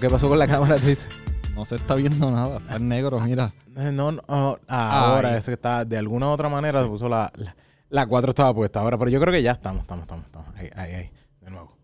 ¿Qué 0.00 0.10
pasó 0.10 0.28
con 0.28 0.38
la 0.38 0.46
cámara? 0.46 0.76
Tú 0.76 0.86
dices? 0.86 1.08
No 1.54 1.64
se 1.64 1.76
está 1.76 1.94
viendo 1.94 2.30
nada. 2.30 2.58
Está 2.58 2.76
en 2.76 2.88
negro, 2.88 3.18
mira. 3.20 3.52
Eh, 3.76 3.90
No, 3.92 4.12
no, 4.12 4.22
no, 4.28 4.58
ahora 4.68 5.30
Ay. 5.32 5.38
es 5.38 5.46
que 5.46 5.52
está 5.52 5.84
de 5.84 5.96
alguna 5.96 6.26
u 6.28 6.30
otra 6.32 6.48
manera 6.50 6.82
se 6.82 6.86
puso 6.88 7.08
la, 7.08 7.32
la, 7.36 7.56
la 7.88 8.06
4 8.06 8.30
estaba 8.30 8.52
puesta 8.54 8.80
ahora, 8.80 8.98
pero 8.98 9.10
yo 9.10 9.18
creo 9.20 9.32
que 9.32 9.42
ya 9.42 9.52
estamos, 9.52 9.82
estamos, 9.82 10.02
estamos, 10.02 10.26
estamos. 10.26 10.48
Ahí, 10.56 10.68
ahí, 10.76 10.92
ahí, 10.94 11.10
de 11.40 11.50
nuevo. 11.50 11.76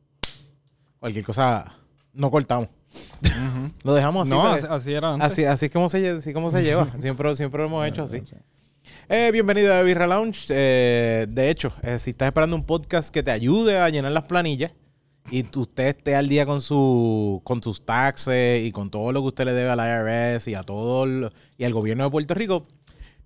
Cualquier 0.99 1.25
cosa, 1.25 1.73
no 2.13 2.31
cortamos. 2.31 2.69
Lo 3.83 3.95
dejamos 3.95 4.25
así. 4.25 4.31
no, 4.31 4.47
así, 4.47 4.67
así 4.69 4.93
era 4.93 5.15
antes. 5.15 5.33
así, 5.33 5.45
así 5.47 5.67
es 5.67 5.73
como 5.73 5.89
se, 5.89 6.03
lle- 6.03 6.19
así 6.19 6.33
como 6.35 6.51
se 6.51 6.63
lleva. 6.63 6.89
Siempre, 6.99 7.35
siempre 7.35 7.61
lo 7.63 7.67
hemos 7.69 7.87
hecho 7.87 8.03
así. 8.03 8.23
Eh, 9.09 9.31
bienvenido 9.33 9.73
a 9.75 9.81
Birra 9.83 10.07
Lounge. 10.07 10.47
Eh, 10.51 11.27
de 11.31 11.49
hecho, 11.51 11.73
eh, 11.83 11.99
si 11.99 12.11
estás 12.11 12.27
esperando 12.27 12.57
un 12.57 12.65
podcast 12.65 13.09
que 13.11 13.23
te 13.23 13.31
ayude 13.31 13.79
a 13.79 13.89
llenar 13.89 14.13
las 14.13 14.25
planillas 14.25 14.73
y 15.31 15.47
usted 15.57 15.89
esté 15.89 16.15
al 16.17 16.29
día 16.29 16.45
con 16.47 16.61
su 16.61 17.41
con 17.45 17.61
tus 17.61 17.85
taxes 17.85 18.63
y 18.65 18.73
con 18.73 18.91
todo 18.91 19.13
lo 19.13 19.21
que 19.23 19.29
usted 19.29 19.45
le 19.47 19.53
debe 19.53 19.71
al 19.71 19.79
IRS 19.79 20.49
y 20.49 20.55
a 20.55 20.63
todo 20.63 21.05
el- 21.05 21.31
y 21.59 21.65
al 21.65 21.73
gobierno 21.73 22.05
de 22.05 22.11
Puerto 22.11 22.35
Rico, 22.35 22.67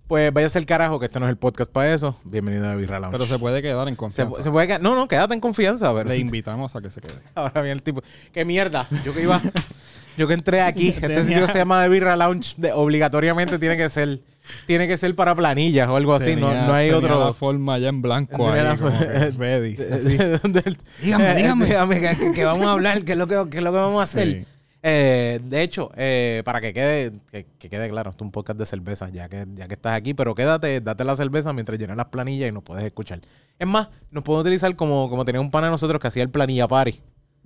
pues 0.07 0.31
váyase 0.31 0.57
al 0.57 0.65
carajo 0.65 0.99
que 0.99 1.07
este 1.07 1.19
no 1.19 1.25
es 1.25 1.31
el 1.31 1.37
podcast 1.37 1.69
para 1.71 1.93
eso. 1.93 2.17
Bienvenido 2.23 2.67
a 2.69 2.75
Birra 2.75 2.99
Lounge. 2.99 3.17
Pero 3.17 3.27
se 3.27 3.37
puede 3.39 3.61
quedar 3.61 3.87
en 3.89 3.95
confianza. 3.95 4.41
se 4.41 4.51
puede 4.51 4.67
quedar- 4.67 4.81
no, 4.81 4.95
no, 4.95 5.07
quédate 5.07 5.33
en 5.33 5.41
confianza. 5.41 5.93
Pero, 5.93 6.07
Le 6.09 6.17
invitamos 6.17 6.75
a 6.75 6.81
que 6.81 6.89
se 6.89 7.01
quede. 7.01 7.19
Ahora 7.35 7.61
viene 7.61 7.73
el 7.73 7.83
tipo. 7.83 8.01
¡Qué 8.31 8.45
mierda! 8.45 8.87
Yo 9.03 9.13
que 9.13 9.23
iba. 9.23 9.41
Yo 10.17 10.27
que 10.27 10.33
entré 10.33 10.61
aquí. 10.61 10.89
Este 11.01 11.25
sitio 11.25 11.45
se 11.47 11.57
llama 11.59 11.83
de 11.83 11.89
Birra 11.89 12.15
Lounge. 12.15 12.53
de- 12.57 12.71
obligatoriamente 12.71 13.59
tiene 13.59 13.75
que 13.75 13.89
ser. 13.89 14.21
Tiene 14.65 14.87
que 14.87 14.97
ser 14.97 15.15
para 15.15 15.35
planillas 15.35 15.87
o 15.89 15.95
algo 15.95 16.13
así. 16.13 16.35
no, 16.35 16.47
Tenía- 16.49 16.67
no 16.67 16.73
hay 16.73 16.87
tenía 16.89 16.97
otro. 16.99 17.19
la 17.25 17.33
forma 17.33 17.77
ya 17.79 17.89
en 17.89 18.01
blanco 18.01 18.49
ahí, 18.51 18.63
la- 18.63 18.75
como 18.77 18.97
que 18.99 19.31
ready. 19.37 19.75
así. 19.91 20.17
dígame, 21.01 21.35
dígame. 21.35 21.65
dígame 21.65 21.99
que, 22.01 22.31
que 22.33 22.43
vamos 22.45 22.65
a 22.67 22.71
hablar, 22.71 23.03
qué 23.03 23.13
es 23.13 23.17
lo 23.17 23.27
que, 23.27 23.35
qué 23.49 23.57
es 23.57 23.63
lo 23.63 23.71
que 23.71 23.77
vamos 23.77 23.99
a 23.99 24.03
hacer. 24.03 24.27
Sí. 24.29 24.45
Eh, 24.83 25.39
de 25.43 25.63
hecho, 25.63 25.91
eh, 25.97 26.43
para 26.45 26.61
que 26.61 26.71
quede, 26.71 27.11
que, 27.31 27.45
que 27.59 27.69
quede 27.69 27.89
claro, 27.89 28.11
esto 28.11 28.23
es 28.23 28.27
un 28.27 28.31
podcast 28.31 28.59
de 28.59 28.65
cerveza, 28.65 29.09
ya 29.09 29.27
que, 29.27 29.45
ya 29.55 29.67
que 29.67 29.73
estás 29.73 29.97
aquí, 29.97 30.13
pero 30.13 30.33
quédate, 30.35 30.79
date 30.81 31.03
la 31.03 31.15
cerveza 31.15 31.51
mientras 31.51 31.77
llenas 31.79 31.97
las 31.97 32.05
planillas 32.05 32.47
y 32.49 32.51
nos 32.53 32.63
puedes 32.63 32.85
escuchar. 32.85 33.19
Es 33.59 33.67
más, 33.67 33.89
nos 34.11 34.23
pueden 34.23 34.41
utilizar 34.41 34.73
como, 34.75 35.09
como 35.09 35.25
tenía 35.25 35.41
un 35.41 35.51
pana 35.51 35.67
de 35.67 35.71
nosotros 35.71 35.99
que 35.99 36.07
hacía 36.07 36.23
el 36.23 36.29
planilla 36.29 36.67
party. 36.67 37.01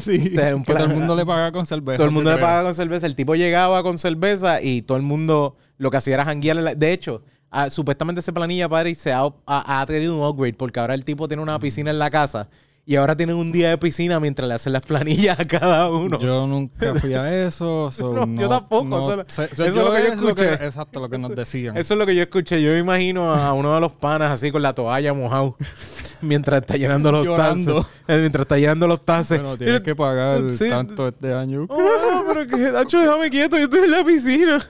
Un 0.55 0.63
que 0.63 0.73
todo 0.73 0.83
el 0.85 0.89
mundo 0.99 1.15
le 1.15 1.25
paga 1.25 1.51
con 1.51 1.65
cerveza. 1.65 1.97
Todo 1.97 2.07
el 2.07 2.11
mundo 2.13 2.29
le 2.31 2.37
pagaba 2.41 2.63
con 2.63 2.75
cerveza. 2.75 3.07
El 3.07 3.15
tipo 3.15 3.35
llegaba 3.35 3.83
con 3.83 3.97
cerveza 3.97 4.61
y 4.61 4.81
todo 4.81 4.97
el 4.97 5.03
mundo 5.03 5.55
lo 5.77 5.91
que 5.91 5.97
hacía 5.97 6.15
era 6.15 6.25
janguear. 6.25 6.57
en 6.57 6.63
la- 6.65 6.75
De 6.75 6.91
hecho, 6.93 7.21
ah, 7.51 7.69
supuestamente 7.69 8.19
ese 8.21 8.33
planilla 8.33 8.67
party 8.69 8.95
se 8.95 9.11
ha, 9.13 9.21
ha- 9.45 9.81
ha 9.81 9.85
tenido 9.85 10.17
un 10.17 10.25
upgrade 10.25 10.53
porque 10.53 10.79
ahora 10.79 10.93
el 10.93 11.03
tipo 11.05 11.27
tiene 11.27 11.43
una 11.43 11.59
piscina 11.59 11.91
en 11.91 11.99
la 11.99 12.09
casa 12.09 12.47
y 12.89 12.95
ahora 12.95 13.17
tienen 13.17 13.35
un 13.35 13.51
día 13.51 13.69
de 13.69 13.77
piscina 13.77 14.17
mientras 14.21 14.47
le 14.47 14.53
hacen 14.55 14.71
las 14.71 14.81
planillas 14.81 15.37
a 15.39 15.45
cada 15.45 15.89
uno. 15.91 16.17
Yo 16.19 16.47
nunca 16.47 16.95
fui 16.95 17.13
a 17.13 17.45
eso. 17.45 17.91
so 17.91 18.13
No, 18.25 18.41
yo 18.41 18.47
tampoco, 18.47 18.85
no 18.85 19.21
eso- 19.27 19.43
es 19.43 19.59
lo 19.59 19.65
que 19.65 19.73
yo 19.73 19.97
es 19.97 20.13
escuché. 20.13 20.53
exacto, 20.53 21.01
lo 21.01 21.09
que 21.09 21.17
nos 21.17 21.35
decían. 21.35 21.75
Eso 21.75 21.93
es 21.95 21.97
lo 21.99 22.05
que 22.05 22.15
yo 22.15 22.21
escuché. 22.21 22.61
Yo 22.61 22.69
me 22.71 22.79
imagino 22.79 23.29
a 23.33 23.51
uno 23.51 23.75
de 23.75 23.81
los 23.81 23.91
panas 23.91 24.31
así 24.31 24.51
con 24.51 24.61
la 24.61 24.73
toalla 24.73 25.13
mojado 25.13 25.57
mientras 26.21 26.61
está 26.61 26.77
llenando 26.77 27.11
los 27.11 27.25
Llorando. 27.25 27.81
tases. 27.81 27.91
Eh, 28.07 28.17
Mientras 28.21 28.43
está 28.43 28.57
llenando 28.57 28.87
los 28.87 29.03
tases. 29.03 29.41
Bueno, 29.41 29.57
tienes 29.57 29.81
que 29.81 29.93
pagar 29.93 30.49
Sí. 30.49 30.69
tanto 30.69 31.09
este 31.09 31.33
año. 31.33 31.65
Oh, 31.69 32.23
pero 32.25 32.47
que, 32.47 32.71
Nacho, 32.71 33.01
déjame 33.01 33.29
quieto, 33.29 33.57
yo 33.57 33.65
estoy 33.65 33.81
en 33.81 33.91
la 33.91 34.05
piscina. 34.05 34.65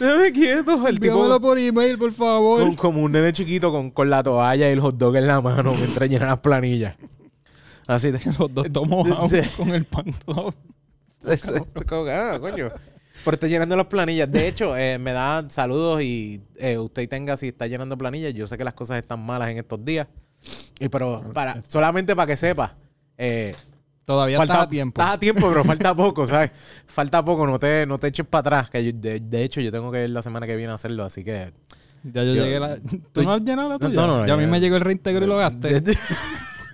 Déjame 0.00 0.32
quieto. 0.32 0.88
El 0.88 0.98
tipo 0.98 1.38
por 1.38 1.58
email, 1.58 1.98
por 1.98 2.10
favor. 2.12 2.62
con- 2.62 2.74
como 2.76 3.02
un 3.02 3.12
nene 3.12 3.34
chiquito 3.34 3.70
con, 3.70 3.90
con 3.90 4.08
la 4.08 4.22
toalla 4.22 4.66
y 4.66 4.72
el 4.72 4.80
hot 4.80 4.96
dog 4.96 5.14
en 5.16 5.26
la 5.26 5.42
mano 5.42 5.74
mientras 5.74 6.08
llena 6.08 6.24
las 6.26 6.40
planillas. 6.40 6.96
Así 7.90 8.10
de, 8.12 8.20
Los 8.38 8.54
dos 8.54 8.70
tomados 8.72 9.30
de- 9.30 9.46
con 9.56 9.70
el 9.70 9.84
pan 9.84 10.04
todo. 10.24 10.54
Ah, 12.08 12.38
coño. 12.40 12.70
Por 13.24 13.34
estar 13.34 13.50
llenando 13.50 13.76
las 13.76 13.86
planillas. 13.86 14.30
De 14.30 14.48
hecho, 14.48 14.74
eh, 14.76 14.98
me 14.98 15.12
da 15.12 15.44
saludos 15.50 16.00
y 16.02 16.40
eh, 16.56 16.78
usted 16.78 17.06
tenga 17.08 17.36
si 17.36 17.48
está 17.48 17.66
llenando 17.66 17.98
planillas. 17.98 18.32
Yo 18.32 18.46
sé 18.46 18.56
que 18.56 18.64
las 18.64 18.72
cosas 18.74 18.96
están 18.98 19.24
malas 19.26 19.50
en 19.50 19.58
estos 19.58 19.84
días. 19.84 20.06
Y 20.78 20.88
pero 20.88 21.22
para, 21.34 21.60
solamente 21.68 22.16
para 22.16 22.26
que 22.28 22.36
sepa. 22.36 22.74
eh, 23.18 23.54
Todavía 24.06 24.38
falta 24.38 24.62
a 24.62 24.68
tiempo. 24.68 25.00
Estás 25.02 25.16
a 25.16 25.18
tiempo, 25.20 25.48
pero 25.50 25.62
falta 25.64 25.94
poco, 25.96 26.26
¿sabes? 26.26 26.52
Falta 26.86 27.22
poco, 27.24 27.46
no 27.46 27.58
te, 27.58 27.84
no 27.86 27.98
te 27.98 28.06
eches 28.06 28.26
para 28.26 28.40
atrás. 28.40 28.70
Que 28.70 28.82
yo- 28.84 28.92
de, 28.98 29.20
de 29.20 29.44
hecho, 29.44 29.60
yo 29.60 29.70
tengo 29.70 29.92
que 29.92 30.04
ir 30.04 30.10
la 30.10 30.22
semana 30.22 30.46
que 30.46 30.56
viene 30.56 30.72
a 30.72 30.76
hacerlo, 30.76 31.04
así 31.04 31.22
que. 31.22 31.52
Ya 32.02 32.24
yo, 32.24 32.32
Yo- 32.34 32.44
llegué 32.44 32.58
la... 32.60 32.76
tú- 32.78 32.98
¿Tú 33.12 33.22
no 33.24 33.32
has 33.34 33.42
llenado 33.42 33.68
la 33.68 33.74
No, 33.74 33.86
tuya? 33.88 33.94
no, 33.94 34.06
no, 34.06 34.26
ya 34.26 34.32
a 34.32 34.36
mí 34.38 34.46
me 34.46 34.58
llegó 34.58 34.76
el 34.76 34.82
reintegro 34.82 35.26
y 35.26 35.28
lo 35.28 35.36
gasté. 35.36 35.82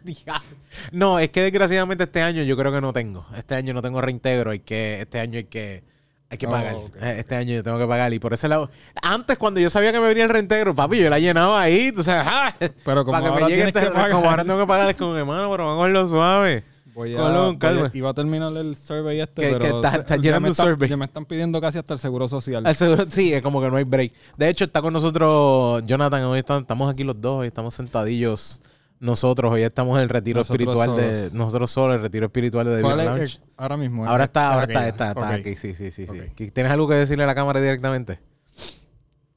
no, 0.93 1.19
es 1.19 1.31
que 1.31 1.43
desgraciadamente 1.43 2.05
este 2.05 2.23
año 2.23 2.43
yo 2.43 2.57
creo 2.57 2.73
que 2.73 2.81
no 2.81 2.93
tengo. 2.93 3.27
Este 3.37 3.55
año 3.55 3.75
no 3.75 3.83
tengo 3.83 4.01
reintegro. 4.01 4.51
Hay 4.51 4.61
que, 4.61 5.01
este 5.01 5.19
año 5.21 5.39
hay 5.39 5.45
que, 5.45 5.83
hay 6.31 6.39
que 6.39 6.47
Oh, 6.47 6.51
pagar. 6.51 6.75
Eh, 7.01 7.17
Este 7.19 7.35
año 7.37 7.55
yo 7.55 7.63
tengo 7.63 7.79
que 7.79 7.87
pagar. 7.87 8.13
Y 8.13 8.19
por 8.19 8.33
ese 8.35 8.49
lado. 8.49 8.71
Antes, 9.03 9.39
cuando 9.39 9.61
yo 9.61 9.71
sabía 9.71 9.93
que 9.93 10.01
me 10.01 10.09
venía 10.09 10.25
el 10.25 10.31
reintegro, 10.31 10.75
papi, 10.75 10.99
yo 10.99 11.11
la 11.11 11.19
llenaba 11.19 11.61
ahí. 11.61 11.93
Tú 11.93 12.03
sabes, 12.05 12.27
¡ah! 12.31 12.55
Pero 12.85 13.05
como 13.05 13.13
para 13.13 13.25
que 13.25 13.31
me 13.31 13.37
ahora 13.43 13.49
llegue 13.49 13.67
este 13.69 13.81
que 13.81 13.87
pagar. 13.91 14.11
Como 14.13 14.31
ahora 14.31 14.45
tengo 14.45 14.59
que 14.61 14.67
pagar, 14.67 14.91
es 14.91 14.97
como 14.97 15.17
hermano, 15.17 15.51
pero 15.51 15.65
vamos 15.67 15.75
a 15.75 15.79
cogerlo 15.79 16.09
suave. 16.09 16.65
Voy 16.95 17.15
a, 17.15 17.19
con 17.19 17.59
voy 17.59 17.69
a- 17.69 17.91
iba 17.93 18.09
a 18.09 18.15
terminar 18.15 18.51
el 18.57 18.75
survey 18.75 19.21
este, 19.21 19.43
Que- 19.43 19.53
pero... 19.59 19.83
que 19.83 19.89
ya 20.09 20.17
llenando 20.17 20.49
están- 20.53 20.67
survey. 20.67 20.89
Ya 20.89 20.97
me 20.97 21.05
están 21.05 21.27
pidiendo 21.27 21.61
casi 21.61 21.77
hasta 21.77 21.93
el 21.93 22.01
seguro 22.01 22.27
social. 22.27 22.67
Al 22.67 22.75
seguro- 22.75 23.05
sí, 23.11 23.35
es 23.35 23.43
como 23.43 23.61
que 23.61 23.69
no 23.69 23.77
hay 23.77 23.85
break. 23.85 24.13
De 24.39 24.49
hecho, 24.49 24.65
está 24.65 24.81
con 24.81 24.95
nosotros 24.95 25.83
Jonathan. 25.85 26.23
Hoy 26.25 26.39
estamos 26.39 26.91
aquí 26.91 27.05
los 27.05 27.21
dos. 27.21 27.41
Hoy 27.41 27.49
estamos 27.49 27.75
sentadillos 27.75 28.63
nosotros. 29.01 29.53
Hoy 29.53 29.63
estamos 29.63 29.97
en 29.97 30.03
el 30.05 30.09
retiro 30.09 30.41
Nosotros 30.41 30.69
espiritual 30.69 30.97
de... 30.97 31.31
Nosotros 31.37 31.71
solos, 31.71 31.97
el 31.97 32.03
retiro 32.03 32.27
espiritual 32.27 32.67
de 32.67 32.81
¿Cuál 32.83 32.99
David 32.99 33.23
es? 33.23 33.35
Lounge. 33.39 33.53
Ahora 33.57 33.77
mismo. 33.77 34.07
Ahora 34.07 34.25
está, 34.25 34.53
ahora 34.55 34.65
está, 34.65 34.89
está, 34.89 35.35
aquí. 35.35 35.57
Sí, 35.57 35.75
sí, 35.75 35.91
sí, 35.91 36.07
sí. 36.07 36.19
Ok. 36.19 36.27
¿Qui- 36.37 36.53
¿Tienes 36.53 36.73
algo 36.73 36.89
que 36.89 36.95
decirle 36.95 37.25
a 37.25 37.27
la 37.27 37.35
cámara 37.35 37.61
directamente? 37.61 38.19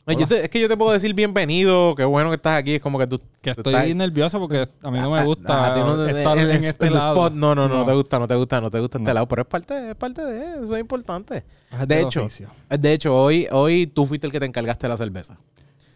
Oye, 0.06 0.25
te- 0.25 0.42
es 0.46 0.50
que 0.50 0.59
yo 0.59 0.68
te 0.68 0.75
puedo 0.75 0.92
decir 0.92 1.14
bienvenido, 1.14 1.94
qué 1.96 2.03
bueno 2.03 2.30
que 2.31 2.38
estás 2.38 2.58
aquí. 2.58 2.75
Es 2.75 2.81
como 2.81 2.97
que 2.97 3.06
tú... 3.06 3.20
Que 3.44 3.53
tú 3.53 3.62
estoy 3.62 3.75
estás- 3.75 3.96
nervioso 3.96 4.40
porque 4.40 4.68
a 4.81 4.90
mí 4.90 5.00
no 5.00 5.12
me 5.12 5.20
Ah, 5.20 5.24
gusta 5.24 5.53
ah, 5.68 5.72
a 5.72 5.74
ti 5.76 5.80
no 5.81 6.03
te- 6.03 6.18
estar 6.18 6.38
en, 6.40 6.50
este 6.50 6.90
lado. 6.90 7.09
spot. 7.14 7.34
No, 7.34 7.53
no, 7.53 7.68
no, 7.68 7.80
no 7.80 7.86
te 7.86 7.94
gusta, 7.94 8.18
no 8.18 8.28
te 8.28 8.34
gusta, 8.36 8.59
no 8.59 8.72
te 8.72 8.80
gusta 8.80 8.97
este 8.97 9.14
lado. 9.14 9.28
Pero 9.28 9.44
es 9.44 9.47
parte, 9.47 9.90
es 9.91 9.96
parte 9.96 10.26
de 10.26 10.64
eso, 10.64 10.74
es 10.76 10.81
importante. 10.81 11.44
Es 11.72 11.88
De 11.88 12.02
hecho, 12.02 12.22
oficio. 12.22 12.50
de 12.70 12.94
hecho, 12.94 13.16
hoy, 13.16 13.47
hoy 13.52 13.86
tú 13.86 14.08
fuiste 14.08 14.26
el 14.26 14.34
que 14.34 14.40
te 14.40 14.47
encargaste 14.47 14.88
de 14.88 14.90
la 14.90 14.97
cerveza. 14.97 15.38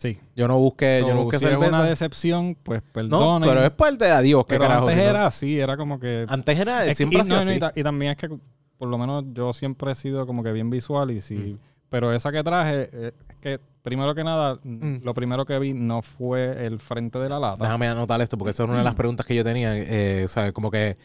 Sí. 0.04 0.20
Yo 0.36 0.48
no 0.50 0.58
busqué, 0.58 1.00
yo 1.02 1.08
So, 1.08 1.14
no 1.16 1.24
busqué 1.24 1.40
si 1.40 1.46
es 1.46 1.52
cerveza. 1.52 1.70
una 1.78 1.84
decepción, 1.86 2.58
pues 2.62 2.82
no, 2.82 2.92
perdonen. 2.92 3.48
pero 3.50 3.64
es 3.66 3.72
parte 3.72 4.04
de 4.06 4.12
adiós, 4.12 4.44
qué 4.46 4.56
Pero 4.56 4.64
carajo. 4.66 4.82
antes 4.88 4.96
si 4.96 5.02
no- 5.04 5.10
era 5.10 5.26
así, 5.26 5.60
era 5.60 5.78
como 5.78 6.00
que... 6.00 6.26
Antes 6.28 6.60
era, 6.60 6.86
Es 6.86 6.98
siempre 6.98 7.20
y, 7.20 7.60
no, 7.60 7.72
también 7.84 8.12
es 8.12 8.18
que, 8.18 8.30
por 8.78 8.90
lo 8.90 8.98
menos, 8.98 9.24
yo 9.34 9.54
siempre 9.54 9.94
he 9.94 9.96
sido 9.96 10.28
como 10.28 10.44
que 10.44 10.52
bien 10.52 10.70
visual 10.70 11.10
y 11.12 11.16
Mm. 11.18 11.22
sí... 11.22 11.58
Pero 11.90 12.12
esa 12.12 12.32
que 12.32 12.44
traje, 12.44 12.90
eh, 12.92 13.12
es 13.30 13.36
que 13.38 13.60
primero 13.84 14.14
que 14.16 14.24
nada, 14.24 14.60
Mm. 14.64 15.04
lo 15.04 15.14
primero 15.14 15.46
que 15.46 15.58
vi 15.60 15.74
no 15.74 16.02
fue 16.02 16.66
el 16.66 16.80
frente 16.80 17.20
de 17.20 17.30
la 17.30 17.40
lata. 17.40 17.64
Déjame 17.64 17.88
anotar 17.88 18.20
esto 18.20 18.36
porque 18.38 18.50
eso 18.50 18.64
es 18.64 18.68
una 18.70 18.78
Mm. 18.78 18.80
de 18.80 18.84
las 18.86 18.96
preguntas 18.96 19.26
que 19.28 19.36
yo 19.36 19.44
tenía. 19.44 19.78
Eh, 19.78 20.24
o 20.26 20.28
sea, 20.28 20.52
como 20.54 20.72
que, 20.72 20.98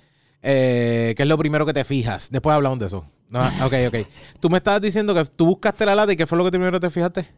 eh, 0.42 1.12
¿qué 1.16 1.22
es 1.22 1.28
lo 1.28 1.36
primero 1.36 1.66
que 1.66 1.72
te 1.74 1.84
fijas? 1.84 2.30
Después 2.30 2.54
hablamos 2.54 2.78
de 2.78 2.86
eso. 2.86 3.04
No, 3.28 3.40
ok, 3.64 3.74
ok. 3.88 3.96
Tú 4.40 4.48
me 4.48 4.56
estabas 4.58 4.80
diciendo 4.80 5.14
que 5.14 5.24
tú 5.26 5.44
buscaste 5.46 5.84
la 5.84 5.94
lata 5.94 6.12
y 6.12 6.16
¿qué 6.16 6.26
fue 6.26 6.38
lo 6.38 6.44
que 6.44 6.50
primero 6.50 6.80
te 6.80 6.88
fijaste? 6.88 7.28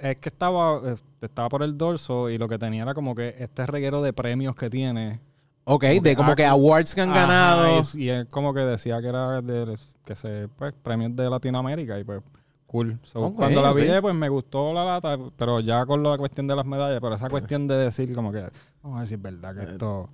Es 0.00 0.16
que 0.16 0.28
estaba, 0.28 0.80
eh, 0.84 0.96
estaba 1.20 1.48
por 1.48 1.62
el 1.62 1.76
dorso 1.78 2.30
y 2.30 2.38
lo 2.38 2.48
que 2.48 2.58
tenía 2.58 2.82
era 2.82 2.94
como 2.94 3.14
que 3.14 3.34
este 3.38 3.66
reguero 3.66 4.02
de 4.02 4.12
premios 4.12 4.54
que 4.54 4.70
tiene. 4.70 5.20
Ok, 5.64 5.84
Como 5.84 6.02
de 6.02 6.10
que, 6.10 6.16
como 6.16 6.30
ah, 6.32 6.36
que 6.36 6.46
awards 6.46 6.94
que 6.94 7.00
han 7.00 7.10
Ajá, 7.10 7.20
ganado. 7.22 7.82
Y, 7.94 8.04
y 8.04 8.08
él 8.08 8.28
como 8.28 8.54
que 8.54 8.60
decía 8.60 9.00
que 9.00 9.08
era 9.08 9.42
de 9.42 9.76
que 10.04 10.14
se, 10.14 10.48
pues, 10.56 10.72
premios 10.82 11.16
de 11.16 11.28
Latinoamérica 11.28 11.98
y 11.98 12.04
pues 12.04 12.22
cool. 12.66 12.98
So, 13.02 13.32
cuando 13.32 13.62
la 13.62 13.72
vi, 13.72 13.88
pues 14.00 14.14
me 14.14 14.28
gustó 14.28 14.72
la 14.72 14.84
lata, 14.84 15.18
pero 15.36 15.60
ya 15.60 15.84
con 15.86 16.02
la 16.02 16.18
cuestión 16.18 16.46
de 16.46 16.56
las 16.56 16.66
medallas, 16.66 17.00
pero 17.00 17.14
esa 17.14 17.28
cuestión 17.28 17.66
de 17.66 17.76
decir 17.76 18.14
como 18.14 18.32
que, 18.32 18.48
vamos 18.82 18.96
a 18.96 19.00
ver 19.00 19.08
si 19.08 19.14
es 19.14 19.22
verdad 19.22 19.54
que 19.56 19.62
esto 19.62 20.08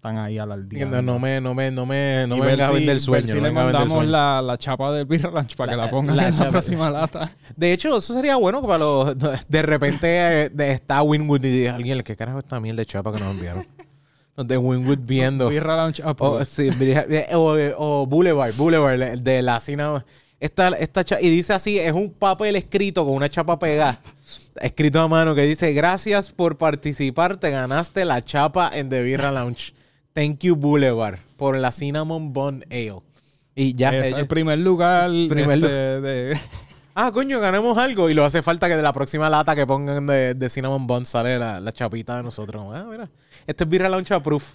están 0.00 0.16
ahí 0.16 0.38
al 0.38 0.50
al 0.50 0.66
día. 0.66 0.86
No, 0.86 1.02
no 1.02 1.18
me, 1.18 1.42
no 1.42 1.52
me, 1.54 1.70
no 1.70 1.84
me, 1.84 2.24
no 2.26 2.38
me 2.38 2.46
vengas 2.46 2.68
a 2.70 2.72
si- 2.72 2.74
vender 2.76 2.94
ver 2.94 3.00
sueño. 3.00 3.26
si 3.26 3.34
no 3.34 3.40
le 3.42 3.50
mandamos 3.52 4.06
la, 4.06 4.40
la 4.40 4.56
chapa 4.56 4.90
del 4.92 5.04
Beer 5.04 5.30
Ranch 5.30 5.54
para 5.56 5.72
que 5.72 5.76
La- 5.76 5.84
la 5.84 5.90
pongan 5.90 6.16
la 6.16 6.28
en 6.28 6.30
la 6.32 6.38
chapa. 6.38 6.50
próxima 6.52 6.88
lata. 6.90 7.30
De 7.54 7.70
hecho, 7.74 7.94
eso 7.98 8.14
sería 8.14 8.36
bueno 8.36 8.62
para 8.62 8.78
los. 8.78 9.14
De 9.48 9.60
repente 9.62 10.06
eh, 10.44 10.48
de, 10.48 10.72
está 10.72 11.02
Winwood 11.02 11.44
y 11.44 11.66
alguien, 11.66 12.02
¿qué 12.02 12.16
carajo 12.16 12.38
esta 12.38 12.58
mierda 12.60 12.78
de 12.80 12.86
chapa 12.86 13.12
que 13.12 13.20
nos 13.20 13.30
enviaron? 13.34 13.66
De 14.38 14.56
Winwood 14.56 15.00
viendo. 15.02 15.50
Beer 15.50 15.64
Ranch 15.64 16.00
O, 16.18 16.44
sí, 16.46 16.70
o, 17.34 17.56
o 17.76 18.06
Boulevard, 18.06 18.54
Boulevard, 18.56 19.18
de 19.18 19.42
la 19.42 19.60
cina. 19.60 20.02
Esta, 20.40 20.68
esta 20.68 21.04
cha- 21.04 21.20
y 21.20 21.28
dice 21.28 21.52
así, 21.52 21.78
es 21.78 21.92
un 21.92 22.10
papel 22.10 22.56
escrito 22.56 23.04
con 23.04 23.12
una 23.16 23.28
chapa 23.28 23.58
pegada, 23.58 24.00
escrito 24.62 24.98
a 25.02 25.08
mano, 25.08 25.34
que 25.34 25.42
dice, 25.42 25.74
gracias 25.74 26.32
por 26.32 26.56
participar, 26.56 27.36
te 27.36 27.50
ganaste 27.50 28.06
la 28.06 28.22
chapa 28.24 28.70
en 28.72 28.88
The 28.88 29.02
Birra 29.02 29.30
Lounge. 29.30 29.74
Thank 30.12 30.40
you 30.40 30.56
Boulevard, 30.56 31.18
por 31.36 31.56
la 31.56 31.70
Cinnamon 31.72 32.32
Bun 32.32 32.64
Ale. 32.70 33.00
Y 33.54 33.74
ya. 33.74 33.94
Es 33.94 34.06
ellos- 34.08 34.18
el 34.20 34.26
primer 34.26 34.58
lugar 34.58 35.08
Primer 35.28 35.58
este, 35.62 35.96
lu- 35.96 36.02
de... 36.02 36.38
ah, 36.94 37.10
coño, 37.12 37.38
ganamos 37.40 37.76
algo. 37.78 38.08
Y 38.10 38.14
lo 38.14 38.24
hace 38.24 38.42
falta 38.42 38.68
que 38.68 38.76
de 38.76 38.82
la 38.82 38.92
próxima 38.92 39.28
lata 39.30 39.54
que 39.54 39.66
pongan 39.66 40.06
de, 40.06 40.34
de 40.34 40.48
Cinnamon 40.48 40.86
Bun 40.86 41.06
sale 41.06 41.38
la, 41.38 41.60
la 41.60 41.72
chapita 41.72 42.16
de 42.16 42.22
nosotros. 42.22 42.66
Ah, 42.74 42.86
mira. 42.90 43.08
Este 43.46 43.64
es 43.64 43.70
Birra 43.70 43.88
Lounge 43.88 44.18
Proof. 44.20 44.54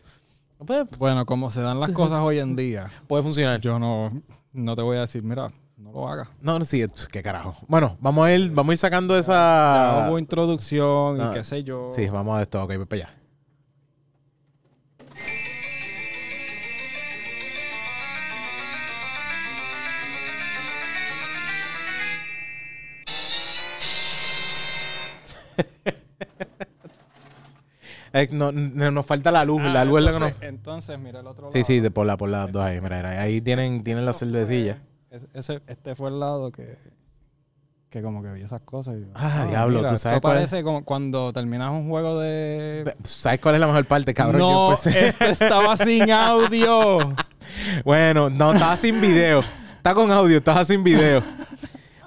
Pues, 0.66 0.88
Bueno, 0.98 1.26
como 1.26 1.52
se 1.52 1.62
dan 1.62 1.80
las 1.80 1.90
cosas 1.92 2.20
hoy 2.22 2.40
en 2.40 2.56
día, 2.56 2.90
puede 3.08 3.22
funcionar. 3.24 3.60
yo 3.60 3.78
no, 3.78 4.22
no 4.54 4.76
te 4.76 4.82
voy 4.82 4.96
a 4.98 5.02
decir, 5.02 5.22
mira, 5.22 5.50
no 5.78 5.92
lo 5.92 6.08
hagas. 6.08 6.30
No, 6.42 6.58
no, 6.58 6.64
sí, 6.64 6.86
qué 7.12 7.22
carajo. 7.22 7.56
Bueno, 7.68 7.98
vamos 8.00 8.26
a 8.26 8.34
ir, 8.34 8.52
vamos 8.52 8.72
a 8.72 8.74
ir 8.74 8.80
sacando 8.80 9.16
Ya 9.16 9.20
esa. 9.20 10.08
hubo 10.10 10.18
introducción 10.18 11.20
Ah, 11.20 11.32
y 11.32 11.38
qué 11.38 11.44
sé 11.44 11.64
yo. 11.66 11.92
Sí, 11.94 12.08
vamos 12.08 12.40
a 12.40 12.42
esto, 12.42 12.64
ok, 12.64 12.74
para 12.88 13.04
allá. 13.04 13.14
no, 28.32 28.52
no- 28.52 28.92
nos 28.92 29.06
falta 29.06 29.32
la 29.32 29.44
luz, 29.46 29.62
Ah, 29.64 29.70
la 29.74 29.86
luz 29.86 30.00
es 30.00 30.06
la 30.06 30.12
que 30.12 30.20
nos... 30.20 30.30
entonces, 30.30 30.50
entonces, 30.50 31.00
mira 31.00 31.20
el 31.20 31.28
otro 31.28 31.44
lado. 31.44 31.54
Sí, 31.54 31.64
sí, 31.64 31.80
de 31.80 31.92
por, 31.92 32.06
la, 32.06 32.18
por 32.18 32.30
las 32.30 32.52
dos 32.52 32.64
ahí, 32.64 32.80
mira, 32.82 33.22
ahí 33.22 33.42
tienen, 33.42 33.84
tienen 33.84 34.06
la 34.06 34.14
cervecilla. 34.14 34.78
Ese- 35.12 35.28
ese- 35.34 35.62
este 35.68 35.96
fue 35.96 36.10
el 36.10 36.20
lado 36.20 36.52
que, 36.52 36.78
que 37.90 38.02
como 38.02 38.22
que 38.24 38.32
vi 38.32 38.42
esas 38.42 38.62
cosas. 38.62 38.96
y- 38.96 39.06
Ah, 39.16 39.46
diablo, 39.50 39.80
¿tú 39.82 39.98
sabes 39.98 40.06
esto 40.18 40.22
cuál 40.22 40.38
es? 40.38 40.44
parece 40.50 40.64
como 40.64 40.84
cuando 40.86 41.32
terminas 41.34 41.72
un 41.72 41.90
juego 41.90 42.20
de... 42.20 42.94
¿Sabes 43.04 43.40
cuál 43.42 43.56
es 43.56 43.62
la 43.62 43.68
mejor 43.68 43.86
parte, 43.86 44.14
cabrón? 44.14 44.42
Yo 44.42 44.50
no, 44.52 44.72
empecé- 44.72 45.08
este 45.10 45.30
estaba 45.32 45.76
sin 45.78 46.10
audio. 46.12 47.00
Bueno, 47.84 48.30
no, 48.30 48.54
estaba 48.54 48.76
sin 48.78 49.00
video. 49.02 49.42
Está 49.78 49.94
con 49.94 50.12
audio, 50.12 50.38
estaba 50.38 50.66
sin 50.66 50.84
video. 50.84 51.22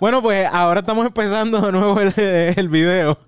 Bueno, 0.01 0.21
pues 0.23 0.47
ahora 0.53 0.81
estamos 0.81 1.07
empezando 1.07 1.61
de 1.61 1.73
nuevo 1.73 2.01
el, 2.01 2.13
el 2.17 2.69
video. 2.69 3.19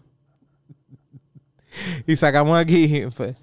Y 2.07 2.17
sacamos 2.17 2.59
aquí. 2.59 3.05
pues, 3.17 3.37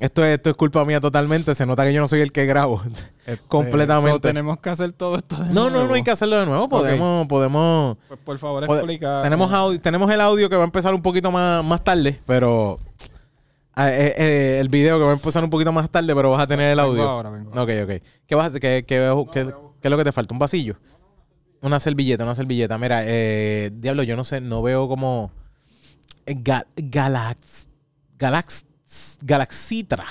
Esto 0.00 0.24
es, 0.24 0.34
esto 0.36 0.50
es 0.50 0.56
culpa 0.56 0.84
mía 0.84 1.00
totalmente. 1.00 1.54
Se 1.54 1.64
nota 1.66 1.84
que 1.84 1.92
yo 1.92 2.00
no 2.00 2.08
soy 2.08 2.20
el 2.20 2.32
que 2.32 2.44
grabo. 2.46 2.82
Completamente. 3.48 4.10
Eh, 4.10 4.14
so, 4.14 4.20
tenemos 4.20 4.58
que 4.60 4.70
hacer 4.70 4.92
todo 4.92 5.16
esto 5.16 5.36
de 5.36 5.46
No, 5.52 5.64
no, 5.64 5.70
nuevo. 5.70 5.88
no 5.88 5.94
hay 5.94 6.02
que 6.02 6.10
hacerlo 6.10 6.38
de 6.38 6.46
nuevo. 6.46 6.68
Podemos, 6.68 7.26
podemos. 7.26 7.96
Pues 8.08 8.20
por 8.24 8.38
favor, 8.38 8.66
Pode- 8.66 8.78
explica. 8.78 9.22
Tenemos, 9.22 9.52
audio, 9.52 9.80
tenemos 9.80 10.10
el 10.10 10.20
audio 10.20 10.48
que 10.48 10.56
va 10.56 10.62
a 10.62 10.66
empezar 10.66 10.94
un 10.94 11.02
poquito 11.02 11.30
más, 11.30 11.64
más 11.64 11.82
tarde, 11.82 12.20
pero. 12.26 12.78
ah, 13.74 13.90
eh, 13.90 14.14
eh, 14.16 14.58
el 14.60 14.68
video 14.68 14.98
que 14.98 15.04
va 15.04 15.10
a 15.10 15.14
empezar 15.14 15.42
un 15.42 15.50
poquito 15.50 15.72
más 15.72 15.90
tarde, 15.90 16.14
pero 16.14 16.30
vas 16.30 16.42
a 16.42 16.46
tener 16.46 16.70
el 16.70 16.76
Vengo 16.76 16.90
audio. 16.90 17.08
ahora, 17.08 17.30
vengo 17.30 17.50
ahora. 17.54 17.62
Ok, 17.84 17.90
ok. 17.90 18.02
¿Qué, 18.26 18.34
vas 18.34 18.54
a? 18.54 18.60
¿Qué, 18.60 18.84
qué- 18.86 19.24
qué- 19.32 19.52
qué 19.80 19.88
es 19.88 19.90
lo 19.90 19.96
que 19.98 20.04
te 20.04 20.12
falta? 20.12 20.32
¿Un 20.34 20.38
vasillo? 20.38 20.76
Una 21.62 21.80
servilleta, 21.80 22.22
una 22.22 22.34
servilleta. 22.34 22.76
Mira, 22.78 23.00
eh, 23.04 23.70
diablo, 23.74 24.02
yo 24.04 24.14
no 24.14 24.24
sé, 24.24 24.40
no 24.40 24.62
veo 24.62 24.86
como. 24.88 25.32
eh, 26.26 26.36
Ga- 26.36 26.66
Galax. 26.76 27.65
Galax. 28.18 28.66
Galaxitra. 29.22 30.04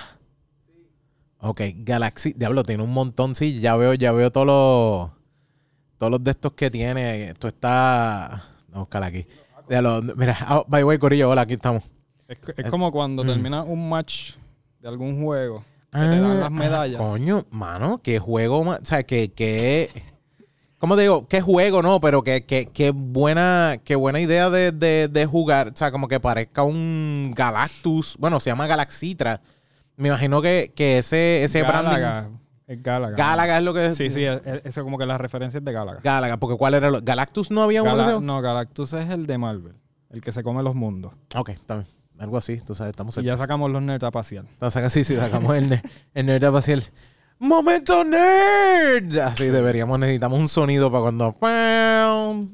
Ok, 1.39 1.61
Galaxy. 1.77 2.33
Diablo, 2.33 2.63
tiene 2.63 2.83
un 2.83 2.91
montón, 2.91 3.35
sí. 3.35 3.59
Ya 3.59 3.75
veo, 3.75 3.93
ya 3.93 4.11
veo 4.11 4.31
todos 4.31 4.47
los. 4.47 5.11
Todos 5.97 6.11
los 6.11 6.23
de 6.23 6.31
estos 6.31 6.53
que 6.53 6.69
tiene. 6.71 7.29
Esto 7.29 7.47
está. 7.47 8.43
Vamos 8.69 8.75
a 8.75 8.79
buscar 8.79 9.03
aquí. 9.03 9.25
Diablo, 9.69 10.01
mira, 10.15 10.37
ah, 10.41 10.63
by 10.67 10.83
way, 10.83 10.97
Corillo, 10.97 11.29
hola, 11.29 11.41
aquí 11.41 11.53
estamos. 11.53 11.83
Es, 12.27 12.37
es 12.57 12.69
como 12.69 12.91
cuando 12.91 13.23
Mm. 13.23 13.27
termina 13.27 13.63
un 13.63 13.87
match 13.89 14.33
de 14.79 14.87
algún 14.87 15.23
juego. 15.23 15.63
Que 15.91 15.99
te 15.99 16.19
dan 16.19 16.39
las 16.41 16.51
medallas. 16.51 16.99
Ah, 17.01 17.03
coño, 17.03 17.45
mano, 17.51 17.99
qué 18.03 18.19
juego, 18.19 18.63
ma- 18.63 18.79
o 18.81 18.85
sea, 18.85 19.03
que, 19.03 19.31
que, 19.31 19.89
¿cómo 20.79 20.95
te 20.95 21.03
digo? 21.03 21.27
Qué 21.27 21.41
juego, 21.41 21.81
no, 21.81 21.99
pero 21.99 22.23
que, 22.23 22.45
que, 22.45 22.67
qué 22.67 22.91
buena, 22.91 23.77
qué 23.83 23.95
buena 23.95 24.19
idea 24.19 24.49
de, 24.49 24.71
de, 24.71 25.07
de 25.07 25.25
jugar, 25.25 25.69
o 25.69 25.75
sea, 25.75 25.91
como 25.91 26.07
que 26.07 26.19
parezca 26.19 26.63
un 26.63 27.33
Galactus, 27.35 28.15
bueno, 28.19 28.39
se 28.39 28.49
llama 28.49 28.67
Galaxitra. 28.67 29.41
Me 29.97 30.09
imagino 30.09 30.41
que, 30.41 30.73
que 30.75 30.97
ese, 30.99 31.43
ese 31.43 31.63
branding, 31.63 31.91
Gálaga. 31.91 32.29
Es 32.67 32.81
Gálaga. 32.81 33.15
Gálaga 33.15 33.57
es 33.59 33.63
lo 33.63 33.73
que 33.73 33.85
es. 33.87 33.95
Sí, 33.97 34.09
sí, 34.09 34.23
es, 34.25 34.41
es- 34.45 34.61
eso 34.65 34.83
como 34.83 34.97
que 34.97 35.05
las 35.05 35.21
referencias 35.21 35.63
de 35.63 35.71
Gálaga. 35.71 35.99
Gálaga, 36.03 36.37
porque 36.37 36.57
¿cuál 36.57 36.73
era? 36.73 36.89
Lo, 36.89 37.01
Galactus 37.01 37.51
no 37.51 37.61
había 37.63 37.81
Gala- 37.83 38.19
no, 38.19 38.41
Galactus 38.41 38.93
es 38.93 39.09
el 39.09 39.25
de 39.27 39.37
Marvel. 39.37 39.75
El 40.09 40.21
que 40.21 40.31
se 40.31 40.43
come 40.43 40.63
los 40.63 40.75
mundos. 40.75 41.13
Ok, 41.35 41.49
está 41.49 41.75
bien. 41.75 41.87
Algo 42.17 42.37
así, 42.37 42.57
tú 42.61 42.73
sabes, 42.75 42.91
estamos 42.91 43.17
Y 43.17 43.23
ya 43.23 43.35
sacamos 43.37 43.69
los 43.69 43.81
nerds. 43.83 44.05
Entonces, 44.31 44.93
sí, 44.93 45.03
sí, 45.03 45.15
sacamos 45.17 45.53
el, 45.55 45.81
el 46.13 46.25
nerd 46.25 46.43
espacial. 46.43 46.83
¡Momento 47.39 48.03
nerd! 48.03 49.17
Así 49.19 49.45
deberíamos, 49.45 49.99
necesitamos 49.99 50.39
un 50.39 50.47
sonido 50.47 50.89
para 50.91 51.01
cuando. 51.01 52.49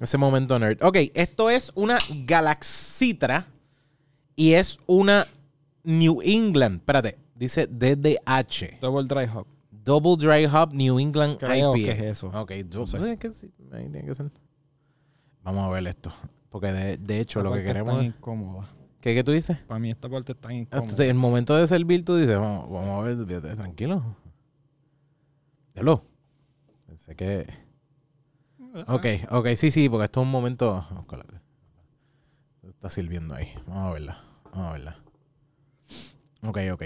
Ese 0.00 0.16
momento 0.18 0.58
nerd. 0.58 0.82
Ok, 0.82 0.96
esto 1.14 1.50
es 1.50 1.70
una 1.74 1.98
Galaxitra 2.24 3.46
y 4.34 4.54
es 4.54 4.78
una 4.86 5.26
New 5.84 6.20
England. 6.22 6.76
Espérate, 6.80 7.18
dice 7.34 7.66
DDH. 7.66 8.80
Double 8.80 9.06
Dry 9.06 9.28
Hop. 9.34 9.46
Double 9.70 10.16
Dry 10.16 10.46
Hop 10.46 10.72
New 10.72 10.98
England 10.98 11.38
Creo 11.38 11.76
IPA. 11.76 11.84
que 11.86 11.90
es 11.92 12.12
eso. 12.18 12.28
Ok, 12.28 12.52
No 12.74 12.86
sé. 12.86 12.98
tiene 12.98 13.18
que 13.18 14.14
ser. 14.14 14.30
Vamos 15.42 15.64
a 15.66 15.68
ver 15.70 15.86
esto. 15.86 16.12
Porque 16.50 16.72
de, 16.72 16.96
de 16.96 17.20
hecho, 17.20 17.42
lo 17.42 17.52
que 17.52 17.62
queremos. 17.62 18.00
Es- 18.00 18.06
incómoda. 18.06 18.66
¿Qué, 19.00 19.14
¿Qué 19.14 19.22
tú 19.24 19.32
dices? 19.32 19.58
Para 19.58 19.78
mí 19.78 19.90
esta 19.90 20.08
parte 20.08 20.32
está 20.32 20.48
Hasta 20.48 20.54
incómoda. 20.56 21.04
el 21.04 21.14
momento 21.14 21.56
de 21.56 21.66
servir, 21.66 22.04
tú 22.04 22.16
dices, 22.16 22.36
vamos, 22.36 22.70
vamos 22.70 22.90
a 22.90 23.02
ver, 23.02 23.56
tranquilo. 23.56 24.16
Diablo. 25.74 26.04
Pensé 26.86 27.14
que. 27.14 27.46
Ok, 28.86 29.06
ok, 29.30 29.48
sí, 29.56 29.70
sí, 29.70 29.88
porque 29.88 30.04
esto 30.06 30.20
es 30.20 30.24
un 30.26 30.30
momento. 30.30 30.84
Está 32.68 32.90
sirviendo 32.90 33.34
ahí. 33.34 33.52
Vamos 33.66 33.84
a 33.84 33.92
verla. 33.92 34.24
Vamos 34.52 34.66
a 34.68 34.72
verla. 34.72 34.98
Ok, 36.42 36.58
ok. 36.72 36.82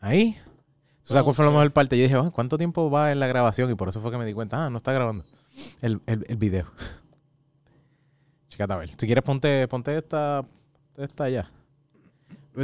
Ahí. 0.00 0.36
¿Tú 1.02 1.12
sabes 1.12 1.24
cuál 1.24 1.34
fue 1.34 1.44
la 1.44 1.50
mejor 1.50 1.70
parte? 1.72 1.98
Yo 1.98 2.04
dije, 2.04 2.14
"Ah, 2.16 2.30
¿cuánto 2.30 2.56
tiempo 2.56 2.90
va 2.90 3.12
en 3.12 3.20
la 3.20 3.26
grabación? 3.26 3.70
Y 3.70 3.74
por 3.74 3.88
eso 3.88 4.00
fue 4.00 4.10
que 4.10 4.16
me 4.18 4.24
di 4.24 4.32
cuenta, 4.32 4.64
ah, 4.66 4.70
no 4.70 4.78
está 4.78 4.92
grabando 4.92 5.24
el, 5.82 6.00
el, 6.06 6.24
el 6.28 6.36
video. 6.36 6.66
Chécate 8.48 8.72
a 8.72 8.76
ver. 8.76 8.90
Si 8.90 9.06
quieres, 9.06 9.22
ponte, 9.24 9.66
ponte 9.68 9.96
esta, 9.98 10.44
esta 10.98 11.28
ya. 11.28 11.50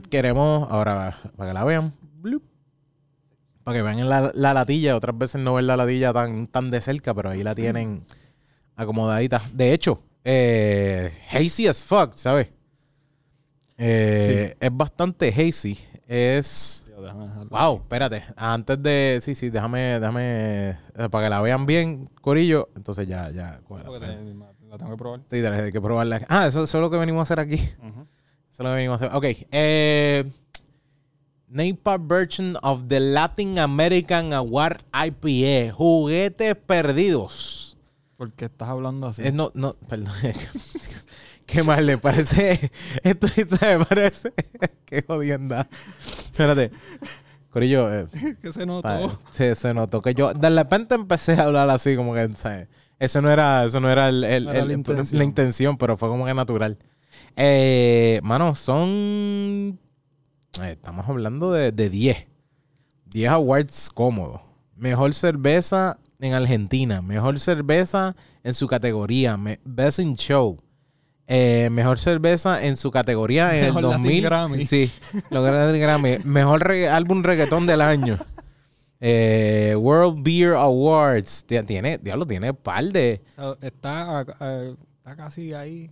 Queremos, 0.09 0.69
ahora, 0.71 1.17
para 1.37 1.51
que 1.51 1.55
la 1.55 1.65
vean, 1.65 1.93
para 3.65 3.77
que 3.77 3.83
vean 3.83 4.09
la, 4.09 4.31
la 4.35 4.55
latilla. 4.55 4.97
Otras 4.97 5.17
veces 5.19 5.41
no 5.41 5.55
ven 5.55 5.67
la 5.67 5.77
latilla 5.77 6.13
tan, 6.13 6.47
tan 6.47 6.71
de 6.71 6.81
cerca, 6.81 7.13
pero 7.15 7.31
ahí 7.31 7.43
la 7.43 7.55
tienen 7.55 8.05
acomodadita. 8.77 9.43
De 9.53 9.73
hecho, 9.73 10.03
eh, 10.25 11.13
hazy 11.31 11.67
as 11.67 11.85
fuck, 11.85 12.15
¿sabes? 12.15 12.49
Eh, 13.79 14.57
Es 14.61 14.71
bastante 14.77 15.29
hazy. 15.29 15.79
Es... 16.07 16.85
Tío, 16.87 17.01
Wow, 17.51 17.79
espérate. 17.79 18.23
Antes 18.37 18.83
de... 18.83 19.19
Sí, 19.23 19.35
sí, 19.35 19.51
déjame... 19.51 19.99
déjame 20.01 20.71
eh, 20.71 21.09
para 21.11 21.25
que 21.27 21.31
la 21.31 21.41
vean 21.41 21.67
bien, 21.67 22.09
Corillo. 22.21 22.69
Entonces 22.77 23.07
ya... 23.09 23.31
ya 23.31 23.61
te- 24.01 24.07
la 24.69 24.79
tengo 24.79 24.91
que 24.93 24.97
probar. 24.99 25.21
Sí, 25.31 25.37
hay 25.39 25.73
que 25.73 25.81
probarla. 25.81 26.21
Ah, 26.29 26.47
eso, 26.47 26.63
eso 26.65 26.79
es 26.79 26.83
lo 26.83 26.91
que 26.91 26.97
venimos 26.99 27.21
a 27.21 27.23
hacer 27.23 27.41
aquí. 27.41 27.57
Es 27.57 28.20
lo 28.65 28.71
que 28.71 28.77
venimos 28.77 29.01
a 29.03 29.07
hacer. 29.07 29.17
Ok. 29.17 29.47
Eh, 29.53 30.31
Napa 31.49 31.99
version 31.99 32.57
of 32.63 32.85
the 32.89 33.01
Latin 33.01 33.59
American 33.59 34.33
Award 34.33 34.83
IPA. 34.93 35.73
Juguetes 35.75 36.55
perdidos. 36.55 37.77
¿Por 38.17 38.33
qué 38.33 38.45
estás 38.45 38.69
hablando 38.69 39.07
así? 39.09 39.23
Eh, 39.27 39.33
no, 39.33 39.51
no, 39.55 39.75
perdón. 39.89 40.13
Qué 41.47 41.65
mal 41.65 41.85
le 41.85 41.99
parece. 41.99 42.71
Esto 43.03 43.27
me 43.61 43.85
parece. 43.85 44.33
Qué 44.85 45.03
jodienda. 45.07 45.67
Espérate. 45.99 46.71
Corillo, 47.51 47.93
eh, 47.93 48.07
¿Qué 48.41 48.53
se 48.53 48.65
notó? 48.65 49.19
Sí, 49.33 49.53
se 49.57 49.75
notó 49.75 50.01
que 50.01 50.15
yo 50.15 50.33
de 50.33 50.51
repente 50.51 50.95
empecé 50.95 51.33
a 51.33 51.45
hablar 51.45 51.69
así, 51.71 51.97
como 51.97 52.15
que, 52.15 52.31
¿sabes? 52.37 52.69
Eso 53.01 53.21
no 53.23 53.29
era, 53.33 53.65
eso 53.65 53.81
no 53.81 53.91
era, 53.91 54.09
el- 54.09 54.23
el- 54.23 54.47
era 54.47 54.59
el- 54.61 54.69
la 54.69 54.75
intención. 54.75 55.19
la 55.19 55.25
intención, 55.25 55.77
pero 55.77 55.97
fue 55.97 56.09
como 56.09 56.27
que 56.27 56.35
natural. 56.35 56.79
Eh, 57.37 58.21
mano, 58.23 58.55
son. 58.55 59.79
eh, 60.61 60.73
estamos 60.73 61.09
hablando 61.09 61.53
de, 61.53 61.73
de 61.73 61.91
10. 61.91 62.17
10 63.07 63.31
awards 63.31 63.91
cómodos. 63.93 64.41
Mejor 64.77 65.15
cerveza 65.15 65.99
en 66.21 66.35
Argentina. 66.35 67.03
Mejor 67.03 67.39
cerveza 67.39 68.15
en 68.45 68.55
su 68.55 68.67
categoría. 68.67 69.39
Best 69.65 69.99
in 70.01 70.15
Show. 70.17 70.59
Eh, 71.27 71.69
mejor 71.71 71.99
cerveza 72.01 72.65
en 72.65 72.77
su 72.77 72.91
categoría 72.91 73.55
en 73.57 73.67
Mejor 73.67 73.85
el 73.85 73.91
Latin 73.91 74.03
2000. 74.03 74.23
Grammy. 74.25 74.65
Sí, 74.67 74.91
lo 75.31 75.43
Grammy. 75.45 76.19
Mejor 76.25 76.61
regga- 76.67 76.95
álbum 76.97 77.23
reggaetón 77.23 77.67
del 77.67 77.81
año. 77.81 78.19
Eh, 79.01 79.75
World 79.79 80.23
Beer 80.25 80.55
Awards. 80.55 81.47
Tie- 81.47 81.65
Tiene, 81.65 81.99
diablo, 81.99 82.27
tiene 82.27 82.53
par 82.53 82.85
de. 82.87 83.23
O 83.39 83.55
sea, 83.55 83.69
está, 83.69 84.21
está 84.23 85.17
casi 85.17 85.55
ahí. 85.55 85.91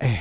Eh, 0.00 0.20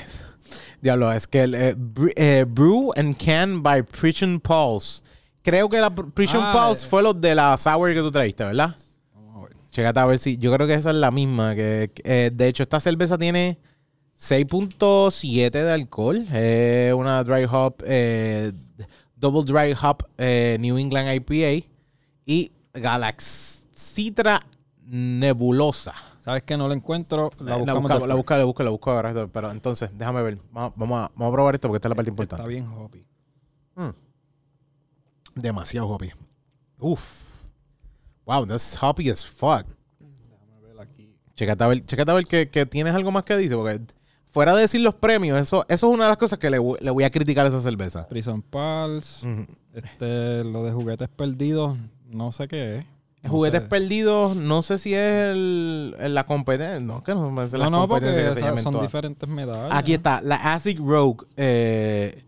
diablo, 0.81 1.11
es 1.11 1.27
que 1.27 1.41
el 1.41 1.55
eh, 1.55 1.75
eh, 2.15 2.45
Brew 2.47 2.91
and 2.95 3.15
Can 3.17 3.61
by 3.63 3.83
Prison 3.83 4.39
Pulse. 4.39 5.01
Creo 5.41 5.69
que 5.69 5.79
la 5.79 5.89
Pr- 5.93 6.11
Prison 6.11 6.41
Ah, 6.43 6.51
Pulse 6.67 6.85
eh. 6.85 6.89
fue 6.89 7.03
los 7.03 7.19
de 7.19 7.33
la 7.35 7.57
Sour 7.57 7.93
que 7.93 7.99
tú 7.99 8.11
trajiste, 8.11 8.43
¿verdad? 8.43 8.75
Vamos 9.13 9.35
a 9.37 9.47
ver. 9.47 9.57
Chécate 9.71 9.99
a 9.99 10.05
ver 10.05 10.19
si. 10.19 10.37
Yo 10.37 10.51
creo 10.53 10.67
que 10.67 10.73
esa 10.73 10.89
es 10.89 10.95
la 10.97 11.11
misma. 11.11 11.55
Que, 11.55 11.89
de 12.33 12.47
hecho, 12.47 12.63
esta 12.63 12.79
cerveza 12.79 13.17
tiene 13.17 13.57
6.7 14.19 15.51
de 15.51 15.71
alcohol. 15.71 16.25
Una 16.97 17.23
dry 17.23 17.45
hop. 17.49 17.83
double 19.15 19.43
dry 19.45 19.73
hop 19.81 20.03
eh, 20.17 20.57
New 20.59 20.77
England 20.77 21.13
IPA. 21.15 21.65
Y 22.25 22.51
Galaxitra 22.73 24.45
nebulosa. 24.85 25.93
¿Sabes 26.27 26.43
que 26.43 26.57
no 26.57 26.67
la 26.67 26.73
encuentro? 26.73 27.31
La 27.39 27.51
La, 27.51 27.57
buscamos 27.57 27.89
la 27.89 27.95
busco, 28.15 28.35
la 28.35 28.43
busco, 28.43 28.63
la 28.63 28.69
busco 28.69 28.91
ahora. 28.91 29.27
Pero 29.31 29.49
entonces, 29.49 29.89
déjame 29.97 30.21
ver. 30.23 30.37
Vamos, 30.51 30.73
vamos 30.75 30.97
a, 31.05 31.11
vamos 31.15 31.29
a 31.29 31.31
probar 31.31 31.55
esto 31.55 31.69
porque 31.69 31.77
esta 31.77 31.87
es 31.87 31.89
la 31.91 31.95
parte 31.95 32.09
importante. 32.09 32.41
Está 32.43 32.49
bien 32.49 32.67
hoppy. 32.67 33.05
Mm. 33.75 33.91
Demasiado 35.35 35.87
hoppy. 35.87 36.11
Uf. 36.79 37.33
Wow, 38.25 38.45
that's 38.45 38.75
hoppy 38.81 39.09
as 39.09 39.25
fuck. 39.25 39.65
Déjame 39.99 40.59
ver 40.61 40.79
aquí. 40.81 41.15
Checate 41.35 41.63
a 41.63 41.67
ver, 41.67 41.85
checate 41.85 42.11
a 42.11 42.13
ver 42.13 42.25
que, 42.25 42.49
que 42.49 42.65
tienes 42.65 42.93
algo 42.93 43.09
más 43.11 43.23
que 43.23 43.37
dice, 43.37 43.55
porque 43.55 43.79
fuera 44.27 44.53
de 44.53 44.61
decir 44.63 44.81
los 44.81 44.95
premios, 44.95 45.39
eso, 45.39 45.63
eso 45.69 45.87
es 45.87 45.93
una 45.93 46.03
de 46.03 46.09
las 46.09 46.17
cosas 46.17 46.39
que 46.39 46.49
le, 46.49 46.59
voy- 46.59 46.77
le 46.81 46.91
voy 46.91 47.05
a 47.05 47.09
criticar 47.09 47.45
a 47.45 47.49
esa 47.49 47.61
cerveza. 47.61 48.05
Prison 48.09 48.41
Pals. 48.41 49.23
Ujú. 49.23 49.45
Este, 49.73 50.43
lo 50.43 50.63
de 50.65 50.73
juguetes 50.73 51.07
perdidos, 51.07 51.77
no 52.09 52.33
sé 52.33 52.49
qué 52.49 52.79
es. 52.79 52.85
Juguetes 53.29 53.61
sé. 53.63 53.67
perdidos, 53.67 54.35
no 54.35 54.61
sé 54.63 54.77
si 54.77 54.93
es 54.93 55.25
el, 55.31 55.95
el- 55.99 56.13
la 56.15 56.25
competencia. 56.25 56.79
No, 56.79 57.03
que 57.03 57.13
no 57.13 57.41
es 57.41 57.53
la 57.53 57.65
No, 57.65 57.69
no, 57.69 57.87
porque 57.87 58.05
que 58.07 58.27
esas 58.27 58.61
son 58.61 58.73
todas. 58.73 58.87
diferentes 58.87 59.27
medallas. 59.29 59.69
Aquí 59.71 59.93
está, 59.93 60.21
la 60.21 60.35
Acid 60.53 60.79
Rogue 60.79 61.25
eh, 61.37 62.23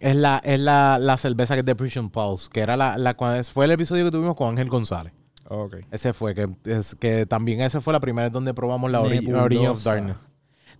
es, 0.00 0.16
la, 0.16 0.40
es 0.44 0.58
la, 0.60 0.98
la 0.98 1.16
cerveza 1.16 1.54
que 1.54 1.60
es 1.60 1.66
de 1.66 1.74
Prison 1.76 2.10
Pulse, 2.10 2.48
que 2.52 2.60
era 2.60 2.76
la, 2.76 2.98
la 2.98 3.14
fue 3.52 3.64
el 3.66 3.70
episodio 3.72 4.04
que 4.04 4.10
tuvimos 4.10 4.34
con 4.36 4.48
Ángel 4.48 4.68
González. 4.68 5.12
Ok. 5.48 5.76
Ese 5.90 6.12
fue, 6.12 6.34
que, 6.34 6.48
es, 6.64 6.94
que 6.94 7.26
también 7.26 7.60
ese 7.60 7.80
fue 7.80 7.92
la 7.92 8.00
primera 8.00 8.26
vez 8.26 8.32
donde 8.32 8.54
probamos 8.54 8.90
la. 8.90 9.00
Origin 9.00 9.66
of 9.68 9.82
Darkness. 9.84 10.16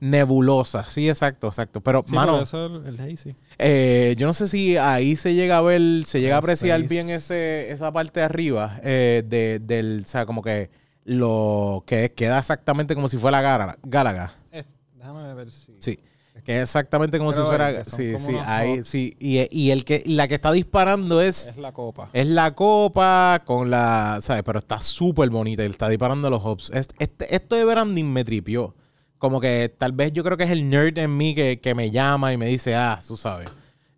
Nebulosa, 0.03 0.85
sí, 0.85 1.09
exacto, 1.09 1.47
exacto. 1.47 1.81
Pero, 1.81 2.03
Sí, 2.05 2.13
mano, 2.13 2.43
el 2.43 3.01
hazy. 3.01 3.37
eh, 3.59 4.17
yo 4.19 4.27
no 4.27 4.33
sé 4.33 4.49
si 4.49 4.77
ahí 4.77 5.15
se 5.15 5.33
llega 5.35 5.59
a 5.59 5.63
ver, 5.63 5.81
se 6.07 6.21
llega 6.21 6.35
a 6.35 6.39
apreciar 6.39 6.81
seis. 6.81 6.91
bien 6.91 7.09
ese, 7.09 7.71
esa 7.71 7.93
parte 7.93 8.19
de 8.19 8.27
arriba 8.27 8.81
eh, 8.83 9.23
de, 9.25 9.61
del, 9.61 10.03
o 10.05 10.09
sea, 10.09 10.27
como 10.27 10.43
que 10.43 10.71
lo 11.05 11.85
que 11.87 12.13
queda 12.13 12.39
exactamente 12.41 12.95
como 12.97 13.09
si 13.09 13.17
fuera 13.17 13.41
Gálaga. 13.41 13.79
Gálaga. 13.85 14.35
Eh, 14.51 14.65
déjame 14.97 15.35
ver 15.35 15.51
si. 15.53 15.73
Sí. 15.79 15.99
Que 16.45 16.57
es 16.57 16.63
exactamente 16.63 17.19
como 17.19 17.33
si 17.33 17.41
fuera. 17.41 17.85
Sí, 17.85 18.15
sí, 18.19 18.35
ahí, 18.45 18.83
sí. 18.83 19.17
Y, 19.21 19.47
y 19.57 19.71
el 19.71 19.85
que, 19.85 20.03
la 20.07 20.27
que 20.27 20.35
está 20.35 20.51
disparando 20.51 21.21
es, 21.21 21.47
Es 21.47 21.57
la 21.57 21.71
copa. 21.71 22.11
es 22.13 22.27
la 22.27 22.53
copa 22.57 23.43
con 23.45 23.71
la. 23.71 24.19
¿Sabes? 24.23 24.43
Pero 24.43 24.59
está 24.59 24.81
súper 24.81 25.31
bonita. 25.31 25.63
Y 25.63 25.67
está 25.69 25.89
disparando 25.89 26.29
los 26.31 26.43
hops. 26.45 26.71
Es- 26.75 26.89
Este, 26.99 27.33
esto 27.37 27.55
de 27.55 27.65
branding 27.65 28.07
me 28.07 28.25
tripió. 28.25 28.75
Como 29.23 29.41
que 29.41 29.69
tal 29.79 29.93
vez 29.93 30.13
yo 30.13 30.25
creo 30.25 30.37
que 30.37 30.43
es 30.43 30.51
el 30.51 30.69
nerd 30.69 30.99
en 30.99 31.17
mí 31.17 31.33
que, 31.33 31.61
que 31.61 31.77
me 31.77 31.93
llama 31.93 32.33
y 32.33 32.37
me 32.37 32.47
dice, 32.47 32.75
ah, 32.75 32.99
tú 33.07 33.17
sabes. 33.17 33.49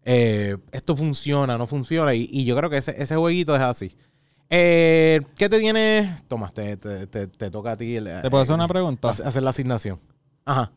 eh, 0.04 0.58
esto 0.70 0.94
funciona, 0.94 1.56
no 1.56 1.66
funciona. 1.66 2.12
Y, 2.12 2.28
y 2.30 2.44
yo 2.44 2.54
creo 2.54 2.68
que 2.68 2.76
ese, 2.76 2.94
ese 3.02 3.16
jueguito 3.16 3.56
es 3.56 3.62
así. 3.62 3.96
Eh, 4.50 5.22
¿Qué 5.38 5.48
te 5.48 5.58
tiene? 5.58 6.18
Toma, 6.28 6.50
te, 6.52 6.76
te, 6.76 7.06
te- 7.06 7.26
te 7.26 7.50
toca 7.50 7.70
a 7.72 7.76
ti. 7.76 7.96
el- 7.96 8.04
¿Te 8.20 8.28
puedo 8.28 8.42
hacer 8.42 8.54
una 8.54 8.68
pregunta? 8.68 9.08
hacer 9.08 9.42
la 9.42 9.48
asignación. 9.48 9.98
Ajá. 10.44 10.70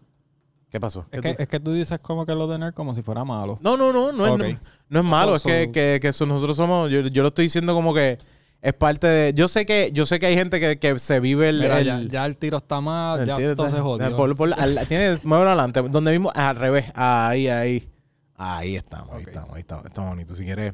¿Qué 0.69 0.79
pasó? 0.79 1.01
Es 1.11 1.19
¿Qué 1.21 1.29
que, 1.29 1.35
tú- 1.35 1.43
es 1.43 1.49
que 1.49 1.59
tú 1.59 1.73
dices 1.73 1.99
como 1.99 2.25
que 2.25 2.33
lo 2.33 2.47
de 2.47 2.57
nerd 2.57 2.73
como 2.73 2.95
si 2.95 3.01
fuera 3.01 3.25
malo. 3.25 3.59
No, 3.61 3.75
no, 3.75 3.91
no, 3.91 4.13
no, 4.13 4.27
es, 4.27 4.37
no, 4.39 4.59
no 4.89 4.99
es 4.99 5.05
malo, 5.05 5.35
es 5.35 5.43
que, 5.43 5.65
so- 5.65 5.71
que, 5.73 5.99
que 6.01 6.07
nosotros 6.25 6.55
somos, 6.55 6.89
yo, 6.89 7.01
yo 7.01 7.21
lo 7.21 7.27
estoy 7.27 7.43
diciendo 7.47 7.73
como 7.73 7.93
que 7.93 8.17
es 8.61 8.73
parte 8.73 9.07
de, 9.07 9.33
yo 9.33 9.47
sé 9.47 9.65
que, 9.65 9.91
yo 9.93 10.05
sé 10.05 10.19
que 10.19 10.25
hay 10.25 10.35
gente 10.35 10.59
que, 10.59 10.79
que 10.79 10.97
se 10.99 11.19
vive 11.19 11.49
el, 11.49 11.59
Mira, 11.61 11.79
el- 11.79 11.85
ya, 11.85 12.01
ya 12.01 12.25
el 12.25 12.37
tiro 12.37 12.57
está 12.57 12.81
mal, 12.81 13.25
ya 13.25 13.35
todo 13.55 13.69
se 13.69 13.79
jodió. 13.79 14.15
por- 14.15 14.35
por- 14.35 14.53
al- 14.59 14.87
tienes, 14.87 15.23
muévelo 15.25 15.49
adelante, 15.51 15.81
donde 15.83 16.11
mismo, 16.11 16.31
al 16.35 16.55
revés, 16.55 16.85
ahí, 16.95 17.47
ahí, 17.47 17.87
ahí 18.35 18.75
estamos, 18.75 19.13
ahí 19.15 19.23
estamos, 19.27 19.53
ahí 19.55 19.59
estamos, 19.61 19.85
está 19.85 20.01
bonito, 20.01 20.35
si 20.35 20.43
quieres. 20.43 20.73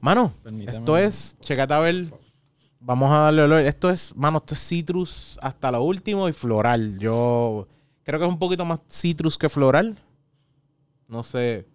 Mano, 0.00 0.32
Permíteme. 0.42 0.78
esto 0.78 0.98
es, 0.98 1.36
checate 1.40 1.72
a 1.72 1.78
ver, 1.78 2.06
vamos 2.78 3.10
a 3.10 3.16
darle 3.20 3.42
olor, 3.42 3.60
esto 3.60 3.88
es, 3.88 4.14
mano, 4.14 4.36
esto 4.38 4.52
es 4.54 4.60
citrus 4.60 5.38
hasta 5.40 5.70
lo 5.70 5.82
último 5.82 6.28
y 6.28 6.32
floral, 6.34 6.98
yo 6.98 7.66
creo 8.02 8.18
que 8.20 8.26
es 8.26 8.30
un 8.30 8.38
poquito 8.38 8.66
más 8.66 8.80
citrus 8.90 9.38
que 9.38 9.48
floral, 9.48 9.98
no 11.08 11.22
sé. 11.22 11.66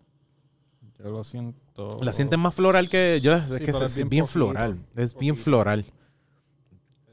Yo 1.00 1.10
lo 1.10 1.24
siento. 1.24 1.98
La 2.01 2.12
sientes 2.13 2.38
más 2.38 2.53
floral 2.53 2.89
que 2.89 3.20
yo. 3.22 3.34
Es 3.34 3.44
Sí, 3.46 3.58
que 3.60 3.65
pero 3.72 3.77
es, 3.79 3.84
es 3.91 3.96
bien, 3.96 4.10
bien 4.10 4.24
poquito, 4.25 4.34
floral. 4.39 4.79
Es 4.96 5.15
bien 5.18 5.34
poquito. 5.36 5.44
floral. 5.46 5.86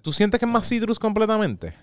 ¿Tú 0.03 0.13
sientes 0.13 0.39
que 0.41 0.47
es 0.47 0.53
más 0.53 0.69
citrus 0.69 0.99
completamente? 0.99 1.75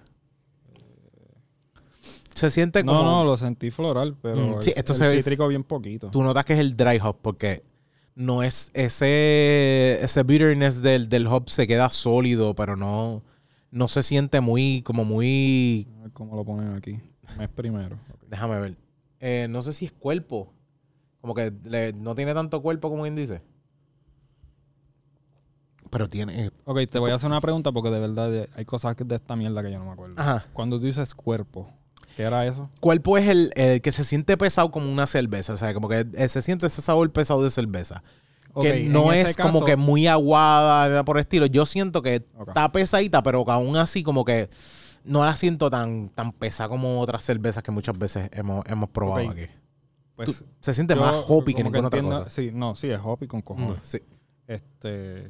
Se 2.35 2.49
siente 2.49 2.83
como. 2.83 3.03
No, 3.03 3.19
no, 3.19 3.23
lo 3.23 3.37
sentí 3.37 3.69
floral, 3.71 4.17
pero 4.21 4.57
Mm, 4.57 4.61
sí, 4.61 4.73
esto 4.75 4.93
el 4.93 4.97
se 4.99 5.21
cítrico 5.21 5.47
bien 5.47 5.63
poquito. 5.63 6.09
Tú 6.09 6.23
notas 6.23 6.45
que 6.45 6.53
es 6.53 6.59
el 6.59 6.75
dry 6.75 6.99
hop 7.01 7.17
porque 7.21 7.63
no 8.15 8.43
es 8.43 8.71
ese. 8.73 9.99
Ese 10.01 10.23
bitterness 10.23 10.81
del, 10.81 11.09
del 11.09 11.27
hop 11.27 11.49
se 11.49 11.67
queda 11.67 11.89
sólido, 11.89 12.55
pero 12.55 12.75
no. 12.75 13.21
No 13.71 13.87
se 13.87 14.03
siente 14.03 14.41
muy. 14.41 14.81
Como 14.81 15.05
muy. 15.05 15.87
A 15.99 16.01
ver 16.03 16.11
cómo 16.11 16.35
lo 16.35 16.43
ponen 16.43 16.73
aquí. 16.75 16.99
Mes 17.37 17.49
primero. 17.49 17.97
Déjame 18.29 18.59
ver. 18.59 18.77
Eh, 19.19 19.47
no 19.49 19.61
sé 19.61 19.71
si 19.73 19.85
es 19.85 19.91
cuerpo. 19.91 20.51
Como 21.23 21.33
que 21.33 21.53
le- 21.63 21.93
no 21.93 22.15
tiene 22.15 22.33
tanto 22.33 22.61
cuerpo 22.61 22.89
como 22.89 23.03
quien 23.03 23.15
dice. 23.15 23.41
Pero 25.89 26.09
tiene. 26.09 26.51
Ok, 26.65 26.79
te 26.91 26.99
voy 26.99 27.11
a 27.11 27.15
hacer 27.15 27.29
una 27.29 27.39
pregunta 27.39 27.71
porque 27.71 27.89
de 27.91 27.99
verdad 28.01 28.33
eh, 28.35 28.49
hay 28.57 28.65
cosas 28.65 28.97
de 28.97 29.15
esta 29.15 29.37
mierda 29.37 29.63
que 29.63 29.71
yo 29.71 29.79
no 29.79 29.85
me 29.85 29.91
acuerdo. 29.91 30.19
Ajá. 30.19 30.45
Cuando 30.51 30.77
tú 30.81 30.85
dices 30.85 31.13
cuerpo, 31.15 31.69
¿qué 32.17 32.23
era 32.23 32.45
eso? 32.45 32.69
cuerpo 32.81 33.17
es 33.17 33.29
el, 33.29 33.53
el 33.55 33.81
que 33.81 33.93
se 33.93 34.03
siente 34.03 34.35
pesado 34.35 34.69
como 34.69 34.91
una 34.91 35.07
cerveza. 35.07 35.53
O 35.53 35.57
sea, 35.57 35.73
como 35.73 35.87
que 35.87 36.05
eh, 36.13 36.27
se 36.27 36.41
siente 36.41 36.65
ese 36.67 36.81
sabor 36.81 37.09
pesado 37.13 37.41
de 37.41 37.51
cerveza. 37.51 38.03
Ok, 38.53 38.63
que 38.65 38.83
no 38.89 39.13
es 39.13 39.37
como 39.37 39.59
que 39.65 39.77
muy 39.77 40.07
aguada, 40.07 40.89
nada 40.89 41.05
por 41.05 41.15
el 41.15 41.21
estilo. 41.21 41.45
Yo 41.45 41.65
siento 41.65 42.01
que 42.01 42.25
está 42.47 42.69
pesadita, 42.73 43.23
pero 43.23 43.45
que 43.45 43.51
aún 43.51 43.77
así 43.77 44.03
como 44.03 44.25
que 44.25 44.49
no 45.05 45.23
la 45.23 45.37
siento 45.37 45.69
tan, 45.69 46.09
tan 46.09 46.33
pesada 46.33 46.67
como 46.67 46.99
otras 46.99 47.23
cervezas 47.23 47.63
que 47.63 47.71
muchas 47.71 47.97
veces 47.97 48.29
hemos, 48.33 48.65
hemos 48.67 48.89
probado 48.89 49.29
aquí. 49.29 49.45
Pues 50.15 50.39
Tú- 50.39 50.45
se 50.59 50.73
siente 50.73 50.93
yo 50.95 51.01
más 51.01 51.15
hoppy 51.27 51.53
que 51.53 51.63
ninguna 51.63 51.87
otra 51.87 51.99
entiendo- 51.99 52.23
cosa. 52.23 52.29
Sí, 52.29 52.51
no, 52.53 52.75
sí, 52.75 52.89
es 52.89 52.99
hoppy 53.03 53.27
con 53.27 53.39
Mm, 53.39 53.43
cojones. 53.43 53.79
sí. 53.83 53.99
Este, 54.47 55.29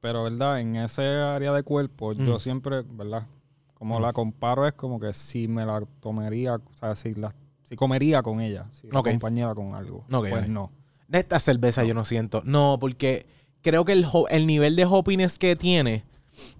pero 0.00 0.24
verdad, 0.24 0.60
en 0.60 0.76
ese 0.76 1.02
área 1.04 1.52
de 1.52 1.62
cuerpo, 1.62 2.12
yo 2.12 2.36
Mm. 2.36 2.40
siempre, 2.40 2.82
¿verdad? 2.82 3.26
Como 3.74 3.98
Mm. 3.98 4.02
la 4.02 4.12
comparo 4.12 4.66
es 4.66 4.72
como 4.74 4.98
que 4.98 5.12
si 5.12 5.48
me 5.48 5.64
la 5.66 5.82
tomaría, 6.00 6.54
o 6.56 6.60
sea, 6.78 6.94
si 6.94 7.14
la 7.14 7.34
si 7.64 7.76
comería 7.76 8.22
con 8.22 8.40
ella, 8.40 8.66
si 8.70 8.86
la 8.90 9.00
Ok. 9.00 9.08
acompañara 9.08 9.54
con 9.54 9.74
algo. 9.74 9.98
Ok, 10.10 10.28
pues 10.30 10.48
no. 10.48 10.70
De 11.06 11.18
esta 11.18 11.38
cerveza 11.38 11.84
yo 11.84 11.92
no 11.92 12.06
siento. 12.06 12.40
No, 12.46 12.78
porque 12.80 13.26
creo 13.60 13.84
que 13.84 13.92
el, 13.92 14.06
el 14.30 14.46
nivel 14.46 14.74
de 14.74 14.86
hoppiness 14.86 15.38
que 15.38 15.54
tiene 15.54 16.02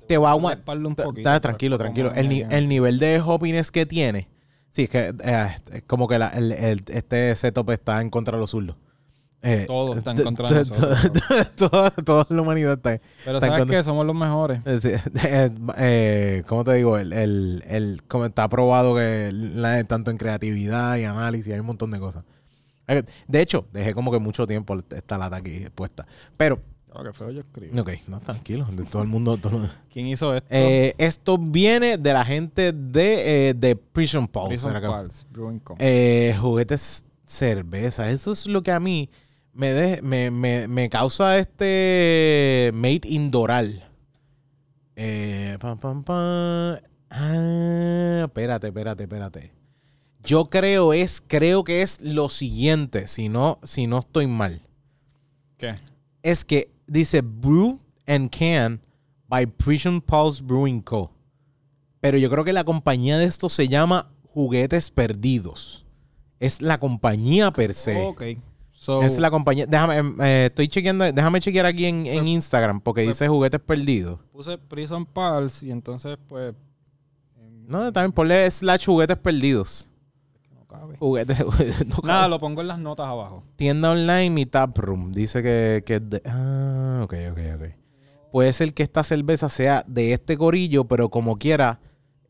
te 0.07 0.19
va 0.19 0.29
a 0.29 0.33
aguantar. 0.33 1.41
Tranquilo, 1.41 1.79
tranquilo. 1.79 2.13
El, 2.15 2.47
el 2.53 2.69
nivel 2.69 2.99
de 2.99 3.21
hoppiness 3.25 3.71
que 3.71 3.87
tiene. 3.87 4.29
Sí, 4.71 4.83
es 4.85 4.91
que 4.91 5.15
eh, 5.25 5.57
es 5.73 5.83
como 5.87 6.07
que 6.09 6.19
la- 6.19 6.29
el- 6.29 6.53
el- 6.53 6.85
este 6.89 7.35
setup 7.37 7.71
está 7.71 8.01
en 8.01 8.11
contra 8.11 8.37
de 8.37 8.41
los 8.41 8.51
zurdos. 8.51 8.77
Eh, 9.41 9.67
Todo 9.69 9.95
está 9.97 10.11
en 10.11 10.25
contra 10.25 10.51
nosotros, 10.51 10.99
Toda, 11.57 11.91
toda 11.93 12.27
la 12.29 12.43
humanidad 12.43 12.73
está. 12.73 13.01
Pero 13.25 13.39
está 13.39 13.47
¿sabes 13.47 13.61
contra- 13.61 13.79
qué? 13.79 13.83
Somos 13.85 14.05
los 14.05 14.17
mejores. 14.17 14.59
es 14.67 14.83
decir, 14.83 15.01
eh, 15.25 15.51
eh, 15.79 16.43
¿Cómo 16.49 16.65
te 16.65 16.75
digo? 16.75 16.99
El, 16.99 17.13
el, 17.13 17.63
el- 17.69 18.03
como 18.09 18.27
está 18.27 18.49
probado 18.49 18.97
que 18.97 19.31
la- 19.33 19.83
tanto 19.85 20.11
en 20.11 20.17
creatividad 20.19 20.97
y 20.97 21.05
análisis 21.05 21.53
hay 21.53 21.61
un 21.61 21.67
montón 21.67 21.91
de 21.93 22.01
cosas. 22.01 22.25
Eh, 22.89 23.05
De 23.29 23.41
hecho, 23.41 23.67
dejé 23.73 23.95
como 23.95 24.11
que 24.11 24.19
mucho 24.19 24.47
tiempo 24.47 24.77
esta 24.91 25.17
lata 25.19 25.37
aquí 25.37 25.67
puesta. 25.75 26.07
Pero, 26.37 26.61
Que 27.05 27.13
feo 27.13 27.31
yo 27.31 27.41
escribo. 27.41 27.81
ok, 27.81 27.91
no, 28.09 28.19
tranquilo. 28.21 28.67
De 28.73 28.85
todo 28.85 29.03
el 29.03 29.09
mundo. 29.09 29.37
todo 29.37 29.63
el 29.63 29.71
¿Quién 29.93 30.07
hizo 30.07 30.35
esto? 30.35 30.49
Eh, 30.51 30.95
esto 30.99 31.39
viene 31.39 31.97
de 31.99 32.13
la 32.13 32.25
gente 32.25 32.73
de, 32.73 33.51
eh, 33.51 33.55
de 33.55 33.77
Prison 33.77 34.27
Pulse. 34.27 34.49
Prison. 34.49 34.73
Pals, 34.83 35.27
Brewing 35.31 35.61
Co. 35.61 35.77
Eh, 35.79 36.37
juguetes 36.41 37.05
cerveza. 37.25 38.11
Eso 38.11 38.33
es 38.33 38.47
lo 38.47 38.63
que 38.63 38.73
a 38.73 38.81
mí 38.81 39.09
me, 39.53 39.73
de- 39.73 40.03
me, 40.03 40.31
me, 40.31 40.67
me 40.67 40.89
causa 40.89 41.39
este 41.39 42.71
Made 42.75 43.03
in 43.05 43.31
Doral. 43.31 43.85
Pam, 45.61 45.79
pam, 45.79 46.03
pam. 46.03 46.79
Ah, 47.11 48.23
espérate, 48.25 48.67
espérate, 48.69 49.03
espérate. 49.05 49.53
Yo 50.25 50.47
creo 50.47 50.93
es, 50.93 51.23
creo 51.27 51.63
que 51.65 51.83
es 51.83 52.01
lo 52.01 52.29
siguiente, 52.29 53.07
si 53.07 53.29
no, 53.29 53.59
si 53.63 53.87
no 53.87 54.01
estoy 54.01 54.27
mal. 54.27 54.63
¿Qué? 55.57 55.75
Es 56.23 56.45
que 56.45 56.71
dice 56.89 57.21
Brew 57.21 57.79
and 58.07 58.31
Can 58.31 58.81
by 59.29 59.47
Prison 59.47 60.01
Pulse 60.01 60.43
Brewing 60.43 60.81
Co. 60.81 61.11
Pero 62.01 62.17
yo 62.19 62.31
creo 62.31 62.45
que 62.45 62.53
la 62.53 62.65
compañía 62.65 63.19
de 63.19 63.25
esto 63.27 63.49
se 63.49 63.69
llama 63.69 64.11
Juguetes 64.33 64.91
Perdidos. 64.91 65.85
Es 66.41 66.63
la 66.63 66.79
compañía 66.79 67.51
per 67.53 67.75
se. 67.75 67.97
Ok. 68.07 68.23
So, 68.71 69.03
Es 69.03 69.19
la 69.19 69.29
compañía. 69.31 69.67
Déjame, 69.67 69.97
em, 69.97 70.21
eh, 70.23 70.47
estoy 70.47 70.69
chequeando, 70.69 71.05
déjame 71.13 71.41
chequear 71.41 71.67
aquí 71.67 71.85
en, 71.87 72.07
en 72.07 72.19
Pues- 72.21 72.29
Instagram 72.29 72.81
porque 72.81 73.03
pues- 73.05 73.17
dice 73.19 73.29
Juguetes 73.29 73.61
Perdidos. 73.61 74.21
puse 74.33 74.57
Prison 74.57 75.05
Pals 75.05 75.63
y 75.65 75.73
entonces, 75.73 76.17
pues. 76.29 76.55
No, 77.67 77.93
también 77.93 78.13
ponle 78.13 78.49
slash 78.51 78.87
Juguetes 78.87 79.19
Perdidos. 79.19 79.88
Juguetes. 80.99 81.39
no, 81.87 81.97
Nada, 82.05 82.29
lo 82.29 82.39
pongo 82.39 82.61
en 82.61 82.69
las 82.69 82.79
notas 82.79 83.07
abajo. 83.07 83.43
Tienda 83.57 83.91
online 83.91 84.41
y 84.41 84.47
taproom. 84.47 85.13
Dice 85.13 85.43
que, 85.43 85.83
que 85.87 85.97
es 85.97 86.11
de. 86.11 86.23
Ah, 86.25 87.01
ok, 87.05 87.15
ok, 87.33 87.39
ok. 87.57 87.69
puede 88.33 88.53
ser 88.53 88.75
que 88.75 88.83
esta 88.83 89.03
cerveza 89.03 89.49
sea 89.49 89.85
de 89.87 90.13
este 90.13 90.37
corillo, 90.37 90.87
pero 90.87 91.11
como 91.11 91.39
quiera, 91.39 91.81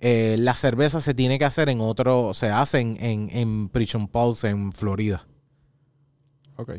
eh, 0.01 0.37
la 0.39 0.55
cerveza 0.55 1.01
se 1.01 1.15
tiene 1.15 1.39
que 1.39 1.45
hacer 1.45 1.69
en 1.69 1.81
otro, 1.81 2.35
se 2.35 2.51
hace 2.51 2.81
en, 2.81 2.97
en, 3.01 3.31
en 3.33 3.69
Prison 3.69 4.09
Pulse 4.09 4.49
en 4.49 4.73
Florida. 4.73 5.27
Ok. 6.57 6.73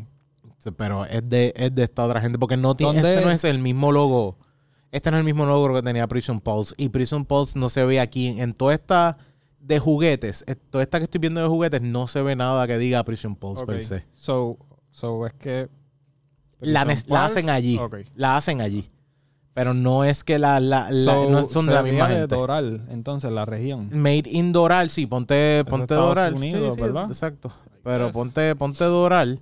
Pero 0.78 1.06
es 1.06 1.28
de, 1.28 1.54
es 1.56 1.74
de 1.74 1.84
esta 1.84 2.04
otra 2.04 2.22
gente, 2.22 2.38
porque 2.38 2.58
no 2.58 2.76
tiene, 2.76 2.94
¿Dónde? 2.94 3.10
este 3.14 3.26
no 3.26 3.32
es 3.32 3.44
el 3.44 3.60
mismo 3.60 3.92
logo. 3.92 4.38
Este 4.92 5.12
no 5.12 5.18
es 5.18 5.22
el 5.22 5.26
mismo 5.26 5.46
logo 5.46 5.74
que 5.74 5.82
tenía 5.82 6.08
Prison 6.08 6.42
Pulse. 6.42 6.74
Y 6.78 6.90
Prison 6.90 7.26
Pulse 7.26 7.58
no 7.58 7.70
se 7.70 7.86
ve 7.86 8.00
aquí. 8.00 8.40
En 8.40 8.54
toda 8.54 8.74
esta 8.74 9.18
de 9.70 9.80
juguetes, 9.80 10.44
eh, 10.48 10.56
toda 10.56 10.84
esta 10.84 10.98
que 10.98 11.06
estoy 11.06 11.20
viendo 11.20 11.40
de 11.42 11.48
juguetes, 11.48 11.82
no 11.82 12.08
se 12.08 12.22
ve 12.22 12.36
nada 12.36 12.68
que 12.68 12.78
diga 12.78 13.04
Prison 13.06 13.36
Pulse 13.36 13.66
per 13.66 13.76
Ok. 13.78 13.82
se. 13.84 14.06
So, 14.16 14.58
so 14.92 15.26
es 15.26 15.34
que. 15.34 15.70
La, 16.60 16.82
hacen 17.24 17.50
allí. 17.50 17.80
La 18.16 18.36
hacen 18.36 18.60
allí. 18.60 18.90
Pero 19.54 19.74
no 19.74 20.04
es 20.04 20.24
que 20.24 20.38
la, 20.40 20.60
la, 20.60 20.90
la- 20.92 21.14
So, 21.14 21.30
no 21.30 21.44
son 21.44 21.68
de 21.68 21.74
la 21.74 21.84
misma 21.84 22.08
de 22.10 22.16
gente. 22.20 22.36
Doral, 22.36 22.86
entonces, 22.90 23.32
la 23.32 23.46
región. 23.46 23.90
Made 23.94 24.24
in 24.30 24.52
Doral, 24.52 24.90
sí, 24.90 25.06
ponte, 25.06 25.64
ponte 25.66 25.94
Doral. 25.94 26.34
Unidos, 26.34 26.74
Sí, 26.74 26.76
sí, 26.76 26.82
¿verdad? 26.82 27.06
Exacto. 27.08 27.52
Pero 27.84 28.12
ponte, 28.12 28.56
ponte 28.56 28.84
Doral. 28.84 29.40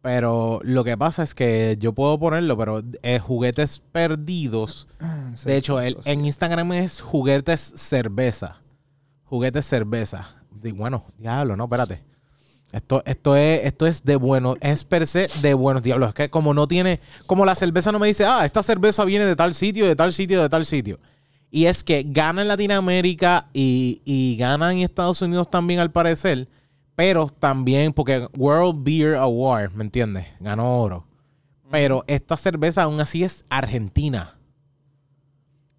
Pero 0.00 0.60
lo 0.62 0.84
que 0.84 0.98
pasa 0.98 1.22
es 1.22 1.34
que 1.34 1.76
yo 1.80 1.92
puedo 1.94 2.18
ponerlo, 2.18 2.58
pero 2.58 2.82
eh, 3.02 3.18
juguetes 3.18 3.82
perdidos. 3.90 4.86
De 5.44 5.56
hecho, 5.56 5.80
el- 5.80 5.96
en 6.04 6.24
Instagram 6.26 6.72
es 6.72 7.00
juguetes 7.00 7.60
cerveza. 7.76 8.60
Juguetes 9.24 9.66
cerveza. 9.66 10.36
Bueno, 10.50 11.04
diablo, 11.18 11.56
no, 11.56 11.64
espérate. 11.64 12.02
Esto, 12.72 13.02
esto, 13.06 13.36
es, 13.36 13.64
esto 13.64 13.86
es 13.86 14.04
de 14.04 14.16
bueno, 14.16 14.56
es 14.60 14.82
per 14.82 15.06
se 15.06 15.28
de 15.42 15.54
buenos 15.54 15.82
diablos. 15.82 16.08
Es 16.08 16.14
que 16.14 16.30
como 16.30 16.54
no 16.54 16.66
tiene, 16.66 16.98
como 17.26 17.44
la 17.44 17.54
cerveza 17.54 17.92
no 17.92 18.00
me 18.00 18.08
dice, 18.08 18.24
ah, 18.24 18.44
esta 18.44 18.64
cerveza 18.64 19.04
viene 19.04 19.24
de 19.24 19.36
tal 19.36 19.54
sitio, 19.54 19.86
de 19.86 19.94
tal 19.94 20.12
sitio, 20.12 20.42
de 20.42 20.48
tal 20.48 20.66
sitio. 20.66 20.98
Y 21.52 21.66
es 21.66 21.84
que 21.84 22.04
gana 22.04 22.42
en 22.42 22.48
Latinoamérica 22.48 23.48
y, 23.52 24.02
y 24.04 24.36
gana 24.36 24.72
en 24.72 24.80
Estados 24.80 25.22
Unidos 25.22 25.48
también 25.48 25.78
al 25.78 25.92
parecer. 25.92 26.48
Pero 26.96 27.28
también, 27.28 27.92
porque 27.92 28.28
World 28.36 28.82
Beer 28.82 29.14
Award, 29.16 29.72
¿me 29.72 29.84
entiendes? 29.84 30.26
Ganó 30.40 30.80
oro. 30.80 31.06
Pero 31.70 32.02
esta 32.08 32.36
cerveza 32.36 32.82
aún 32.82 33.00
así 33.00 33.22
es 33.22 33.44
argentina. 33.48 34.36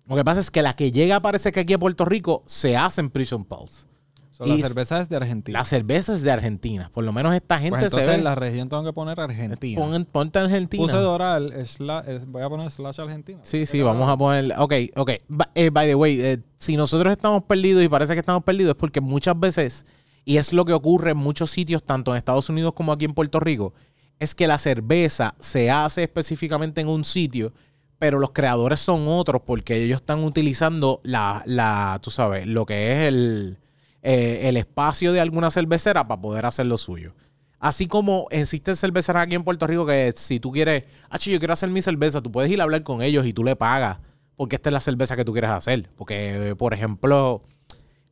Lo 0.07 0.15
que 0.15 0.23
pasa 0.23 0.39
es 0.39 0.51
que 0.51 0.61
la 0.61 0.75
que 0.75 0.91
llega 0.91 1.19
parece 1.21 1.51
que 1.51 1.61
aquí 1.61 1.73
a 1.73 1.79
Puerto 1.79 2.05
Rico 2.05 2.43
se 2.45 2.77
hace 2.77 3.01
en 3.01 3.09
Prison 3.09 3.43
Pulse. 3.45 3.87
So, 4.29 4.45
la 4.45 4.57
cerveza 4.57 4.99
es 4.99 5.07
de 5.07 5.15
Argentina. 5.15 5.57
La 5.59 5.63
cerveza 5.63 6.13
es 6.13 6.21
de 6.21 6.29
Argentina. 6.29 6.91
Por 6.93 7.05
lo 7.05 7.13
menos 7.13 7.33
esta 7.33 7.57
gente 7.57 7.89
Pues 7.89 8.03
se 8.03 8.09
ve. 8.09 8.15
en 8.15 8.25
la 8.25 8.35
región 8.35 8.67
tengo 8.67 8.83
que 8.83 8.91
poner 8.91 9.17
Argentina. 9.19 9.81
Pon- 9.81 10.05
ponte 10.11 10.39
Argentina. 10.39 10.83
Puse 10.83 10.97
Doral, 10.97 11.53
sla- 11.63 12.05
es- 12.05 12.25
voy 12.27 12.43
a 12.43 12.49
poner 12.49 12.69
slash 12.69 12.99
Argentina. 12.99 13.39
Sí, 13.43 13.65
sí, 13.65 13.81
vamos 13.81 14.09
a 14.09 14.17
poner. 14.17 14.53
Ok, 14.57 14.73
ok. 14.97 15.11
Eh, 15.55 15.69
by 15.69 15.87
the 15.87 15.95
way, 15.95 16.19
eh, 16.19 16.39
si 16.57 16.75
nosotros 16.75 17.13
estamos 17.13 17.43
perdidos 17.43 17.81
y 17.81 17.87
parece 17.87 18.11
que 18.13 18.19
estamos 18.19 18.43
perdidos, 18.43 18.71
es 18.71 18.77
porque 18.77 18.99
muchas 18.99 19.39
veces, 19.39 19.85
y 20.25 20.35
es 20.35 20.51
lo 20.51 20.65
que 20.65 20.73
ocurre 20.73 21.11
en 21.11 21.17
muchos 21.17 21.49
sitios, 21.49 21.81
tanto 21.81 22.11
en 22.11 22.17
Estados 22.17 22.49
Unidos 22.49 22.73
como 22.73 22.91
aquí 22.91 23.05
en 23.05 23.13
Puerto 23.13 23.39
Rico, 23.39 23.73
es 24.19 24.35
que 24.35 24.47
la 24.47 24.57
cerveza 24.57 25.33
se 25.39 25.71
hace 25.71 26.03
específicamente 26.03 26.81
en 26.81 26.89
un 26.89 27.05
sitio, 27.05 27.53
pero 27.99 28.19
los 28.19 28.31
creadores 28.31 28.79
son 28.79 29.07
otros 29.07 29.41
porque 29.45 29.83
ellos 29.83 30.01
están 30.01 30.23
utilizando 30.23 31.01
la, 31.03 31.43
la 31.45 31.99
tú 32.01 32.11
sabes, 32.11 32.47
lo 32.47 32.65
que 32.65 32.91
es 32.91 33.07
el, 33.07 33.57
eh, 34.01 34.49
el 34.49 34.57
espacio 34.57 35.13
de 35.13 35.21
alguna 35.21 35.51
cervecera 35.51 36.07
para 36.07 36.21
poder 36.21 36.45
hacer 36.45 36.65
lo 36.65 36.77
suyo. 36.77 37.13
Así 37.59 37.87
como 37.87 38.27
existen 38.31 38.75
cerveceras 38.75 39.23
aquí 39.23 39.35
en 39.35 39.43
Puerto 39.43 39.65
Rico 39.65 39.85
que 39.85 40.13
si 40.15 40.39
tú 40.39 40.51
quieres, 40.51 40.83
ah, 41.09 41.17
yo 41.17 41.39
quiero 41.39 41.53
hacer 41.53 41.69
mi 41.69 41.81
cerveza, 41.81 42.21
tú 42.21 42.31
puedes 42.31 42.51
ir 42.51 42.59
a 42.59 42.63
hablar 42.63 42.83
con 42.83 43.01
ellos 43.01 43.25
y 43.25 43.33
tú 43.33 43.43
le 43.43 43.55
pagas 43.55 43.97
porque 44.35 44.57
esta 44.57 44.69
es 44.69 44.73
la 44.73 44.81
cerveza 44.81 45.15
que 45.15 45.25
tú 45.25 45.31
quieres 45.31 45.49
hacer. 45.49 45.89
Porque, 45.95 46.55
por 46.57 46.73
ejemplo, 46.73 47.43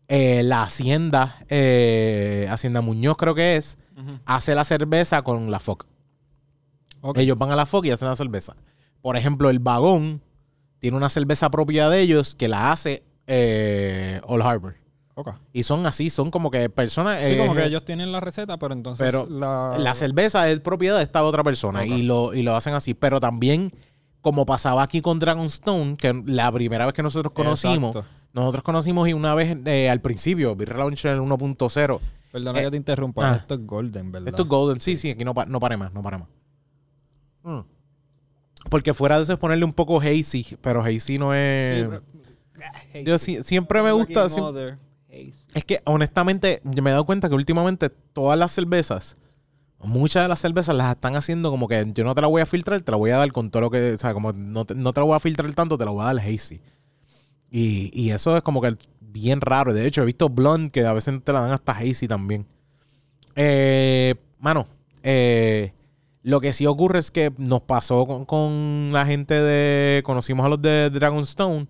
eh, 0.08 0.44
la 0.44 0.64
Hacienda, 0.64 1.44
eh, 1.50 2.48
Hacienda 2.50 2.82
Muñoz 2.82 3.18
creo 3.18 3.36
que 3.36 3.58
es, 3.58 3.78
hace 4.26 4.56
la 4.56 4.64
cerveza 4.64 5.22
con 5.22 5.52
la 5.52 5.60
FOC. 5.60 5.86
Ellos 7.16 7.38
van 7.38 7.52
a 7.52 7.56
la 7.56 7.66
FOC 7.66 7.86
y 7.86 7.92
hacen 7.92 8.08
la 8.08 8.16
cerveza. 8.16 8.56
Por 9.04 9.18
ejemplo, 9.18 9.52
el 9.52 9.60
Vagón 9.60 10.22
tiene 10.80 10.98
una 10.98 11.10
cerveza 11.10 11.52
propia 11.52 11.90
de 11.90 12.00
ellos 12.02 12.34
que 12.34 12.48
la 12.48 12.72
hace 12.72 13.04
eh, 13.28 14.20
All 14.26 14.42
Harbor. 14.42 14.76
Ok. 15.16 15.30
Y 15.54 15.62
son 15.62 15.86
así, 15.86 16.10
son 16.10 16.32
como 16.32 16.50
que 16.50 16.70
personas... 16.72 17.20
Sí, 17.22 17.34
eh, 17.34 17.38
como 17.38 17.54
que 17.54 17.64
ellos 17.66 17.86
tienen 17.86 18.12
la 18.12 18.20
receta, 18.20 18.58
pero 18.58 18.74
entonces 18.74 19.06
pero 19.06 19.28
la, 19.30 19.76
la 19.78 19.94
cerveza 19.94 20.50
es 20.50 20.60
propiedad 20.62 20.98
de 20.98 21.04
esta 21.04 21.24
otra 21.24 21.44
persona 21.44 21.86
y, 21.86 22.02
lo, 22.02 22.34
y 22.34 22.42
lo 22.42 22.56
hacen 22.56 22.74
así. 22.74 22.96
Pero 22.96 23.20
también, 23.20 23.72
como 24.22 24.46
pasaba 24.48 24.82
aquí 24.82 25.02
con 25.02 25.20
Dragonstone, 25.20 25.98
que 25.98 26.24
la 26.26 26.52
primera 26.52 26.86
vez 26.86 26.96
que 26.96 27.04
nosotros 27.04 27.32
conocimos, 27.34 27.96
Exacto. 27.96 28.10
nosotros 28.34 28.64
conocimos 28.64 29.08
y 29.08 29.14
una 29.14 29.36
vez 29.36 29.56
eh, 29.66 29.90
al 29.92 30.02
principio, 30.02 30.56
Beer 30.56 30.76
Launch 30.78 31.06
en 31.06 31.12
el 31.12 31.20
1.0. 31.20 32.00
Perdona 32.32 32.60
Eh, 32.60 32.64
que 32.64 32.72
te 32.72 32.78
interrumpa. 32.78 33.32
ah. 33.34 33.36
Esto 33.36 33.54
es 33.54 33.66
Golden, 33.68 34.12
¿verdad? 34.12 34.30
Esto 34.30 34.42
es 34.44 34.48
Golden, 34.50 34.82
sí, 34.82 34.98
sí, 34.98 35.12
aquí 35.12 35.24
no, 35.24 35.36
pa- 35.36 35.46
no 35.46 35.60
pare 35.60 35.78
más, 35.78 35.94
no 35.94 36.02
pare 36.02 36.18
más. 36.18 36.28
Mm. 37.44 37.60
Porque 38.70 38.94
fuera 38.94 39.18
de 39.18 39.24
eso 39.24 39.34
es 39.34 39.40
ponerle 39.40 39.66
un 39.66 39.74
poco 39.74 40.00
hazy, 40.00 40.58
pero 40.62 40.82
hazy 40.84 41.18
no 41.18 41.34
es... 41.34 41.86
yo 43.06 43.18
sí- 43.18 43.44
siempre 43.44 43.82
me 43.82 43.90
gusta... 43.92 44.30
Es 45.54 45.66
que 45.66 45.80
honestamente 45.86 46.62
yo 46.64 46.82
me 46.82 46.90
he 46.90 46.94
dado 46.94 47.06
cuenta 47.06 47.30
que 47.30 47.36
últimamente 47.36 47.90
todas 47.90 48.38
las 48.40 48.52
cervezas, 48.52 49.16
muchas 49.80 50.24
de 50.24 50.30
las 50.30 50.40
cervezas 50.40 50.76
las 50.76 50.92
están 50.96 51.16
haciendo 51.16 51.52
como 51.52 51.68
que 51.68 51.86
yo 51.94 52.04
no 52.04 52.16
te 52.16 52.22
la 52.22 52.28
voy 52.28 52.42
a 52.42 52.46
filtrar, 52.46 52.82
te 52.82 52.90
la 52.92 52.98
voy 52.98 53.12
a 53.12 53.18
dar 53.18 53.32
con 53.32 53.52
todo 53.52 53.62
lo 53.62 53.70
que, 53.70 53.92
o 53.94 53.98
sea, 53.98 54.14
como 54.14 54.32
no 54.34 54.66
te, 54.66 54.74
no 54.76 54.92
te 54.94 55.02
la 55.02 55.06
voy 55.06 55.16
a 55.16 55.20
filtrar 55.20 55.54
tanto, 55.54 55.78
te 55.78 55.86
la 55.86 55.92
voy 55.92 56.02
a 56.04 56.14
dar 56.14 56.18
hazy. 56.20 56.62
Y, 57.52 57.92
y 57.94 58.10
eso 58.12 58.36
es 58.36 58.42
como 58.42 58.62
que 58.62 58.76
bien 59.02 59.42
raro. 59.42 59.74
De 59.74 59.86
hecho, 59.86 60.02
he 60.02 60.06
visto 60.06 60.30
blonde 60.30 60.72
que 60.72 60.84
a 60.86 60.94
veces 60.94 61.14
te 61.24 61.34
la 61.34 61.42
dan 61.42 61.52
hasta 61.52 61.74
hazy 61.74 62.08
también. 62.08 62.48
Eh, 63.36 64.16
mano, 64.40 64.66
eh, 65.04 65.72
lo 66.24 66.40
que 66.42 66.54
sí 66.54 66.66
ocurre 66.66 67.00
es 67.00 67.12
que 67.12 67.32
nos 67.38 67.62
pasó 67.62 68.06
con, 68.08 68.26
con 68.26 68.90
la 68.94 69.06
gente 69.06 69.34
de. 69.42 70.02
Conocimos 70.04 70.46
a 70.46 70.50
los 70.50 70.62
de 70.62 70.90
Dragonstone. 70.90 71.68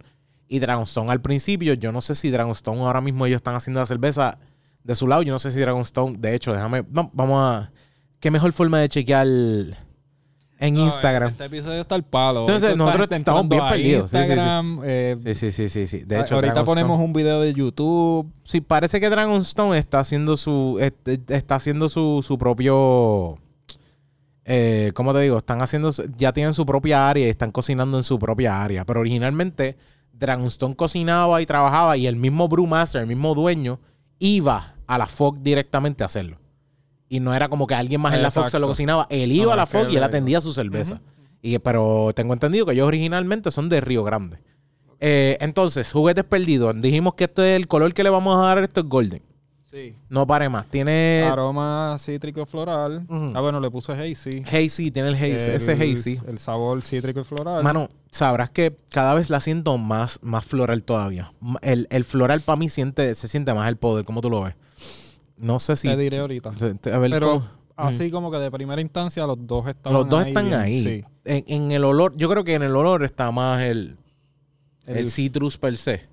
Y 0.48 0.60
Dragonstone 0.60 1.10
al 1.12 1.22
principio, 1.22 1.74
yo 1.74 1.92
no 1.92 2.02
sé 2.02 2.14
si 2.14 2.30
Dragonstone 2.30 2.82
ahora 2.82 3.02
mismo 3.02 3.26
ellos 3.26 3.38
están 3.38 3.56
haciendo 3.56 3.80
la 3.80 3.88
cerveza 3.88 4.38
de 4.84 4.94
su 4.96 5.08
lado. 5.08 5.24
Yo 5.24 5.34
no 5.34 5.40
sé 5.40 5.52
si 5.52 5.60
Dragonstone, 5.60 6.18
de 6.20 6.36
hecho, 6.36 6.54
déjame. 6.54 6.84
no, 6.92 7.10
vamos 7.14 7.38
a. 7.42 7.72
¿Qué 8.20 8.30
mejor 8.30 8.54
forma 8.54 8.80
de 8.80 8.88
chequear 8.90 9.26
en 9.26 10.76
No, 10.76 10.86
Instagram? 10.86 11.30
Este 11.32 11.46
episodio 11.46 11.82
está 11.82 11.96
al 11.96 12.04
palo. 12.04 12.42
Entonces, 12.42 12.64
Esto 12.72 12.78
nosotros 12.78 13.06
está 13.06 13.16
estamos 13.18 13.50
bien 13.50 13.64
perdidos. 13.68 14.12
Sí, 14.12 14.18
sí, 14.18 14.24
sí. 14.24 14.30
Instagram. 14.30 14.80
eh, 14.84 15.16
Sí, 15.26 15.34
sí, 15.36 15.52
sí, 15.52 15.70
sí, 15.70 15.88
sí. 15.88 16.00
De 16.06 16.20
hecho, 16.22 16.36
ahorita 16.36 16.54
Dragonstone- 16.62 16.66
ponemos 16.66 17.00
un 17.00 17.14
video 17.14 17.42
de 17.42 17.54
YouTube. 17.54 18.32
Sí, 18.44 18.62
parece 18.62 19.00
que 19.00 19.10
Dragonstone 19.10 19.78
está 19.80 20.00
haciendo 20.02 20.38
su. 20.38 20.80
está 21.30 21.56
haciendo 21.56 21.90
su, 21.90 22.24
su 22.26 22.38
propio. 22.38 23.40
Eh, 24.46 24.92
¿Cómo 24.94 25.14
te 25.14 25.22
digo? 25.22 25.38
Están 25.38 25.62
haciendo. 25.62 25.92
Ya 26.18 26.34
tienen 26.34 26.54
su 26.54 26.66
propia 26.66 27.10
área 27.10 27.26
y 27.28 27.30
están 27.30 27.52
cocinando 27.52 27.98
en 27.98 28.04
su 28.04 28.20
propia 28.20 28.62
área. 28.64 28.86
Pero 28.86 29.00
originalmente, 29.00 29.78
Dragonstone 30.14 30.76
cocinaba 30.76 31.42
y 31.42 31.46
trabajaba 31.46 31.98
y 31.98 32.08
el 32.08 32.16
mismo 32.16 32.48
Brewmaster, 32.48 33.02
el 33.02 33.08
mismo 33.08 33.36
dueño, 33.36 33.80
iba 34.20 34.76
a 34.88 34.98
la 34.98 35.06
FOC 35.08 35.38
directamente 35.40 36.04
a 36.04 36.08
hacerlo. 36.08 36.38
Y 37.10 37.20
no 37.20 37.34
era 37.34 37.48
como 37.48 37.68
que 37.68 37.76
alguien 37.76 38.02
más 38.02 38.14
en 38.14 38.22
la 38.24 38.32
FOC 38.32 38.48
se 38.50 38.60
lo 38.60 38.68
cocinaba. 38.68 39.08
Él 39.10 39.32
iba 39.32 39.46
No, 39.46 39.52
a 39.52 39.56
la 39.56 39.66
FOC 39.66 39.92
y 39.92 39.98
él 39.98 40.04
atendía 40.04 40.42
su 40.42 40.52
cerveza. 40.52 41.02
y, 41.42 41.60
pero 41.60 42.12
tengo 42.16 42.34
entendido 42.34 42.66
que 42.66 42.74
ellos 42.74 42.88
originalmente 42.88 43.52
son 43.52 43.70
de 43.70 43.82
Río 43.82 44.04
Grande. 44.04 44.40
Eh, 45.00 45.38
entonces, 45.42 45.92
juguetes 45.92 46.24
perdidos. 46.24 46.74
Dijimos 46.82 47.14
que 47.16 47.26
esto 47.26 47.44
es 47.44 47.56
el 47.58 47.68
color 47.68 47.94
que 47.94 48.04
le 48.04 48.10
vamos 48.10 48.36
a 48.38 48.48
dar. 48.48 48.58
Esto 48.64 48.80
es 48.82 48.88
golden. 48.88 49.22
Sí. 49.74 49.96
No 50.08 50.28
pare 50.28 50.50
más. 50.50 50.68
Tiene 50.68 51.24
Aroma 51.28 51.96
cítrico 51.98 52.46
floral. 52.46 53.08
Ah, 53.34 53.42
bueno, 53.42 53.60
le 53.60 53.72
puse 53.72 53.92
hazy. 53.94 54.44
hazy, 54.46 54.92
tiene 54.92 55.10
el 55.10 55.16
hazy, 55.16 55.32
El- 55.50 55.56
ese 55.56 55.72
hazy. 55.74 56.20
El 56.28 56.38
sabor 56.38 56.84
cítrico 56.84 57.22
y 57.22 57.24
floral. 57.24 57.64
Mano, 57.64 57.90
sabrás 58.12 58.52
que 58.52 58.78
cada 58.92 59.16
vez 59.16 59.32
la 59.32 59.42
siento 59.42 59.80
más, 59.80 60.20
más 60.22 60.46
floral 60.46 60.84
todavía. 60.84 61.34
El, 61.64 61.88
el 61.90 62.04
floral 62.04 62.42
para 62.42 62.58
mí 62.58 62.70
siente, 62.70 63.16
se 63.16 63.28
siente 63.28 63.52
más 63.56 63.68
el 63.68 63.78
poder, 63.78 64.06
¿cómo 64.06 64.22
tú 64.22 64.30
lo 64.30 64.42
ves? 64.44 64.54
No 65.38 65.58
sé 65.58 65.76
si... 65.76 65.88
Te 65.88 65.98
diré 65.98 66.20
ahorita. 66.20 66.52
a 66.52 66.98
ver 67.00 67.10
Pero 67.10 67.32
cómo- 67.32 67.50
así 67.76 68.12
como 68.12 68.30
que 68.30 68.38
de 68.38 68.52
primera 68.52 68.80
instancia 68.80 69.26
los 69.26 69.38
dos 69.48 69.68
están 69.68 69.92
los 69.92 70.08
dos 70.08 70.24
están 70.28 70.46
bien, 70.50 70.60
ahí. 70.60 70.84
Sí. 70.84 71.04
En, 71.26 71.44
en 71.48 71.72
el 71.72 71.84
olor, 71.84 72.16
yo 72.16 72.30
creo 72.30 72.44
que 72.44 72.54
en 72.54 72.62
el 72.62 72.76
olor 72.76 73.04
está 73.04 73.32
más 73.32 73.64
el, 73.64 73.98
el, 74.86 74.98
El- 74.98 75.10
citrus 75.10 75.58
per 75.58 75.76
se. 75.78 76.04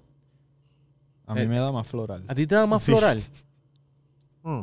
a 1.27 1.35
mí 1.35 1.43
el- 1.43 1.49
me 1.51 1.59
da 1.59 1.71
más 1.71 1.87
floral. 1.87 2.25
¿A 2.27 2.35
ti 2.35 2.47
te 2.47 2.55
da 2.55 2.67
más 2.67 2.83
Sí. 2.83 2.91
floral? 2.93 3.23
Mm. 4.43 4.61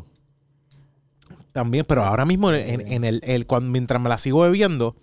También, 1.52 1.86
pero 1.88 2.04
ahora 2.04 2.26
mismo 2.26 2.52
en, 2.52 2.82
en 2.88 3.04
el, 3.04 3.22
el- 3.24 3.46
cuando, 3.48 3.72
mientras 3.72 4.02
me 4.02 4.10
la 4.10 4.18
sigo 4.18 4.42
bebiendo, 4.42 4.96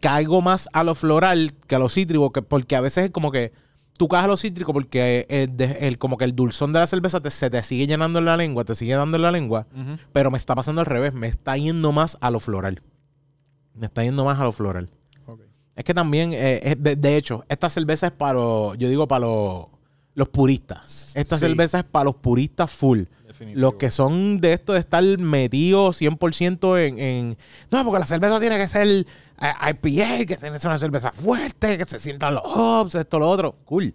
caigo 0.00 0.40
más 0.42 0.68
a 0.72 0.84
lo 0.84 0.94
floral 0.94 1.54
que 1.66 1.74
a 1.74 1.78
lo 1.78 1.88
cítrico, 1.88 2.32
que, 2.32 2.42
porque 2.42 2.76
a 2.76 2.80
veces 2.80 3.06
es 3.06 3.10
como 3.10 3.30
que 3.30 3.52
tú 3.96 4.08
caes 4.08 4.24
a 4.24 4.28
lo 4.28 4.36
cítrico 4.36 4.72
porque 4.72 5.26
el, 5.28 5.56
de- 5.56 5.78
el- 5.80 5.98
como 5.98 6.16
que 6.16 6.24
el 6.24 6.34
dulzón 6.34 6.72
de 6.72 6.78
la 6.80 6.86
cerveza 6.86 7.20
te- 7.20 7.30
se 7.30 7.50
te 7.50 7.62
sigue 7.62 7.86
llenando 7.86 8.18
en 8.18 8.24
la 8.26 8.36
lengua, 8.36 8.64
te 8.64 8.74
sigue 8.74 8.94
dando 8.94 9.16
en 9.16 9.22
la 9.22 9.30
lengua, 9.32 9.66
pero 10.12 10.30
me 10.30 10.38
está 10.38 10.54
pasando 10.54 10.80
al 10.80 10.86
revés, 10.86 11.12
me 11.14 11.26
está 11.28 11.56
yendo 11.56 11.92
más 11.92 12.18
a 12.20 12.30
lo 12.30 12.40
floral. 12.40 12.82
Me 13.74 13.86
está 13.86 14.02
yendo 14.04 14.24
más 14.24 14.38
a 14.38 14.44
lo 14.44 14.52
floral. 14.52 14.88
Es 15.76 15.82
que 15.84 15.92
también, 15.92 16.32
eh, 16.32 16.60
es- 16.62 16.82
de, 16.82 16.94
de 16.96 17.16
hecho, 17.16 17.44
esta 17.48 17.68
cerveza 17.68 18.06
es 18.06 18.12
para 18.12 18.34
los, 18.34 18.78
yo 18.78 18.88
digo 18.88 19.08
para 19.08 19.26
los, 19.26 19.66
los 20.14 20.28
puristas. 20.28 21.12
Esta 21.16 21.36
Sí. 21.36 21.46
cerveza 21.46 21.78
es 21.78 21.84
para 21.84 22.04
los 22.04 22.14
puristas 22.16 22.70
full. 22.70 23.02
Los 23.54 23.74
que 23.74 23.90
son 23.90 24.40
de 24.40 24.52
esto 24.52 24.72
de 24.72 24.78
estar 24.78 25.02
metidos 25.18 26.00
100% 26.00 26.78
en, 26.86 26.98
en... 26.98 27.38
No, 27.70 27.84
porque 27.84 28.00
la 28.00 28.06
cerveza 28.06 28.38
tiene 28.40 28.56
que 28.56 28.68
ser 28.68 28.86
eh, 28.86 29.70
IPA, 29.70 30.26
que 30.26 30.36
tiene 30.36 30.52
que 30.52 30.58
ser 30.58 30.68
una 30.70 30.78
cerveza 30.78 31.12
fuerte, 31.12 31.78
que 31.78 31.84
se 31.84 31.98
sientan 31.98 32.34
los 32.34 32.42
hops, 32.44 32.94
esto, 32.94 33.18
lo 33.18 33.28
otro. 33.28 33.56
Cool. 33.64 33.94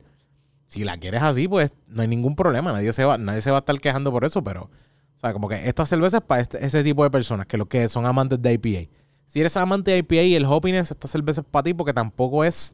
Si 0.68 0.84
la 0.84 0.98
quieres 0.98 1.22
así, 1.24 1.48
pues 1.48 1.72
no 1.88 2.02
hay 2.02 2.08
ningún 2.08 2.36
problema. 2.36 2.72
Nadie 2.72 2.94
se 2.94 3.04
va, 3.06 3.18
nadie 3.18 3.42
se 3.42 3.50
va 3.52 3.58
a 3.58 3.60
estar 3.60 3.80
quejando 3.80 4.12
por 4.12 4.26
eso, 4.26 4.44
pero... 4.44 4.70
O 5.16 5.20
sea, 5.20 5.34
como 5.34 5.50
que 5.50 5.68
esta 5.68 5.86
cerveza 5.86 6.18
es 6.18 6.24
para 6.24 6.42
este- 6.42 6.66
ese 6.66 6.82
tipo 6.82 7.04
de 7.04 7.10
personas, 7.12 7.46
que 7.46 7.58
los 7.58 7.68
que 7.68 7.90
son 7.90 8.06
amantes 8.06 8.42
de 8.42 8.54
IPA. 8.54 8.90
Si 9.26 9.40
eres 9.42 9.58
amante 9.58 9.92
de 9.92 9.98
IPA 9.98 10.22
y 10.24 10.36
el 10.36 10.46
hoppiness, 10.46 10.92
esta 10.92 11.08
cerveza 11.10 11.42
es 11.42 11.48
para 11.50 11.64
ti 11.64 11.74
porque 11.74 11.94
tampoco 11.94 12.44
es 12.46 12.74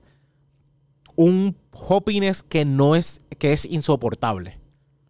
un 1.15 1.55
hoppiness 1.71 2.43
que 2.43 2.63
no 2.65 2.95
es, 2.95 3.21
que 3.39 3.53
es 3.53 3.65
insoportable. 3.65 4.59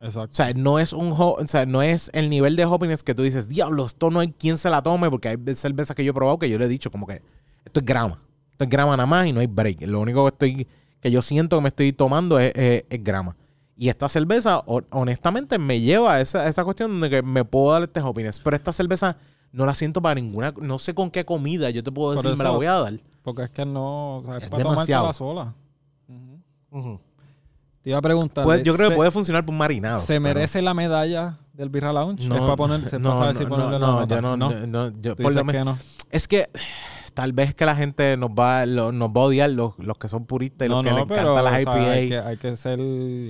Exacto. 0.05 0.31
O 0.31 0.35
sea, 0.35 0.53
no 0.53 0.79
es 0.79 0.93
un 0.93 1.13
o 1.17 1.37
sea, 1.47 1.65
no 1.65 1.81
es 1.81 2.09
el 2.13 2.29
nivel 2.29 2.55
de 2.55 2.65
hoppiness 2.65 3.03
que 3.03 3.13
tú 3.15 3.23
dices, 3.23 3.47
diablo, 3.49 3.85
esto 3.85 4.09
no 4.09 4.19
hay 4.19 4.31
quien 4.31 4.57
se 4.57 4.69
la 4.69 4.81
tome, 4.81 5.09
porque 5.09 5.29
hay 5.29 5.37
cervezas 5.55 5.95
que 5.95 6.03
yo 6.03 6.11
he 6.11 6.13
probado 6.13 6.39
que 6.39 6.49
yo 6.49 6.57
le 6.57 6.65
he 6.65 6.69
dicho 6.69 6.91
como 6.91 7.05
que 7.07 7.21
esto 7.65 7.79
es 7.79 7.85
grama. 7.85 8.21
Esto 8.51 8.63
es 8.63 8.69
grama 8.69 8.95
nada 8.95 9.07
más 9.07 9.25
y 9.27 9.33
no 9.33 9.39
hay 9.41 9.47
break. 9.47 9.81
Lo 9.81 9.99
único 9.99 10.23
que 10.23 10.29
estoy, 10.29 10.67
que 11.01 11.11
yo 11.11 11.21
siento 11.21 11.57
que 11.57 11.61
me 11.63 11.67
estoy 11.69 11.91
tomando 11.93 12.39
es, 12.39 12.53
es- 12.55 12.83
es 12.89 13.03
grama. 13.03 13.35
Y 13.77 13.89
esta 13.89 14.07
cerveza, 14.07 14.59
ho- 14.67 14.83
honestamente, 14.91 15.57
me 15.59 15.81
lleva 15.81 16.13
a 16.13 16.21
esa, 16.21 16.41
a 16.43 16.47
esa 16.47 16.63
cuestión 16.63 17.01
de 17.01 17.09
que 17.09 17.21
me 17.21 17.43
puedo 17.43 17.73
dar 17.73 17.83
este 17.83 17.99
hoppiness. 18.01 18.39
Pero 18.39 18.55
esta 18.55 18.71
cerveza 18.71 19.17
no 19.51 19.65
la 19.65 19.73
siento 19.73 20.01
para 20.01 20.15
ninguna, 20.15 20.53
no 20.61 20.79
sé 20.79 20.93
con 20.93 21.11
qué 21.11 21.25
comida 21.25 21.69
yo 21.69 21.83
te 21.83 21.91
puedo 21.91 22.11
decir, 22.11 22.29
me 22.37 22.43
la 22.43 22.49
voy 22.51 22.65
a 22.67 22.73
dar. 22.73 22.99
Porque 23.23 23.43
es 23.43 23.49
que 23.49 23.65
no. 23.65 24.17
O 24.19 24.23
sea, 24.25 24.37
es, 24.37 24.49
para 24.49 24.63
demasiado. 24.69 25.11
sola. 25.13 25.53
Ujú. 26.71 26.99
Te 27.85 27.91
iba 27.91 27.99
a 27.99 28.01
preguntar. 28.01 28.43
Puede- 28.43 28.63
yo 28.63 28.73
creo 28.73 28.87
que 28.87 28.93
¿se- 28.93 28.97
puede 28.97 29.11
funcionar 29.11 29.45
por 29.45 29.53
un 29.53 29.59
marinado. 29.59 29.99
¿Se 30.01 30.13
pero- 30.19 30.21
merece 30.21 30.59
la 30.63 30.73
medalla 30.73 31.37
del 31.53 31.69
Birra 31.69 31.93
Lounge? 31.93 32.27
No, 32.27 32.33
es 32.33 32.41
para 32.41 32.51
no, 32.51 32.57
para 32.57 32.79
saber 32.89 32.99
no, 33.01 33.33
si 33.35 33.45
ponerle 33.45 33.71
no, 33.73 33.79
la 33.79 33.85
no, 33.87 33.99
nota. 33.99 34.15
yo 34.15 34.21
no, 34.23 34.35
¿No? 34.37 34.49
no, 34.67 34.91
yo- 34.99 35.15
por 35.15 35.35
lo 35.35 35.45
que 35.45 35.63
no. 35.63 35.77
Es 36.09 36.27
que 36.27 36.49
tal 37.13 37.31
vez 37.31 37.53
que 37.53 37.63
la 37.63 37.75
gente 37.75 38.17
nos 38.17 38.31
va, 38.31 38.65
lo- 38.65 38.91
nos 38.91 39.09
va 39.09 39.21
a 39.21 39.23
odiar 39.25 39.51
los, 39.51 39.73
los 39.77 39.99
que 39.99 40.07
son 40.07 40.25
puristas 40.25 40.65
y 40.65 40.69
los 40.71 40.81
que 40.83 40.89
les 40.91 41.03
encantan 41.03 41.25
las 41.35 41.45
o 41.45 41.49
sea, 41.49 41.61
IPA. 41.61 41.91
hay, 41.91 42.09
que, 42.09 42.17
hay 42.17 42.37
que 42.37 42.55
ser, 42.55 42.79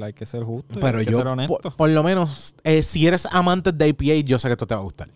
hay 0.01 0.13
que 0.13 0.25
ser 0.25 0.43
justo. 0.43 0.79
y 0.79 0.81
pero 0.81 0.99
hay 0.99 1.05
que 1.05 1.11
yo, 1.11 1.17
ser 1.17 1.27
honesto. 1.27 1.57
por, 1.61 1.75
por 1.75 1.89
lo 1.89 2.01
menos, 2.03 2.55
eh, 2.63 2.81
si 2.81 3.05
eres 3.05 3.27
amante 3.33 3.73
de 3.73 3.89
IPA, 3.89 4.25
yo 4.25 4.39
sé 4.39 4.47
que 4.47 4.53
esto 4.53 4.65
te 4.65 4.73
va 4.73 4.79
a 4.79 4.83
gustar. 4.85 5.09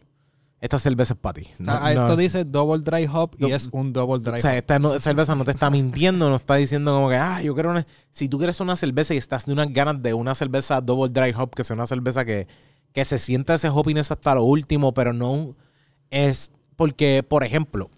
Esta 0.61 0.77
cerveza 0.77 1.13
es 1.13 1.19
para 1.19 1.33
ti. 1.41 1.47
O 1.61 1.65
sea, 1.65 1.79
No- 1.79 1.87
esto 1.89 2.15
dice 2.17 2.43
double 2.43 2.79
dry 2.83 3.07
hop 3.11 3.35
y 3.37 3.43
No- 3.43 3.47
es 3.55 3.69
un 3.71 3.93
double 3.93 4.19
dry 4.21 4.39
o 4.39 4.41
sea, 4.41 4.51
hop. 4.51 4.57
esta 4.57 4.99
cerveza 4.99 5.33
no 5.35 5.45
te 5.45 5.51
está 5.51 5.69
mintiendo, 5.69 6.29
no 6.29 6.35
está 6.35 6.55
diciendo 6.55 6.93
como 6.93 7.07
que, 7.09 7.15
ah, 7.15 7.41
yo 7.41 7.53
quiero 7.53 7.71
una... 7.71 7.87
Si 8.11 8.27
tú 8.27 8.37
quieres 8.37 8.59
una 8.59 8.75
cerveza 8.75 9.13
y 9.13 9.17
estás 9.17 9.45
de 9.45 9.53
unas 9.53 9.71
ganas 9.71 10.01
de 10.01 10.13
una 10.13 10.35
cerveza 10.35 10.81
double 10.81 11.09
dry 11.13 11.33
hop, 11.37 11.55
que 11.55 11.63
sea 11.63 11.75
una 11.75 11.87
cerveza 11.87 12.25
que, 12.25 12.47
que 12.91 13.05
se 13.05 13.19
sienta 13.19 13.55
ese 13.55 13.69
hoppiness 13.69 14.11
hasta 14.11 14.35
lo 14.35 14.43
último, 14.43 14.93
pero 14.93 15.13
no 15.13 15.55
es... 16.09 16.51
Porque, 16.75 17.23
por 17.27 17.43
ejemplo, 17.45 17.89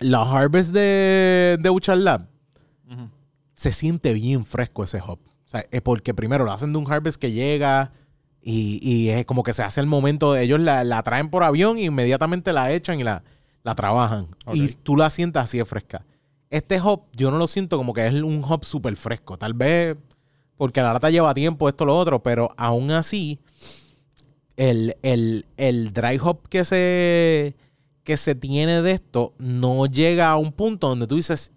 la 0.00 0.22
Harvest 0.22 0.72
de, 0.72 1.58
de 1.60 1.70
Uchar 1.70 1.98
Lab, 1.98 2.28
se 3.54 3.72
siente 3.72 4.12
bien 4.14 4.44
fresco 4.44 4.82
ese 4.84 4.98
hop. 5.00 5.18
O 5.46 5.48
sea, 5.48 5.64
es 5.70 5.80
porque 5.80 6.12
primero 6.12 6.44
lo 6.44 6.52
hacen 6.52 6.72
de 6.72 6.78
un 6.78 6.90
harvest 6.92 7.20
que 7.20 7.30
llega 7.32 7.92
y, 8.46 8.78
y 8.82 9.08
es 9.08 9.24
como 9.24 9.42
que 9.42 9.54
se 9.54 9.62
hace 9.62 9.80
el 9.80 9.86
momento, 9.86 10.36
ellos 10.36 10.60
la, 10.60 10.84
la 10.84 11.02
traen 11.02 11.30
por 11.30 11.42
avión 11.42 11.78
y 11.78 11.86
inmediatamente 11.86 12.52
la 12.52 12.70
echan 12.72 13.00
y 13.00 13.04
la, 13.04 13.24
la 13.62 13.74
trabajan. 13.74 14.28
Y 14.52 14.68
tú 14.68 14.96
la 14.96 15.08
sientas 15.08 15.44
así 15.44 15.58
de 15.58 15.64
fresca. 15.64 16.04
Este 16.50 16.78
hop 16.78 17.04
yo 17.16 17.30
no 17.30 17.38
lo 17.38 17.46
siento 17.46 17.78
como 17.78 17.94
que 17.94 18.06
es 18.06 18.12
un 18.12 18.44
hop 18.46 18.64
súper 18.64 18.96
fresco. 18.96 19.38
Tal 19.38 19.54
vez 19.54 19.96
porque 20.58 20.82
la 20.82 20.92
lata 20.92 21.10
lleva 21.10 21.32
tiempo, 21.34 21.68
esto, 21.68 21.84
lo 21.84 21.96
otro, 21.96 22.22
pero 22.22 22.50
aún 22.56 22.90
así 22.90 23.40
el, 24.56 24.96
el, 25.02 25.46
el 25.56 25.92
dry 25.92 26.20
hop 26.22 26.46
que 26.48 26.64
se, 26.64 27.56
que 28.04 28.16
se 28.16 28.34
tiene 28.34 28.82
de 28.82 28.92
esto 28.92 29.32
no 29.38 29.86
llega 29.86 30.30
a 30.30 30.36
un 30.36 30.52
punto 30.52 30.88
donde 30.88 31.06
tú 31.06 31.16
dices 31.16 31.50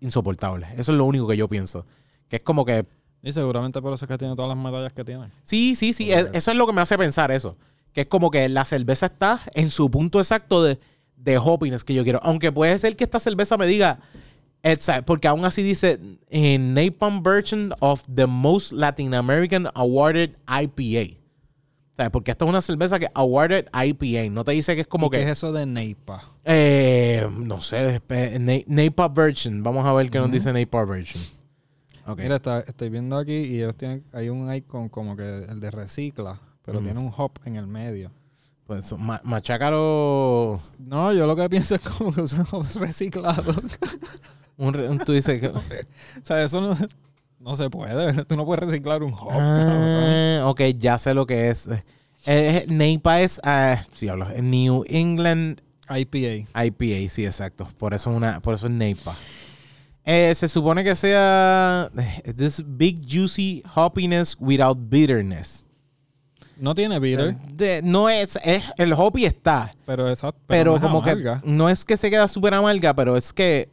insoportable. 0.00 0.66
Eso 0.76 0.92
es 0.92 0.98
lo 0.98 1.04
único 1.04 1.28
que 1.28 1.36
yo 1.36 1.46
pienso. 1.46 1.84
Que 2.28 2.36
es 2.36 2.42
como 2.42 2.64
que, 2.64 2.86
Y 3.22 3.32
seguramente 3.32 3.80
por 3.82 3.92
eso 3.92 4.04
es 4.04 4.08
que 4.08 4.18
tiene 4.18 4.34
todas 4.36 4.48
las 4.56 4.58
medallas 4.64 4.92
que 4.92 5.04
tiene. 5.04 5.26
sí, 5.42 5.74
sí, 5.74 5.92
sí, 5.92 6.12
es- 6.12 6.30
eso 6.32 6.50
es 6.50 6.56
lo 6.56 6.66
que 6.66 6.72
me 6.72 6.80
hace 6.80 6.96
pensar 6.96 7.30
eso. 7.30 7.56
Que 7.92 8.02
es 8.02 8.06
como 8.08 8.30
que 8.30 8.48
la 8.48 8.64
cerveza 8.64 9.06
está 9.06 9.40
en 9.54 9.70
su 9.70 9.90
punto 9.90 10.18
exacto 10.20 10.62
de, 10.62 10.78
de 11.16 11.38
hoppiness 11.38 11.82
que 11.82 11.94
yo 11.94 12.04
quiero. 12.04 12.20
Aunque 12.22 12.52
puede 12.52 12.78
ser 12.78 12.94
que 12.94 13.04
esta 13.04 13.18
cerveza 13.18 13.56
me 13.56 13.66
diga, 13.66 14.00
Exa- 14.62 15.02
porque 15.04 15.28
aún 15.28 15.44
así 15.44 15.62
dice, 15.62 15.98
en 16.28 16.74
Napalm 16.74 17.22
version 17.22 17.72
of 17.80 18.02
the 18.12 18.26
most 18.26 18.72
Latin 18.72 19.14
American 19.14 19.68
awarded 19.74 20.30
IPA. 20.48 21.18
O 21.92 21.96
sea, 21.96 22.10
porque 22.12 22.32
esta 22.32 22.44
es 22.44 22.48
una 22.50 22.60
cerveza 22.60 22.98
que 22.98 23.08
awarded 23.14 23.66
IPA. 23.72 24.28
No 24.30 24.44
te 24.44 24.52
dice 24.52 24.74
que 24.74 24.82
es 24.82 24.86
como 24.86 25.06
¿Y 25.06 25.10
que... 25.10 25.16
¿Qué 25.18 25.22
es 25.22 25.30
eso 25.30 25.52
de 25.52 25.64
Neipa? 25.66 26.22
Eh, 26.44 27.26
no 27.38 27.60
sé, 27.62 28.00
NAPA 28.66 29.08
version. 29.08 29.62
Vamos 29.62 29.86
a 29.86 29.92
ver 29.94 30.10
qué 30.10 30.18
nos 30.18 30.30
dice 30.30 30.52
NAPA 30.52 30.84
version. 30.84 31.22
Mira, 32.16 32.36
está- 32.36 32.60
estoy 32.60 32.88
viendo 32.90 33.16
aquí 33.16 33.32
y 33.34 33.56
ellos 33.56 33.74
tienen, 33.76 34.04
hay 34.12 34.28
un 34.28 34.52
icon 34.54 34.88
como 34.88 35.16
que 35.16 35.44
el 35.48 35.58
de 35.60 35.70
recicla, 35.70 36.38
pero 36.64 36.80
tiene 36.80 37.00
un 37.00 37.12
hop 37.16 37.32
en 37.44 37.56
el 37.56 37.66
medio. 37.66 38.10
Pues 38.66 38.92
ma- 38.98 39.20
machácalo. 39.24 40.54
No, 40.78 41.12
yo 41.12 41.26
lo 41.26 41.36
que 41.36 41.48
pienso 41.48 41.74
es 41.76 41.80
como 41.80 42.12
que 42.12 42.20
usan 42.22 42.44
hops 42.50 42.76
reciclados. 42.76 43.56
Un, 44.58 44.72
re- 44.72 44.88
un- 44.88 44.98
tú 44.98 45.12
dices 45.12 45.38
que. 45.38 45.48
o 45.48 45.62
sea, 46.22 46.42
eso 46.42 46.60
no, 46.62 46.74
no 47.40 47.54
se 47.56 47.68
puede. 47.68 48.24
Tú 48.24 48.36
no 48.36 48.46
puedes 48.46 48.64
reciclar 48.64 49.02
un 49.02 49.12
hop. 49.12 49.28
Ah, 49.30 50.44
ok, 50.46 50.62
ya 50.78 50.96
sé 50.98 51.12
lo 51.12 51.26
que 51.26 51.50
es. 51.50 51.68
Eh, 52.24 52.64
NAPA 52.68 53.20
es. 53.20 53.38
ah, 53.44 53.82
sí, 53.94 54.08
hablo. 54.08 54.26
New 54.40 54.84
England 54.88 55.60
IPA. 55.90 56.64
IPA, 56.64 57.08
sí, 57.10 57.26
exacto. 57.26 57.68
Por 57.78 57.92
eso, 57.92 58.08
una, 58.10 58.40
por 58.40 58.54
eso 58.54 58.66
es 58.66 58.72
NAPA. 58.72 59.14
Eh, 60.08 60.32
se 60.36 60.48
supone 60.48 60.84
que 60.84 60.94
sea. 60.94 61.90
eh, 61.98 62.32
This 62.32 62.62
big 62.64 63.00
juicy 63.06 63.62
hoppiness 63.74 64.36
without 64.40 64.78
bitterness. 64.88 65.64
No 66.58 66.74
tiene 66.74 66.98
bitter, 66.98 67.36
De- 67.52 67.82
no 67.82 68.08
es, 68.08 68.38
es. 68.42 68.62
El 68.78 68.94
hoppy 68.94 69.26
está. 69.26 69.74
pero 69.84 70.08
exacto. 70.08 70.40
pero, 70.46 70.70
no 70.70 70.76
es 70.76 70.82
como 70.82 70.98
amarga. 71.02 71.40
que 71.42 71.50
no 71.50 71.68
es 71.68 71.84
que 71.84 71.96
se 71.98 72.08
queda 72.08 72.28
súper 72.28 72.54
amarga, 72.54 72.94
pero 72.94 73.16
es 73.16 73.32
que 73.34 73.68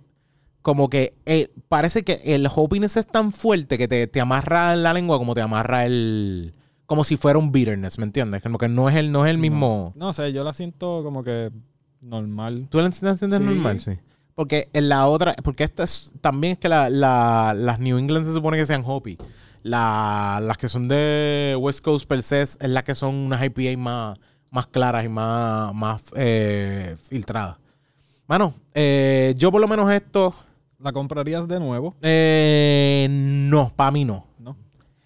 como 0.61 0.89
que 0.89 1.13
eh, 1.25 1.49
parece 1.69 2.03
que 2.03 2.21
el 2.25 2.47
hoppiness 2.53 2.97
es 2.97 3.05
tan 3.07 3.31
fuerte 3.31 3.77
que 3.77 3.87
te, 3.87 4.07
te 4.07 4.19
amarra 4.19 4.75
la 4.75 4.93
lengua 4.93 5.17
como 5.17 5.33
te 5.35 5.41
amarra 5.41 5.85
el 5.85 6.53
como 6.85 7.03
si 7.05 7.15
fuera 7.15 7.39
un 7.39 7.51
bitterness, 7.53 7.97
¿me 7.99 8.03
entiendes? 8.05 8.41
Como 8.41 8.57
que 8.57 8.67
no 8.67 8.89
es 8.89 8.95
el 8.97 9.11
no 9.13 9.25
es 9.25 9.29
el 9.31 9.37
mismo. 9.37 9.93
No 9.95 10.11
sé, 10.11 10.33
yo 10.33 10.43
la 10.43 10.51
siento 10.51 11.03
como 11.03 11.23
que 11.23 11.51
normal. 12.01 12.67
¿Tú 12.69 12.79
la 12.79 12.87
Sí. 13.39 13.45
normal? 13.45 13.79
Sí. 13.81 13.91
Porque 14.35 14.69
en 14.73 14.89
la 14.89 15.07
otra, 15.07 15.35
porque 15.43 15.63
esta 15.63 15.83
es, 15.83 16.11
también 16.21 16.53
es 16.53 16.59
que 16.59 16.69
la, 16.69 16.89
la- 16.89 17.53
las 17.55 17.79
New 17.79 17.97
England 17.97 18.25
se 18.25 18.33
supone 18.33 18.57
que 18.57 18.65
sean. 18.65 18.83
La- 19.61 20.39
las 20.43 20.57
que 20.57 20.67
son 20.67 20.87
de 20.87 21.55
West 21.59 21.81
Coast 21.83 22.07
per 22.07 22.21
se 22.23 22.41
es 22.41 22.57
las 22.61 22.83
que 22.83 22.95
son 22.95 23.15
unas 23.15 23.41
IPA 23.43 23.77
más, 23.77 24.17
más 24.51 24.67
claras 24.67 25.05
y 25.05 25.09
más, 25.09 25.73
más 25.73 26.03
eh, 26.15 26.95
filtradas. 27.01 27.57
Mano, 28.27 28.53
eh, 28.73 29.33
yo 29.37 29.51
por 29.51 29.61
lo 29.61 29.67
menos 29.67 29.89
esto, 29.91 30.33
¿La 30.79 30.91
comprarías 30.91 31.47
de 31.47 31.59
nuevo? 31.59 31.95
eh, 32.01 33.07
no, 33.09 33.71
para 33.75 33.91
mí 33.91 34.03
no. 34.03 34.25
No. 34.39 34.57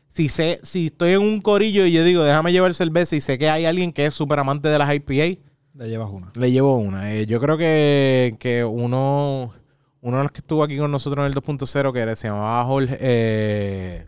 Si 0.08 0.30
sé, 0.30 0.60
si 0.64 0.88
estoy 0.88 1.14
en 1.14 1.22
un 1.22 1.42
corillo 1.42 1.86
y 1.86 1.92
yo 1.92 2.04
digo, 2.04 2.24
déjame 2.24 2.52
llevar 2.52 2.74
cerveza 2.74 3.16
y 3.16 3.22
sé 3.22 3.38
que 3.38 3.50
hay 3.50 3.66
alguien 3.66 3.92
que 3.92 4.06
es 4.08 4.14
súper 4.14 4.40
amante 4.40 4.70
de 4.70 4.80
las 4.80 4.92
IPA, 4.96 5.40
Le 5.78 5.90
llevas 5.90 6.10
una. 6.12 6.32
le 6.36 6.52
llevo 6.52 6.78
una. 6.78 7.14
Eh, 7.14 7.26
yo 7.28 7.40
creo 7.40 7.58
que, 7.58 8.36
que 8.40 8.64
uno, 8.66 9.54
uno 10.02 10.18
de 10.18 10.24
los 10.24 10.32
que 10.32 10.40
estuvo 10.40 10.64
aquí 10.64 10.78
con 10.78 10.90
nosotros 10.92 11.24
en 11.24 11.28
el 11.32 11.36
2.0, 11.36 11.94
que 11.94 12.00
era- 12.00 12.16
se 12.16 12.28
llamaba 12.30 12.64
Jorge, 12.66 12.98
eh, 13.00 14.08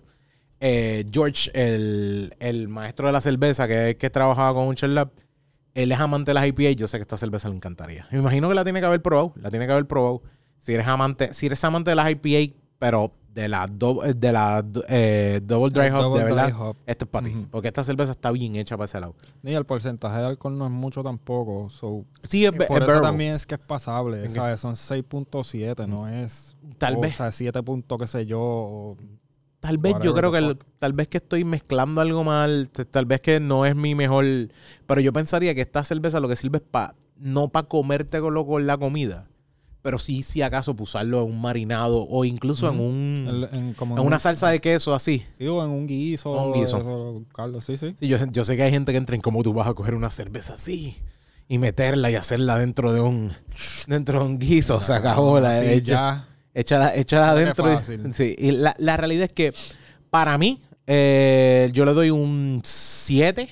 eh, 0.62 1.06
George, 1.12 1.52
el, 1.54 2.34
el 2.40 2.68
maestro 2.70 3.06
de 3.08 3.14
la 3.14 3.22
cerveza, 3.22 3.68
que, 3.68 3.98
que 4.00 4.10
trabajaba 4.10 4.54
con 4.56 4.68
un 4.68 4.76
Lab, 4.96 5.12
él 5.76 5.92
es 5.92 6.00
amante 6.00 6.32
de 6.32 6.34
las 6.34 6.48
IPA 6.48 6.72
yo 6.72 6.88
sé 6.88 6.98
que 6.98 7.04
esta 7.04 7.18
cerveza 7.18 7.48
le 7.50 7.56
encantaría. 7.56 8.08
Me 8.12 8.20
imagino 8.20 8.50
que 8.50 8.56
la 8.56 8.64
tiene 8.64 8.80
que 8.80 8.88
haber 8.88 9.02
probado, 9.04 9.34
la 9.36 9.52
tiene 9.52 9.66
que 9.68 9.72
haber 9.72 9.86
probado. 9.86 10.24
Si 10.58 10.74
eres 10.74 10.88
amante, 10.88 11.34
si 11.34 11.46
eres 11.46 11.64
amante 11.64 11.92
de 11.92 11.96
las 11.96 12.10
IPA, 12.10 12.56
pero 12.80 13.12
de 13.34 13.48
la, 13.48 13.68
do- 13.68 14.02
de 14.02 14.32
la 14.32 14.66
eh, 14.90 15.40
Double 15.44 15.70
Dry 15.72 15.90
Hop, 15.96 16.18
de 16.18 16.24
verdad, 16.24 16.52
hop. 16.60 16.78
esto 16.86 17.06
es 17.06 17.12
para 17.12 17.28
ti. 17.28 17.48
Porque 17.52 17.68
esta 17.70 17.84
cerveza 17.84 18.12
está 18.12 18.32
bien 18.32 18.56
hecha 18.56 18.76
para 18.76 18.86
ese 18.86 19.00
lado. 19.00 19.16
Y 19.44 19.54
el 19.54 19.66
porcentaje 19.66 20.18
de 20.20 20.26
alcohol 20.26 20.58
no 20.58 20.66
es 20.66 20.72
mucho 20.72 21.04
tampoco. 21.04 21.70
So, 21.70 22.06
Sí, 22.24 22.46
es, 22.46 22.52
por 22.52 22.84
es 22.84 22.90
eso 22.90 23.02
también 23.02 23.36
es 23.36 23.46
que 23.46 23.56
es 23.56 23.62
pasable. 23.62 24.30
¿sabes? 24.30 24.60
Son 24.60 24.76
6.7, 24.76 25.88
no 25.88 26.08
es. 26.08 26.56
Tal 26.78 26.96
o 26.98 27.02
vez. 27.02 27.14
O 27.14 27.18
sea, 27.18 27.32
7 27.32 27.62
puntos, 27.64 27.98
qué 28.00 28.08
sé 28.08 28.26
yo. 28.26 28.96
Tal 29.60 29.78
vez 29.78 29.96
yo 30.02 30.14
creo 30.14 30.32
que 30.32 30.38
el- 30.38 30.58
tal 30.78 30.94
vez 30.94 31.08
que 31.10 31.18
estoy 31.18 31.44
mezclando 31.44 32.00
algo 32.02 32.24
mal, 32.24 32.70
tal 32.92 33.06
vez 33.06 33.20
que 33.20 33.40
no 33.42 33.66
es 33.66 33.76
mi 33.76 33.94
mejor, 33.94 34.24
pero 34.86 35.02
yo 35.02 35.12
pensaría 35.12 35.54
que 35.54 35.62
esta 35.62 35.84
cerveza 35.84 36.20
lo 36.22 36.30
que 36.30 36.36
sirve 36.38 36.60
es 36.60 36.64
para 36.64 36.96
no 37.18 37.50
para 37.50 37.68
comerte 37.68 38.22
con, 38.22 38.34
lo- 38.34 38.46
con 38.48 38.66
la 38.66 38.78
comida, 38.78 39.28
pero 39.82 39.98
sí, 40.00 40.24
si 40.24 40.42
acaso, 40.42 40.76
pues, 40.76 40.90
usarlo 40.90 41.24
en 41.24 41.32
un 41.32 41.42
marinado 41.42 42.06
o 42.10 42.26
incluso 42.26 42.70
en 42.70 42.80
un 42.80 43.48
En, 43.54 43.60
en- 43.60 43.74
como 43.74 43.98
en 43.98 44.06
una 44.06 44.20
salsa 44.20 44.50
de 44.50 44.60
queso 44.60 44.94
así. 44.94 45.24
Sí, 45.38 45.48
o 45.48 45.64
en 45.64 45.70
un 45.70 45.88
guiso. 45.88 46.32
Un 46.32 46.54
guiso. 46.54 46.78
eso, 46.80 47.24
Carlos, 47.34 47.64
sí, 47.64 47.78
sí. 47.78 47.94
Sí, 48.00 48.08
yo, 48.08 48.18
yo 48.32 48.44
sé 48.46 48.58
que 48.58 48.64
hay 48.64 48.72
gente 48.72 48.92
que 48.92 48.98
entra 48.98 49.16
en 49.16 49.22
cómo 49.22 49.42
tú 49.44 49.54
vas 49.54 49.68
a 49.68 49.74
coger 49.74 49.96
una 49.96 50.10
cerveza 50.10 50.56
así 50.56 50.96
y 51.48 51.58
meterla 51.58 52.12
y 52.12 52.16
hacerla 52.16 52.58
dentro 52.60 52.94
de 52.94 53.02
un 53.02 53.32
dentro 53.88 54.20
de 54.20 54.26
un 54.26 54.38
guiso, 54.40 54.82
se 54.82 54.94
acabó 54.94 55.40
la 55.40 55.58
Sí, 55.60 55.66
echa- 55.66 55.82
ya. 55.82 56.28
échala, 56.54 56.96
échala 56.96 57.34
Qué 57.36 57.42
adentro. 57.42 57.82
y- 58.10 58.14
sí, 58.14 58.36
y 58.38 58.52
la, 58.52 58.76
la 58.78 58.98
realidad 58.98 59.24
es 59.26 59.34
que 59.34 59.54
para 60.12 60.38
mí 60.38 60.60
eh, 60.88 61.70
yo 61.74 61.86
le 61.86 61.94
doy 61.94 62.10
un 62.10 62.62
7 62.66 63.50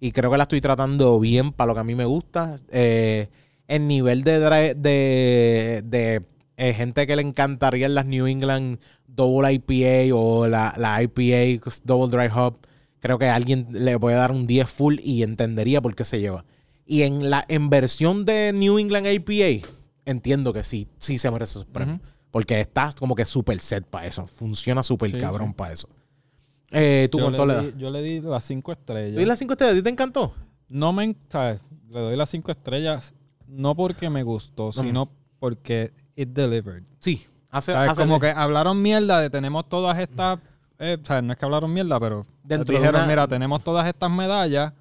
y 0.00 0.12
creo 0.12 0.30
que 0.30 0.36
la 0.36 0.42
estoy 0.44 0.60
tratando 0.60 1.18
bien 1.20 1.52
para 1.52 1.68
lo 1.68 1.74
que 1.74 1.80
a 1.80 1.84
mí 1.84 1.94
me 1.94 2.04
gusta. 2.04 2.56
Eh, 2.70 3.28
el 3.68 3.86
nivel 3.86 4.24
de, 4.24 4.38
de, 4.74 5.82
de 5.84 6.22
eh, 6.56 6.74
gente 6.74 7.06
que 7.06 7.16
le 7.16 7.22
encantaría 7.22 7.88
las 7.88 8.06
New 8.06 8.26
England 8.26 8.78
Double 9.06 9.52
IPA 9.52 10.14
o 10.14 10.46
la, 10.46 10.74
la 10.76 11.02
IPA 11.02 11.62
Double 11.84 12.10
Dry 12.16 12.30
Hop, 12.34 12.58
creo 13.00 13.18
que 13.18 13.28
alguien 13.28 13.66
le 13.70 13.98
puede 13.98 14.16
dar 14.16 14.32
un 14.32 14.46
10 14.46 14.70
full 14.70 14.96
y 15.02 15.22
entendería 15.22 15.80
por 15.82 15.94
qué 15.94 16.04
se 16.04 16.20
lleva. 16.20 16.44
Y 16.86 17.02
en 17.02 17.30
la 17.30 17.44
en 17.48 17.70
versión 17.70 18.24
de 18.24 18.52
New 18.52 18.78
England 18.78 19.06
IPA, 19.06 19.66
entiendo 20.04 20.52
que 20.52 20.64
sí, 20.64 20.88
sí 20.98 21.18
se 21.18 21.30
merece 21.30 21.52
esos 21.58 21.66
premios. 21.66 22.00
Porque 22.30 22.60
estás 22.60 22.94
como 22.94 23.14
que 23.14 23.26
súper 23.26 23.60
set 23.60 23.84
para 23.84 24.06
eso. 24.06 24.26
Funciona 24.26 24.82
súper 24.82 25.10
Sí, 25.10 25.18
cabrón 25.18 25.48
sí. 25.48 25.54
para 25.54 25.72
eso. 25.74 25.88
Eh, 26.70 27.08
¿Tú 27.12 27.18
yo, 27.18 27.24
cuánto 27.24 27.44
le 27.44 27.54
le 27.54 27.62
das? 27.66 27.76
yo 27.76 27.90
le 27.90 28.00
di 28.02 28.20
las 28.22 28.44
cinco 28.44 28.72
estrellas. 28.72 29.20
¿Y 29.20 29.24
las 29.26 29.38
cinco 29.38 29.52
estrellas? 29.52 29.74
¿A 29.74 29.76
ti 29.78 29.82
te 29.82 29.90
encantó? 29.90 30.34
No 30.68 30.94
me... 30.94 31.14
¿sabes? 31.28 31.60
Le 31.90 32.00
doy 32.00 32.16
las 32.16 32.30
cinco 32.30 32.50
estrellas 32.50 33.12
no 33.52 33.74
porque 33.74 34.10
me 34.10 34.22
gustó, 34.22 34.72
sino 34.72 35.08
porque 35.38 35.92
it 36.16 36.30
delivered. 36.30 36.82
Sí. 37.00 37.24
Hace, 37.50 37.74
hace- 37.74 38.00
Como 38.02 38.18
que 38.18 38.28
hablaron 38.30 38.80
mierda 38.80 39.20
de 39.20 39.28
tenemos 39.30 39.68
todas 39.68 39.98
estas... 39.98 40.38
eh, 40.78 40.96
o 41.02 41.06
sea, 41.06 41.20
no 41.22 41.32
es 41.32 41.38
que 41.38 41.44
hablaron 41.44 41.72
mierda, 41.72 42.00
pero 42.00 42.26
Dentro 42.42 42.72
de 42.72 42.78
dijeron, 42.80 43.00
una- 43.02 43.06
mira, 43.08 43.28
tenemos 43.28 43.62
todas 43.62 43.86
estas 43.86 44.10
medallas. 44.10 44.72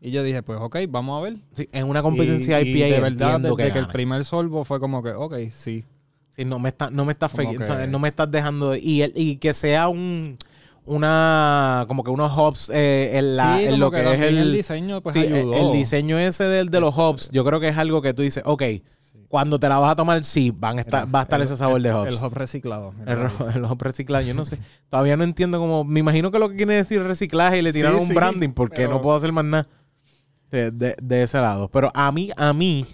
Y 0.00 0.10
yo 0.10 0.22
dije, 0.24 0.42
pues 0.42 0.58
ok, 0.60 0.78
vamos 0.88 1.20
a 1.20 1.22
ver. 1.22 1.36
sí, 1.52 1.68
en 1.72 1.88
una 1.88 2.02
competencia 2.02 2.60
Y- 2.60 2.68
y 2.68 2.76
IPA 2.82 2.86
de 2.96 3.00
verdad, 3.00 3.40
desde 3.40 3.56
que, 3.56 3.72
que, 3.72 3.78
el 3.78 3.88
primer 3.88 4.24
sorbo 4.24 4.64
fue 4.64 4.80
como 4.80 5.02
que, 5.02 5.10
ok, 5.10 5.34
sí. 5.50 5.84
Sí, 6.30 6.44
no 6.46 6.58
me 6.58 6.70
está, 6.70 6.90
no 6.90 7.04
me 7.04 7.12
estás 7.12 7.30
Como 7.30 7.52
fake- 7.52 7.58
que- 7.58 7.64
¿sabes? 7.66 7.88
no 7.90 7.98
me 7.98 8.08
estás 8.08 8.30
dejando 8.30 8.70
de- 8.70 8.80
y, 8.80 9.02
el- 9.02 9.12
y 9.14 9.36
que 9.36 9.52
sea 9.54 9.88
un 9.88 10.38
una 10.84 11.84
como 11.88 12.02
que 12.04 12.10
unos 12.10 12.32
hops 12.36 12.70
eh, 12.72 13.10
en, 13.18 13.36
la, 13.36 13.56
sí, 13.58 13.64
en 13.64 13.78
lo 13.80 13.90
que, 13.90 14.00
es 14.00 14.20
el, 14.20 14.52
diseño, 14.52 15.00
pues 15.00 15.14
sí, 15.14 15.24
el- 15.24 15.34
ayudó. 15.34 15.54
el 15.54 15.72
diseño 15.72 16.18
ese 16.18 16.44
del, 16.44 16.68
de 16.70 16.80
los 16.80 16.94
hops, 16.96 17.30
yo 17.32 17.44
creo 17.44 17.60
que 17.60 17.68
es 17.68 17.78
algo 17.78 18.02
que 18.02 18.12
tú 18.14 18.22
dices, 18.22 18.42
ok, 18.46 18.62
cuando 19.28 19.58
te 19.58 19.68
la 19.68 19.78
vas 19.78 19.92
a 19.92 19.96
tomar, 19.96 20.22
sí, 20.24 20.50
van 20.54 20.78
a 20.78 20.82
estar, 20.82 21.12
va 21.14 21.20
a 21.20 21.22
estar 21.22 21.40
el- 21.40 21.46
ese 21.46 21.56
sabor 21.56 21.80
de 21.80 21.92
hops. 21.92 22.08
El 22.08 22.14
hop 22.22 22.34
reciclado. 22.34 22.94
El, 23.06 23.18
el 23.56 23.64
hop 23.64 23.80
reciclado, 23.82 24.24
yo 24.26 24.34
no 24.34 24.44
sé. 24.44 24.58
Todavía 24.90 25.16
no 25.16 25.24
entiendo 25.24 25.58
cómo. 25.58 25.84
Me 25.84 26.00
imagino 26.00 26.30
que 26.30 26.38
lo 26.38 26.50
que 26.50 26.56
quiere 26.56 26.74
decir 26.74 27.02
reciclaje 27.02 27.58
y 27.58 27.62
le 27.62 27.72
Sí, 27.72 27.78
tiraron 27.78 28.00
un 28.00 28.06
sí, 28.08 28.12
branding 28.14 28.50
porque 28.50 28.76
pero- 28.82 28.90
no 28.90 29.00
puedo 29.00 29.16
hacer 29.16 29.32
más 29.32 29.44
nada 29.46 29.68
de, 30.50 30.70
de- 30.70 30.96
de 31.00 31.22
ese 31.22 31.38
lado. 31.38 31.68
Pero 31.70 31.90
a 31.94 32.12
mí, 32.12 32.30
a 32.36 32.52
mí, 32.52 32.84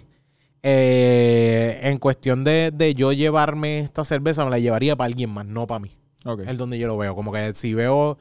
eh, 0.63 1.79
en 1.83 1.97
cuestión 1.97 2.43
de, 2.45 2.71
de 2.73 2.93
yo 2.93 3.11
llevarme 3.11 3.79
esta 3.79 4.05
cerveza, 4.05 4.45
me 4.45 4.51
la 4.51 4.59
llevaría 4.59 4.95
para 4.95 5.07
alguien 5.07 5.29
más, 5.31 5.45
no 5.45 5.67
para 5.67 5.79
mí. 5.79 5.91
Ok. 6.25 6.41
Es 6.47 6.57
donde 6.57 6.77
yo 6.79 6.87
lo 6.87 6.97
veo. 6.97 7.15
Como 7.15 7.31
que 7.31 7.53
si 7.53 7.73
veo. 7.73 8.17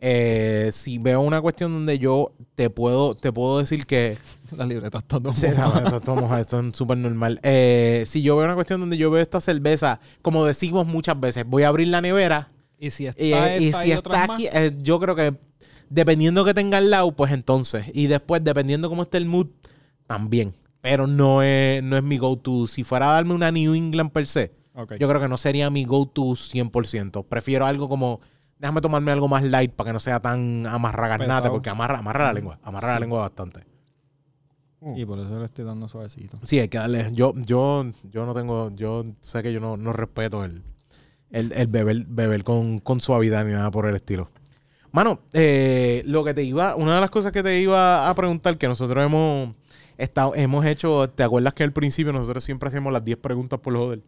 eh, 0.00 0.70
si 0.72 0.98
veo 0.98 1.20
una 1.20 1.40
cuestión 1.40 1.72
donde 1.72 1.98
yo 1.98 2.32
te 2.54 2.70
puedo, 2.70 3.14
te 3.14 3.32
puedo 3.32 3.58
decir 3.58 3.86
que 3.86 4.16
La 4.56 4.66
libreta 4.66 4.98
está 4.98 5.20
todo 5.20 5.32
Sí, 5.32 5.46
esto, 5.46 6.60
es 6.60 6.76
súper 6.76 6.98
normal. 6.98 7.38
Eh, 7.42 8.02
si 8.06 8.22
yo 8.22 8.36
veo 8.36 8.44
una 8.46 8.54
cuestión 8.54 8.80
donde 8.80 8.96
yo 8.96 9.10
veo 9.10 9.22
esta 9.22 9.40
cerveza, 9.40 10.00
como 10.22 10.44
decimos 10.44 10.86
muchas 10.86 11.18
veces, 11.20 11.44
voy 11.46 11.62
a 11.62 11.68
abrir 11.68 11.88
la 11.88 12.00
nevera 12.00 12.50
Y 12.78 12.90
si 12.90 13.06
está, 13.06 13.22
y, 13.22 13.32
eh, 13.32 13.58
y 13.60 13.68
esta 13.68 13.82
si 13.82 13.88
y 13.88 13.92
está 13.92 14.26
más, 14.26 14.30
aquí, 14.40 14.48
yo 14.82 14.98
creo 15.00 15.14
que 15.14 15.34
dependiendo 15.88 16.44
que 16.44 16.54
tenga 16.54 16.78
al 16.78 16.90
lado, 16.90 17.12
pues 17.12 17.32
entonces. 17.32 17.84
Y 17.94 18.06
después, 18.06 18.42
dependiendo 18.42 18.88
cómo 18.88 19.02
esté 19.02 19.18
el 19.18 19.26
mood, 19.26 19.48
también. 20.06 20.54
Pero 20.80 21.06
no 21.06 21.42
es, 21.42 21.82
no 21.82 21.96
es 21.96 22.02
mi 22.02 22.18
go-to. 22.18 22.66
Si 22.66 22.82
fuera 22.82 23.10
a 23.10 23.14
darme 23.14 23.34
una 23.34 23.52
New 23.52 23.74
England 23.74 24.10
per 24.10 24.26
se, 24.26 24.52
yo 24.74 25.08
creo 25.08 25.20
que 25.20 25.28
no 25.28 25.36
sería 25.36 25.70
mi 25.70 25.84
go-to 25.84 26.22
100%. 26.22 27.24
Prefiero 27.26 27.66
algo 27.66 27.88
como, 27.88 28.20
déjame 28.58 28.80
tomarme 28.80 29.12
algo 29.12 29.28
más 29.28 29.42
light 29.42 29.72
para 29.72 29.88
que 29.88 29.92
no 29.92 30.00
sea 30.00 30.20
tan 30.20 30.66
amarragarnate, 30.66 31.50
porque 31.50 31.70
amarra, 31.70 31.98
amarra 31.98 32.26
la 32.26 32.32
lengua, 32.32 32.58
amarra 32.62 32.94
la 32.94 33.00
lengua 33.00 33.20
bastante. 33.20 33.64
Y 34.96 35.04
por 35.04 35.18
eso 35.20 35.38
le 35.38 35.44
estoy 35.44 35.64
dando 35.64 35.88
suavecito. 35.88 36.38
Sí, 36.44 36.58
hay 36.58 36.68
que 36.68 36.78
darle. 36.78 37.10
Yo, 37.12 37.34
yo, 37.36 37.84
yo 38.10 38.26
no 38.26 38.34
tengo. 38.34 38.74
Yo 38.74 39.04
sé 39.20 39.42
que 39.42 39.52
yo 39.52 39.60
no, 39.60 39.76
no 39.76 39.92
respeto 39.92 40.44
el, 40.44 40.62
el, 41.30 41.52
el 41.52 41.66
beber, 41.68 42.04
beber 42.08 42.42
con, 42.42 42.78
con 42.78 43.00
suavidad 43.00 43.44
ni 43.44 43.52
nada 43.52 43.70
por 43.70 43.86
el 43.86 43.94
estilo. 43.94 44.28
Mano, 44.90 45.20
eh, 45.32 46.02
lo 46.04 46.24
que 46.24 46.34
te 46.34 46.42
iba. 46.42 46.74
Una 46.74 46.96
de 46.96 47.00
las 47.00 47.10
cosas 47.10 47.30
que 47.30 47.44
te 47.44 47.60
iba 47.60 48.08
a 48.08 48.14
preguntar, 48.14 48.58
que 48.58 48.66
nosotros 48.66 49.04
hemos 49.04 49.54
estado, 49.98 50.34
hemos 50.34 50.66
hecho. 50.66 51.08
¿Te 51.10 51.22
acuerdas 51.22 51.54
que 51.54 51.62
al 51.62 51.72
principio 51.72 52.12
nosotros 52.12 52.42
siempre 52.42 52.66
hacíamos 52.68 52.92
las 52.92 53.04
10 53.04 53.18
preguntas 53.18 53.60
por 53.60 53.74
joder? 53.76 54.02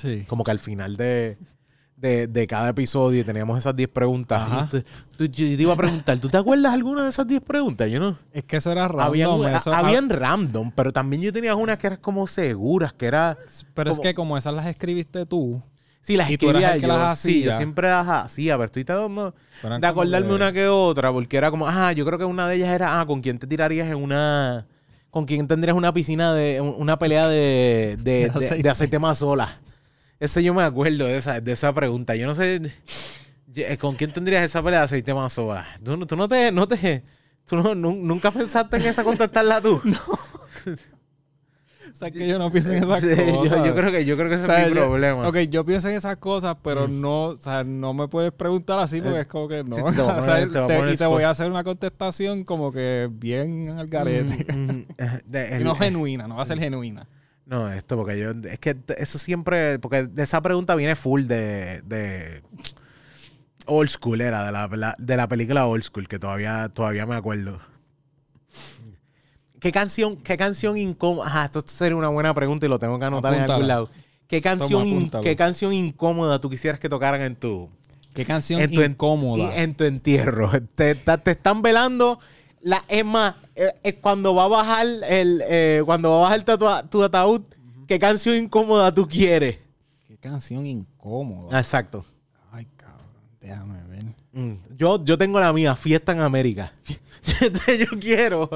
Sí. 0.00 0.24
Como 0.28 0.44
que 0.44 0.50
al 0.50 0.58
final 0.58 0.96
de, 0.96 1.38
de, 1.96 2.26
de 2.26 2.46
cada 2.46 2.70
episodio 2.70 3.24
teníamos 3.24 3.58
esas 3.58 3.76
10 3.76 3.88
preguntas. 3.90 4.48
Y 4.64 4.68
tú- 5.16 5.24
yo 5.26 5.26
te 5.56 5.62
iba 5.62 5.72
a 5.74 5.76
preguntar, 5.76 6.18
¿tú 6.18 6.28
te 6.28 6.36
acuerdas 6.38 6.72
alguna 6.72 7.02
de 7.04 7.10
esas 7.10 7.26
10 7.26 7.42
preguntas? 7.42 7.90
Yo 7.90 8.00
no. 8.00 8.16
Es 8.32 8.44
que 8.44 8.56
eso 8.56 8.72
era 8.72 8.88
random. 8.88 9.06
Habían, 9.06 9.54
eso- 9.54 9.72
habían 9.74 10.08
random, 10.08 10.72
pero 10.74 10.92
también 10.92 11.20
yo 11.22 11.32
tenía 11.32 11.54
unas 11.54 11.76
que 11.78 11.88
eran 11.88 11.98
como 12.00 12.26
seguras, 12.26 12.92
que 12.94 13.06
era... 13.06 13.36
pero 13.74 13.90
es 13.92 14.00
que 14.00 14.14
como 14.14 14.38
esas 14.38 14.54
las 14.54 14.66
escribiste 14.66 15.26
tú, 15.26 15.62
Sí, 16.02 16.16
las 16.16 16.30
¿Y 16.30 16.38
tú 16.38 16.48
eras 16.48 16.62
escribía 16.62 16.88
yo. 16.88 16.98
las 16.98 17.18
sí, 17.18 17.42
yo 17.42 17.54
siempre 17.58 17.88
las 17.90 18.08
hacía, 18.08 18.54
pero 18.54 18.64
estoy 18.64 18.84
tratando 18.86 19.34
de 19.78 19.86
acordarme 19.86 20.34
una 20.34 20.50
que 20.50 20.66
otra, 20.66 21.12
porque 21.12 21.36
era 21.36 21.50
como, 21.50 21.68
ah, 21.68 21.92
yo 21.92 22.06
creo 22.06 22.18
que 22.18 22.24
una 22.24 22.48
de 22.48 22.56
ellas 22.56 22.70
era, 22.70 22.98
ah, 23.02 23.04
¿con 23.06 23.20
quién 23.20 23.38
te 23.38 23.46
tirarías 23.46 23.86
en 23.86 23.96
una... 23.96 24.66
¿Con 25.10 25.26
quién 25.26 25.46
tendrías 25.46 25.76
una 25.76 25.92
piscina 25.92 26.32
de... 26.32 26.58
un- 26.62 26.74
una 26.78 26.98
pelea 26.98 27.28
de... 27.28 27.98
de, 28.00 28.04
De 28.04 28.20
de- 28.30 28.46
aceite. 28.46 28.62
de 28.62 28.70
aceite 28.70 28.98
más 28.98 29.18
sola? 29.18 29.60
Eso 30.20 30.38
yo 30.40 30.54
me 30.54 30.62
acuerdo 30.62 31.06
de 31.06 31.16
esa, 31.16 31.40
de 31.40 31.52
esa 31.52 31.72
pregunta. 31.72 32.14
Yo 32.14 32.26
no 32.26 32.34
sé... 32.34 32.72
eh, 33.56 33.76
¿Con 33.78 33.96
quién 33.96 34.12
tendrías 34.12 34.44
esa 34.44 34.62
pelea 34.62 34.80
de 34.80 34.84
aceite 34.84 35.12
más 35.14 35.32
sola? 35.32 35.66
Tú, 35.82 35.96
no- 35.96 36.06
tú 36.06 36.14
no 36.16 36.28
te... 36.28 36.52
No 36.52 36.68
te 36.68 37.02
¿Tú 37.46 37.56
no- 37.56 37.74
nu- 37.74 37.96
nunca 37.96 38.30
pensaste 38.30 38.76
en 38.76 38.82
esa 38.84 39.02
contestarla 39.02 39.60
tú? 39.60 39.80
O 41.92 41.94
sea, 41.94 42.10
que 42.10 42.28
yo 42.28 42.38
no 42.38 42.52
pienso 42.52 42.72
en 42.72 42.84
esas 42.84 43.00
Sí, 43.00 43.08
cosas. 43.08 43.50
yo, 43.50 43.66
yo 43.66 43.74
creo 43.74 43.90
que, 43.90 44.04
yo 44.04 44.16
creo 44.16 44.28
que 44.28 44.34
ese 44.36 44.44
O 44.44 44.46
sea, 44.46 44.62
es 44.64 44.70
mi 44.70 44.76
yo- 44.76 44.86
problema. 44.86 45.26
Ok, 45.28 45.38
yo 45.50 45.64
pienso 45.64 45.88
en 45.88 45.96
esas 45.96 46.18
cosas, 46.18 46.56
pero 46.62 46.86
no, 46.86 47.24
o 47.24 47.36
sea, 47.36 47.64
no 47.64 47.94
me 47.94 48.06
puedes 48.06 48.30
preguntar 48.32 48.78
así 48.78 49.00
porque 49.00 49.20
es 49.20 49.26
como 49.26 49.48
que 49.48 49.64
no. 49.64 49.74
sí, 49.74 49.82
te 49.82 49.88
O 50.02 50.22
sea, 50.22 50.36
te 50.36 50.46
te- 50.46 50.92
y 50.92 50.96
te 50.96 51.06
voy 51.06 51.24
a 51.24 51.30
hacer 51.30 51.50
una 51.50 51.64
contestación 51.64 52.44
como 52.44 52.70
que 52.70 53.08
bien 53.10 53.70
al 53.70 53.88
garete. 53.88 54.52
Mm, 54.54 54.70
mm, 54.70 54.86
eh, 54.98 55.20
de- 55.24 55.58
no 55.60 55.74
genuina, 55.74 56.28
no 56.28 56.36
va 56.36 56.42
a 56.42 56.46
ser 56.46 56.60
genuina. 56.60 57.08
No, 57.50 57.70
esto 57.70 57.96
porque 57.96 58.16
yo... 58.16 58.30
Es 58.48 58.60
que 58.60 58.76
eso 58.96 59.18
siempre... 59.18 59.80
Porque 59.80 60.04
de 60.04 60.22
esa 60.22 60.40
pregunta 60.40 60.76
viene 60.76 60.94
full 60.94 61.24
de... 61.24 61.82
de 61.84 62.42
old 63.66 63.90
school 63.90 64.20
era, 64.20 64.44
de 64.44 64.76
la, 64.76 64.96
de 64.98 65.16
la 65.16 65.28
película 65.28 65.66
Old 65.66 65.82
School, 65.82 66.08
que 66.08 66.18
todavía, 66.18 66.70
todavía 66.72 67.06
me 67.06 67.14
acuerdo. 67.14 67.60
¿Qué 69.60 69.72
canción, 69.72 70.14
qué 70.14 70.36
canción 70.36 70.76
incómoda? 70.78 71.26
Ajá, 71.26 71.44
esto 71.46 71.62
sería 71.66 71.96
una 71.96 72.08
buena 72.08 72.32
pregunta 72.34 72.66
y 72.66 72.68
lo 72.68 72.78
tengo 72.78 72.98
que 72.98 73.04
anotar 73.04 73.34
en 73.34 73.42
algún 73.42 73.68
lado. 73.68 73.90
¿Qué 74.26 74.40
canción. 74.40 75.10
¿Qué 75.22 75.36
canción 75.36 75.72
incómoda 75.72 76.40
tú 76.40 76.48
quisieras 76.48 76.80
que 76.80 76.88
tocaran 76.88 77.20
en 77.20 77.36
tu, 77.36 77.68
Qué 78.14 78.24
canción 78.24 78.60
en 78.60 78.72
tu 78.72 78.80
incómoda. 78.80 79.56
en 79.56 79.74
tu 79.74 79.84
entierro. 79.84 80.50
Te, 80.74 80.94
te 80.94 81.30
están 81.30 81.62
velando. 81.62 82.20
La, 82.62 82.84
es 82.88 83.04
más, 83.04 83.34
eh, 83.54 83.72
eh, 83.82 83.94
cuando 83.94 84.34
va 84.34 84.44
a 84.44 84.48
bajar 84.48 84.86
el, 85.08 85.42
eh, 85.48 85.82
cuando 85.84 86.10
va 86.10 86.16
a 86.18 86.38
bajar 86.38 86.88
tu, 86.90 87.02
ataúd, 87.02 87.42
¿qué 87.86 87.98
canción 87.98 88.36
incómoda 88.36 88.92
tú 88.92 89.08
quieres? 89.08 89.58
Qué 90.06 90.16
canción 90.18 90.66
incómoda. 90.66 91.58
Exacto. 91.58 92.04
Ay, 92.52 92.66
cabrón, 92.76 93.06
déjame 93.40 93.82
ver. 93.84 94.04
Mm. 94.32 94.56
Yo, 94.76 95.02
yo 95.04 95.16
tengo 95.16 95.40
la 95.40 95.52
mía, 95.52 95.74
Fiesta 95.74 96.12
en 96.12 96.20
América. 96.20 96.72
yo 97.78 97.98
quiero, 97.98 98.50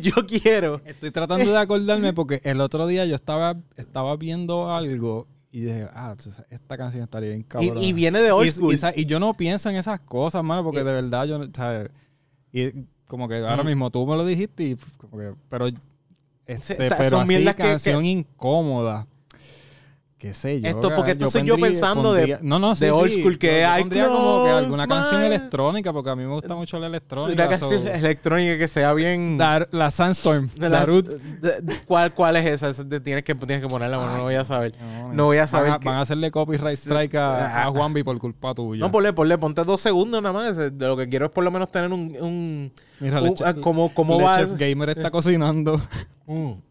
yo 0.00 0.12
quiero. 0.26 0.80
Estoy 0.84 1.10
tratando 1.10 1.50
de 1.50 1.58
acordarme 1.58 2.12
porque 2.12 2.40
el 2.44 2.60
otro 2.60 2.86
día 2.86 3.04
yo 3.04 3.14
estaba, 3.14 3.56
estaba 3.76 4.16
viendo 4.16 4.72
algo 4.72 5.26
y 5.52 5.60
dije, 5.60 5.86
ah, 5.94 6.16
esta 6.50 6.76
canción 6.76 7.04
estaría 7.04 7.28
bien 7.30 7.42
cabrón. 7.44 7.78
y 7.78 7.92
viene 7.92 8.20
de 8.20 8.32
old 8.32 8.48
y, 8.48 8.52
school. 8.52 8.74
y 8.74 8.76
sa- 8.76 8.92
y 8.96 9.04
yo 9.06 9.20
no 9.20 9.34
pienso 9.34 9.70
en 9.70 9.76
esas 9.76 10.00
cosas, 10.00 10.42
mano, 10.42 10.64
porque 10.64 10.82
de 10.82 10.92
verdad 10.92 11.26
yo, 11.26 11.38
no- 11.38 11.48
¿sabes? 11.54 11.90
Y 12.52 12.72
como 13.06 13.28
que 13.28 13.38
ahora 13.38 13.62
mismo 13.62 13.90
tú 13.90 14.06
me 14.06 14.16
lo 14.16 14.24
dijiste 14.24 14.62
y 14.64 14.76
como 14.96 15.18
que, 15.18 15.32
pero, 15.48 15.68
este, 16.46 16.74
pero 16.76 17.10
son 17.10 17.20
así, 17.22 17.28
mierdas 17.34 17.54
que- 17.54 17.62
canción 17.62 18.04
incómoda. 18.04 19.06
Qué 20.24 20.32
sé 20.34 20.60
yo. 20.60 20.68
Esto, 20.68 20.88
que- 20.88 20.94
porque 20.96 21.10
esto 21.12 21.28
soy 21.28 21.42
yo 21.42 21.56
pensando 21.58 22.14
de- 22.14 22.38
no, 22.40 22.58
no, 22.58 22.74
sí, 22.74 22.86
de 22.86 22.90
old 22.90 23.12
sí, 23.12 23.20
school 23.20 23.38
que 23.38 23.46
yo- 23.52 23.60
yo 23.60 23.68
hay 23.68 23.82
pondría 23.82 24.06
como 24.08 24.44
que 24.44 24.50
alguna 24.50 24.86
canción 24.86 25.20
my- 25.20 25.26
electrónica, 25.26 25.92
porque 25.92 26.10
a 26.10 26.16
mí 26.16 26.24
me 26.24 26.32
gusta 26.32 26.54
mucho 26.54 26.78
la 26.78 26.86
electrónica. 26.86 27.42
Una 27.42 27.48
canción 27.50 27.84
so- 27.84 27.90
electrónica 27.92 28.58
que 28.58 28.68
sea 28.68 28.92
bien... 28.94 29.36
Dar- 29.36 29.68
la 29.70 29.90
Sandstorm, 29.90 30.48
de 30.56 30.70
las- 30.70 30.80
Darut. 30.80 31.06
de- 31.06 31.60
de- 31.60 31.78
¿cuál, 31.86 32.14
¿Cuál 32.14 32.36
es 32.36 32.62
esa? 32.62 32.72
Tienes 33.02 33.22
que, 33.22 33.34
tienes 33.34 33.60
que 33.62 33.68
ponerla, 33.68 33.98
bueno, 33.98 34.16
no 34.16 34.22
voy 34.22 34.34
a 34.36 34.44
saber. 34.44 34.74
No, 34.80 35.12
No 35.12 35.24
voy 35.26 35.36
a 35.38 35.46
saber 35.46 35.68
Van 35.70 35.76
a, 35.76 35.80
que- 35.80 35.88
van 35.88 35.98
a 35.98 36.00
hacerle 36.00 36.30
copyright 36.30 36.78
strike 36.78 37.14
a, 37.16 37.64
a 37.64 37.70
Juanvi 37.70 38.02
por 38.02 38.18
culpa 38.18 38.54
tuya. 38.54 38.80
No, 38.80 38.90
ponle, 38.90 39.12
ponle, 39.12 39.36
ponte 39.36 39.62
dos 39.64 39.80
segundos 39.80 40.22
nada 40.22 40.32
más. 40.32 40.56
De 40.56 40.86
lo 40.88 40.96
que 40.96 41.08
quiero 41.08 41.26
es 41.26 41.32
por 41.32 41.44
lo 41.44 41.50
menos 41.50 41.70
tener 41.70 41.92
un... 41.92 42.16
un 42.20 42.72
Mira, 43.00 43.20
un- 43.20 43.28
Leche- 43.28 43.44
ah, 43.44 43.54
¿Cómo, 43.60 43.92
cómo 43.92 44.16
Le 44.18 44.24
va? 44.24 44.42
Gamer 44.56 44.88
está 44.90 45.10
cocinando. 45.10 45.80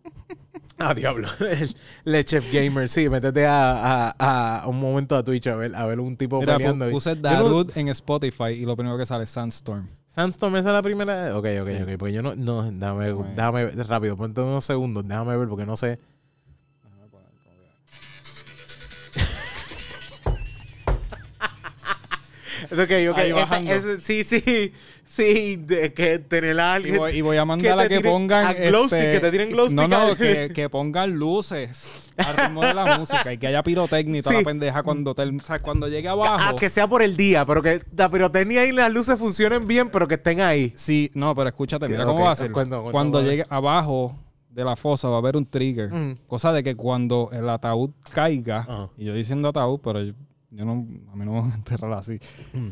Ah, 0.79 0.93
diablo. 0.93 1.27
Le 2.05 2.23
Chef 2.25 2.51
Gamer. 2.51 2.89
Sí, 2.89 3.07
métete 3.07 3.45
a, 3.45 4.09
a, 4.17 4.59
a 4.63 4.67
un 4.67 4.79
momento 4.79 5.15
a 5.15 5.23
Twitch 5.23 5.47
a 5.47 5.55
ver, 5.55 5.75
a 5.75 5.85
ver 5.85 5.99
un 5.99 6.17
tipo 6.17 6.39
Mira, 6.39 6.57
peleando. 6.57 6.89
puse 6.89 7.15
Yo 7.15 7.49
no- 7.49 7.65
en 7.75 7.89
Spotify 7.89 8.49
y 8.53 8.65
lo 8.65 8.75
primero 8.75 8.97
que 8.97 9.05
sale 9.05 9.23
es 9.23 9.29
Sandstorm. 9.29 9.87
Sandstorm, 10.15 10.55
esa 10.57 10.69
es 10.69 10.73
la 10.73 10.81
primera. 10.81 11.37
Ok, 11.37 11.45
ok, 11.61 11.67
Sí. 11.67 11.81
ok. 11.83 11.89
Porque 11.97 12.13
yo 12.13 12.21
no. 12.21 12.35
No, 12.35 12.63
déjame, 12.71 13.05
déjame 13.35 13.65
ver 13.65 13.87
rápido. 13.87 14.17
Ponte 14.17 14.41
unos 14.41 14.65
segundos. 14.65 15.07
Déjame 15.07 15.37
ver 15.37 15.47
porque 15.47 15.65
no 15.65 15.77
sé. 15.77 15.99
Ok, 22.71 22.91
ok. 23.11 23.33
Bajando. 23.33 23.71
ese- 23.71 23.99
sí, 23.99 24.23
sí. 24.23 24.73
Sí, 25.15 25.57
de 25.57 25.93
que 25.93 26.17
tener 26.17 26.59
a 26.59 26.71
Y 26.71 26.75
alguien. 26.75 26.97
voy, 26.97 27.11
y 27.11 27.21
voy 27.21 27.37
a 27.37 27.45
mandar 27.45 27.79
a 27.79 27.87
que 27.87 28.01
pongan. 28.01 28.47
a 28.47 28.53
glow 28.53 28.85
stick, 28.87 28.97
este, 28.97 29.11
que 29.11 29.19
te 29.19 29.29
tiren 29.31 29.51
glow 29.51 29.69
No, 29.69 29.83
stick 29.83 29.91
no, 29.91 29.97
al- 30.07 30.17
que, 30.17 30.51
que 30.55 30.69
pongan 30.69 31.11
luces 31.11 32.11
al 32.17 32.35
ritmo 32.35 32.63
de 32.65 32.73
la 32.73 32.97
música 32.97 33.31
y 33.31 33.37
que 33.37 33.45
haya 33.45 33.61
pirotecnia 33.61 34.19
y 34.19 34.21
toda 34.23 34.35
Sí. 34.37 34.41
la 34.41 34.45
pendeja 34.49 34.81
cuando, 34.81 35.13
te- 35.13 35.21
o 35.21 35.39
sea, 35.43 35.59
cuando 35.59 35.87
llegue 35.87 36.07
abajo. 36.07 36.35
Ah, 36.39 36.55
que 36.59 36.67
sea 36.67 36.87
por 36.87 37.03
el 37.03 37.15
día, 37.15 37.45
pero 37.45 37.61
que 37.61 37.81
la 37.95 38.09
pirotecnia 38.09 38.65
y 38.65 38.71
las 38.71 38.91
luces 38.91 39.19
funcionen 39.19 39.67
bien, 39.67 39.89
pero 39.91 40.07
que 40.07 40.15
estén 40.15 40.41
ahí. 40.41 40.73
Sí, 40.75 41.11
no, 41.13 41.35
pero 41.35 41.47
escúchate, 41.49 41.87
mira 41.87 42.05
cómo 42.05 42.23
va 42.25 42.31
a 42.31 42.35
ser. 42.35 42.51
cuando 42.51 43.21
llegue 43.21 43.45
abajo 43.49 44.17
de 44.49 44.63
la 44.63 44.75
fosa 44.75 45.09
va 45.09 45.15
a 45.15 45.19
haber 45.19 45.37
un 45.37 45.45
trigger. 45.45 45.91
Mm. 45.91 46.17
Cosa 46.25 46.51
de 46.53 46.63
que 46.63 46.75
cuando 46.75 47.29
el 47.33 47.47
ataúd 47.49 47.91
caiga, 48.11 48.89
y 48.97 49.05
yo 49.05 49.13
diciendo 49.13 49.49
ataúd, 49.49 49.79
pero 49.83 50.01
yo, 50.03 50.13
yo 50.53 50.65
no, 50.65 50.71
a 50.71 51.15
mí 51.15 51.25
no 51.25 51.31
me 51.33 51.41
van 51.41 51.51
a 51.51 51.55
enterrar 51.55 51.93
así. 51.93 52.19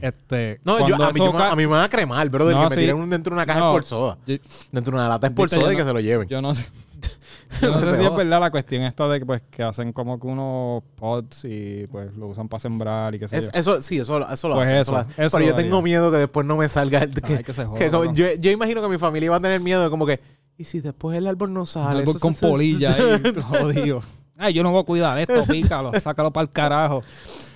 Este, 0.02 0.60
Mm. 0.64 0.66
No, 0.66 0.88
yo, 0.88 0.96
a, 0.96 1.12
mí, 1.12 1.20
yo 1.20 1.38
a 1.38 1.56
mí 1.56 1.64
me 1.64 1.72
van 1.72 1.84
a 1.86 1.90
cremar, 1.90 2.30
brother, 2.30 2.56
No, 2.56 2.64
que 2.64 2.70
me 2.70 2.76
sí. 2.76 2.82
tiren 2.82 2.96
un- 2.98 3.10
dentro 3.10 3.32
de 3.32 3.36
una 3.36 3.46
caja 3.46 3.60
No, 3.60 3.72
por 3.74 3.84
soda. 3.84 4.18
yo- 4.26 4.36
Dentro 4.72 4.92
de 4.92 4.98
una 5.02 5.10
lata 5.10 5.30
por 5.30 5.46
Viste, 5.48 5.56
soda 5.58 5.68
yo 5.70 5.74
y 5.74 5.76
que 5.78 5.84
se 5.84 5.94
lo 5.94 6.00
lleven. 6.00 6.28
Yo 6.28 6.42
no 6.42 6.54
sé. 6.54 6.66
Yo 7.62 7.72
no 7.72 7.82
sé 7.82 7.98
si 7.98 8.06
es 8.06 8.16
verdad 8.16 8.40
la 8.40 8.52
cuestión 8.52 8.84
esta 8.84 9.08
de 9.08 9.20
que 9.20 9.26
pues 9.26 9.42
que 9.50 9.64
hacen 9.64 9.92
como 9.92 10.20
que 10.20 10.28
unos 10.28 10.84
pods 10.96 11.46
y 11.46 11.88
pues 11.92 12.16
lo 12.16 12.28
usan 12.28 12.48
para 12.48 12.60
sembrar 12.60 13.14
y 13.16 13.20
qué 13.20 13.28
sé 13.28 13.38
Es- 13.40 13.46
yo. 13.46 13.60
eso, 13.60 13.82
sí, 13.82 13.98
eso, 13.98 14.30
eso 14.32 14.48
lo 14.48 14.56
Pues 14.56 14.68
hace, 14.70 14.80
eso, 14.82 14.92
lo 14.94 15.06
Pero 15.16 15.40
yo 15.46 15.56
tengo 15.56 15.82
miedo 15.82 16.12
que 16.12 16.18
después 16.18 16.46
no 16.46 16.56
me 16.58 16.70
salga. 16.70 17.00
el- 17.00 17.12
Que, 17.22 17.38
Ay, 17.38 17.44
que 17.44 17.54
se 17.54 17.66
joda, 17.66 17.78
que 17.80 17.90
como- 17.92 18.04
loco. 18.06 18.16
yo, 18.16 18.28
yo 18.40 18.52
imagino 18.52 18.82
que 18.84 18.88
mi 18.88 18.98
familia 19.00 19.26
iba 19.26 19.36
a 19.36 19.40
tener 19.40 19.60
miedo 19.60 19.84
de 19.84 19.90
como 19.90 20.06
que, 20.06 20.20
¿y 20.58 20.64
si 20.64 20.80
después 20.80 21.18
el 21.18 21.26
árbol 21.28 21.52
no 21.54 21.62
Un 21.62 21.68
sale? 21.68 22.02
árbol 22.02 22.16
Eso 22.16 22.20
con 22.20 22.36
se- 22.36 22.48
polilla 22.48 22.94
ahí, 22.94 23.22
jodido. 23.50 24.02
Ay, 24.42 24.54
yo 24.54 24.64
no 24.64 24.72
voy 24.72 24.82
a 24.82 24.86
cuidar 24.86 25.18
esto, 25.20 25.46
pícalo, 25.50 25.92
sácalo 26.02 26.32
para 26.32 26.44
el 26.44 26.50
carajo. 26.50 27.04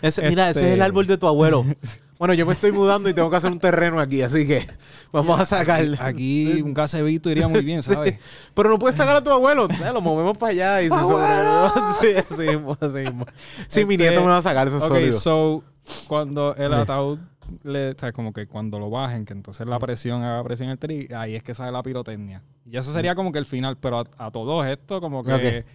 Ese- 0.02 0.30
Mira, 0.30 0.50
ese 0.50 0.60
es 0.60 0.66
Este- 0.66 0.74
el 0.76 0.82
árbol 0.82 1.08
de 1.08 1.18
tu 1.18 1.28
abuelo. 1.28 1.66
bueno, 2.20 2.34
yo 2.34 2.46
me 2.46 2.54
estoy 2.54 2.72
mudando 2.72 3.10
y 3.10 3.14
tengo 3.14 3.30
que 3.30 3.36
hacer 3.38 3.52
un 3.52 3.60
terreno 3.60 4.00
aquí, 4.00 4.22
así 4.22 4.46
que 4.48 4.66
vamos 5.12 5.40
a 5.40 5.46
sacar. 5.46 5.84
Aquí 6.00 6.62
un 6.66 6.74
gasebito 6.74 7.30
iría 7.30 7.48
muy 7.48 7.64
bien, 7.64 7.82
¿sabes? 7.84 8.20
Pero 8.54 8.70
no 8.70 8.78
puedes 8.78 8.96
sacar 8.96 9.16
a 9.16 9.24
tu 9.24 9.30
abuelo. 9.32 9.68
Lo 9.94 10.02
movemos 10.02 10.38
para 10.38 10.52
allá 10.52 10.82
y 10.82 10.90
se 10.90 11.00
sobrevive. 11.00 11.70
Sí, 12.02 12.08
así 12.34 12.48
mismo, 12.56 12.78
así 12.80 12.98
mismo. 12.98 13.26
Sí, 13.68 13.86
mi 13.86 13.96
Este, 13.96 14.08
nieto 14.10 14.22
me 14.22 14.28
va 14.32 14.38
a 14.38 14.42
sacar 14.42 14.68
esos 14.68 14.84
Ok, 14.84 14.90
sólidos. 14.90 15.22
so, 15.24 15.64
cuando 16.08 16.56
el 16.56 16.74
ataúd, 16.74 17.20
le, 17.64 17.92
o 17.92 17.96
sea, 17.98 18.12
como 18.12 18.32
que 18.34 18.48
cuando 18.48 18.80
lo 18.80 18.90
bajen, 18.90 19.26
que 19.26 19.34
entonces 19.34 19.66
la 19.68 19.80
presión 19.80 20.24
haga 20.24 20.44
presión 20.44 20.68
en 20.70 20.72
el 20.74 20.80
tri, 20.80 21.08
ahí 21.16 21.36
es 21.36 21.44
que 21.44 21.54
sale 21.56 21.72
la 21.72 21.82
pirotecnia. 21.84 22.42
Y 22.66 22.78
eso 22.78 22.92
sería 22.94 23.14
como 23.16 23.32
que 23.32 23.40
el 23.40 23.46
final, 23.46 23.78
pero 23.78 24.00
a, 24.00 24.06
a 24.18 24.32
todos 24.32 24.66
esto 24.68 25.00
como 25.02 25.24
que... 25.24 25.66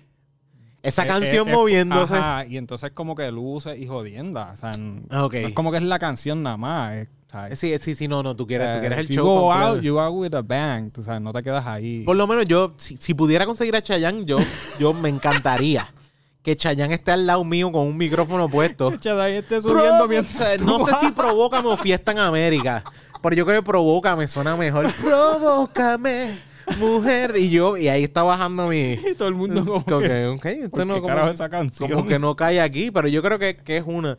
Esa 0.83 1.05
eh, 1.05 1.07
canción 1.07 1.49
eh, 1.49 1.51
eh, 1.51 1.55
moviéndose. 1.55 2.15
Ajá, 2.15 2.47
y 2.47 2.57
entonces 2.57 2.91
como 2.93 3.15
que 3.15 3.31
luces 3.31 3.79
y 3.79 3.87
jodienda. 3.87 4.53
O 4.53 4.57
sea, 4.57 4.73
no 4.73 5.31
es 5.31 5.53
como 5.53 5.71
que 5.71 5.77
es 5.79 5.83
la 5.83 5.99
canción 5.99 6.43
nada 6.43 6.57
más. 6.57 6.95
es, 6.95 7.09
¿sabes? 7.31 7.59
Sí, 7.59 7.75
sí, 7.81 7.95
sí, 7.95 8.09
no, 8.09 8.23
no, 8.23 8.35
tú 8.35 8.47
quieres, 8.47 8.73
tú 8.73 8.79
Eh, 8.79 8.81
quieres 8.81 8.99
el 9.01 9.05
if 9.05 9.11
you 9.11 9.17
show 9.17 9.25
go 9.27 9.49
completo. 9.49 9.67
out, 9.75 9.81
you 9.83 9.93
go 9.95 10.01
out 10.01 10.15
with 10.17 10.35
a 10.35 10.43
bang. 10.43 10.91
Tú 10.91 11.03
sabes, 11.03 11.21
no 11.21 11.33
te 11.33 11.43
quedas 11.43 11.67
ahí. 11.67 12.03
Por 12.05 12.17
lo 12.17 12.27
menos 12.27 12.47
yo, 12.47 12.73
si, 12.77 12.97
si 12.97 13.15
pudiera 13.15 13.45
conseguir 13.47 13.77
a 13.77 13.83
Chayanne, 13.83 14.25
yo, 14.25 14.39
yo 14.79 14.93
me 14.95 15.09
encantaría 15.11 15.93
que 16.43 16.57
Chayanne 16.57 16.95
esté 16.95 17.13
al 17.13 17.27
lado 17.27 17.45
mío 17.45 17.71
con 17.71 17.87
un 17.87 17.97
micrófono 17.99 18.49
puesto. 18.49 18.97
Chaday 18.97 19.37
esté 19.37 19.61
subiendo 19.61 20.09
mientras... 20.09 20.61
no 20.63 20.85
sé 20.87 20.93
si 21.01 21.11
Provócame 21.13 21.69
o 21.69 21.77
Fiesta 21.77 22.13
en 22.13 22.19
América, 22.21 22.83
pero 23.23 23.37
yo 23.37 23.45
creo 23.45 23.61
que 23.61 23.67
Provócame 23.67 24.27
suena 24.27 24.57
mejor. 24.57 24.91
Provócame, 25.05 26.31
mujer. 26.79 27.35
Y 27.37 27.51
yo, 27.51 27.77
y 27.77 27.89
ahí 27.89 28.05
está 28.05 28.23
bajando 28.23 28.69
mi... 28.69 28.93
Y 29.11 29.15
todo 29.17 29.29
el 29.29 29.35
mundo 29.35 29.65
como 29.65 29.85
Como 29.85 30.01
que... 30.01 30.09
que, 30.09 30.27
ok, 30.27 30.45
esto 30.47 30.71
¿por 30.71 30.87
no 30.87 31.03
como, 31.03 31.29
esa 31.29 31.49
canción? 31.49 31.91
como 31.91 32.07
que 32.09 32.19
no 32.19 32.37
cae 32.37 32.61
aquí, 32.61 32.91
pero 32.91 33.09
yo 33.09 33.23
creo 33.23 33.39
que, 33.39 33.57
que 33.57 33.79
es 33.79 33.85
una. 33.87 34.19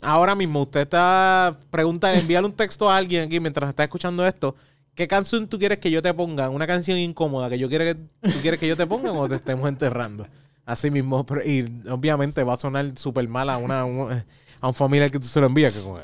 Ahora 0.00 0.34
mismo 0.34 0.62
usted 0.62 0.80
está 0.80 1.56
preguntando, 1.70 2.18
envíale 2.20 2.46
un 2.46 2.52
texto 2.54 2.90
a 2.90 2.96
alguien 2.96 3.24
aquí 3.24 3.40
mientras 3.40 3.68
está 3.68 3.84
escuchando 3.84 4.26
esto. 4.26 4.54
¿Qué 4.94 5.08
canción 5.08 5.48
tú 5.48 5.58
quieres 5.58 5.78
que 5.78 5.90
yo 5.90 6.02
te 6.02 6.12
ponga? 6.12 6.50
Una 6.50 6.66
canción 6.66 6.98
incómoda 6.98 7.48
que 7.48 7.58
yo 7.58 7.68
quiero 7.68 7.84
que 7.84 7.94
tú 7.94 8.40
quieres 8.42 8.60
que 8.60 8.68
yo 8.68 8.76
te 8.76 8.86
ponga 8.86 9.10
o 9.12 9.28
te 9.28 9.36
estemos 9.36 9.68
enterrando. 9.68 10.26
Así 10.66 10.90
mismo, 10.90 11.24
pero- 11.26 11.42
y 11.44 11.82
obviamente 11.90 12.42
va 12.44 12.54
a 12.54 12.56
sonar 12.56 12.86
súper 12.96 13.26
mal 13.28 13.48
a 13.48 13.56
una, 13.56 13.84
un- 13.84 14.22
a 14.60 14.68
un 14.68 14.74
familiar 14.74 15.10
que 15.10 15.18
tú 15.18 15.26
se 15.26 15.40
lo 15.40 15.46
envías. 15.46 15.74
Que 15.74 15.80
como, 15.82 15.98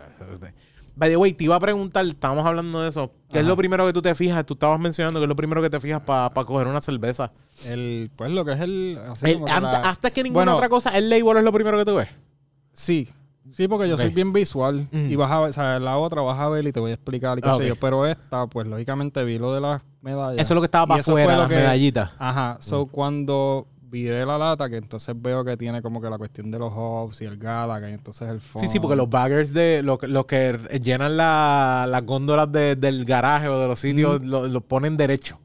By 0.98 1.08
the 1.10 1.16
way, 1.16 1.32
te 1.32 1.44
iba 1.44 1.54
a 1.54 1.60
preguntar, 1.60 2.04
estábamos 2.04 2.44
hablando 2.44 2.82
de 2.82 2.88
eso. 2.88 3.12
¿Qué 3.30 3.38
es 3.38 3.44
lo 3.44 3.56
primero 3.56 3.86
que 3.86 3.92
tú 3.92 4.02
te 4.02 4.14
fijas? 4.16 4.44
Tú 4.44 4.54
estabas 4.54 4.80
mencionando 4.80 5.20
que 5.20 5.24
es 5.24 5.28
lo 5.28 5.36
primero 5.36 5.62
que 5.62 5.70
te 5.70 5.78
fijas 5.78 6.00
para 6.00 6.30
coger 6.44 6.66
una 6.66 6.80
cerveza. 6.80 7.30
El, 7.66 8.10
pues 8.16 8.30
lo 8.32 8.44
que 8.44 8.52
es 8.52 8.60
el... 8.60 8.98
que 9.22 9.38
la- 9.60 9.70
hasta 9.88 10.10
que 10.10 10.24
ninguna 10.24 10.44
Bueno, 10.46 10.56
otra 10.56 10.68
cosa, 10.68 10.90
el 10.98 11.08
label 11.08 11.36
es 11.36 11.44
lo 11.44 11.52
primero 11.52 11.78
que 11.78 11.84
tú 11.84 11.94
ves. 11.94 12.08
Sí. 12.72 13.08
Sí, 13.52 13.66
porque 13.68 13.88
yo 13.88 13.96
soy 13.96 14.10
bien 14.10 14.32
visual. 14.32 14.88
Mm. 14.90 15.10
Y 15.10 15.16
vas 15.16 15.30
a 15.30 15.40
ver, 15.40 15.50
o 15.50 15.52
sea, 15.52 15.78
la 15.78 15.96
otra 15.98 16.20
vas 16.20 16.38
a 16.38 16.48
ver 16.48 16.66
y 16.66 16.72
te 16.72 16.80
voy 16.80 16.90
a 16.90 16.94
explicar 16.94 17.38
y 17.38 17.42
qué 17.42 17.48
Ah, 17.48 17.56
sé 17.56 17.66
yo. 17.68 17.76
Pero 17.76 18.04
esta, 18.04 18.46
pues 18.48 18.66
lógicamente 18.66 19.22
vi 19.24 19.38
lo 19.38 19.54
de 19.54 19.60
las 19.60 19.80
medallas. 20.02 20.42
Eso 20.42 20.52
es 20.52 20.54
lo 20.56 20.60
que 20.60 20.66
estaba 20.66 20.86
para 20.86 21.00
afuera, 21.00 21.36
las 21.38 21.48
que- 21.48 21.54
medallitas. 21.54 22.10
Ajá. 22.18 22.58
So, 22.60 22.86
cuando 22.86 23.66
viré 23.90 24.24
la 24.26 24.36
lata, 24.38 24.68
que 24.68 24.76
entonces 24.76 25.14
veo 25.20 25.44
que 25.44 25.56
tiene 25.56 25.80
como 25.82 26.00
que 26.00 26.08
la 26.10 26.18
cuestión 26.18 26.50
de 26.50 26.58
los 26.58 26.72
hubs 26.74 27.22
y 27.22 27.24
el 27.24 27.36
Galaga 27.38 27.88
y 27.90 27.94
entonces 27.94 28.28
el 28.28 28.40
Sí, 28.40 28.66
sí, 28.68 28.80
porque 28.80 28.96
los 28.96 29.04
font. 29.04 29.12
baggers 29.14 29.52
de 29.52 29.82
los 29.82 29.98
los 30.02 30.26
que 30.26 30.58
llenan 30.82 31.16
la- 31.16 31.86
las 31.88 32.04
góndolas 32.04 32.50
de- 32.52 32.76
del 32.76 33.04
garaje 33.04 33.48
o 33.48 33.60
de 33.60 33.68
los 33.68 33.80
sitios 33.80 34.22
lo, 34.22 34.46
lo 34.46 34.60
ponen 34.60 34.96
derecho. 34.96 35.38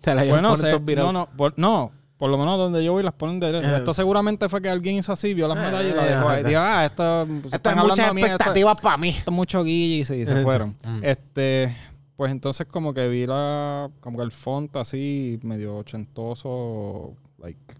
Te 0.00 0.14
la 0.14 0.24
Bueno, 0.24 0.54
virados. 0.80 1.12
no, 1.12 1.20
no, 1.20 1.28
por, 1.36 1.54
no. 1.58 1.92
Por 2.16 2.30
lo 2.30 2.38
menos 2.38 2.56
donde 2.58 2.82
yo 2.82 2.92
voy 2.92 3.02
las 3.02 3.12
ponen 3.12 3.38
de 3.40 3.50
Eh. 3.58 3.76
Esto 3.76 3.92
seguramente 3.92 4.48
fue 4.48 4.62
que 4.62 4.70
alguien 4.70 4.96
hizo 4.96 5.12
así, 5.12 5.34
vio 5.34 5.46
las 5.48 5.58
Eh, 5.58 5.60
medallas 5.60 5.92
y 5.92 5.96
las 5.96 6.08
dejó 6.08 6.28
ahí. 6.30 6.40
eh, 6.40 6.44
Dijo, 6.48 6.60
ah, 6.62 6.84
esto... 6.86 7.24
pues, 7.26 7.44
Esto 7.44 7.56
están 7.56 7.72
es 7.74 7.78
hablando 7.80 7.92
muchas 8.02 8.10
a 8.10 8.14
mí, 8.14 8.20
esto- 8.22 8.32
expectativas 8.36 8.80
para 8.80 8.96
mí. 8.96 9.08
esto 9.10 9.30
es 9.30 9.36
mucho 9.36 9.62
guille 9.64 9.96
y 9.98 10.04
se, 10.06 10.24
se 10.24 10.40
Eh, 10.40 10.42
fueron. 10.42 10.76
mm. 10.82 11.00
Este, 11.04 11.76
pues 12.16 12.32
entonces 12.32 12.66
como 12.66 12.94
que 12.94 13.06
vi 13.08 13.26
la, 13.26 13.90
como 14.00 14.16
que 14.16 14.24
el 14.24 14.32
font 14.32 14.74
así 14.76 15.38
medio 15.42 15.76
ochentoso, 15.76 17.12
like 17.46 17.74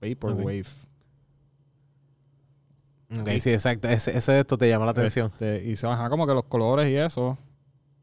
vaporwave. 0.00 0.66
Ok, 3.12 3.28
sí, 3.40 3.50
exacto. 3.50 3.88
Ese, 3.88 4.16
ese 4.16 4.32
de 4.32 4.40
esto 4.40 4.56
te 4.56 4.68
llama 4.68 4.84
la 4.84 4.92
atención. 4.92 5.30
Este, 5.32 5.64
y 5.68 5.76
se 5.76 5.86
ajá, 5.86 6.08
como 6.08 6.26
que 6.26 6.34
los 6.34 6.44
colores 6.44 6.88
y 6.90 6.96
eso. 6.96 7.36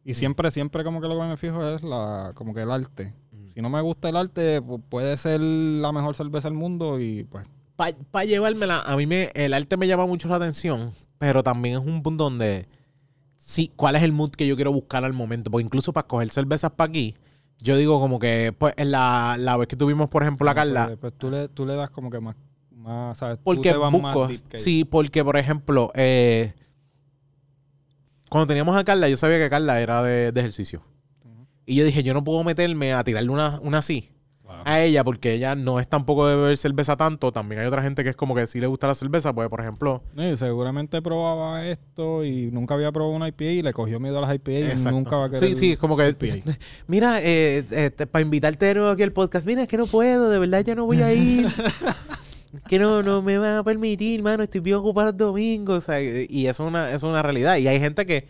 Y 0.03 0.13
siempre, 0.13 0.51
siempre 0.51 0.84
como 0.84 1.01
que 1.01 1.07
lo 1.07 1.17
que 1.19 1.25
me 1.25 1.38
fijo 1.38 1.65
es 1.67 1.81
la, 1.84 2.31
como 2.36 2.53
que 2.53 2.61
el 2.61 2.71
arte. 2.71 3.13
Mm. 3.31 3.51
Si 3.53 3.61
no 3.61 3.69
me 3.69 3.81
gusta 3.81 4.09
el 4.09 4.17
arte, 4.17 4.61
pu- 4.61 4.81
puede 4.89 5.15
ser 5.17 5.39
la 5.41 5.91
mejor 5.91 6.15
cerveza 6.15 6.47
del 6.49 6.57
mundo 6.57 6.99
y 6.99 7.23
pues 7.25 7.45
Para 7.75 8.25
llevármela, 8.25 8.81
a 8.81 8.95
mí 8.97 9.05
me, 9.05 9.31
el 9.34 9.53
arte 9.53 9.75
me 9.77 9.88
llama 9.88 10.05
mucho 10.05 10.27
la 10.27 10.36
atención, 10.38 10.91
pero 11.17 11.41
también 11.43 11.79
es 11.81 11.86
un 11.88 12.03
punto 12.03 12.25
donde 12.25 12.67
sí, 13.38 13.71
cuál 13.75 13.95
es 13.95 14.03
el 14.03 14.11
mood 14.13 14.31
que 14.31 14.47
yo 14.47 14.55
quiero 14.55 14.71
buscar 14.73 15.03
al 15.05 15.13
momento. 15.13 15.51
Porque 15.51 15.65
incluso 15.65 15.91
para 15.93 16.07
coger 16.07 16.29
cervezas 16.29 16.71
para 16.71 16.89
aquí, 16.89 17.15
yo 17.59 17.75
digo 17.77 17.99
como 17.99 18.19
que, 18.19 18.53
pues, 18.57 18.73
en 18.77 18.91
la, 18.91 19.35
la 19.39 19.57
vez 19.57 19.67
que 19.67 19.75
tuvimos, 19.75 20.09
por 20.09 20.23
ejemplo, 20.23 20.45
la 20.45 20.55
Carla, 20.55 20.85
Pues, 20.87 20.97
pues 20.99 21.13
tú, 21.17 21.29
le, 21.29 21.47
tú 21.49 21.65
le 21.65 21.75
das 21.75 21.89
como 21.89 22.09
que 22.09 22.19
más, 22.19 22.35
más 22.71 23.17
¿sabes? 23.17 23.37
Tú 23.37 23.43
Porque 23.43 23.71
te 23.71 23.77
vas 23.77 23.91
busco. 23.91 24.27
más. 24.27 24.43
Sí, 24.55 24.85
porque 24.85 25.23
por 25.23 25.37
ejemplo, 25.37 25.91
eh, 25.95 26.53
cuando 28.29 28.47
teníamos 28.47 28.75
a 28.75 28.83
Carla, 28.83 29.09
yo 29.09 29.17
sabía 29.17 29.37
que 29.39 29.49
Carla 29.49 29.79
era 29.81 30.01
de, 30.03 30.31
de 30.31 30.39
ejercicio. 30.39 30.83
Y 31.65 31.75
yo 31.75 31.83
dije, 31.83 32.01
yo 32.03 32.13
no 32.13 32.23
puedo 32.23 32.43
meterme 32.45 32.93
a 32.93 33.03
tirarle 33.03 33.29
una, 33.29 33.59
una 33.61 33.79
así. 33.79 34.11
A 34.68 34.84
ella, 34.84 35.01
porque 35.05 35.34
ella 35.34 35.55
no 35.55 35.80
es 35.80 35.88
tampoco 35.88 36.28
de 36.28 36.36
beber 36.36 36.57
cerveza 36.57 36.97
tanto. 36.97 37.32
También 37.32 37.61
hay 37.61 37.68
otra 37.68 37.82
gente 37.82 38.03
que 38.03 38.09
es 38.09 38.18
como 38.18 38.36
que 38.36 38.45
sí 38.47 38.59
le 38.59 38.68
gusta 38.68 38.86
la 38.86 38.95
cerveza, 38.95 39.34
pues 39.34 39.47
por 39.47 39.61
ejemplo. 39.61 40.03
Seguramente 40.36 41.01
probaba 41.01 41.65
esto 41.65 42.26
y 42.26 42.51
nunca 42.51 42.74
había 42.74 42.91
probado 42.91 43.15
una 43.15 43.30
IPA 43.30 43.43
y 43.45 43.61
le 43.61 43.72
cogió 43.72 43.97
miedo 44.01 44.18
a 44.18 44.22
las 44.22 44.36
IPA 44.36 44.51
y 44.51 44.91
nunca 44.91 45.15
va 45.15 45.26
a 45.26 45.30
querer 45.30 45.49
Sí, 45.49 45.55
sí, 45.55 45.72
es 45.72 45.80
como 45.80 45.95
que. 45.95 46.09
IPA. 46.09 46.51
Mira, 46.88 47.20
eh, 47.22 47.91
para 48.11 48.24
invitarte 48.24 48.65
de 48.65 48.74
nuevo 48.76 48.89
aquí 48.89 49.03
al 49.03 49.13
podcast, 49.13 49.47
mira, 49.47 49.61
es 49.61 49.70
que 49.70 49.78
no 49.78 49.88
puedo, 49.88 50.30
de 50.30 50.38
verdad 50.38 50.65
ya 50.65 50.76
no 50.76 50.86
voy 50.86 51.01
a 51.01 51.13
ir. 51.13 51.47
que 52.68 52.78
no, 52.78 53.01
no 53.03 53.22
me 53.22 53.38
van 53.38 53.55
a 53.55 53.63
permitir, 53.63 54.22
mano, 54.22 54.43
estoy 54.43 54.59
bien 54.59 54.76
ocupado 54.76 55.07
los 55.07 55.18
domingos. 55.18 55.78
o 55.78 55.82
sea, 55.82 56.01
y 56.01 56.47
eso 56.47 56.63
es 56.63 56.70
una, 56.70 56.89
eso 56.89 57.07
es 57.07 57.11
una 57.11 57.22
realidad. 57.22 57.55
Y 57.55 57.70
hay 57.70 57.80
gente 57.80 58.05
que, 58.05 58.28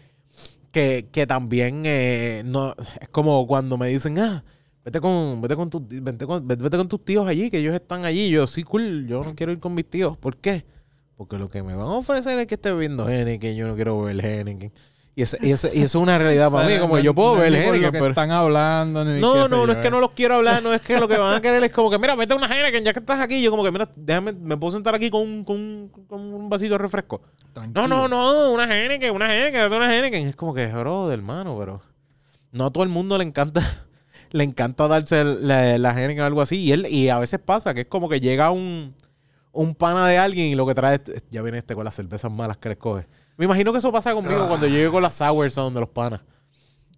que, 0.71 1.07
que 1.11 1.25
también 1.25 1.81
eh, 1.85 2.43
no, 2.45 2.75
es 3.01 3.09
como 3.09 3.47
cuando 3.47 3.79
me 3.79 3.87
dicen, 3.87 4.19
ah, 4.19 4.43
vete 4.87 5.01
con, 5.01 5.41
vete 5.41 5.55
con, 5.57 5.69
tu- 5.69 5.85
vete 5.89 6.25
con, 6.25 6.47
vete, 6.47 6.77
con 6.77 6.87
tus 6.87 7.03
tíos 7.03 7.27
allí, 7.27 7.49
que 7.51 7.57
ellos 7.59 7.75
están 7.75 8.05
allí. 8.05 8.29
Yo, 8.29 8.47
sí, 8.47 8.63
cool, 8.63 9.05
yo 9.05 9.21
no 9.21 9.35
quiero 9.35 9.51
ir 9.51 9.59
con 9.59 9.73
mis 9.73 9.89
tíos. 9.89 10.17
¿Por 10.17 10.37
qué? 10.37 10.65
Porque 11.17 11.37
lo 11.37 11.49
que 11.49 11.61
me 11.61 11.75
van 11.75 11.87
a 11.87 11.91
ofrecer 11.91 12.37
es 12.39 12.47
que 12.47 12.55
esté 12.55 12.71
bebiendo 12.71 13.09
Henneken, 13.09 13.55
yo 13.57 13.67
no 13.67 13.75
quiero 13.75 14.01
beber 14.01 14.23
Henneken. 14.25 14.71
Y, 15.15 15.23
ese- 15.23 15.39
y, 15.41 15.51
ese- 15.51 15.71
y 15.75 15.79
eso 15.81 15.97
es 15.97 16.03
una 16.03 16.17
realidad 16.17 16.49
para 16.51 16.65
O 16.65 16.69
sea, 16.69 16.75
mí, 16.77 16.81
como 16.81 16.95
no- 16.97 17.03
yo 17.03 17.13
puedo 17.15 17.29
no 17.35 17.41
por 17.41 17.49
lo 17.51 17.57
Henneken, 17.57 17.91
pero... 17.91 18.07
están 18.09 18.31
hablando, 18.31 19.03
ni 19.03 19.19
No, 19.19 19.47
no, 19.49 19.65
no 19.65 19.71
es 19.73 19.79
que 19.79 19.87
eh. 19.87 19.91
no 19.91 19.99
los 19.99 20.11
quiero 20.11 20.35
hablar, 20.35 20.61
no 20.63 20.73
es 20.73 20.81
que 20.81 20.97
lo 20.99 21.07
que 21.07 21.17
van 21.17 21.35
a 21.35 21.41
querer 21.41 21.61
es 21.63 21.71
como 21.71 21.89
que, 21.89 21.97
mira, 21.99 22.15
vete 22.15 22.33
una 22.35 22.47
Heineken 22.47 22.83
ya 22.83 22.93
que 22.93 22.99
estás 22.99 23.19
aquí. 23.19 23.41
Yo 23.41 23.49
como 23.51 23.63
que, 23.63 23.71
mira, 23.71 23.89
déjame, 23.95 24.31
me 24.33 24.55
puedo 24.57 24.71
sentar 24.71 24.95
aquí 24.95 25.09
con, 25.09 25.21
un- 25.21 25.43
con, 25.43 25.89
con 26.07 26.21
un 26.33 26.49
vasito 26.49 26.73
de 26.75 26.77
refresco. 26.77 27.21
No, 27.45 27.51
Tranquilo. 27.51 27.87
no, 27.87 28.07
no, 28.07 28.51
una 28.53 28.65
Heineken, 28.71 29.13
una 29.15 29.25
Heineken, 29.35 29.59
date 29.61 29.75
una 29.75 29.93
Heineken. 29.95 30.27
Es 30.27 30.35
como 30.35 30.53
que, 30.53 30.67
bro, 30.67 31.11
hermano, 31.11 31.57
pero 31.59 31.81
no 32.51 32.67
a 32.67 32.71
todo 32.71 32.83
el 32.83 32.89
mundo 32.89 33.17
le 33.17 33.23
encanta, 33.23 33.86
le 34.31 34.43
encanta 34.43 34.87
darse 34.87 35.23
la, 35.23 35.77
la 35.77 35.91
o 35.91 36.23
algo 36.25 36.41
así. 36.41 36.57
Y 36.57 36.71
él, 36.71 36.87
y 36.87 37.09
a 37.09 37.19
veces 37.19 37.39
pasa 37.39 37.73
que 37.73 37.81
es 37.81 37.87
como 37.87 38.09
que 38.09 38.19
llega 38.19 38.51
un, 38.51 38.93
un 39.51 39.75
pana 39.75 40.07
de 40.07 40.17
alguien 40.17 40.47
y 40.47 40.55
lo 40.55 40.65
que 40.65 40.75
trae, 40.75 40.95
es- 41.13 41.23
ya 41.31 41.41
viene 41.41 41.57
este 41.57 41.75
con 41.75 41.83
las 41.85 41.95
cervezas 41.95 42.31
malas 42.31 42.57
que 42.57 42.69
les 42.69 42.77
coge. 42.77 43.07
Me 43.37 43.45
imagino 43.45 43.71
que 43.71 43.79
eso 43.79 43.91
pasa 43.91 44.13
conmigo 44.13 44.47
cuando 44.47 44.65
yo 44.67 44.75
llego 44.75 44.91
con 44.93 45.03
las 45.03 45.15
sours 45.15 45.57
a 45.57 45.61
donde 45.61 45.79
los 45.79 45.89
panas. 45.89 46.21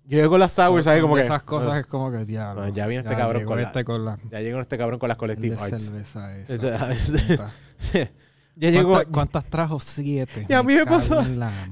Yo 0.05 0.17
llego 0.17 0.31
con 0.31 0.39
las 0.39 0.53
sours 0.53 0.87
ahí 0.87 0.99
Son 0.99 1.03
como 1.03 1.15
que... 1.15 1.21
esas 1.21 1.43
cosas 1.43 1.77
es 1.77 1.85
como 1.85 2.11
que 2.11 2.25
diablo. 2.25 2.63
No, 2.63 2.69
ya 2.69 2.87
viene 2.87 3.03
este 3.03 3.15
cabrón 3.15 3.45
con 3.45 3.57
la- 3.61 3.67
este 3.67 3.83
con 3.83 4.05
la 4.05 4.17
Ya 4.31 4.39
llegó 4.39 4.59
este 4.59 4.77
cabrón 4.77 4.97
con 4.99 5.07
las 5.09 5.15
el 5.15 5.19
Collective 5.19 5.55
de 5.55 5.61
Arts. 5.61 5.83
cerveza 5.83 6.37
esa. 6.47 6.89
Este- 7.93 8.11
ya 8.55 8.71
llegó. 8.71 8.89
¿Cuántas, 8.89 9.13
cuántas 9.13 9.45
trajo? 9.45 9.79
Siete. 9.79 10.45
Y 10.49 10.53
a 10.53 10.61
mí 10.63 10.73
me 10.73 10.85
pasó- 10.85 11.23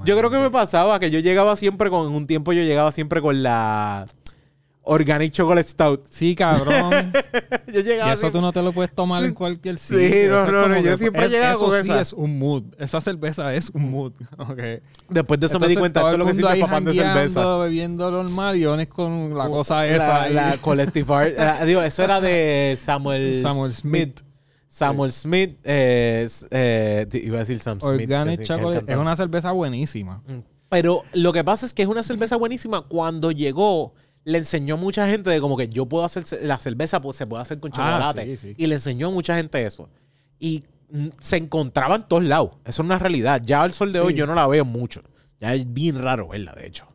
Yo 0.04 0.16
creo 0.16 0.30
que 0.30 0.38
me 0.38 0.50
pasaba 0.50 0.98
que 0.98 1.10
yo 1.10 1.18
llegaba 1.18 1.54
siempre 1.56 1.90
con. 1.90 2.06
En 2.08 2.14
un 2.14 2.26
tiempo 2.26 2.52
yo 2.54 2.62
llegaba 2.62 2.92
siempre 2.92 3.20
con 3.20 3.42
la 3.42 4.06
Organic 4.90 5.32
Chocolate 5.32 5.68
Stout. 5.68 6.06
Sí, 6.10 6.34
cabrón. 6.34 7.12
yo 7.72 7.80
y 7.80 7.82
llegaba. 7.82 8.12
eso 8.12 8.30
tú 8.32 8.40
no 8.40 8.52
te 8.52 8.62
lo 8.62 8.72
puedes 8.72 8.92
tomar 8.94 9.22
Sí. 9.22 9.28
en 9.28 9.34
cualquier 9.34 9.78
Sí, 9.78 9.94
sitio. 9.94 10.30
no, 10.30 10.38
es 10.46 10.52
no, 10.52 10.62
como 10.62 10.74
no, 10.74 10.80
yo 10.80 10.96
siempre 10.98 11.24
es- 11.26 11.30
llegaba 11.30 11.52
Eso 11.52 11.60
con 11.66 11.72
sí 11.72 11.90
esa. 11.90 12.00
es 12.00 12.12
un 12.12 12.38
mood. 12.38 12.62
Esa 12.78 13.00
cerveza 13.00 13.54
es 13.54 13.70
un 13.70 13.90
mood. 13.90 14.12
Ok. 14.38 14.60
Después 15.10 15.40
de 15.40 15.46
eso 15.46 15.60
me 15.60 15.68
di 15.68 15.76
cuenta. 15.76 16.00
todo 16.00 16.16
lo 16.16 16.26
que 16.26 16.34
sirve 16.34 16.60
pan 16.66 16.84
de 16.84 16.94
cerveza. 16.94 17.56
bebiendo 17.58 18.10
normal 18.10 18.56
y 18.56 18.66
Ones 18.66 18.88
con 18.88 19.36
la 19.36 19.46
cosa 19.48 19.86
esa. 19.86 20.28
La, 20.28 20.50
la 20.50 20.56
Collective 20.60 21.14
Arts. 21.14 21.34
eh, 21.38 21.66
digo, 21.66 21.82
eso 21.82 22.02
era 22.02 22.20
de 22.20 22.78
Samuel, 22.82 23.34
Samuel 23.34 23.72
Smith. 23.74 24.20
Samuel 24.68 25.12
Smith. 25.12 25.58
eh, 25.64 26.28
eh, 26.50 27.06
iba 27.24 27.36
a 27.36 27.40
decir 27.40 27.58
Sam 27.60 27.80
Smith. 27.80 27.92
Organic 28.02 28.38
sí, 28.40 28.44
Chocolate 28.46 28.90
es 28.92 28.98
una 28.98 29.16
cerveza 29.16 29.52
buenísima. 29.52 30.22
Pero 30.68 31.02
lo 31.14 31.32
que 31.32 31.42
pasa 31.44 31.64
es 31.64 31.72
que 31.72 31.82
es 31.82 31.88
una 31.88 32.02
cerveza 32.02 32.36
buenísima. 32.36 32.82
Cuando 32.82 33.30
llegó, 33.32 33.94
le 34.24 34.38
enseñó 34.38 34.74
a 34.74 34.76
mucha 34.78 35.06
gente 35.08 35.30
de 35.30 35.40
como 35.40 35.56
que 35.56 35.68
yo 35.68 35.86
puedo 35.86 36.04
hacer 36.04 36.24
ce- 36.26 36.40
la 36.44 36.58
cerveza, 36.58 37.00
pues 37.00 37.16
se 37.16 37.26
puede 37.26 37.42
hacer 37.42 37.60
con 37.60 37.70
Ah, 37.74 37.74
chocolate. 37.76 38.24
sí, 38.24 38.36
sí. 38.36 38.54
Y 38.58 38.66
le 38.66 38.74
enseñó 38.74 39.08
a 39.08 39.10
mucha 39.10 39.34
gente 39.36 39.64
eso. 39.64 39.88
Y 40.38 40.64
se 41.20 41.36
encontraba 41.36 41.96
en 41.96 42.02
todos 42.04 42.24
lados. 42.24 42.50
Eso 42.64 42.82
es 42.82 42.86
una 42.86 42.98
realidad. 42.98 43.42
Ya 43.44 43.62
al 43.62 43.72
sol 43.72 43.92
de 43.92 43.98
Sí. 44.00 44.04
hoy 44.06 44.14
yo 44.14 44.26
no 44.26 44.34
la 44.34 44.46
veo 44.46 44.64
mucho. 44.64 45.02
Ya 45.40 45.54
es 45.54 45.72
bien 45.72 46.02
raro 46.02 46.28
verla, 46.28 46.52
de 46.52 46.66
hecho. 46.66 46.86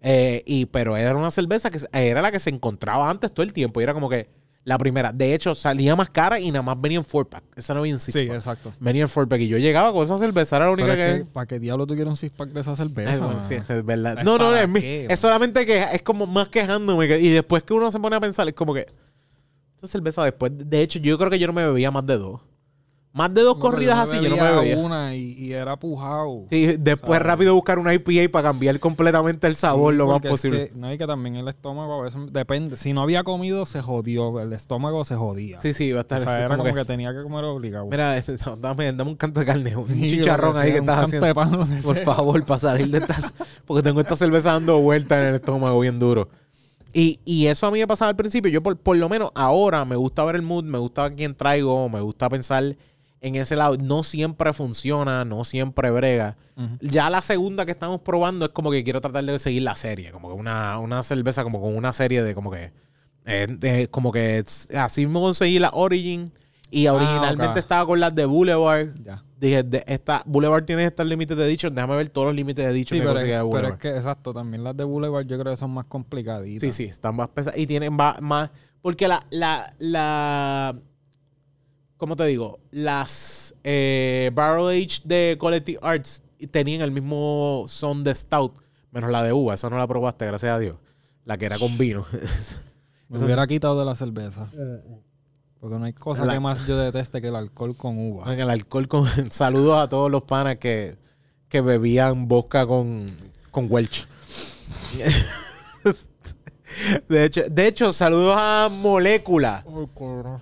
Eh, 0.00 0.42
y, 0.46 0.66
pero 0.66 0.96
era 0.96 1.14
una 1.16 1.30
cerveza 1.30 1.70
que 1.70 1.78
era 1.92 2.20
la 2.22 2.30
que 2.30 2.38
se 2.38 2.50
encontraba 2.50 3.08
antes 3.08 3.32
todo 3.32 3.44
el 3.44 3.52
tiempo. 3.52 3.80
Y 3.80 3.84
era 3.84 3.94
como 3.94 4.08
que 4.10 4.28
la 4.64 4.78
primera. 4.78 5.12
De 5.12 5.34
hecho, 5.34 5.54
salía 5.54 5.94
más 5.94 6.08
cara 6.10 6.40
y 6.40 6.50
nada 6.50 6.62
más 6.62 6.80
venía 6.80 6.98
en 6.98 7.04
four 7.04 7.28
pack. 7.28 7.44
Esa 7.54 7.74
no 7.74 7.82
venía 7.82 7.94
en 7.94 8.00
six 8.00 8.18
Sí, 8.18 8.26
pack. 8.26 8.36
exacto. 8.36 8.72
Venía 8.80 9.02
en 9.02 9.08
four 9.08 9.28
pack. 9.28 9.40
Y 9.40 9.48
yo 9.48 9.58
llegaba 9.58 9.92
con 9.92 10.04
esa 10.04 10.16
cerveza. 10.18 10.56
Era 10.56 10.66
la 10.66 10.72
única 10.72 10.88
Pero 10.88 11.02
es 11.02 11.12
que... 11.12 11.18
que, 11.20 11.24
¿Para 11.30 11.46
qué 11.46 11.58
diablo 11.60 11.86
tú 11.86 11.94
quieres 11.94 12.10
un 12.10 12.16
six 12.16 12.34
pack 12.34 12.48
de 12.50 12.60
esa 12.62 12.74
cerveza? 12.74 13.18
Bueno, 13.24 13.40
sí, 13.46 13.54
es 13.54 13.84
verdad. 13.84 14.18
¿Es 14.20 14.24
No, 14.24 14.38
no, 14.38 14.46
para 14.46 14.62
es, 14.62 14.68
mi- 14.68 14.80
qué, 14.80 15.06
es 15.10 15.20
solamente 15.20 15.66
que 15.66 15.82
es 15.82 16.02
como 16.02 16.26
más 16.26 16.48
quejándome. 16.48 17.06
que- 17.08 17.20
y 17.20 17.28
después 17.28 17.62
que 17.62 17.74
uno 17.74 17.90
se 17.92 18.00
pone 18.00 18.16
a 18.16 18.20
pensar, 18.20 18.48
es 18.48 18.54
como 18.54 18.72
que. 18.72 18.86
Esta 19.74 19.86
cerveza 19.86 20.24
después. 20.24 20.52
De 20.56 20.80
hecho, 20.80 20.98
yo 20.98 21.18
creo 21.18 21.28
que 21.30 21.38
yo 21.38 21.46
no 21.46 21.52
me 21.52 21.66
bebía 21.66 21.90
más 21.90 22.06
de 22.06 22.16
dos. 22.16 22.40
Más 23.16 23.32
de 23.32 23.42
dos 23.42 23.54
No, 23.56 23.60
corridas 23.62 23.96
así, 23.96 24.20
yo 24.20 24.28
no 24.28 24.36
me 24.36 24.50
bebía. 24.56 24.76
una 24.76 25.14
y, 25.14 25.34
y 25.38 25.52
era 25.52 25.76
pujado. 25.76 26.46
Sí, 26.50 26.66
después 26.78 27.16
¿Sabes? 27.18 27.22
rápido 27.22 27.54
buscar 27.54 27.78
una 27.78 27.94
IPA 27.94 28.28
para 28.32 28.48
cambiar 28.48 28.80
completamente 28.80 29.46
el 29.46 29.54
sabor 29.54 29.94
Sí, 29.94 29.98
lo 29.98 30.06
más 30.08 30.14
porque 30.14 30.26
es 30.26 30.32
posible. 30.32 30.68
que- 30.70 30.74
no, 30.76 30.92
y 30.92 30.98
que 30.98 31.06
también 31.06 31.36
el 31.36 31.46
estómago 31.46 32.00
a 32.00 32.02
veces 32.02 32.20
depende. 32.32 32.76
Si 32.76 32.92
no 32.92 33.02
había 33.02 33.22
comido, 33.22 33.66
se 33.66 33.80
jodió. 33.82 34.40
El 34.40 34.52
estómago 34.52 35.04
se 35.04 35.14
jodía. 35.14 35.60
Sí, 35.62 35.72
sí, 35.74 35.92
va 35.92 35.98
a 35.98 36.00
o 36.00 36.02
estar 36.02 36.22
sea, 36.22 36.32
así 36.34 36.44
era 36.44 36.56
como 36.56 36.64
que, 36.64 36.74
que, 36.80 36.84
tenía 36.84 37.12
que 37.14 37.22
comer 37.22 37.44
obligado. 37.44 37.86
Mira, 37.86 38.16
este, 38.16 38.36
no, 38.44 38.56
dame, 38.56 38.92
dame 38.92 39.10
un 39.12 39.16
canto 39.16 39.38
de 39.38 39.46
carne, 39.46 39.76
un 39.76 39.88
Sí, 39.88 40.08
chicharrón 40.08 40.56
ahí 40.56 40.66
que 40.72 40.78
sea, 40.78 40.80
estás 40.80 41.04
haciendo. 41.04 41.26
de 41.28 41.34
pan, 41.36 41.80
Por 41.84 41.94
sea. 41.94 42.04
favor, 42.04 42.44
para 42.44 42.58
salir 42.58 42.88
de 42.90 42.98
estas. 42.98 43.32
Porque 43.64 43.84
tengo 43.84 44.00
esta 44.00 44.16
cerveza 44.16 44.50
dando 44.54 44.80
vueltas 44.80 45.20
en 45.20 45.26
el 45.28 45.34
estómago 45.36 45.78
bien 45.78 46.00
duro. 46.00 46.28
Y, 46.92 47.20
y 47.24 47.46
eso 47.46 47.68
a 47.68 47.70
mí 47.70 47.78
me 47.78 47.86
pasaba 47.86 48.08
al 48.08 48.16
principio. 48.16 48.50
Yo, 48.50 48.60
por, 48.60 48.76
por 48.76 48.96
lo 48.96 49.08
menos 49.08 49.30
ahora, 49.36 49.84
me 49.84 49.94
gusta 49.94 50.24
ver 50.24 50.34
el 50.34 50.42
mood, 50.42 50.64
me 50.64 50.78
gusta 50.78 51.14
quién 51.14 51.36
traigo, 51.36 51.88
me 51.88 52.00
gusta 52.00 52.28
pensar 52.28 52.74
en 53.26 53.36
ese 53.36 53.56
lado. 53.56 53.76
No 53.76 54.02
siempre 54.02 54.52
funciona, 54.52 55.24
no 55.24 55.44
siempre 55.44 55.90
brega. 55.90 56.36
Ujú. 56.56 56.76
Ya 56.80 57.10
la 57.10 57.22
segunda 57.22 57.64
que 57.66 57.72
estamos 57.72 58.00
probando 58.00 58.44
es 58.46 58.52
como 58.52 58.70
que 58.70 58.84
quiero 58.84 59.00
tratar 59.00 59.24
de 59.24 59.38
seguir 59.38 59.62
la 59.62 59.74
serie. 59.74 60.12
Como 60.12 60.28
que 60.28 60.34
una, 60.34 60.78
una 60.78 61.02
cerveza, 61.02 61.42
como 61.42 61.60
con 61.60 61.76
una 61.76 61.92
serie 61.92 62.22
de 62.22 62.34
como 62.34 62.50
que. 62.50 62.72
eh, 63.26 63.46
de- 63.48 63.88
como 63.88 64.12
que 64.12 64.44
así 64.76 65.06
me 65.06 65.14
conseguí 65.20 65.58
la 65.58 65.70
Origin. 65.72 66.30
Y 66.70 66.86
Ah, 66.88 66.94
originalmente 66.94 67.52
ok. 67.52 67.56
estaba 67.56 67.86
con 67.86 68.00
las 68.00 68.14
de 68.14 68.24
Boulevard. 68.24 68.88
Ya. 69.04 69.22
Dije, 69.38 69.62
de 69.62 69.84
esta, 69.86 70.22
Boulevard 70.26 70.64
tiene 70.64 70.84
estas 70.84 71.06
límites 71.06 71.36
de 71.36 71.46
dicho. 71.46 71.70
Déjame 71.70 71.94
ver 71.96 72.08
todos 72.08 72.26
los 72.28 72.34
límites 72.36 72.66
de 72.66 72.72
dicho 72.72 72.94
Sí, 72.96 73.00
que 73.00 73.06
pero, 73.06 73.18
de 73.20 73.26
es, 73.26 73.30
pero 73.30 73.46
Boulevard. 73.46 73.72
es 73.74 73.78
que, 73.78 73.88
exacto, 73.96 74.32
también 74.32 74.64
las 74.64 74.76
de 74.76 74.82
Boulevard 74.84 75.24
yo 75.26 75.38
creo 75.38 75.52
que 75.52 75.56
son 75.56 75.70
más 75.70 75.84
complicaditas. 75.84 76.60
Sí, 76.60 76.72
sí, 76.72 76.84
están 76.90 77.14
más 77.16 77.28
pesadas. 77.28 77.58
Y 77.58 77.66
tienen 77.66 77.96
va- 77.98 78.16
más. 78.20 78.50
Porque 78.82 79.06
la. 79.08 79.24
la, 79.30 79.72
la 79.78 80.74
¿Cómo 81.96 82.16
te 82.16 82.24
digo? 82.26 82.58
Las 82.70 83.54
eh, 83.64 84.30
Barrel 84.34 84.68
Age 84.68 85.00
de 85.04 85.36
Collective 85.38 85.78
Arts 85.82 86.22
tenían 86.50 86.82
el 86.82 86.90
mismo 86.90 87.64
son 87.68 88.04
de 88.04 88.14
Stout, 88.14 88.58
menos 88.90 89.10
la 89.10 89.22
de 89.22 89.32
uva. 89.32 89.54
Esa 89.54 89.70
no 89.70 89.78
la 89.78 89.86
probaste, 89.86 90.26
gracias 90.26 90.52
a 90.52 90.58
Dios. 90.58 90.76
La 91.24 91.38
que 91.38 91.46
era 91.46 91.58
con 91.58 91.78
vino. 91.78 92.04
Me 93.08 93.16
Eso- 93.16 93.24
hubiera 93.26 93.46
quitado 93.46 93.78
de 93.78 93.84
la 93.84 93.94
cerveza. 93.94 94.48
Porque 95.60 95.78
no 95.78 95.84
hay 95.86 95.92
cosa 95.94 96.24
La- 96.26 96.34
que 96.34 96.40
más 96.40 96.66
yo 96.66 96.76
deteste 96.76 97.22
que 97.22 97.28
el 97.28 97.36
alcohol 97.36 97.74
con 97.76 97.96
uva. 97.98 98.30
en 98.32 98.40
el 98.40 98.50
alcohol 98.50 98.88
con. 98.88 99.06
Saludos 99.30 99.80
a 99.80 99.88
todos 99.88 100.10
los 100.10 100.22
panas 100.24 100.56
que, 100.56 100.96
que 101.48 101.60
bebían 101.62 102.28
vodka 102.28 102.66
con, 102.66 103.16
con 103.50 103.68
Welch. 103.70 104.06
De 107.08 107.24
hecho, 107.24 107.42
de 107.50 107.66
hecho, 107.66 107.92
saludos 107.92 108.36
a 108.38 108.68
Molécula. 108.70 109.64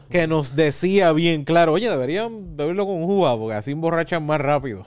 que 0.09 0.27
nos 0.27 0.55
decía 0.57 1.13
bien 1.13 1.45
claro, 1.45 1.73
oye, 1.75 1.89
deberían 1.89 2.57
beberlo 2.57 2.87
con 2.87 3.03
uva 3.03 3.37
porque 3.37 3.55
así 3.57 3.73
emborrachan 3.73 4.25
más 4.25 4.41
rápido. 4.41 4.87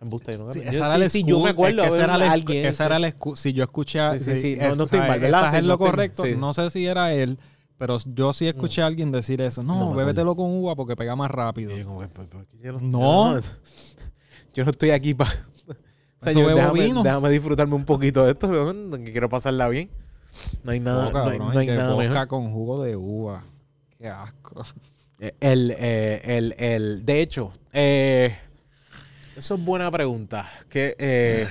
Embuste, 0.00 0.36
no- 0.36 0.52
Sí, 0.52 0.60
yo- 0.62 0.70
esa 0.70 0.96
era 0.96 1.08
sí, 1.08 1.20
sí, 1.22 1.24
yo 1.26 1.40
me 1.40 1.50
acuerdo 1.50 1.82
es 1.82 1.88
que 1.88 1.94
esa 1.94 2.04
era 2.04 2.18
la, 2.18 2.32
alguien, 2.32 2.66
esa 2.66 2.84
sí. 2.84 2.86
era 2.86 2.98
la 2.98 3.08
excu- 3.08 3.36
Si 3.36 3.52
yo 3.52 3.64
escuché... 3.64 4.00
Sí, 4.18 4.56
no- 4.60 4.64
es- 4.72 4.78
no 4.78 4.84
estoy 4.84 5.00
mal, 5.00 5.20
¿verdad? 5.20 5.52
No 5.62 5.68
lo 5.68 5.78
correcto. 5.78 6.24
No 6.36 6.52
sé 6.52 6.70
si 6.70 6.86
era 6.86 7.12
él, 7.14 7.38
pero 7.78 7.98
yo 8.04 8.32
sí 8.32 8.46
escuché 8.46 8.82
a 8.82 8.86
alguien 8.86 9.10
decir 9.12 9.40
eso. 9.40 9.62
No 9.62 9.78
No, 9.78 9.94
bébetelo 9.94 10.36
con 10.36 10.50
uva 10.50 10.74
porque 10.76 10.94
pega 10.96 11.16
más 11.16 11.30
rápido. 11.30 11.74
Y 11.74 11.80
yo 11.80 11.86
como 11.86 12.00
que, 12.00 12.08
"¿Por- 12.08 12.26
por 12.28 12.46
qué 12.46 12.58
yo 12.62 12.72
No. 12.80 13.40
Yo 14.52 14.64
no 14.64 14.70
estoy 14.70 14.90
aquí 14.90 15.14
para... 15.14 15.30
Déjame, 16.22 16.72
vino. 16.84 17.02
déjame 17.02 17.28
disfrutarme 17.30 17.74
un 17.74 17.84
poquito 17.84 18.24
de 18.24 18.30
esto, 18.32 18.48
que 18.92 19.12
quiero 19.12 19.28
pasarla 19.28 19.68
bien. 19.68 19.90
No 20.62 20.72
hay 20.72 20.80
nada, 20.80 21.04
No, 21.04 21.10
no 21.12 21.18
hay, 21.18 21.24
cabrón, 21.38 21.54
no 21.54 21.58
hay 21.60 21.66
que 21.66 21.74
nada 21.76 21.94
vodka 21.94 22.08
mejor. 22.10 22.28
con 22.28 22.52
jugo 22.52 22.82
de 22.84 22.96
uva. 22.96 23.44
Qué 23.98 24.08
asco. 24.08 24.64
Eh, 25.20 25.34
El, 25.40 25.74
eh, 25.78 26.20
el, 26.24 26.54
el, 26.58 27.04
de 27.06 27.20
hecho, 27.20 27.52
eh, 27.72 28.36
eso 29.36 29.54
es 29.54 29.64
buena 29.64 29.90
pregunta. 29.90 30.50
¿Qué, 30.68 30.96
eh, 30.98 31.48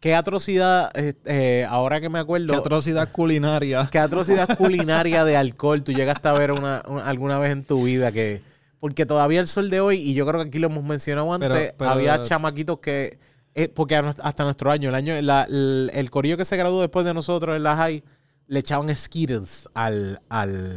qué 0.00 0.14
atrocidad, 0.14 0.90
eh, 0.94 1.66
ahora 1.68 2.00
que 2.00 2.08
me 2.08 2.18
acuerdo, 2.20 2.48
Qué 2.52 2.58
atrocidad 2.58 3.10
culinaria. 3.10 3.88
qué 3.90 3.98
atrocidad 3.98 4.56
culinaria 4.56 5.24
de 5.24 5.36
alcohol 5.36 5.82
tú 5.82 5.92
llegaste 5.92 6.28
a 6.28 6.32
ver 6.32 6.52
una, 6.52 6.82
una- 6.86 7.04
alguna 7.06 7.38
vez 7.38 7.52
en 7.52 7.64
tu 7.64 7.82
vida? 7.84 8.12
que 8.12 8.42
Porque 8.80 9.06
todavía 9.06 9.40
el 9.40 9.48
sol 9.48 9.70
de 9.70 9.80
hoy, 9.80 9.98
y 9.98 10.14
yo 10.14 10.24
creo 10.24 10.40
que 10.42 10.48
aquí 10.48 10.58
lo 10.60 10.68
hemos 10.68 10.84
mencionado 10.84 11.32
antes, 11.34 11.48
Pero- 11.50 11.74
pero- 11.76 11.90
había 11.90 12.20
chamaquitos 12.20 12.78
que, 12.78 13.18
eh, 13.54 13.68
porque 13.68 13.96
hasta 13.96 14.44
nuestro 14.44 14.70
año, 14.70 14.88
el 14.90 14.94
año, 14.94 15.20
la- 15.22 15.44
el, 15.44 15.90
el 15.94 16.10
corillo 16.10 16.36
que 16.36 16.44
se 16.44 16.56
graduó 16.56 16.80
después 16.80 17.04
de 17.04 17.14
nosotros 17.14 17.56
en 17.56 17.62
la 17.62 17.76
high, 17.76 18.02
le 18.46 18.58
echaban 18.60 18.94
Skittles 18.94 19.68
al, 19.74 20.20
al, 20.28 20.76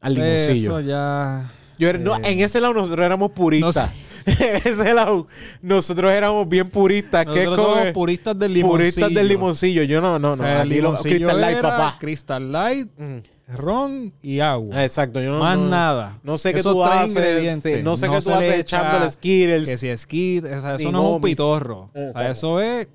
al 0.00 0.14
limoncillo. 0.14 0.78
Eso 0.78 0.80
ya... 0.80 1.50
Yo 1.78 1.92
no, 1.98 2.14
en 2.22 2.40
ese 2.40 2.60
lado 2.60 2.74
nosotros 2.74 3.04
éramos 3.04 3.32
puristas. 3.32 3.90
en 4.26 4.56
ese 4.64 4.94
lado 4.94 5.26
nosotros 5.62 6.12
éramos 6.12 6.48
bien 6.48 6.70
puristas. 6.70 7.26
Nosotros 7.26 7.56
somos 7.56 7.90
puristas 7.92 8.38
del 8.38 8.54
limoncillo. 8.54 8.78
Puristas 8.78 9.14
del 9.14 9.26
limoncillo. 9.28 9.82
Yo 9.82 10.00
no, 10.00 10.18
no, 10.18 10.32
O 10.32 10.36
no. 10.36 10.42
sea, 10.44 10.62
el 10.62 10.68
lo- 10.80 10.94
Crystal 10.94 11.40
Light, 11.40 11.60
papá. 11.60 11.96
Crystal 11.98 12.52
Light, 12.52 12.88
Mm. 12.96 13.16
Ron 13.48 14.12
y 14.22 14.40
agua. 14.40 14.82
Exacto. 14.84 15.20
Yo 15.20 15.32
no, 15.32 15.38
Más 15.38 15.58
no- 15.58 15.68
nada. 15.68 16.18
No 16.22 16.38
sé 16.38 16.54
qué 16.54 16.62
tú 16.62 16.82
haces. 16.84 17.62
sí, 17.62 17.82
no 17.82 17.96
sé 17.96 18.06
No 18.08 18.12
qué 18.14 18.20
tú 18.22 18.30
haces 18.32 18.52
echa 18.54 18.78
echándole 18.78 19.10
Skittles. 19.10 19.68
Que 19.68 19.78
si 19.78 19.88
es 19.88 20.06
kit, 20.06 20.44
o 20.44 20.60
sea, 20.60 20.74
eso 20.76 20.90
no 20.92 21.00
es 21.10 21.14
un 21.16 21.20
pitorro. 21.22 21.90
O 21.90 21.90
sea, 21.92 22.08
Exacto. 22.08 22.30
eso 22.30 22.60
es. 22.60 22.88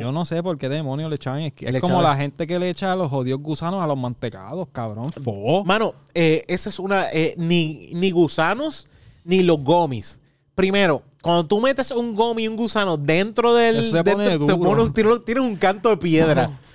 Yo 0.00 0.12
no 0.12 0.24
sé 0.24 0.42
por 0.42 0.58
qué 0.58 0.68
demonios 0.68 1.08
le 1.08 1.16
echaban. 1.16 1.40
Le 1.40 1.52
Es 1.56 1.80
como 1.80 2.02
la 2.02 2.14
gente 2.16 2.46
que 2.46 2.58
le 2.58 2.68
echa 2.68 2.92
a 2.92 2.96
los 2.96 3.08
jodidos 3.10 3.40
gusanos 3.40 3.82
a 3.82 3.86
los 3.86 3.96
mantecados, 3.96 4.66
cabrón. 4.72 5.12
Fo. 5.12 5.64
Mano, 5.64 5.94
eh, 6.14 6.44
esa 6.48 6.68
es 6.68 6.78
una. 6.78 7.06
eh, 7.12 7.34
ni, 7.38 7.90
ni 7.94 8.10
gusanos 8.10 8.88
ni 9.24 9.42
los 9.44 9.62
gomis. 9.62 10.20
Primero, 10.54 11.02
cuando 11.22 11.46
tú 11.46 11.60
metes 11.60 11.90
un 11.92 12.14
gomi 12.14 12.42
y 12.44 12.48
un 12.48 12.56
gusano 12.56 12.96
dentro 12.96 13.54
del. 13.54 13.76
Eso 13.76 13.92
se 13.92 14.04
pone 14.04 14.28
dentro- 14.28 14.56
un- 14.58 14.92
tiene- 14.92 15.18
tienes 15.24 15.44
un 15.44 15.56
canto 15.56 15.88
de 15.90 15.96
piedra. 15.96 16.50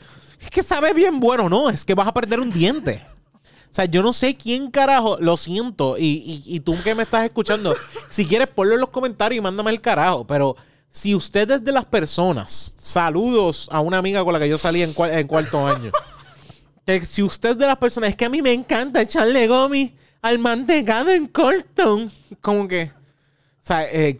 Es 0.44 0.50
que 0.50 0.64
sabe 0.64 0.94
bien 0.94 1.20
bueno, 1.20 1.50
no. 1.50 1.70
Es 1.70 1.84
que 1.86 1.94
vas 1.96 2.08
a 2.08 2.14
perder 2.14 2.39
un 2.39 2.52
diente. 2.52 3.02
O 3.36 3.76
sea, 3.76 3.86
yo 3.86 4.04
no 4.04 4.14
sé 4.14 4.36
quién 4.38 4.70
carajo, 4.70 5.18
lo 5.20 5.36
siento, 5.36 5.98
y, 5.98 6.04
y- 6.06 6.44
y 6.46 6.60
tú 6.60 6.76
que 6.84 6.94
me 6.94 7.02
estás 7.02 7.24
escuchando, 7.26 7.76
si 8.12 8.24
quieres 8.28 8.48
ponlo 8.48 8.76
en 8.76 8.80
los 8.82 8.89
comentarios 8.89 9.39
y 9.39 9.41
mándame 9.41 9.72
el 9.72 9.82
carajo, 9.82 10.28
pero 10.28 10.56
si 10.91 11.16
usted 11.16 11.50
es 11.50 11.64
de 11.64 11.72
las 11.72 11.86
personas, 11.86 12.76
saludos 12.78 13.68
a 13.72 13.80
una 13.80 13.98
amiga 13.98 14.24
con 14.24 14.32
la 14.32 14.39
que 14.39 14.48
yo 14.48 14.60
salí 14.60 14.84
en, 14.84 14.94
cua- 14.94 15.26
cuarto 15.26 15.66
año, 15.66 15.89
que 16.86 17.04
si 17.04 17.24
usted 17.24 17.52
es 17.52 17.58
de 17.58 17.66
las 17.66 17.78
personas, 17.78 18.12
es 18.12 18.16
que 18.16 18.26
a 18.26 18.30
mí 18.30 18.44
me 18.44 18.54
encanta 18.54 19.02
echarle 19.02 19.48
gomi 19.48 19.96
al 20.22 20.38
mantecado 20.38 21.10
en 21.10 21.26
Colton, 21.26 22.12
como 22.41 22.68
que, 22.68 22.91
o 22.94 23.66
sea, 23.66 23.91
eh, 23.91 24.20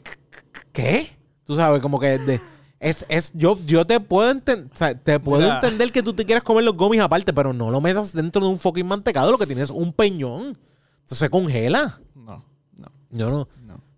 ¿qué? 0.72 1.16
Tú 1.46 1.56
sabes, 1.56 1.80
como 1.80 2.00
que 2.00 2.18
de- 2.18 2.42
es, 2.84 3.06
es, 3.10 3.32
yo, 3.34 3.58
yo 3.66 3.86
te 3.86 4.00
puedo 4.00 4.30
entender, 4.32 4.70
te 5.04 5.20
puedo 5.20 5.42
Mira. 5.42 5.56
entender 5.56 5.92
que 5.92 6.04
tú 6.04 6.14
te 6.14 6.26
quieras 6.26 6.44
comer 6.44 6.64
los 6.64 6.76
gomis 6.76 7.02
aparte, 7.02 7.34
pero 7.34 7.54
no 7.54 7.72
lo 7.72 7.82
metas 7.82 8.14
dentro 8.14 8.42
de 8.44 8.50
un 8.50 8.60
fucking 8.60 8.86
mantecado, 8.88 9.32
lo 9.32 9.38
que 9.38 9.46
tienes 9.48 9.66
es 9.66 9.70
un 9.72 9.94
peñón. 9.94 10.58
Eso 11.06 11.16
se 11.16 11.30
congela. 11.30 12.00
No, 12.16 12.44
no, 12.78 12.92
Yo 13.12 13.30
no, 13.30 13.48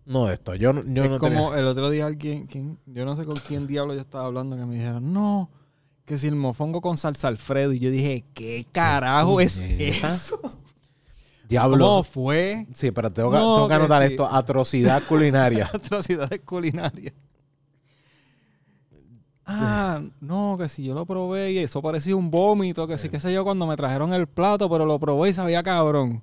no. 0.06 0.30
esto, 0.30 0.56
yo, 0.56 0.74
no- 0.74 0.84
yo 0.86 1.04
es 1.04 1.10
no 1.10 1.20
como 1.20 1.50
tenía- 1.50 1.60
el 1.60 1.68
otro 1.68 1.90
día 1.90 2.06
alguien, 2.06 2.48
¿quién? 2.48 2.78
yo 2.86 3.06
no 3.06 3.16
sé 3.16 3.26
con 3.26 3.36
quién 3.38 3.68
diablo 3.68 3.94
yo 3.94 4.02
estaba 4.02 4.26
hablando, 4.26 4.56
que 4.58 4.66
me 4.66 4.76
dijeron, 4.76 5.12
no, 5.14 5.50
que 6.06 6.18
si 6.18 6.28
el 6.28 6.36
mofongo 6.36 6.82
con 6.82 6.98
salsa 6.98 7.28
Alfredo. 7.28 7.74
Y 7.74 7.80
yo 7.80 7.90
dije, 7.90 8.26
¿qué 8.34 8.66
carajo 8.72 9.40
es 9.42 9.60
eso? 9.60 10.40
Diablo. 11.48 11.78
¿Cómo 11.86 12.04
fue? 12.04 12.66
Sí, 12.74 12.92
pero 12.92 13.12
tengo 13.12 13.30
No, 13.32 13.38
tengo 13.40 13.68
que 13.68 13.70
que 13.70 13.76
anotar 13.76 14.02
sí. 14.06 14.12
esto, 14.14 14.26
atrocidad 14.26 15.04
culinaria. 15.08 15.70
Atrocidades 15.74 16.42
culinarias. 16.42 17.14
Ah, 19.46 20.02
no, 20.22 20.58
que 20.60 20.68
si 20.68 20.84
yo 20.84 20.94
lo 20.94 21.06
probé 21.06 21.52
y 21.52 21.58
eso 21.60 21.82
parecía 21.82 22.16
un 22.16 22.32
vómito, 22.32 22.88
que 22.88 22.98
sí, 22.98 23.10
qué 23.10 23.20
sé 23.20 23.32
yo, 23.32 23.44
cuando 23.44 23.68
me 23.68 23.76
trajeron 23.76 24.12
el 24.14 24.28
plato, 24.28 24.70
pero 24.70 24.86
lo 24.86 25.00
probé 25.00 25.30
y 25.30 25.34
sabía 25.34 25.62
cabrón. 25.62 26.22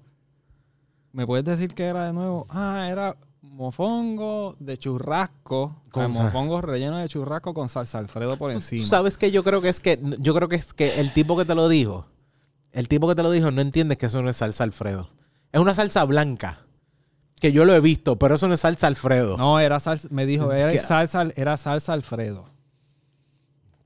¿Me 1.12 1.26
puedes 1.26 1.44
decir 1.44 1.74
qué 1.74 1.84
era 1.84 2.06
de 2.06 2.12
nuevo? 2.12 2.46
Ah, 2.48 2.88
era 2.90 3.16
mofongo 3.42 4.56
de 4.58 4.76
churrasco. 4.76 5.82
Con 5.90 6.04
Con 6.04 6.12
mofongo 6.14 6.60
relleno 6.60 6.96
de 6.98 7.08
churrasco 7.08 7.52
con 7.54 7.68
salsa 7.68 7.98
Alfredo 7.98 8.36
por 8.38 8.50
Tú 8.50 8.56
encima. 8.56 8.86
sabes 8.86 9.18
que 9.18 9.30
yo 9.30 9.44
creo 9.44 9.60
que 9.60 9.68
es 9.68 9.78
que 9.80 10.00
yo 10.18 10.34
creo 10.34 10.48
que 10.48 10.56
es 10.56 10.72
que 10.72 10.98
el 11.00 11.12
tipo 11.12 11.36
que 11.36 11.44
te 11.44 11.54
lo 11.54 11.68
dijo, 11.68 12.06
el 12.72 12.88
tipo 12.88 13.06
que 13.08 13.14
te 13.14 13.22
lo 13.22 13.30
dijo 13.30 13.50
no 13.50 13.60
entiende 13.60 13.96
que 13.98 14.06
eso 14.06 14.22
no 14.22 14.30
es 14.30 14.36
salsa 14.36 14.64
Alfredo. 14.64 15.08
Es 15.52 15.60
una 15.60 15.74
salsa 15.74 16.04
blanca 16.04 16.60
que 17.40 17.52
yo 17.52 17.64
lo 17.64 17.74
he 17.74 17.80
visto, 17.80 18.18
pero 18.18 18.36
eso 18.36 18.48
no 18.48 18.54
es 18.54 18.60
salsa 18.60 18.86
Alfredo. 18.86 19.36
No, 19.36 19.60
era 19.60 19.78
salsa, 19.80 20.08
me 20.10 20.24
dijo, 20.26 20.52
era 20.52 20.76
salsa, 20.80 21.28
era 21.36 21.56
salsa 21.56 21.92
Alfredo. 21.92 22.46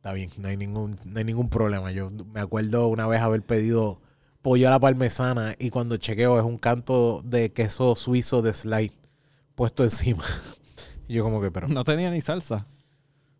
Está 0.06 0.14
bien, 0.14 0.30
no 0.38 0.46
hay 0.46 0.56
ningún 0.56 0.96
no 1.04 1.18
hay 1.18 1.24
ningún 1.24 1.48
problema. 1.48 1.90
Yo 1.90 2.08
me 2.32 2.38
acuerdo 2.38 2.86
una 2.86 3.08
vez 3.08 3.20
haber 3.20 3.42
pedido 3.42 4.00
pollo 4.40 4.68
a 4.68 4.70
la 4.70 4.78
parmesana 4.78 5.56
y 5.58 5.70
cuando 5.70 5.96
chequeo 5.96 6.38
es 6.38 6.44
un 6.44 6.58
canto 6.58 7.22
de 7.24 7.50
queso 7.52 7.96
suizo 7.96 8.40
de 8.40 8.54
slide 8.54 8.92
puesto 9.56 9.82
encima. 9.82 10.22
Y 11.08 11.14
yo 11.14 11.24
como 11.24 11.40
que, 11.40 11.50
pero 11.50 11.66
No 11.66 11.82
tenía 11.82 12.08
ni 12.12 12.20
salsa. 12.20 12.66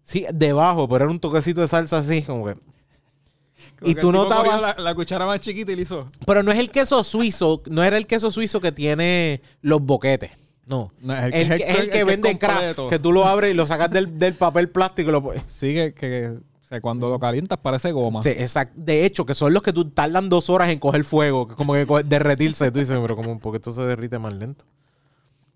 sí, 0.03 0.27
debajo, 0.35 0.89
pero 0.89 1.05
era 1.05 1.13
un 1.13 1.21
toquecito 1.21 1.61
de 1.61 1.69
salsa 1.69 1.99
así, 1.99 2.23
como 2.23 2.47
que 2.47 2.55
Como 2.55 3.91
Y 3.93 3.95
que 3.95 4.01
tú 4.01 4.09
el 4.11 4.17
notabas- 4.17 4.61
La, 4.61 4.75
la 4.83 4.95
cuchara 4.97 5.25
más 5.25 5.39
chiquita 5.39 5.71
y 5.71 5.77
le 5.77 5.83
hizo. 5.83 6.11
Pero 6.27 6.43
no 6.43 6.51
es 6.51 6.59
el 6.59 6.71
queso 6.73 7.05
suizo, 7.05 7.63
no 7.71 7.85
era 7.85 7.97
el 7.97 8.09
queso 8.09 8.33
suizo 8.33 8.61
que 8.61 8.73
tiene 8.73 9.41
los 9.63 9.81
boquetes. 9.81 10.33
No. 10.67 10.91
No, 11.01 11.15
El, 11.17 11.31
que- 11.31 11.43
es 11.43 11.79
el 11.79 11.91
que 11.91 12.01
es 12.01 12.05
vende 12.07 12.37
craft, 12.37 12.57
completo. 12.59 12.89
que 12.89 12.99
tú 12.99 13.13
lo 13.13 13.25
abres 13.25 13.53
y 13.53 13.55
lo 13.55 13.67
sacas 13.67 13.89
del, 13.89 14.19
del 14.19 14.35
papel 14.35 14.69
plástico 14.69 15.11
y 15.11 15.13
lo. 15.13 15.33
Sí, 15.47 15.73
que, 15.73 15.95
que- 15.95 16.39
o 16.67 16.69
sea, 16.69 16.81
cuando 16.81 17.09
lo 17.09 17.19
calientas 17.21 17.59
parece 17.63 17.93
goma. 17.93 18.23
Sí, 18.25 18.31
exacto. 18.31 18.75
De 18.77 19.07
hecho, 19.07 19.25
que 19.25 19.35
son 19.37 19.55
los 19.55 19.63
que 19.63 19.73
tú 19.73 19.89
tardan 19.91 20.29
dos 20.29 20.51
horas 20.51 20.69
en 20.71 20.81
coger 20.81 21.05
fuego, 21.05 21.47
que 21.47 21.55
como 21.55 21.75
que 21.75 21.87
derretirse. 22.05 22.73
Tú 22.73 22.81
dices, 22.81 22.99
pero 23.01 23.15
como 23.15 23.39
porque 23.39 23.59
esto 23.59 23.73
se 23.73 23.83
derrite 23.83 24.19
más 24.19 24.35
lento. 24.35 24.65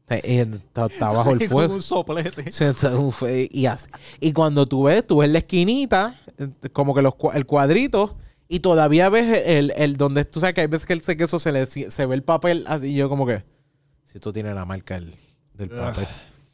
Eh, 0.08 0.40
Está, 0.52 0.86
está 0.86 1.10
bajo 1.12 1.32
el 1.32 1.38
con 1.40 1.48
fuego. 1.48 1.74
un 1.74 1.82
soplete. 1.82 2.50
Sí, 2.50 2.64
está- 2.64 2.96
uf, 2.98 3.22
eh, 3.24 3.48
y, 3.50 3.66
así. 3.66 3.88
y 4.20 4.32
cuando 4.32 4.66
tú 4.66 4.84
ves, 4.84 5.06
tú 5.06 5.18
ves 5.18 5.30
la 5.30 5.38
esquinita, 5.38 6.14
eh, 6.38 6.48
como 6.72 6.94
que 6.94 7.02
los, 7.02 7.14
el 7.34 7.44
cuadrito, 7.46 8.16
y 8.48 8.60
todavía 8.60 9.08
ves 9.08 9.42
el, 9.46 9.72
el 9.76 9.96
donde 9.96 10.24
tú 10.24 10.40
sabes 10.40 10.54
que 10.54 10.60
hay 10.62 10.66
veces 10.68 10.86
que 10.86 10.94
ese 10.94 11.16
queso 11.16 11.38
se 11.38 11.52
le 11.52 11.66
se 11.66 12.06
ve 12.06 12.14
el 12.14 12.22
papel 12.24 12.64
así, 12.68 12.88
y 12.88 12.94
yo 12.94 13.08
como 13.08 13.24
que, 13.26 13.44
si 14.04 14.18
esto 14.18 14.32
tiene 14.32 14.52
la 14.54 14.64
marca 14.64 14.94
del, 14.94 15.14
del 15.54 15.68
papel. 15.70 16.06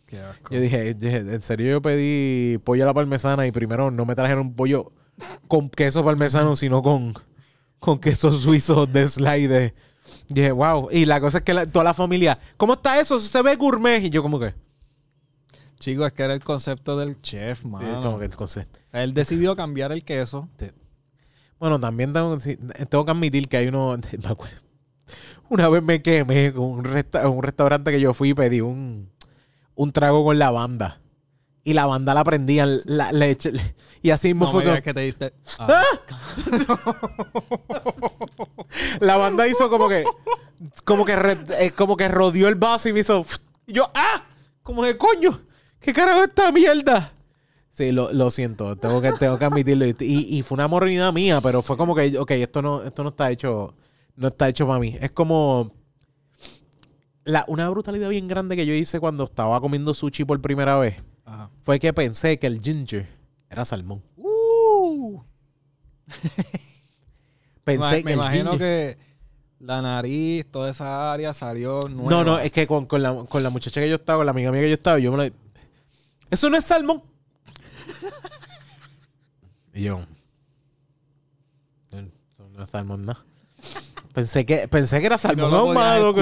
Qué 0.07 0.19
asco. 0.19 0.55
Yo 0.55 0.61
dije, 0.61 0.95
dije, 0.95 1.17
en 1.19 1.43
serio 1.43 1.71
yo 1.73 1.83
pedí 1.83 2.59
pollo 2.59 2.85
a 2.85 2.87
la 2.87 2.95
parmesana 2.95 3.47
y 3.47 3.53
primero 3.53 3.91
no 3.91 4.05
me 4.05 4.15
trajeron 4.15 4.55
pollo 4.55 4.93
con 5.49 5.69
queso 5.69 6.05
parmesano, 6.05 6.55
sino 6.57 6.81
con, 6.83 7.15
con 7.81 7.99
queso 7.99 8.33
suizo 8.39 8.87
de 8.87 9.09
slide. 9.09 9.75
Dije, 10.29 10.53
wow. 10.53 10.89
Y 10.93 11.07
la 11.07 11.21
cosa 11.21 11.39
es 11.39 11.45
que 11.45 11.55
la- 11.55 11.67
toda 11.67 11.85
la 11.85 11.95
familia, 11.95 12.39
¿cómo 12.57 12.75
está 12.75 13.01
eso? 13.01 13.19
Se 13.19 13.43
ve 13.43 13.57
gourmet. 13.57 14.05
Y 14.05 14.11
yo 14.11 14.23
como 14.23 14.39
que, 14.39 14.55
Chico, 15.81 16.07
es 16.07 16.13
que 16.13 16.23
era 16.23 16.35
el 16.35 16.43
concepto 16.43 16.97
del 16.97 17.21
chef, 17.21 17.61
sí, 17.63 17.67
mano. 17.67 18.01
como 18.01 18.19
que 18.19 18.27
el 18.27 18.37
concepto. 18.37 18.79
Él 18.93 19.13
decidió 19.13 19.57
cambiar 19.57 19.93
el 19.93 20.05
queso. 20.05 20.49
Bueno, 21.59 21.79
también 21.79 22.13
tengo, 22.13 22.37
que 22.39 23.11
admitir 23.11 23.49
que 23.49 23.57
hay 23.57 23.67
uno. 23.69 23.99
me 24.23 24.29
acuerdo. 24.29 24.61
Una 25.49 25.69
vez 25.69 25.83
me 25.83 26.03
quemé 26.03 26.53
con 26.53 26.65
un, 26.65 26.85
resta- 26.85 27.29
un 27.29 27.43
restaurante 27.43 27.91
que 27.91 28.01
yo 28.01 28.15
fui 28.15 28.31
y 28.31 28.35
pedí 28.35 28.61
un, 28.61 29.11
un 29.77 29.93
trago 29.93 30.25
con 30.25 30.39
lavanda. 30.41 31.01
Y 31.63 31.73
la 31.75 31.87
banda 31.87 32.15
la 32.15 32.23
prendían, 32.23 32.79
la, 32.85 33.11
le 33.11 33.37
y 34.01 34.11
así 34.11 34.29
mismo 34.29 34.45
No 34.47 34.53
fue 34.53 34.63
digas 34.65 34.83
que 34.83 34.95
te 34.95 35.01
diste. 35.01 35.33
Ah, 35.59 35.83
La 39.01 39.17
banda 39.17 39.47
hizo 39.49 39.69
como 39.71 39.89
que. 39.89 40.05
Como 40.85 41.05
que, 41.05 41.17
re- 41.17 41.39
eh, 41.61 41.71
como 41.73 41.97
que 41.97 42.09
rodeó 42.09 42.49
el 42.49 42.55
vaso 42.55 42.89
y 42.89 42.93
me 42.93 43.01
hizo. 43.01 43.25
Y 43.67 43.75
yo, 43.75 43.91
¡ah! 43.95 44.23
Como 44.63 44.83
de 44.85 44.97
coño. 44.97 45.41
¿Qué 45.81 45.93
carajo 45.93 46.23
es 46.23 46.29
esta 46.29 46.51
mierda? 46.53 47.13
Sí, 47.71 47.93
lo, 47.93 48.13
lo 48.13 48.31
siento. 48.31 48.77
Tengo 48.77 49.01
que, 49.03 49.13
tengo 49.13 49.39
que 49.39 49.45
admitirlo. 49.45 49.87
Y, 49.87 49.95
y 50.39 50.43
fue 50.43 50.55
una 50.57 50.69
morrinidad 50.69 51.13
mía, 51.13 51.41
pero 51.41 51.63
fue 51.63 51.77
como 51.77 51.95
que, 51.95 52.19
ok, 52.19 52.31
esto 52.33 52.63
no, 52.63 52.83
esto 52.83 53.03
no 53.03 53.11
está 53.11 53.31
hecho. 53.31 53.75
No 54.17 54.29
está 54.29 54.49
hecho 54.49 54.67
para 54.67 54.81
mí. 54.81 54.97
Es 55.01 55.11
como. 55.11 55.73
La, 57.27 57.45
una 57.49 57.69
brutalidad 57.69 58.09
bien 58.09 58.29
grande 58.29 58.55
que 58.55 58.65
yo 58.67 58.73
hice 58.73 59.01
cuando 59.01 59.25
estaba 59.25 59.61
comiendo 59.61 59.93
sushi 59.95 60.25
por 60.25 60.41
primera 60.41 60.77
vez 60.79 61.03
ajá. 61.25 61.51
fue 61.65 61.81
que 61.81 61.93
pensé 61.93 62.39
que 62.39 62.47
el 62.47 62.63
ginger 62.63 63.09
era 63.51 63.65
salmón. 63.65 64.01
Uh. 64.17 65.21
Pensé 67.65 67.97
me 67.97 68.03
que 68.05 68.13
el 68.13 68.19
imagino 68.19 68.53
ginger- 68.53 68.59
que 68.59 68.99
la 69.59 69.83
nariz, 69.83 70.47
toda 70.53 70.71
esa 70.71 71.13
área 71.13 71.35
salió 71.35 71.89
nueva. 71.89 72.11
No, 72.11 72.23
no, 72.25 72.39
es 72.39 72.53
que 72.53 72.69
con, 72.69 72.87
con 72.87 73.03
la, 73.03 73.25
con 73.25 73.43
la 73.43 73.51
muchacha 73.51 73.81
que 73.81 73.89
yo 73.89 73.97
estaba, 73.97 74.19
con 74.21 74.27
la 74.27 74.31
amiga 74.31 74.53
mía 74.53 74.61
que 74.61 74.69
yo 74.69 74.75
estaba, 74.75 75.01
yo 75.01 75.11
me 75.11 75.19
la... 75.19 75.33
Eso 76.31 76.49
no 76.49 76.57
es 76.57 76.65
salmón. 76.65 77.03
y 79.75 79.83
yo... 79.83 80.01
Eso 81.91 82.49
no 82.53 82.63
es 82.63 82.71
salmón, 82.71 83.05
nada. 83.05 83.25
Pensé 84.17 84.47
que, 84.47 84.67
pensé 84.67 84.99
que 85.01 85.07
era 85.07 85.19
salmón 85.19 85.51
no 85.51 85.57
ahumado. 85.59 86.15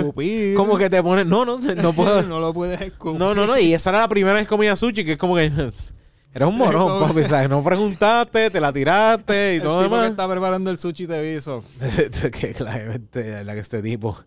Como 0.57 0.77
que 0.77 0.91
te 0.91 1.01
pones... 1.01 1.25
No, 1.27 1.45
no, 1.45 1.59
no 1.59 1.93
puedo... 1.95 2.23
no 2.25 2.41
lo 2.41 2.53
puedes 2.53 2.81
escupir. 2.81 3.21
No, 3.21 3.37
no, 3.37 3.47
no. 3.47 3.57
Y 3.57 3.73
esa 3.73 3.91
era 3.91 4.01
la 4.01 4.09
primera 4.09 4.35
vez 4.35 4.43
que 4.43 4.49
comía 4.49 4.75
sushi, 4.75 5.05
que 5.05 5.13
es 5.13 5.19
como 5.19 5.37
que... 5.37 5.45
Eres 6.35 6.49
un 6.49 6.59
morón, 6.59 6.99
papi. 6.99 7.23
¿sabes? 7.23 7.49
No 7.49 7.63
preguntaste, 7.63 8.51
te 8.51 8.61
la 8.61 8.73
tiraste 8.73 9.53
y 9.55 9.57
el 9.59 9.63
todo 9.63 9.75
lo 9.77 9.83
tipo 9.85 9.91
que 9.95 10.01
demás. 10.01 10.11
está 10.11 10.29
preparando 10.29 10.71
el 10.73 10.79
sushi 10.81 11.07
te 11.07 11.23
viso. 11.23 11.63
que 12.41 12.53
claramente 12.53 13.45
la 13.45 13.55
que 13.55 13.61
este 13.61 13.81
tipo 13.81 14.19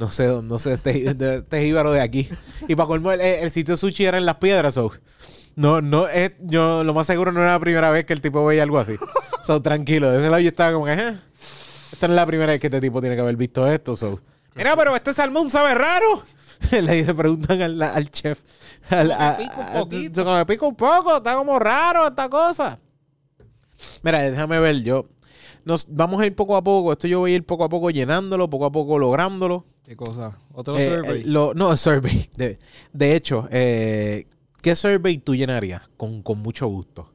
no 0.00 0.10
sé 0.10 0.26
no 0.42 0.58
sé 0.58 0.72
este, 0.72 1.06
este 1.08 1.64
jíbaro 1.64 1.92
de 1.92 2.00
aquí 2.00 2.28
y 2.66 2.74
para 2.74 2.88
colmo 2.88 3.12
el, 3.12 3.20
el 3.20 3.52
sitio 3.52 3.76
sushi 3.76 4.04
era 4.06 4.18
en 4.18 4.26
las 4.26 4.36
piedras 4.38 4.74
so, 4.74 4.90
no 5.54 5.80
no 5.80 6.08
es 6.08 6.32
yo 6.40 6.82
lo 6.82 6.92
más 6.94 7.06
seguro 7.06 7.30
no 7.30 7.40
era 7.40 7.52
la 7.52 7.60
primera 7.60 7.90
vez 7.92 8.06
que 8.06 8.12
el 8.14 8.20
tipo 8.20 8.44
veía 8.44 8.64
algo 8.64 8.80
así 8.80 8.96
so 9.44 9.62
tranquilo 9.62 10.10
de 10.10 10.18
ese 10.18 10.30
lado 10.30 10.40
yo 10.40 10.48
estaba 10.48 10.72
como 10.72 10.86
que 10.86 10.94
"Eh, 10.94 11.14
esta 11.92 12.08
no 12.08 12.14
es 12.14 12.16
la 12.16 12.26
primera 12.26 12.52
vez 12.52 12.60
que 12.60 12.66
este 12.68 12.80
tipo 12.80 13.00
tiene 13.00 13.14
que 13.16 13.22
haber 13.22 13.36
visto 13.36 13.66
esto 13.66 13.96
so 13.96 14.20
Mira, 14.54 14.76
pero 14.76 14.94
este 14.94 15.14
salmón 15.14 15.48
sabe 15.48 15.74
raro. 15.74 16.22
Le 16.70 16.92
dice, 16.92 17.14
preguntan 17.14 17.62
al, 17.62 17.80
al 17.82 18.10
chef. 18.10 18.42
Al, 18.90 19.10
a- 19.12 19.36
pica 19.38 19.56
un 19.56 19.62
a- 19.76 19.80
poquito. 19.80 20.24
me 20.36 20.44
pica 20.46 20.66
un 20.66 20.74
poco, 20.76 21.16
está 21.16 21.36
como 21.36 21.58
raro 21.58 22.06
esta 22.08 22.28
cosa. 22.28 22.78
Mira, 24.02 24.20
déjame 24.22 24.60
ver, 24.60 24.82
yo. 24.82 25.06
Nos, 25.64 25.86
vamos 25.88 26.20
a 26.20 26.26
ir 26.26 26.34
poco 26.34 26.54
a 26.56 26.62
poco. 26.62 26.92
Esto 26.92 27.06
yo 27.08 27.20
voy 27.20 27.32
a 27.32 27.36
ir 27.36 27.46
poco 27.46 27.64
a 27.64 27.68
poco 27.68 27.88
llenándolo, 27.90 28.50
poco 28.50 28.66
a 28.66 28.72
poco 28.72 28.98
lográndolo. 28.98 29.64
¿Qué 29.84 29.96
cosa? 29.96 30.38
Otro 30.52 30.76
Eh, 30.76 30.96
survey. 30.96 31.20
eh, 31.20 31.24
lo- 31.26 31.54
no, 31.54 31.74
survey. 31.78 32.28
De, 32.36 32.58
de 32.92 33.16
hecho, 33.16 33.48
eh, 33.50 34.26
¿qué 34.60 34.76
survey 34.76 35.16
tú 35.18 35.34
llenarías? 35.34 35.88
Con, 35.96 36.20
con 36.22 36.40
mucho 36.40 36.66
gusto. 36.66 37.10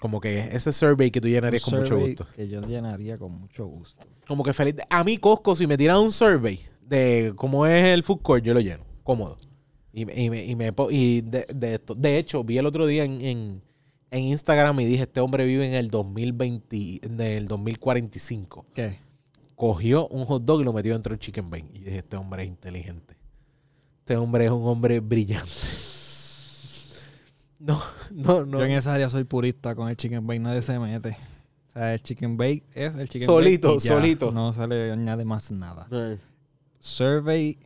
Como 0.00 0.20
que 0.20 0.40
ese 0.52 0.72
survey 0.72 1.10
que 1.10 1.20
tú 1.20 1.28
llenarías 1.28 1.64
Un 1.66 1.70
con 1.72 1.80
mucho 1.82 1.98
gusto. 1.98 2.26
Que 2.34 2.48
yo 2.48 2.60
llenaría 2.62 3.18
con 3.18 3.32
mucho 3.32 3.66
gusto. 3.66 4.02
Como 4.26 4.42
que 4.42 4.52
feliz. 4.52 4.74
A 4.88 5.04
mí, 5.04 5.18
Costco, 5.18 5.54
si 5.54 5.66
me 5.66 5.76
tiran 5.76 5.98
un 5.98 6.10
survey 6.10 6.58
de 6.86 7.32
cómo 7.36 7.66
es 7.66 7.84
el 7.84 8.02
food 8.02 8.22
court, 8.22 8.42
yo 8.42 8.54
lo 8.54 8.60
lleno. 8.60 8.82
Cómodo. 9.04 9.36
Y, 9.92 10.02
y, 10.02 10.30
me- 10.30 10.44
y 10.44 10.56
me 10.56 10.72
y 10.90 11.20
de, 11.20 11.46
de 11.54 11.74
esto. 11.74 11.94
De 11.94 12.16
hecho, 12.16 12.42
vi 12.44 12.56
el 12.58 12.64
otro 12.66 12.86
día 12.86 13.04
en, 13.04 13.20
en, 13.24 13.62
en 14.10 14.22
Instagram 14.22 14.80
y 14.80 14.86
dije, 14.86 15.02
este 15.02 15.20
hombre 15.20 15.44
vive 15.44 15.66
en 15.66 15.74
el 15.74 15.90
2020, 15.90 17.00
en 17.02 17.20
el 17.20 17.46
2045. 17.48 18.66
¿Qué? 18.74 18.98
Cogió 19.54 20.08
un 20.08 20.24
hot 20.24 20.44
dog 20.44 20.62
y 20.62 20.64
lo 20.64 20.72
metió 20.72 20.94
dentro 20.94 21.10
del 21.10 21.18
chicken 21.20 21.50
bake. 21.50 21.66
Y 21.74 21.78
dije, 21.80 21.98
este 21.98 22.16
hombre 22.16 22.44
es 22.44 22.48
inteligente. 22.48 23.16
Este 23.98 24.16
hombre 24.16 24.46
es 24.46 24.50
un 24.50 24.66
hombre 24.66 25.00
brillante. 25.00 25.50
No, 27.60 27.80
no, 28.10 28.46
no. 28.46 28.58
Yo 28.58 28.64
en 28.64 28.72
esa 28.72 28.94
área 28.94 29.08
soy 29.08 29.24
purista 29.24 29.74
con 29.74 29.88
el 29.88 29.96
chicken 29.96 30.26
bake, 30.26 30.40
nadie 30.40 30.62
se 30.62 30.78
mete. 30.78 31.16
O 31.68 31.72
sea, 31.72 31.94
el 31.94 32.02
chicken 32.02 32.36
bake 32.36 32.64
es 32.74 32.96
el 32.96 33.08
chicken 33.08 33.26
Solito, 33.26 33.74
bake. 33.74 33.80
ya. 33.84 33.94
solito. 33.94 34.32
No 34.32 34.52
se 34.52 34.66
le 34.66 34.90
añade 34.90 35.24
más 35.24 35.50
nada. 35.52 35.86
Survey 36.80 37.58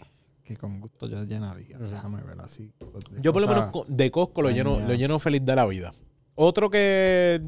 que 0.45 0.57
con 0.57 0.81
gusto 0.81 1.07
yo 1.09 1.25
llenaría. 1.25 1.79
Déjame 1.79 2.23
ver 2.23 2.39
así. 2.43 2.71
Yo 3.23 3.33
por 3.33 3.41
lo 3.41 3.49
menos 3.49 3.71
de 3.89 4.11
Costco 4.11 4.43
lo 4.43 4.51
lleno, 4.51 4.79
lo 4.81 4.95
lleno 4.95 5.19
feliz 5.19 5.43
de 5.45 5.57
la 5.57 5.67
vida. 5.67 5.95
Otro 6.35 6.69
que, 6.69 7.41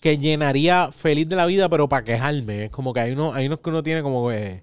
que 0.00 0.18
llenaría 0.18 0.90
feliz 0.92 1.28
de 1.28 1.36
la 1.36 1.46
vida, 1.46 1.68
pero 1.70 1.88
para 1.88 2.04
quejarme. 2.04 2.66
Es 2.66 2.70
como 2.70 2.92
que 2.92 3.00
hay 3.00 3.12
unos, 3.12 3.34
hay 3.34 3.46
unos 3.46 3.60
que 3.60 3.70
uno 3.70 3.82
tiene 3.82 4.02
como 4.02 4.28
que 4.28 4.62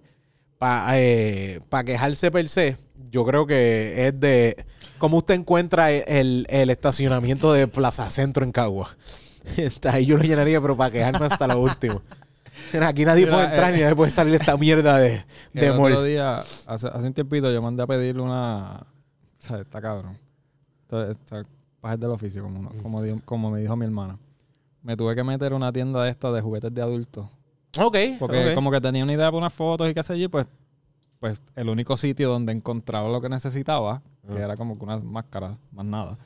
para 0.59 1.83
quejarse 1.83 2.29
per 2.29 2.47
se. 2.47 2.77
Yo 3.11 3.25
creo 3.25 3.45
que 3.45 4.07
es 4.07 4.19
de 4.19 4.65
cómo 4.97 5.17
usted 5.17 5.33
encuentra 5.35 5.91
el, 5.91 6.45
el 6.49 6.69
estacionamiento 6.69 7.51
de 7.53 7.67
Plaza 7.67 8.09
Centro 8.09 8.43
en 8.43 8.51
Cagua. 8.51 8.95
Ahí 9.91 10.05
yo 10.05 10.17
lo 10.17 10.23
llenaría, 10.23 10.61
pero 10.61 10.75
para 10.77 10.91
quejarme 10.91 11.25
hasta 11.25 11.47
lo 11.47 11.59
último. 11.61 12.01
Aquí 12.81 13.03
nadie 13.05 13.25
Mira, 13.25 13.35
puede 13.35 13.47
entrar 13.49 13.71
eh, 13.73 13.75
ni 13.77 13.81
nadie 13.83 13.95
puede 13.95 14.11
salir 14.11 14.35
esta 14.35 14.55
mierda 14.57 14.97
de, 14.97 15.23
de 15.53 15.67
el 15.67 15.73
mall. 15.73 15.91
otro 15.91 16.03
día, 16.03 16.39
hace, 16.67 16.87
hace 16.87 17.07
un 17.07 17.13
tiempito, 17.13 17.51
yo 17.51 17.61
mandé 17.61 17.83
a 17.83 17.87
pedirle 17.87 18.21
una. 18.21 18.77
O 18.81 19.45
sea, 19.45 19.59
está 19.59 19.81
cabrón. 19.81 20.17
Entonces, 20.83 21.17
está 21.17 21.43
pajes 21.81 21.99
del 21.99 22.11
oficio, 22.11 22.43
como, 22.43 22.59
uno- 22.59 22.71
como, 22.81 23.01
di- 23.01 23.19
como 23.25 23.51
me 23.51 23.59
dijo 23.59 23.75
mi 23.75 23.85
hermana. 23.85 24.17
Me 24.81 24.95
tuve 24.95 25.15
que 25.15 25.23
meter 25.23 25.51
a 25.51 25.55
una 25.55 25.71
tienda 25.73 26.03
de 26.03 26.11
estas 26.11 26.33
de 26.33 26.41
juguetes 26.41 26.73
de 26.73 26.81
adultos. 26.81 27.25
Ok, 27.79 27.97
Porque 28.19 28.53
como 28.53 28.71
que 28.71 28.79
tenía 28.79 29.03
una 29.03 29.13
idea 29.13 29.25
para 29.27 29.37
unas 29.37 29.53
fotos 29.53 29.89
y 29.89 29.93
qué 29.93 30.03
sé 30.03 30.17
yo, 30.19 30.29
pues, 30.29 30.45
pues 31.23 31.41
el 31.55 31.69
único 31.69 31.95
sitio 31.95 32.29
donde 32.29 32.51
encontraba 32.51 33.07
lo 33.07 33.21
que 33.21 33.29
necesitaba, 33.29 34.01
que 34.29 34.41
era 34.41 34.57
como 34.57 34.77
que 34.77 34.83
unas 34.83 35.01
máscaras, 35.01 35.57
más 35.71 35.85
nada, 35.85 36.17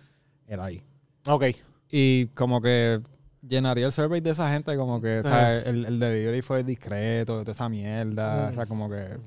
era 0.48 0.66
ahí. 0.66 0.82
Ok. 1.28 1.44
Y 1.92 2.26
como 2.34 2.62
que 2.64 3.00
llenaría 3.48 3.86
el 3.86 3.92
survey 3.92 4.22
de 4.22 4.32
esa 4.32 4.50
gente, 4.50 4.76
como 4.76 5.00
que, 5.00 5.20
o 5.20 5.22
sea, 5.22 5.56
el, 5.58 5.86
el 5.86 6.00
delivery 6.00 6.42
fue 6.42 6.64
discreto, 6.64 7.42
toda 7.42 7.52
esa 7.52 7.70
mierda, 7.70 8.48
Mm. 8.48 8.50
o 8.50 8.54
sea, 8.56 8.66
como 8.66 8.90
que 8.90 9.20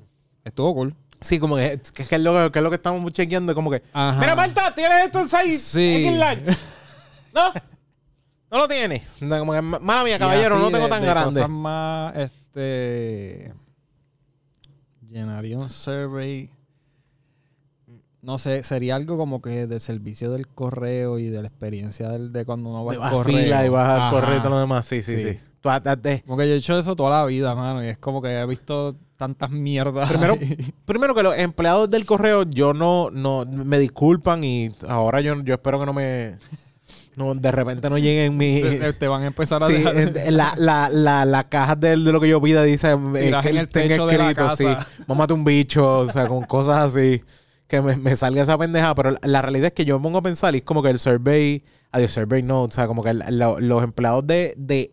estuvo 0.43 0.73
cool. 0.73 0.93
Sí, 1.21 1.39
como 1.39 1.55
que, 1.55 1.79
que, 1.93 2.03
que 2.03 2.15
es 2.15 2.21
lo 2.21 2.51
que, 2.51 2.59
es 2.59 2.63
lo 2.63 2.69
que 2.69 2.75
estamos 2.75 3.13
chequeando, 3.13 3.55
como 3.55 3.71
que... 3.71 3.81
Ajá. 3.93 4.19
Mira, 4.19 4.35
Marta, 4.35 4.75
¿tienes 4.75 5.05
esto 5.05 5.21
en 5.21 5.29
6? 5.29 5.61
Sí. 5.61 6.05
No, 7.33 7.53
no 8.51 8.57
lo 8.57 8.67
tiene. 8.67 9.01
Como 9.21 9.53
que, 9.53 9.61
mala 9.61 10.03
mía, 10.03 10.19
caballero, 10.19 10.59
no 10.59 10.69
tengo 10.69 10.83
de- 10.83 10.89
tan 10.89 11.01
de 11.01 11.07
grande. 11.07 11.33
Cosas 11.35 11.49
más, 11.49 12.13
este. 12.17 13.53
Llenaría 15.11 15.57
un 15.59 15.69
survey. 15.69 16.49
No 18.21 18.37
sé, 18.37 18.63
sería 18.63 18.95
algo 18.95 19.17
como 19.17 19.41
que 19.41 19.65
del 19.67 19.79
servicio 19.79 20.31
del 20.31 20.47
correo 20.47 21.17
y 21.19 21.29
de 21.29 21.41
la 21.41 21.47
experiencia 21.47 22.07
del- 22.09 22.31
de 22.31 22.45
cuando 22.45 22.69
uno 22.69 22.85
va 22.85 22.93
al 23.07 23.11
correo. 23.11 23.37
fila 23.37 23.65
y 23.65 23.69
vas 23.69 23.99
al 23.99 24.11
correo 24.11 24.37
y 24.37 24.39
todo 24.39 24.51
lo 24.51 24.59
demás. 24.59 24.85
Sí, 24.85 25.01
sí, 25.01 25.17
Sí. 25.17 25.31
sí. 25.33 25.39
Tú, 25.59 25.69
a- 25.69 25.75
a- 25.75 25.95
te- 25.97 26.21
Como 26.21 26.37
que 26.37 26.47
yo 26.47 26.53
he 26.53 26.57
hecho 26.57 26.77
eso 26.77 26.95
toda 26.95 27.09
la 27.19 27.25
vida, 27.25 27.53
mano. 27.55 27.83
Y 27.83 27.87
es 27.87 27.97
como 27.97 28.21
que 28.21 28.29
he 28.39 28.45
visto 28.45 28.95
tantas 29.17 29.49
mierdas. 29.51 30.07
Primero- 30.09 30.35
primero 30.85 31.13
que 31.15 31.23
los 31.23 31.37
empleados 31.37 31.89
del 31.89 32.05
correo, 32.05 32.43
yo 32.43 32.73
no, 32.73 33.09
no, 33.11 33.43
me 33.45 33.79
disculpan 33.79 34.43
y 34.43 34.69
ahora 34.87 35.19
yo, 35.21 35.41
yo 35.43 35.53
espero 35.55 35.79
que 35.79 35.85
no 35.87 35.93
me, 35.93 36.37
no, 37.15 37.35
de 37.35 37.51
repente 37.51 37.89
no 37.89 37.97
lleguen 37.97 38.37
mi, 38.37 38.61
te, 38.61 38.93
te 38.93 39.07
van 39.07 39.23
a 39.23 39.27
empezar 39.27 39.61
a 39.63 39.67
sí, 39.67 39.73
dejar. 39.73 40.31
la, 40.31 40.53
la, 40.57 40.89
la, 40.89 41.25
la 41.25 41.49
caja 41.49 41.75
de, 41.75 41.89
de 41.89 41.95
lo 41.97 42.19
que 42.21 42.29
yo 42.29 42.41
pida 42.41 42.63
dice 42.63 42.91
eh, 42.91 43.33
que 43.41 43.49
en 43.49 43.57
el 43.57 43.67
tenga 43.69 43.89
techo 43.89 44.07
de 44.07 44.17
la 44.17 44.29
escrito, 44.31 44.55
sí, 44.55 44.63
casa. 44.65 44.87
mámate 45.07 45.33
un 45.33 45.43
bicho, 45.43 45.99
o 45.99 46.07
sea, 46.07 46.27
con 46.27 46.43
cosas 46.45 46.85
así, 46.95 47.21
que 47.67 47.81
me, 47.81 47.95
me 47.97 48.15
salga 48.15 48.43
esa 48.43 48.57
pendeja, 48.57 48.95
pero 48.95 49.11
la, 49.11 49.19
la 49.23 49.41
realidad 49.41 49.67
es 49.67 49.73
que 49.73 49.85
yo 49.85 49.97
me 49.99 50.03
pongo 50.03 50.19
a 50.19 50.21
pensar 50.21 50.53
y 50.55 50.59
es 50.59 50.63
como 50.63 50.81
que 50.83 50.89
el 50.89 50.99
survey, 50.99 51.63
adiós, 51.91 52.11
survey 52.11 52.43
no, 52.43 52.63
o 52.63 52.71
sea, 52.71 52.87
como 52.87 53.03
que 53.03 53.09
el- 53.11 53.23
lo- 53.37 53.59
los 53.59 53.83
empleados 53.83 54.25
de, 54.27 54.53
de 54.57 54.91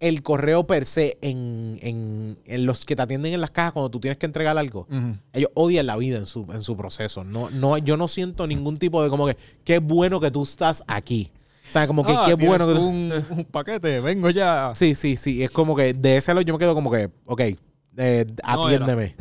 el 0.00 0.22
correo 0.22 0.66
per 0.66 0.84
se 0.86 1.18
en, 1.22 1.78
en, 1.82 2.38
en 2.44 2.66
los 2.66 2.84
que 2.84 2.96
te 2.96 3.02
atienden 3.02 3.32
en 3.34 3.40
las 3.40 3.50
cajas 3.50 3.72
cuando 3.72 3.90
tú 3.90 4.00
tienes 4.00 4.18
que 4.18 4.26
entregar 4.26 4.58
algo, 4.58 4.86
ellos 5.32 5.50
odian 5.54 5.86
la 5.86 5.96
vida 5.96 6.18
en 6.18 6.26
su, 6.26 6.46
en 6.52 6.60
su 6.62 6.76
proceso. 6.76 7.24
No, 7.24 7.50
no, 7.50 7.78
yo 7.78 7.96
no 7.96 8.08
siento 8.08 8.46
ningún 8.46 8.76
tipo 8.76 9.02
de 9.02 9.08
como 9.08 9.26
que, 9.26 9.36
qué 9.64 9.78
bueno 9.78 10.20
que 10.20 10.30
tú 10.30 10.42
estás 10.42 10.82
aquí. 10.86 11.30
O 11.66 11.72
sea, 11.72 11.86
como 11.86 12.04
que 12.04 12.12
Ah, 12.12 12.24
qué 12.26 12.34
bueno 12.34 12.66
que 12.68 12.74
tú... 12.74 12.80
un, 12.86 13.12
un 13.30 13.44
paquete, 13.46 14.00
vengo 14.00 14.28
ya. 14.28 14.72
Sí, 14.74 14.94
sí, 14.94 15.16
sí. 15.16 15.42
Es 15.42 15.50
como 15.50 15.74
que 15.74 15.94
de 15.94 16.18
ese 16.18 16.32
lado 16.34 16.42
yo 16.42 16.52
me 16.52 16.58
quedo 16.58 16.74
como 16.74 16.90
que, 16.90 17.10
ok, 17.24 17.40
eh, 17.96 18.26
No 18.26 18.64
atiéndeme. 18.66 19.16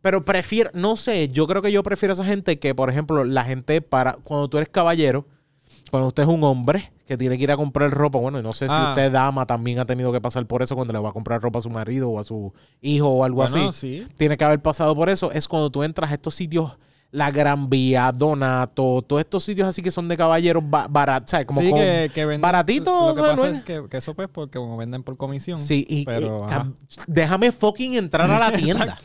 Pero 0.00 0.24
prefiero, 0.24 0.70
no 0.74 0.96
sé, 0.96 1.28
yo 1.28 1.46
creo 1.46 1.62
que 1.62 1.72
yo 1.72 1.82
prefiero 1.82 2.12
a 2.12 2.14
esa 2.14 2.24
gente 2.24 2.58
que, 2.58 2.74
por 2.74 2.90
ejemplo, 2.90 3.24
la 3.24 3.42
gente 3.44 3.80
para, 3.80 4.12
cuando 4.22 4.48
tú 4.48 4.58
eres 4.58 4.68
caballero, 4.68 5.26
cuando 5.94 6.08
usted 6.08 6.24
es 6.24 6.28
un 6.28 6.42
hombre 6.42 6.92
que 7.06 7.16
tiene 7.16 7.36
que 7.38 7.44
ir 7.44 7.52
a 7.52 7.56
comprar 7.56 7.88
ropa, 7.92 8.18
bueno, 8.18 8.40
y 8.40 8.42
no 8.42 8.52
sé 8.52 8.66
si 8.66 8.74
Ah. 8.74 8.88
usted, 8.88 9.12
dama, 9.12 9.46
también 9.46 9.78
ha 9.78 9.84
tenido 9.84 10.10
que 10.10 10.20
pasar 10.20 10.44
por 10.46 10.60
eso 10.60 10.74
cuando 10.74 10.92
le 10.92 10.98
va 10.98 11.10
a 11.10 11.12
comprar 11.12 11.40
ropa 11.40 11.60
a 11.60 11.62
su 11.62 11.70
marido 11.70 12.10
o 12.10 12.18
a 12.18 12.24
su 12.24 12.52
hijo 12.82 13.08
o 13.08 13.22
algo 13.22 13.42
Bueno, 13.46 13.68
así 13.68 14.00
sí. 14.02 14.06
tiene 14.18 14.36
que 14.36 14.44
haber 14.44 14.60
pasado 14.60 14.96
por 14.96 15.08
eso, 15.08 15.30
es 15.30 15.46
cuando 15.46 15.70
tú 15.70 15.84
entras 15.84 16.10
a 16.10 16.14
estos 16.14 16.34
sitios, 16.34 16.76
la 17.12 17.30
Gran 17.30 17.70
Vía, 17.70 18.10
Donato, 18.10 19.02
todos 19.06 19.20
estos 19.20 19.44
sitios 19.44 19.68
así 19.68 19.82
que 19.82 19.92
son 19.92 20.08
de 20.08 20.16
caballeros 20.16 20.64
baratos, 20.68 21.30
¿sabes? 21.30 21.46
Como 21.46 21.60
sí, 21.60 21.70
con- 21.70 21.78
que, 21.78 22.10
que 22.12 22.26
venden- 22.26 22.40
baratito, 22.40 23.08
Lo 23.10 23.14
que 23.14 23.20
pasa 23.20 23.36
no 23.36 23.44
es 23.44 23.58
es- 23.58 23.62
que, 23.62 23.84
que 23.88 23.96
eso 23.98 24.14
pues 24.14 24.28
porque 24.32 24.58
como 24.58 24.76
venden 24.76 25.04
por 25.04 25.16
comisión. 25.16 25.60
Sí, 25.60 25.86
y, 25.88 26.04
pero, 26.04 26.48
y- 26.50 26.94
déjame 27.06 27.52
fucking 27.52 27.94
entrar 27.94 28.28
a 28.28 28.38
la 28.40 28.50
tienda. 28.56 28.98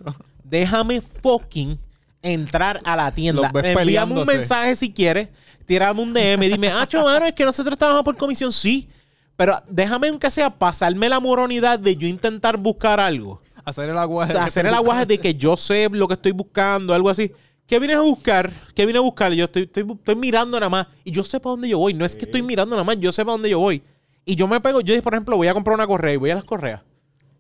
Déjame 0.43 1.01
fucking 1.01 1.77
entrar 2.21 2.81
a 2.83 2.95
la 2.95 3.11
tienda. 3.13 3.51
Envíame 3.63 4.19
un 4.19 4.25
mensaje 4.25 4.75
si 4.75 4.91
quieres, 4.91 5.29
tírame 5.65 6.01
un 6.01 6.13
DM 6.13 6.43
y 6.43 6.49
dime, 6.49 6.69
ah, 6.69 6.87
mano, 7.03 7.25
es 7.25 7.33
que 7.33 7.45
nosotros 7.45 7.77
trabajamos 7.77 8.05
por 8.05 8.17
comisión, 8.17 8.51
sí. 8.51 8.89
Pero 9.35 9.55
déjame 9.69 10.09
aunque 10.09 10.29
sea 10.29 10.49
pasarme 10.49 11.07
la 11.07 11.19
moronidad 11.19 11.79
de 11.79 11.95
yo 11.95 12.07
intentar 12.07 12.57
buscar 12.57 12.99
algo. 12.99 13.41
Hacer 13.63 13.89
el 13.89 13.97
aguaje. 13.97 14.33
hacer 14.33 14.65
el 14.65 14.73
aguaje 14.73 15.05
de 15.05 15.17
que 15.17 15.35
yo 15.35 15.55
sé 15.55 15.87
lo 15.91 16.07
que 16.07 16.15
estoy 16.15 16.31
buscando, 16.31 16.93
algo 16.93 17.09
así. 17.09 17.31
¿Qué 17.65 17.77
vienes 17.77 17.97
a 17.97 18.01
buscar? 18.01 18.51
¿Qué 18.73 18.85
vine 18.85 18.97
a 18.97 19.01
buscar? 19.01 19.31
Yo 19.31 19.45
estoy, 19.45 19.63
estoy, 19.63 19.85
estoy 19.89 20.15
mirando 20.15 20.59
nada 20.59 20.69
más. 20.69 20.87
Y 21.03 21.11
yo 21.11 21.23
sé 21.23 21.39
para 21.39 21.51
dónde 21.51 21.69
yo 21.69 21.77
voy. 21.77 21.93
No 21.93 22.03
es 22.03 22.15
que 22.15 22.25
estoy 22.25 22.41
mirando 22.41 22.75
nada 22.75 22.83
más, 22.83 22.97
yo 22.99 23.11
sé 23.11 23.23
para 23.23 23.33
dónde 23.33 23.49
yo 23.49 23.59
voy. 23.59 23.83
Y 24.25 24.35
yo 24.35 24.47
me 24.47 24.59
pego, 24.59 24.81
yo 24.81 24.99
por 25.01 25.13
ejemplo, 25.13 25.37
voy 25.37 25.47
a 25.47 25.53
comprar 25.53 25.75
una 25.75 25.85
correa 25.87 26.13
y 26.13 26.17
voy 26.17 26.31
a 26.31 26.35
las 26.35 26.43
correas. 26.43 26.81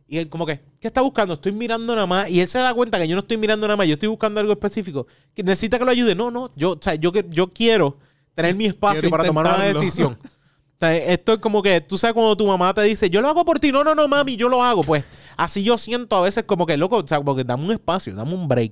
Y 0.09 0.17
él 0.17 0.27
como 0.27 0.43
que, 0.43 0.59
¿qué 0.79 0.87
está 0.87 1.01
buscando? 1.01 1.35
Estoy 1.35 1.51
mirando 1.51 1.93
nada 1.93 2.07
más. 2.07 2.27
Y 2.29 2.41
él 2.41 2.47
se 2.47 2.57
da 2.57 2.73
cuenta 2.73 2.97
que 2.97 3.07
yo 3.07 3.15
no 3.15 3.19
estoy 3.21 3.37
mirando 3.37 3.67
nada 3.67 3.77
más, 3.77 3.85
yo 3.85 3.93
estoy 3.93 4.09
buscando 4.09 4.39
algo 4.39 4.51
específico. 4.51 5.05
Que 5.35 5.43
necesita 5.43 5.77
que 5.77 5.85
lo 5.85 5.91
ayude. 5.91 6.15
No, 6.15 6.31
no, 6.31 6.51
yo, 6.55 6.71
o 6.71 6.79
sea, 6.81 6.95
yo, 6.95 7.11
yo 7.13 7.53
quiero 7.53 7.97
tener 8.33 8.55
mi 8.55 8.65
espacio 8.65 9.01
Quiero 9.01 9.11
para 9.11 9.25
tomar 9.25 9.45
una 9.45 9.63
decisión. 9.65 10.17
O 10.71 10.79
sea, 10.79 10.95
esto 10.95 11.33
es 11.33 11.39
como 11.39 11.61
que, 11.61 11.81
tú 11.81 11.97
sabes 11.97 12.13
cuando 12.13 12.37
tu 12.37 12.47
mamá 12.47 12.73
te 12.73 12.81
dice, 12.83 13.09
yo 13.09 13.19
lo 13.19 13.27
hago 13.27 13.43
por 13.43 13.59
ti. 13.59 13.69
No, 13.69 13.83
no, 13.83 13.93
no, 13.93 14.07
mami, 14.07 14.37
yo 14.37 14.47
lo 14.47 14.63
hago. 14.63 14.81
Pues 14.81 15.03
así 15.35 15.61
yo 15.61 15.77
siento 15.77 16.15
a 16.15 16.21
veces 16.21 16.45
como 16.45 16.65
que, 16.65 16.77
loco, 16.77 16.95
o 16.95 17.05
sea, 17.05 17.17
como 17.17 17.35
que 17.35 17.43
dame 17.43 17.65
un 17.65 17.73
espacio, 17.73 18.15
dame 18.15 18.33
un 18.33 18.47
break. 18.47 18.71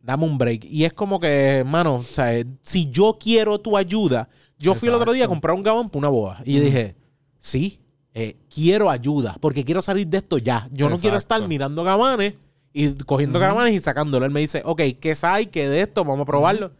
Dame 0.00 0.24
un 0.24 0.38
break. 0.38 0.64
Y 0.64 0.86
es 0.86 0.94
como 0.94 1.20
que, 1.20 1.58
hermano, 1.58 1.96
o 1.96 2.02
sea, 2.02 2.42
si 2.62 2.88
yo 2.90 3.18
quiero 3.20 3.60
tu 3.60 3.76
ayuda, 3.76 4.30
yo 4.58 4.74
fui 4.74 4.88
el 4.88 4.94
otro 4.94 5.12
día 5.12 5.26
a 5.26 5.28
comprar 5.28 5.54
un 5.54 5.62
gabán 5.62 5.90
para 5.90 5.98
una 5.98 6.08
boda. 6.08 6.40
Y 6.42 6.54
yo 6.54 6.62
dije, 6.62 6.96
sí, 7.38 7.80
eh, 8.18 8.34
quiero 8.48 8.88
ayuda, 8.88 9.36
porque 9.42 9.62
quiero 9.62 9.82
salir 9.82 10.06
de 10.06 10.16
esto 10.16 10.38
ya. 10.38 10.70
Yo 10.72 10.88
no 10.88 10.98
quiero 10.98 11.18
estar 11.18 11.46
mirando 11.46 11.84
gabanes 11.84 12.32
y 12.72 12.94
cogiendo 13.04 13.38
gabanes 13.38 13.74
y 13.74 13.80
sacándolo. 13.80 14.24
Él 14.24 14.32
me 14.32 14.40
dice, 14.40 14.62
ok, 14.64 14.80
¿qué 14.98 15.14
hay? 15.20 15.46
¿Qué 15.48 15.68
de 15.68 15.82
esto? 15.82 16.02
Vamos 16.02 16.22
a 16.22 16.24
probarlo. 16.24 16.72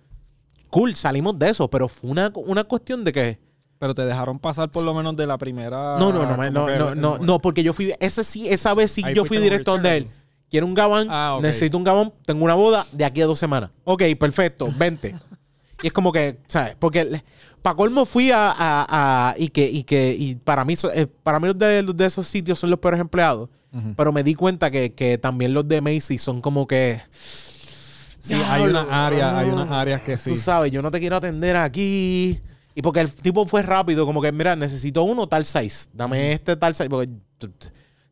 Cool, 0.70 0.96
salimos 0.96 1.38
de 1.38 1.50
eso, 1.50 1.68
pero 1.68 1.88
fue 1.88 2.08
una, 2.10 2.32
una 2.34 2.64
cuestión 2.64 3.04
de 3.04 3.12
que... 3.12 3.38
Pero 3.78 3.94
te 3.94 4.06
dejaron 4.06 4.38
pasar 4.38 4.70
por 4.70 4.82
lo 4.82 4.94
menos 4.94 5.14
de 5.14 5.26
la 5.26 5.36
primera. 5.36 5.98
No, 5.98 6.10
no, 6.10 6.24
no, 6.24 6.50
no, 6.50 6.68
no, 6.68 6.94
no, 6.94 7.18
no, 7.18 7.38
porque 7.38 7.62
yo 7.62 7.74
fui, 7.74 7.92
ese 8.00 8.24
sí, 8.24 8.48
esa 8.48 8.72
vez 8.72 8.92
sí 8.92 9.02
Ahí 9.04 9.14
yo 9.14 9.26
fui 9.26 9.36
directo 9.36 9.72
donde 9.72 9.94
él. 9.94 10.10
quiero 10.48 10.64
un 10.64 10.72
gabán, 10.72 11.06
Ah, 11.10 11.38
necesito 11.42 11.76
un 11.76 11.84
gabán, 11.84 12.14
tengo 12.24 12.42
una 12.46 12.54
boda 12.54 12.86
de 12.92 13.04
aquí 13.04 13.20
a 13.20 13.26
dos 13.26 13.38
semanas. 13.38 13.68
Ok, 13.84 14.02
perfecto, 14.18 14.72
vente. 14.74 15.14
y 15.82 15.88
es 15.88 15.92
como 15.92 16.10
que, 16.10 16.38
¿sabes? 16.46 16.76
Porque 16.78 17.20
para 17.66 17.74
colmo 17.76 18.06
fui 18.06 18.30
a, 18.30 18.52
a- 18.52 18.86
a- 19.30 19.34
y 19.36 19.48
que, 19.48 19.68
y 19.68 19.82
que, 19.82 20.14
y 20.16 20.36
para 20.36 20.64
mí, 20.64 20.76
so- 20.76 20.92
eh, 20.92 21.08
para 21.24 21.40
mí 21.40 21.48
los 21.48 21.58
de, 21.58 21.82
los 21.82 21.96
de 21.96 22.06
esos 22.06 22.24
sitios 22.28 22.60
son 22.60 22.70
los 22.70 22.78
peores 22.78 23.00
empleados. 23.00 23.48
Pero 23.96 24.12
me 24.12 24.22
di 24.22 24.34
cuenta 24.36 24.70
que, 24.70 24.94
que 24.94 25.18
también 25.18 25.52
los 25.52 25.66
de 25.66 25.80
Macy 25.80 26.16
son 26.18 26.40
como 26.40 26.66
que. 26.68 27.00
Sí, 27.10 28.34
hay 28.34 28.62
unas 28.62 28.86
áreas, 28.88 29.34
hay 29.34 29.48
unas 29.50 29.68
áreas 29.70 30.00
que 30.02 30.16
sí. 30.16 30.30
Tú 30.30 30.36
sabes, 30.36 30.70
yo 30.70 30.80
no 30.80 30.90
te 30.92 31.00
quiero 31.00 31.16
atender 31.16 31.56
aquí. 31.56 32.40
Y 32.76 32.82
porque 32.82 33.00
el 33.00 33.12
tipo 33.12 33.44
fue 33.46 33.62
rápido, 33.62 34.06
como 34.06 34.22
que, 34.22 34.30
mira, 34.32 34.54
necesito 34.54 35.02
uno 35.02 35.26
tal 35.26 35.44
size. 35.44 35.88
Dame 35.92 36.32
este 36.32 36.54
tal 36.56 36.74
size. 36.76 36.88
Porque 36.88 37.10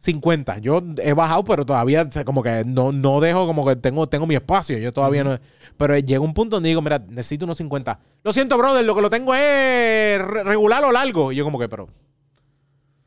50. 0.05 0.59
Yo 0.59 0.83
he 1.03 1.15
bajado, 1.15 1.43
pero 1.45 1.65
todavía 1.65 2.07
como 2.27 2.43
que 2.43 2.63
no, 2.67 2.93
no 2.93 3.21
dejo, 3.21 3.47
como 3.47 3.67
que 3.67 3.75
tengo, 3.77 4.07
tengo 4.07 4.27
mi 4.27 4.35
espacio. 4.35 4.77
Yo 4.79 4.93
todavía 4.93 5.25
no. 5.25 5.39
Pero 5.79 5.97
llega 5.99 6.21
un 6.21 6.35
punto 6.35 6.57
donde 6.57 6.69
digo, 6.69 6.83
mira, 6.83 7.03
necesito 7.09 7.47
unos 7.47 7.57
50. 7.57 7.99
Lo 8.23 8.33
siento, 8.33 8.59
brother, 8.59 8.85
lo 8.85 8.95
que 8.95 9.01
lo 9.01 9.09
tengo 9.09 9.35
es 9.35 10.21
re- 10.21 10.45
regular 10.45 10.85
o 10.85 10.93
largo. 10.93 11.33
Y 11.33 11.37
yo, 11.37 11.45
como 11.45 11.59
que, 11.59 11.69
pero. 11.71 11.89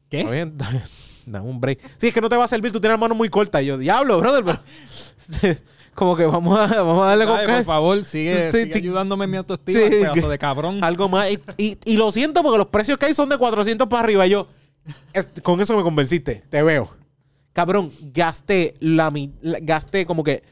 ¿Qué? 0.10 0.20
Está 0.22 0.32
bien. 0.32 0.58
Dame 1.28 1.48
un 1.50 1.60
break. 1.62 1.80
Sí, 1.98 2.08
es 2.08 2.14
que 2.14 2.22
no 2.22 2.30
te 2.30 2.36
va 2.38 2.45
a 2.45 2.48
servir, 2.48 2.72
tú 2.72 2.80
tienes 2.80 2.93
las 2.93 3.00
manos 3.02 3.16
muy 3.18 3.30
cortas. 3.30 3.62
Y 3.62 3.66
yo, 3.68 3.78
diablo, 3.78 4.20
brother, 4.20 4.43
pero. 4.43 5.56
como 5.93 6.16
que 6.16 6.26
vamos 6.26 6.58
a, 6.58 6.82
vamos 6.82 7.04
a 7.06 7.10
darle 7.10 7.26
con 7.26 7.36
Ay, 7.36 7.41
calma. 7.45 7.58
por 7.58 7.66
favor, 7.66 8.06
sigue, 8.06 8.52
Sí, 8.52 8.58
sigue 8.62 8.74
sí. 8.74 8.80
ayudándome 8.80 9.26
en 9.26 9.32
mi 9.32 9.38
autoestima, 9.38 9.80
Sí, 9.80 9.89
pedazo 9.89 10.30
de 10.30 10.38
cabrón. 10.38 10.84
Algo 10.84 11.10
más. 11.10 11.30
Y, 11.30 11.39
y- 11.58 11.78
y 11.86 11.98
lo 11.98 12.12
siento 12.12 12.41
porque 12.43 12.58
los 12.58 12.68
precios 12.68 12.98
que 12.98 13.06
hay 13.08 13.14
son 13.14 13.30
de 13.30 13.38
400 13.38 13.88
para 13.88 14.04
arriba. 14.04 14.26
Y 14.26 14.32
yo, 14.32 14.48
con 15.44 15.62
eso 15.62 15.76
me 15.78 15.84
convenciste. 15.84 16.44
Te 16.50 16.62
veo. 16.64 16.90
Cabrón, 17.54 17.92
gasté 18.14 18.76
la, 18.80 19.10
mi- 19.12 19.34
la- 19.42 19.60
gasté 19.62 20.06
como 20.06 20.24
que 20.24 20.44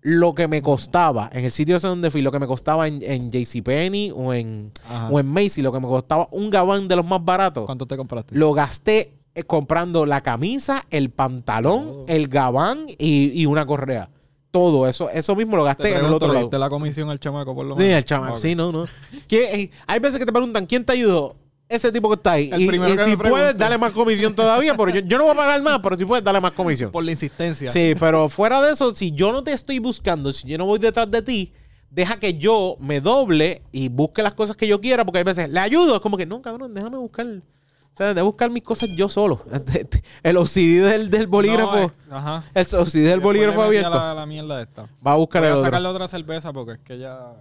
lo 0.00 0.34
que 0.34 0.48
me 0.48 0.60
costaba 0.62 1.30
en 1.32 1.44
el 1.44 1.50
sitio 1.50 1.76
ese 1.76 1.86
donde 1.86 2.10
fui, 2.10 2.22
lo 2.22 2.30
que 2.32 2.38
me 2.38 2.46
costaba 2.46 2.86
en, 2.88 3.02
en 3.02 3.30
JCPenney 3.30 4.12
o 4.14 4.32
en, 4.34 4.70
Ajá. 4.86 5.08
o 5.10 5.18
en 5.20 5.26
Macy, 5.26 5.62
lo 5.62 5.72
que 5.72 5.80
me 5.80 5.86
costaba 5.88 6.28
un 6.30 6.50
gabán 6.50 6.88
de 6.88 6.96
los 6.96 7.04
más 7.06 7.24
baratos. 7.24 7.64
¿Cuánto 7.66 7.86
te 7.86 7.96
compraste? 7.96 8.34
Lo 8.34 8.52
gasté 8.52 9.14
eh, 9.34 9.42
comprando 9.44 10.04
la 10.06 10.20
camisa, 10.22 10.84
el 10.90 11.10
pantalón, 11.10 11.86
Oh. 11.88 12.04
el 12.08 12.28
gabán 12.28 12.86
y, 12.98 13.40
y 13.40 13.46
una 13.46 13.66
correa. 13.66 14.10
Todo 14.50 14.86
eso, 14.86 15.10
eso 15.10 15.34
mismo 15.34 15.56
lo 15.56 15.62
te 15.64 15.68
gasté 15.68 15.94
en 15.98 16.04
el 16.04 16.12
otro 16.12 16.28
¿le 16.28 16.34
lado. 16.34 16.46
diste 16.46 16.58
la 16.58 16.68
comisión 16.68 17.10
al 17.10 17.18
chamaco 17.18 17.54
por 17.54 17.66
lo 17.66 17.74
Sí, 17.76 17.82
menos? 17.82 17.98
el 17.98 18.04
chamaco. 18.04 18.34
Ok. 18.34 18.40
Sí, 18.40 18.54
no, 18.54 18.70
no. 18.72 18.84
Eh, 19.30 19.70
hay 19.86 19.98
veces 20.00 20.18
que 20.20 20.26
te 20.26 20.32
preguntan, 20.32 20.64
¿quién 20.66 20.84
te 20.84 20.92
ayudó? 20.92 21.34
Ese 21.68 21.90
tipo 21.90 22.08
que 22.10 22.14
está 22.16 22.32
ahí. 22.32 22.50
El 22.52 22.62
y 22.62 22.66
primero 22.68 22.92
y 22.92 22.96
que 22.96 23.04
si 23.04 23.16
puedes, 23.16 23.56
dale 23.56 23.78
más 23.78 23.92
comisión 23.92 24.34
todavía. 24.34 24.76
Pero 24.76 24.90
yo, 24.90 25.00
yo 25.00 25.18
no 25.18 25.24
voy 25.24 25.32
a 25.32 25.36
pagar 25.36 25.62
más, 25.62 25.80
pero 25.80 25.96
si 25.96 26.04
puedes, 26.04 26.22
dale 26.22 26.40
más 26.40 26.52
comisión. 26.52 26.90
Por 26.92 27.04
la 27.04 27.10
insistencia. 27.10 27.70
Sí, 27.70 27.94
pero 27.98 28.28
fuera 28.28 28.60
de 28.60 28.72
eso, 28.72 28.94
si 28.94 29.12
yo 29.12 29.32
no 29.32 29.42
te 29.42 29.52
estoy 29.52 29.78
buscando, 29.78 30.32
si 30.32 30.46
yo 30.46 30.58
no 30.58 30.66
voy 30.66 30.78
detrás 30.78 31.10
de 31.10 31.22
ti, 31.22 31.52
deja 31.90 32.18
que 32.18 32.34
yo 32.36 32.76
me 32.80 33.00
doble 33.00 33.62
y 33.72 33.88
busque 33.88 34.22
las 34.22 34.34
cosas 34.34 34.56
que 34.56 34.66
yo 34.66 34.80
quiera, 34.80 35.04
porque 35.04 35.18
hay 35.18 35.24
veces, 35.24 35.48
le 35.48 35.58
ayudo, 35.60 35.94
es 35.94 36.00
como 36.00 36.16
que, 36.16 36.26
no, 36.26 36.42
cabrón, 36.42 36.74
déjame 36.74 36.98
buscar. 36.98 37.26
O 37.26 37.96
sea, 37.96 38.12
de 38.12 38.22
buscar 38.22 38.50
mis 38.50 38.64
cosas 38.64 38.90
yo 38.96 39.08
solo. 39.08 39.40
El 40.24 40.36
OCD 40.36 40.82
del, 40.82 41.10
del 41.10 41.28
bolígrafo. 41.28 41.76
No, 41.76 41.86
eh, 41.86 41.90
ajá. 42.10 42.42
el 42.52 42.62
OCD 42.62 42.92
del 42.92 43.04
Después 43.04 43.22
bolígrafo 43.22 43.62
abierto. 43.62 43.90
La, 43.90 44.14
la 44.14 44.26
mierda 44.26 44.60
esta. 44.60 44.88
Va 45.06 45.12
a 45.12 45.14
buscar 45.16 45.42
Voy 45.42 45.46
el 45.46 45.52
a 45.52 45.56
otro. 45.58 45.66
sacarle 45.68 45.88
otra 45.88 46.08
cerveza 46.08 46.52
porque 46.52 46.72
es 46.72 46.78
que 46.80 46.98
ya... 46.98 47.34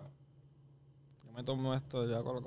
Yo 1.26 1.32
me 1.36 1.44
tomo 1.44 1.74
esto 1.74 2.08
ya 2.08 2.22
con. 2.22 2.44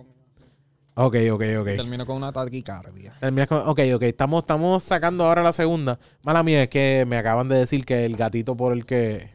Ok, 0.98 1.14
ok, 1.30 1.42
ok. 1.60 1.66
Termino 1.76 2.06
con 2.06 2.16
una 2.16 2.32
taquicardia. 2.32 3.12
Terminas 3.20 3.48
con- 3.48 3.68
ok, 3.68 3.80
ok. 3.94 4.02
Estamos, 4.04 4.42
estamos 4.42 4.82
sacando 4.82 5.26
ahora 5.26 5.42
la 5.42 5.52
segunda. 5.52 5.98
Mala 6.22 6.42
mía, 6.42 6.62
es 6.62 6.68
que 6.70 7.04
me 7.06 7.18
acaban 7.18 7.48
de 7.48 7.56
decir 7.56 7.84
que 7.84 8.06
el 8.06 8.16
gatito 8.16 8.56
por 8.56 8.72
el 8.72 8.86
que 8.86 9.28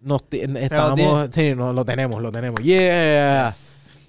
nos 0.00 0.22
estábamos. 0.32 1.28
Sí, 1.32 1.54
no, 1.54 1.74
lo 1.74 1.84
tenemos, 1.84 2.22
lo 2.22 2.32
tenemos. 2.32 2.62
Yeah. 2.62 3.52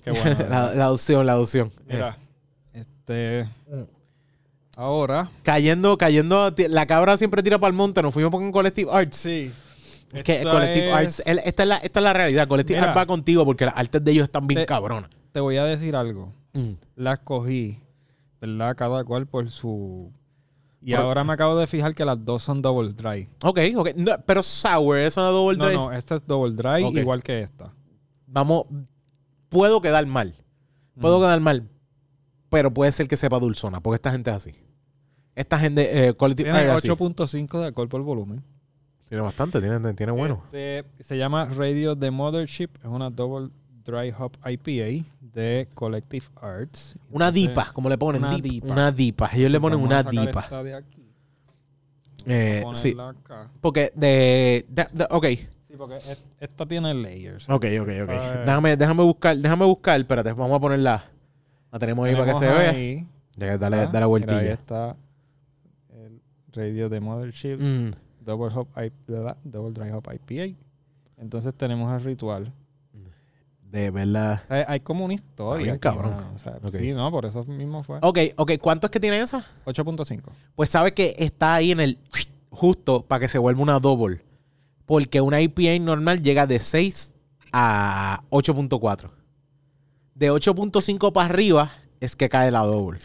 Qué 0.05 0.11
bueno. 0.11 0.37
la, 0.49 0.73
la 0.73 0.85
adopción, 0.85 1.25
la 1.25 1.33
adopción. 1.33 1.71
Mira, 1.85 2.17
este... 2.73 3.49
Ahora... 4.77 5.29
Cayendo, 5.43 5.97
cayendo. 5.97 6.53
La 6.69 6.85
cabra 6.85 7.17
siempre 7.17 7.43
tira 7.43 7.59
para 7.59 7.69
el 7.71 7.75
monte. 7.75 8.01
Nos 8.01 8.13
fuimos 8.13 8.31
con 8.31 8.49
Collective 8.53 8.89
Arts. 8.89 9.17
Sí. 9.17 9.51
Que 10.23 10.43
Collective 10.43 10.87
es- 10.87 10.93
Arts. 10.93 11.23
el- 11.25 11.39
esta, 11.39 11.63
es 11.63 11.69
la, 11.69 11.77
esta 11.77 11.99
es 11.99 12.03
la 12.05 12.13
realidad. 12.13 12.47
Collective 12.47 12.79
Mira. 12.79 12.91
Arts 12.91 13.01
va 13.01 13.05
contigo 13.05 13.43
porque 13.43 13.65
las 13.65 13.75
artes 13.75 14.01
de 14.01 14.11
ellos 14.11 14.23
están 14.23 14.47
bien 14.47 14.61
Te- 14.61 14.65
cabronas. 14.65 15.09
Te 15.33 15.41
voy 15.41 15.57
a 15.57 15.65
decir 15.65 15.97
algo. 15.97 16.31
Mm. 16.53 16.71
Las 16.95 17.19
cogí, 17.19 17.79
¿verdad? 18.41 18.75
Cada 18.75 19.03
cual 19.03 19.27
por 19.27 19.49
su... 19.49 20.11
Y 20.81 20.91
Por- 20.91 21.01
ahora 21.01 21.23
me 21.25 21.33
acabo 21.33 21.57
de 21.57 21.67
fijar 21.67 21.93
que 21.93 22.05
las 22.05 22.23
dos 22.23 22.41
son 22.41 22.61
double 22.61 22.93
dry. 22.93 23.27
Ok, 23.43 23.59
ok. 23.75 23.89
No, 23.97 24.13
pero 24.25 24.41
Sour, 24.41 24.97
esa 24.99 25.23
double 25.23 25.57
No, 25.57 25.65
dry. 25.65 25.75
no, 25.75 25.91
esta 25.91 26.15
es 26.15 26.25
double 26.25 26.55
dry 26.55 26.85
igual 26.99 27.21
que 27.21 27.41
esta. 27.41 27.73
Vamos. 28.27 28.63
Puedo 29.49 29.81
quedar 29.81 30.05
mal. 30.05 30.33
Puedo 30.99 31.17
Mm. 31.17 31.21
quedar 31.21 31.39
mal. 31.41 31.69
Pero 32.49 32.73
puede 32.73 32.91
ser 32.93 33.07
que 33.07 33.17
sepa 33.17 33.39
dulzona, 33.39 33.81
porque 33.81 33.95
esta 33.95 34.11
gente 34.11 34.29
es 34.29 34.35
así. 34.37 34.55
Esta 35.35 35.59
gente, 35.59 36.07
eh, 36.07 36.13
Tiene 36.35 36.51
Arts 36.51 36.69
es 36.69 36.75
así. 36.77 36.87
8.5 36.89 37.59
de 37.59 37.65
alcohol 37.67 37.89
por 37.89 38.01
volumen. 38.01 38.43
Tiene 39.07 39.23
bastante, 39.23 39.59
tiene, 39.59 39.93
tiene 39.93 40.11
bueno. 40.11 40.43
Este, 40.51 40.85
se 41.03 41.17
llama 41.17 41.45
Radio 41.45 41.95
The 41.97 42.11
Mothership. 42.11 42.69
Es 42.81 42.85
una 42.85 43.09
double 43.09 43.49
dry 43.89 44.13
hop 44.17 44.33
IPA 44.45 45.05
de 45.21 45.67
Collective 45.73 46.25
Arts. 46.41 46.95
Una 47.11 47.27
Entonces, 47.27 47.49
dipa, 47.49 47.71
como 47.73 47.89
le 47.89 47.97
ponen. 47.97 48.23
una 48.23 48.35
dip- 48.35 48.41
dipa. 48.41 48.67
Una 48.73 48.91
dipa. 48.91 49.29
Ellos 49.33 49.51
le 49.51 49.59
ponen 49.59 49.79
una 49.79 50.03
dipa. 50.03 50.41
esta 50.41 50.63
de 50.63 50.73
aquí. 50.75 51.05
Eh, 52.25 52.63
sí. 52.73 52.95
acá. 52.99 53.49
Porque 53.61 53.91
de, 53.95 54.65
de- 54.69 54.87
de- 54.91 55.07
Ok, 55.09 55.25
Sí, 55.67 55.75
porque 55.77 55.95
es- 55.97 56.25
esta 56.39 56.65
tiene 56.65 56.93
layers. 56.93 57.49
ok, 57.49 57.65
ok, 57.81 57.89
ok. 58.03 58.09
Déjame, 58.45 58.75
déjame 58.77 59.03
buscar, 59.03 59.37
déjame 59.37 59.65
buscar. 59.65 59.99
Espérate, 59.99 60.33
vamos 60.33 60.57
a 60.57 60.59
ponerla. 60.59 61.03
La 61.71 61.79
tenemos 61.79 62.05
ahí 62.07 62.15
para 62.15 62.33
que 62.33 62.39
se 62.39 62.45
vea. 62.47 62.69
ahí, 62.71 63.07
Ya, 63.37 63.57
Dale, 63.57 63.77
ah, 63.77 63.85
dale 63.87 64.03
ahí 64.03 64.09
vueltilla. 64.09 64.53
está 64.53 64.95
el 65.93 66.19
Radio 66.51 66.89
The 66.89 66.99
Mothership. 66.99 67.57
Mm, 67.59 67.91
Double, 68.25 68.53
hop. 68.53 68.67
Double 69.43 69.71
Dry 69.71 69.91
Hop 69.91 70.07
IPA. 70.13 70.57
Entonces 71.17 71.53
tenemos 71.55 71.93
el 71.95 72.03
ritual. 72.05 72.51
De 73.71 73.91
verdad. 73.91 74.41
O 74.45 74.47
sea, 74.47 74.65
hay 74.67 74.79
como 74.79 75.05
una 75.05 75.13
historia. 75.13 75.63
bien 75.63 75.75
aquí, 75.75 75.81
cabrón. 75.81 76.15
O 76.35 76.39
sea. 76.39 76.59
Sí, 76.71 76.91
no, 76.91 77.11
por 77.11 77.25
eso 77.25 77.43
mismo 77.45 77.83
fue. 77.83 77.99
Ok, 78.01 78.19
ok. 78.35 78.53
¿Cuánto 78.59 78.87
es 78.87 78.91
que 78.91 78.99
tiene 78.99 79.19
esa? 79.19 79.45
8.5. 79.65 80.23
Pues 80.55 80.69
sabe 80.69 80.93
que 80.93 81.15
está 81.17 81.55
ahí 81.55 81.71
en 81.71 81.79
el 81.79 81.99
justo 82.49 83.03
para 83.03 83.21
que 83.21 83.27
se 83.27 83.37
vuelva 83.37 83.61
una 83.61 83.79
double. 83.79 84.21
Porque 84.85 85.21
una 85.21 85.39
IPA 85.39 85.83
normal 85.83 86.21
llega 86.21 86.47
de 86.47 86.59
6 86.59 87.13
a 87.51 88.23
8.4. 88.31 89.11
De 90.15 90.31
8.5 90.31 91.11
para 91.13 91.29
arriba 91.29 91.71
es 91.99 92.15
que 92.15 92.27
cae 92.27 92.49
la 92.49 92.61
double. 92.61 92.99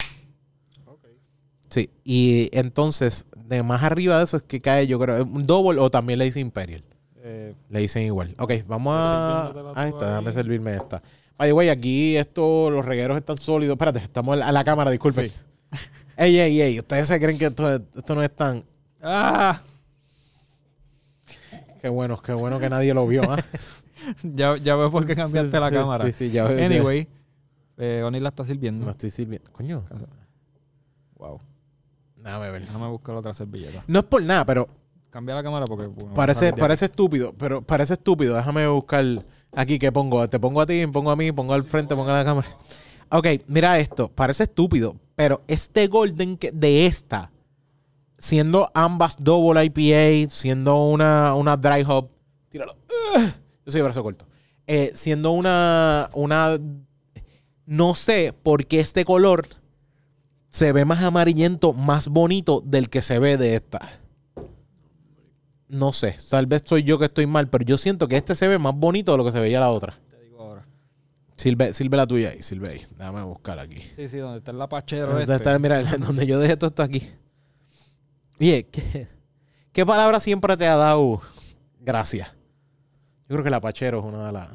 Sí. 1.69 1.89
Y 2.03 2.49
entonces, 2.57 3.27
de 3.35 3.61
más 3.61 3.83
arriba 3.83 4.17
de 4.17 4.23
eso 4.23 4.37
es 4.37 4.43
que 4.43 4.59
cae, 4.59 4.87
yo 4.87 4.97
creo, 4.99 5.23
un 5.23 5.45
double 5.45 5.79
o 5.79 5.91
también 5.91 6.19
le 6.19 6.25
dice 6.25 6.39
Imperial. 6.39 6.83
Le 7.69 7.79
dicen 7.79 8.03
igual. 8.03 8.35
Ok, 8.39 8.53
vamos 8.67 8.93
a. 8.97 9.51
tú 9.53 9.59
está, 9.79 10.07
déjame 10.09 10.31
servirme 10.33 10.75
esta. 10.75 11.01
Way, 11.37 11.69
aquí 11.69 12.15
esto, 12.17 12.69
los 12.71 12.85
regueros 12.85 13.17
están 13.17 13.37
sólidos. 13.37 13.73
Espérate, 13.73 13.99
estamos 13.99 14.39
a 14.41 14.51
la 14.51 14.63
cámara, 14.63 14.91
disculpe. 14.91 15.31
Ey, 16.17 16.39
ey, 16.39 16.61
ey. 16.61 16.79
Ustedes 16.79 17.07
se 17.09 17.19
creen 17.19 17.37
que 17.37 17.47
esto, 17.47 17.73
es- 17.75 17.81
esto 17.95 18.15
no 18.15 18.23
es 18.23 18.33
tan. 18.33 18.63
¡Ah! 19.01 19.61
Qué 21.81 21.89
bueno, 21.89 22.21
qué 22.21 22.33
bueno 22.33 22.59
que 22.59 22.69
nadie 22.69 22.93
lo 22.93 23.05
vio. 23.07 23.21
¿ah? 23.29 23.37
Ya, 24.23 24.55
ya 24.57 24.75
veo 24.75 24.91
por 24.91 25.05
qué 25.05 25.15
cambiaste 25.15 25.59
la 25.59 25.69
Sí, 25.69 25.73
cámara. 25.75 26.05
Sí, 26.05 26.11
sí, 26.13 26.29
ya 26.31 26.43
veo. 26.45 26.63
Anyway, 26.63 27.07
eh, 27.77 28.03
Oni 28.05 28.19
la 28.19 28.29
está 28.29 28.45
sirviendo. 28.45 28.85
No 28.85 28.91
estoy 28.91 29.09
sirviendo. 29.09 29.51
Coño, 29.51 29.83
Wow. 31.17 31.41
déjame 32.17 32.51
ver. 32.51 32.61
Déjame 32.61 32.87
buscar 32.87 33.15
otra 33.15 33.33
servilleta. 33.33 33.83
No 33.87 33.99
es 33.99 34.05
por 34.05 34.21
nada, 34.21 34.45
pero 34.45 34.67
Cambia 35.15 35.33
la 35.33 35.43
cámara 35.43 35.65
porque. 35.65 35.85
bueno, 35.85 36.13
parece, 36.13 36.51
parece 36.51 36.83
estúpido. 36.85 37.33
Pero 37.37 37.61
parece 37.61 37.93
estúpido. 37.93 38.35
Déjame 38.35 38.67
buscar 38.67 39.05
aquí 39.53 39.79
que 39.79 39.89
pongo. 39.89 40.27
Te 40.27 40.41
pongo 40.41 40.59
a 40.59 40.65
ti, 40.65 40.85
pongo 40.87 41.09
a 41.09 41.15
mí, 41.15 41.31
pongo 41.31 41.53
al 41.53 41.63
frente, 41.63 41.95
pongo 41.95 42.09
a 42.09 42.15
la 42.17 42.25
cámara. 42.25 42.49
Ok, 43.09 43.25
mira 43.47 43.79
esto. 43.79 44.09
Parece 44.09 44.43
estúpido. 44.43 44.97
Pero 45.15 45.41
este 45.47 45.87
Golden 45.87 46.35
que- 46.35 46.51
de 46.51 46.85
esta, 46.85 47.31
siendo 48.17 48.69
ambas 48.73 49.15
Double 49.17 49.63
IPA, 49.63 50.29
siendo 50.29 50.83
una, 50.83 51.33
una 51.33 51.55
Dry 51.55 51.85
Hop. 51.87 52.09
Tíralo. 52.49 52.75
Yo 53.65 53.71
soy 53.71 53.79
de 53.79 53.83
brazo 53.83 54.03
corto. 54.03 54.25
Eh, 54.67 54.91
siendo 54.95 55.31
una, 55.31 56.09
una. 56.11 56.59
No 57.65 57.95
sé 57.95 58.33
por 58.43 58.65
qué 58.65 58.81
este 58.81 59.05
color 59.05 59.47
se 60.49 60.73
ve 60.73 60.83
más 60.83 61.01
amarillento, 61.01 61.71
más 61.71 62.09
bonito 62.09 62.61
del 62.65 62.89
que 62.89 63.01
se 63.01 63.17
ve 63.17 63.37
de 63.37 63.55
esta. 63.55 64.01
No 65.67 65.91
sé, 65.93 66.15
tal 66.29 66.45
vez 66.45 66.61
soy 66.65 66.83
yo 66.83 66.99
que 66.99 67.05
estoy 67.05 67.25
mal, 67.25 67.49
pero 67.49 67.65
yo 67.65 67.77
siento 67.77 68.07
que 68.07 68.17
este 68.17 68.35
se 68.35 68.47
ve 68.47 68.57
más 68.59 68.75
bonito 68.75 69.11
de 69.11 69.17
lo 69.17 69.25
que 69.25 69.31
se 69.31 69.39
veía 69.39 69.59
la 69.59 69.69
otra. 69.71 69.97
Te 70.11 70.21
digo 70.21 70.41
ahora. 70.41 70.65
Sirve, 71.35 71.73
sirve 71.73 71.97
la 71.97 72.05
tuya 72.05 72.29
ahí, 72.29 72.41
sirve 72.41 72.69
ahí. 72.69 72.81
Déjame 72.97 73.23
buscar 73.23 73.57
aquí. 73.59 73.81
Sí, 73.95 74.07
sí, 74.07 74.17
donde 74.19 74.37
está 74.39 74.51
el 74.51 74.59
lapachero. 74.59 75.07
¿Dónde 75.07 75.23
este. 75.23 75.35
está? 75.35 75.57
Mira, 75.59 75.81
donde 75.99 76.27
yo 76.27 76.39
dejé 76.39 76.55
todo 76.55 76.69
esto 76.69 76.83
aquí. 76.83 77.09
Oye, 78.39 78.67
qué, 78.71 79.07
¿Qué 79.71 79.85
palabra 79.85 80.19
siempre 80.19 80.55
te 80.55 80.67
ha 80.67 80.75
dado 80.75 81.21
gracias? 81.79 82.29
Yo 83.27 83.35
creo 83.35 83.41
que 83.43 83.47
el 83.49 83.53
apachero 83.55 83.99
es 83.99 84.05
una 84.05 84.27
de 84.27 84.31
las... 84.33 84.49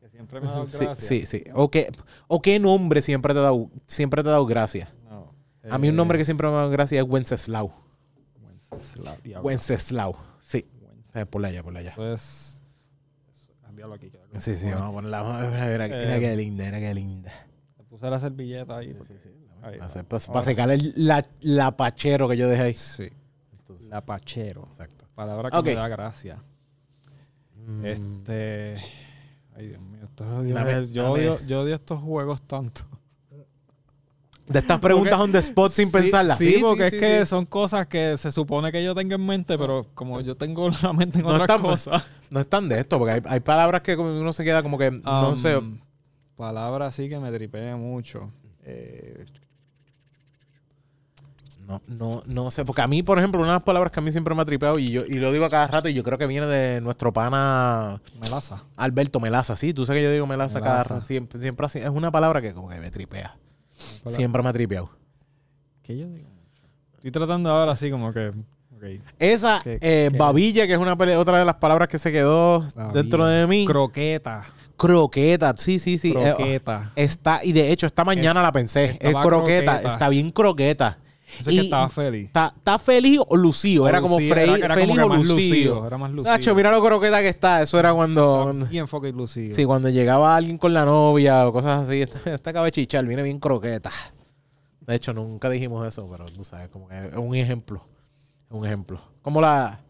Que 0.00 0.08
siempre 0.10 0.40
me 0.40 0.48
ha 0.48 0.50
dado 0.50 0.66
gracias. 0.72 0.98
sí, 0.98 1.26
sí. 1.26 1.44
O 1.54 1.70
qué, 1.70 1.90
o 2.28 2.42
qué 2.42 2.58
nombre 2.58 3.00
siempre 3.02 3.32
te 3.32 3.40
ha 3.40 3.42
dado, 3.44 3.70
siempre 3.86 4.22
te 4.22 4.28
ha 4.28 4.32
dado 4.32 4.46
gracias. 4.46 4.90
No. 5.04 5.34
A 5.70 5.78
mí 5.78 5.88
un 5.88 5.94
Eh, 5.94 5.96
nombre 5.96 6.18
que 6.18 6.24
siempre 6.26 6.46
me 6.48 6.52
ha 6.52 6.56
dado 6.58 6.70
gracias 6.70 7.02
es 7.02 7.10
Wenceslao. 7.10 7.83
Wenceslao, 8.74 9.16
diablo. 9.22 9.46
Wenceslao. 9.48 10.16
Sí. 10.42 10.66
Wenceslao. 10.80 11.22
Eh, 11.22 11.26
por 11.26 11.44
allá, 11.44 11.62
por 11.62 11.76
allá. 11.76 11.90
Eso 11.90 12.12
es... 12.12 12.62
eso- 13.32 13.52
ah, 13.64 13.70
diablo, 13.72 13.94
aquí 13.94 14.10
Sí, 14.38 14.56
sí, 14.56 14.70
vamos 14.70 14.88
a 14.88 14.92
ponerla. 14.92 15.22
Mira, 15.22 15.66
mira 15.68 15.86
Eh, 16.16 16.20
qué 16.20 16.36
linda, 16.36 16.64
mira 16.64 16.80
qué 16.80 16.94
linda. 16.94 17.32
Le 17.78 17.84
puse 17.84 18.08
la 18.10 18.18
servilleta 18.18 18.78
ahí. 18.78 18.88
Sí, 18.88 18.94
porque- 18.98 19.14
sí, 19.14 19.18
sí. 19.22 19.28
Ahí, 19.62 19.78
Para, 19.78 19.86
ahora. 19.90 20.02
para- 20.08 20.24
para 20.26 20.44
secar 20.44 20.70
el 20.70 20.92
la, 20.96 21.26
la 21.40 21.74
pachero 21.76 22.28
que 22.28 22.36
yo 22.36 22.48
dejé 22.48 22.62
ahí. 22.62 22.72
Sí. 22.74 23.08
Entonces, 23.52 23.88
Lapachero. 23.88 24.64
exacto. 24.70 25.06
Palabra 25.14 25.50
que 25.50 25.56
Ok. 25.56 25.64
me 25.66 25.74
da 25.74 25.88
gracia. 25.88 26.42
Mm, 27.66 27.84
Este. 27.86 28.76
Ay, 29.56 29.68
Dios 29.68 29.80
mío. 29.80 30.04
esto- 30.04 30.42
Dios, 30.42 30.54
Dame- 30.58 30.86
yo, 30.92 31.02
dame. 31.04 31.14
odio, 31.14 31.40
yo 31.46 31.60
odio 31.62 31.74
estos 31.76 32.00
juegos 32.02 32.42
tanto. 32.42 32.82
De 34.46 34.58
estas 34.58 34.78
preguntas 34.78 35.18
on 35.18 35.32
the 35.32 35.38
spot 35.38 35.72
sin 35.72 35.86
Sí, 35.86 35.92
pensarlas. 35.92 36.36
Sí, 36.38 36.58
porque 36.60 36.90
sí, 36.90 36.96
es 36.96 37.00
que 37.00 37.20
sí. 37.20 37.26
son 37.26 37.46
cosas 37.46 37.86
que 37.86 38.16
se 38.18 38.30
supone 38.30 38.70
que 38.72 38.84
yo 38.84 38.94
tenga 38.94 39.14
en 39.14 39.24
mente, 39.24 39.56
pero 39.56 39.86
como 39.94 40.20
yo 40.20 40.36
tengo 40.36 40.68
la 40.82 40.92
mente 40.92 41.18
en 41.20 41.24
No 41.24 41.30
otras 41.30 41.48
están- 41.48 41.62
cosas. 41.62 42.02
No 42.30 42.40
es 42.40 42.48
tan 42.48 42.68
de 42.68 42.80
esto, 42.80 42.98
porque 42.98 43.12
hay, 43.14 43.20
hay 43.26 43.40
palabras 43.40 43.82
que 43.82 43.94
uno 43.96 44.32
se 44.32 44.44
queda 44.44 44.62
como 44.62 44.76
que, 44.76 44.90
no 44.90 45.30
Um, 45.30 45.36
sé, 45.36 45.60
Palabra 46.36 46.86
así 46.86 47.08
que 47.08 47.18
me 47.18 47.30
tripea 47.30 47.76
mucho. 47.76 48.30
Eh, 48.64 49.24
no, 51.66 51.80
no, 51.86 52.22
no 52.26 52.50
sé. 52.50 52.64
Porque 52.64 52.82
a 52.82 52.86
mí, 52.86 53.02
por 53.02 53.18
ejemplo, 53.18 53.40
una 53.40 53.50
de 53.50 53.54
las 53.54 53.62
palabras 53.62 53.90
que 53.92 54.00
a 54.00 54.02
mí 54.02 54.10
siempre 54.12 54.34
me 54.34 54.42
ha 54.42 54.44
tripeado, 54.44 54.78
y 54.78 54.90
yo 54.90 55.04
y 55.06 55.14
lo 55.14 55.32
digo 55.32 55.44
a 55.44 55.50
cada 55.50 55.66
rato, 55.68 55.88
y 55.88 55.94
yo 55.94 56.02
creo 56.02 56.18
que 56.18 56.26
viene 56.26 56.46
de 56.46 56.80
nuestro 56.80 57.12
pana 57.12 58.00
melaza. 58.20 58.62
Alberto 58.76 59.20
Melaza. 59.20 59.56
Sí, 59.56 59.72
tú 59.72 59.86
sabes 59.86 60.00
que 60.00 60.04
yo 60.04 60.12
digo 60.12 60.26
Melaza, 60.26 60.60
cada 60.60 60.82
rato. 60.84 61.02
Siempre, 61.02 61.40
siempre 61.40 61.64
así. 61.66 61.78
Es 61.78 61.88
una 61.88 62.10
palabra 62.10 62.42
que 62.42 62.52
como 62.52 62.68
que 62.68 62.78
me 62.80 62.90
tripea. 62.90 63.36
Siempre 64.08 64.42
me 64.42 64.48
ha 64.48 64.52
tripeado. 64.52 64.90
¿Qué 65.82 65.96
yo 65.98 66.06
digo? 66.08 66.28
Estoy 66.96 67.10
tratando 67.10 67.50
ahora 67.50 67.72
así 67.72 67.90
como 67.90 68.12
que. 68.12 68.32
Esa, 69.18 69.60
¿Qué- 69.64 69.78
eh, 69.80 70.08
qué? 70.12 70.18
babilla, 70.18 70.66
que 70.66 70.74
es 70.74 70.78
una 70.78 70.92
otra 70.92 71.38
de 71.38 71.44
las 71.44 71.54
palabras 71.56 71.88
que 71.88 71.98
se 71.98 72.12
quedó 72.12 72.60
dentro 72.92 73.26
de 73.26 73.46
mí. 73.46 73.64
Croqueta. 73.64 74.44
croqueta, 74.76 75.54
sí, 75.56 75.78
sí, 75.78 75.96
sí. 75.96 76.10
eh, 76.10 76.34
Croqueta. 76.36 76.92
está, 76.96 77.42
y 77.44 77.52
de 77.52 77.70
hecho, 77.72 77.86
esta 77.86 78.04
mañana 78.04 78.42
la 78.42 78.52
pensé. 78.52 78.98
Es 79.00 79.14
croqueta. 79.14 79.80
está 79.80 80.08
bien 80.08 80.30
croqueta. 80.30 80.98
Eso 81.40 81.50
es 81.50 81.56
que 81.56 81.62
y- 81.62 81.64
estaba 81.64 81.88
feliz. 81.88 82.26
Está, 82.26 82.78
feliz 82.78 83.20
o 83.26 83.36
lucido. 83.36 83.88
Era 83.88 84.00
como 84.00 84.18
era- 84.18 84.42
era 84.42 84.74
feliz 84.74 84.98
como 84.98 85.14
o 85.14 85.22
lucido. 85.22 85.86
Era 85.86 85.98
más 85.98 86.10
lucido. 86.10 86.32
Nacho, 86.32 86.54
mira 86.54 86.70
lo 86.70 86.82
croqueta 86.82 87.20
que 87.20 87.28
está. 87.28 87.62
Eso 87.62 87.78
era 87.78 87.92
cuando. 87.94 88.50
Estaba 88.50 88.70
Bien 88.70 88.88
fucking 88.88 89.16
lucido. 89.16 89.54
Sí, 89.54 89.64
cuando 89.64 89.88
llegaba 89.88 90.36
alguien 90.36 90.58
con 90.58 90.72
la 90.72 90.84
novia 90.84 91.46
o 91.46 91.52
cosas 91.52 91.88
así. 91.88 92.02
Esta, 92.02 92.34
esta 92.34 92.70
chichar, 92.70 93.04
viene 93.06 93.22
bien 93.22 93.38
croqueta. 93.38 93.90
De 94.80 94.94
hecho, 94.94 95.12
nunca 95.14 95.48
dijimos 95.48 95.86
eso, 95.86 96.06
pero 96.10 96.24
tú 96.26 96.44
sabes, 96.44 96.68
como 96.68 96.88
que 96.88 96.94
es 97.06 97.16
un 97.16 97.34
ejemplo. 97.34 97.82
Es 98.50 98.54
un 98.56 98.66
ejemplo. 98.66 99.00
¿Cómo 99.22 99.40
la, 99.40 99.80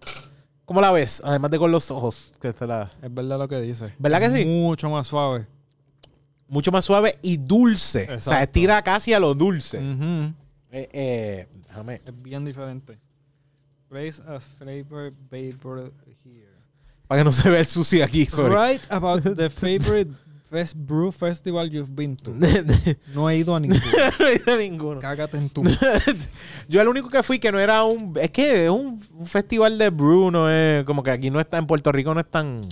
¿Cómo 0.64 0.80
la 0.80 0.92
ves? 0.92 1.20
Además 1.24 1.50
de 1.50 1.58
con 1.58 1.72
los 1.72 1.90
ojos, 1.90 2.32
que 2.40 2.52
se 2.52 2.66
la. 2.66 2.90
Es 3.02 3.12
verdad 3.12 3.38
lo 3.38 3.48
que 3.48 3.60
dice. 3.60 3.92
¿Verdad 3.98 4.20
que 4.20 4.30
sí? 4.30 4.46
Mucho 4.46 4.88
más 4.88 5.06
suave. 5.06 5.46
Mucho 6.46 6.70
más 6.70 6.84
suave 6.84 7.18
y 7.22 7.38
dulce. 7.38 8.02
O 8.02 8.06
sea, 8.06 8.14
Exacto. 8.14 8.42
estira 8.44 8.82
casi 8.82 9.12
a 9.12 9.18
lo 9.18 9.34
dulce. 9.34 9.78
Ujú. 9.78 10.32
Eh, 10.76 10.88
eh, 10.92 11.48
déjame. 11.68 12.00
Es 12.04 12.22
bien 12.22 12.44
diferente. 12.44 12.98
Place 13.88 14.20
a 14.26 14.40
flavor 14.40 15.12
vapor 15.30 15.92
here. 16.24 16.48
Para 17.06 17.20
que 17.20 17.24
no 17.24 17.30
se 17.32 17.48
vea 17.48 17.60
el 17.60 17.66
sushi 17.66 18.02
aquí, 18.02 18.26
sorry. 18.26 18.52
Write 18.54 18.84
about 18.90 19.22
the 19.36 19.48
favorite 19.50 20.10
best 20.50 20.74
brew 20.76 21.12
festival 21.12 21.68
you've 21.70 21.94
been 21.94 22.16
to. 22.16 22.32
No 23.14 23.28
he 23.30 23.36
ido 23.38 23.54
a 23.54 23.60
ninguno. 23.60 23.80
no 24.18 24.26
he 24.26 24.34
ido 24.36 24.52
a 24.52 24.56
ninguno. 24.56 25.00
Cágate 25.00 25.36
en 25.36 25.48
tu. 25.48 25.62
Yo 26.68 26.80
el 26.80 26.88
único 26.88 27.08
que 27.08 27.22
fui 27.22 27.38
que 27.38 27.52
no 27.52 27.60
era 27.60 27.84
un... 27.84 28.14
Es 28.20 28.30
que 28.30 28.64
es 28.64 28.70
un, 28.70 29.00
un 29.12 29.26
festival 29.26 29.78
de 29.78 29.90
brew, 29.90 30.30
no 30.32 30.50
es... 30.50 30.82
Como 30.84 31.02
que 31.04 31.10
aquí 31.10 31.30
no 31.30 31.38
está, 31.38 31.58
en 31.58 31.66
Puerto 31.66 31.92
Rico 31.92 32.14
no 32.14 32.20
es 32.20 32.26
tan... 32.30 32.62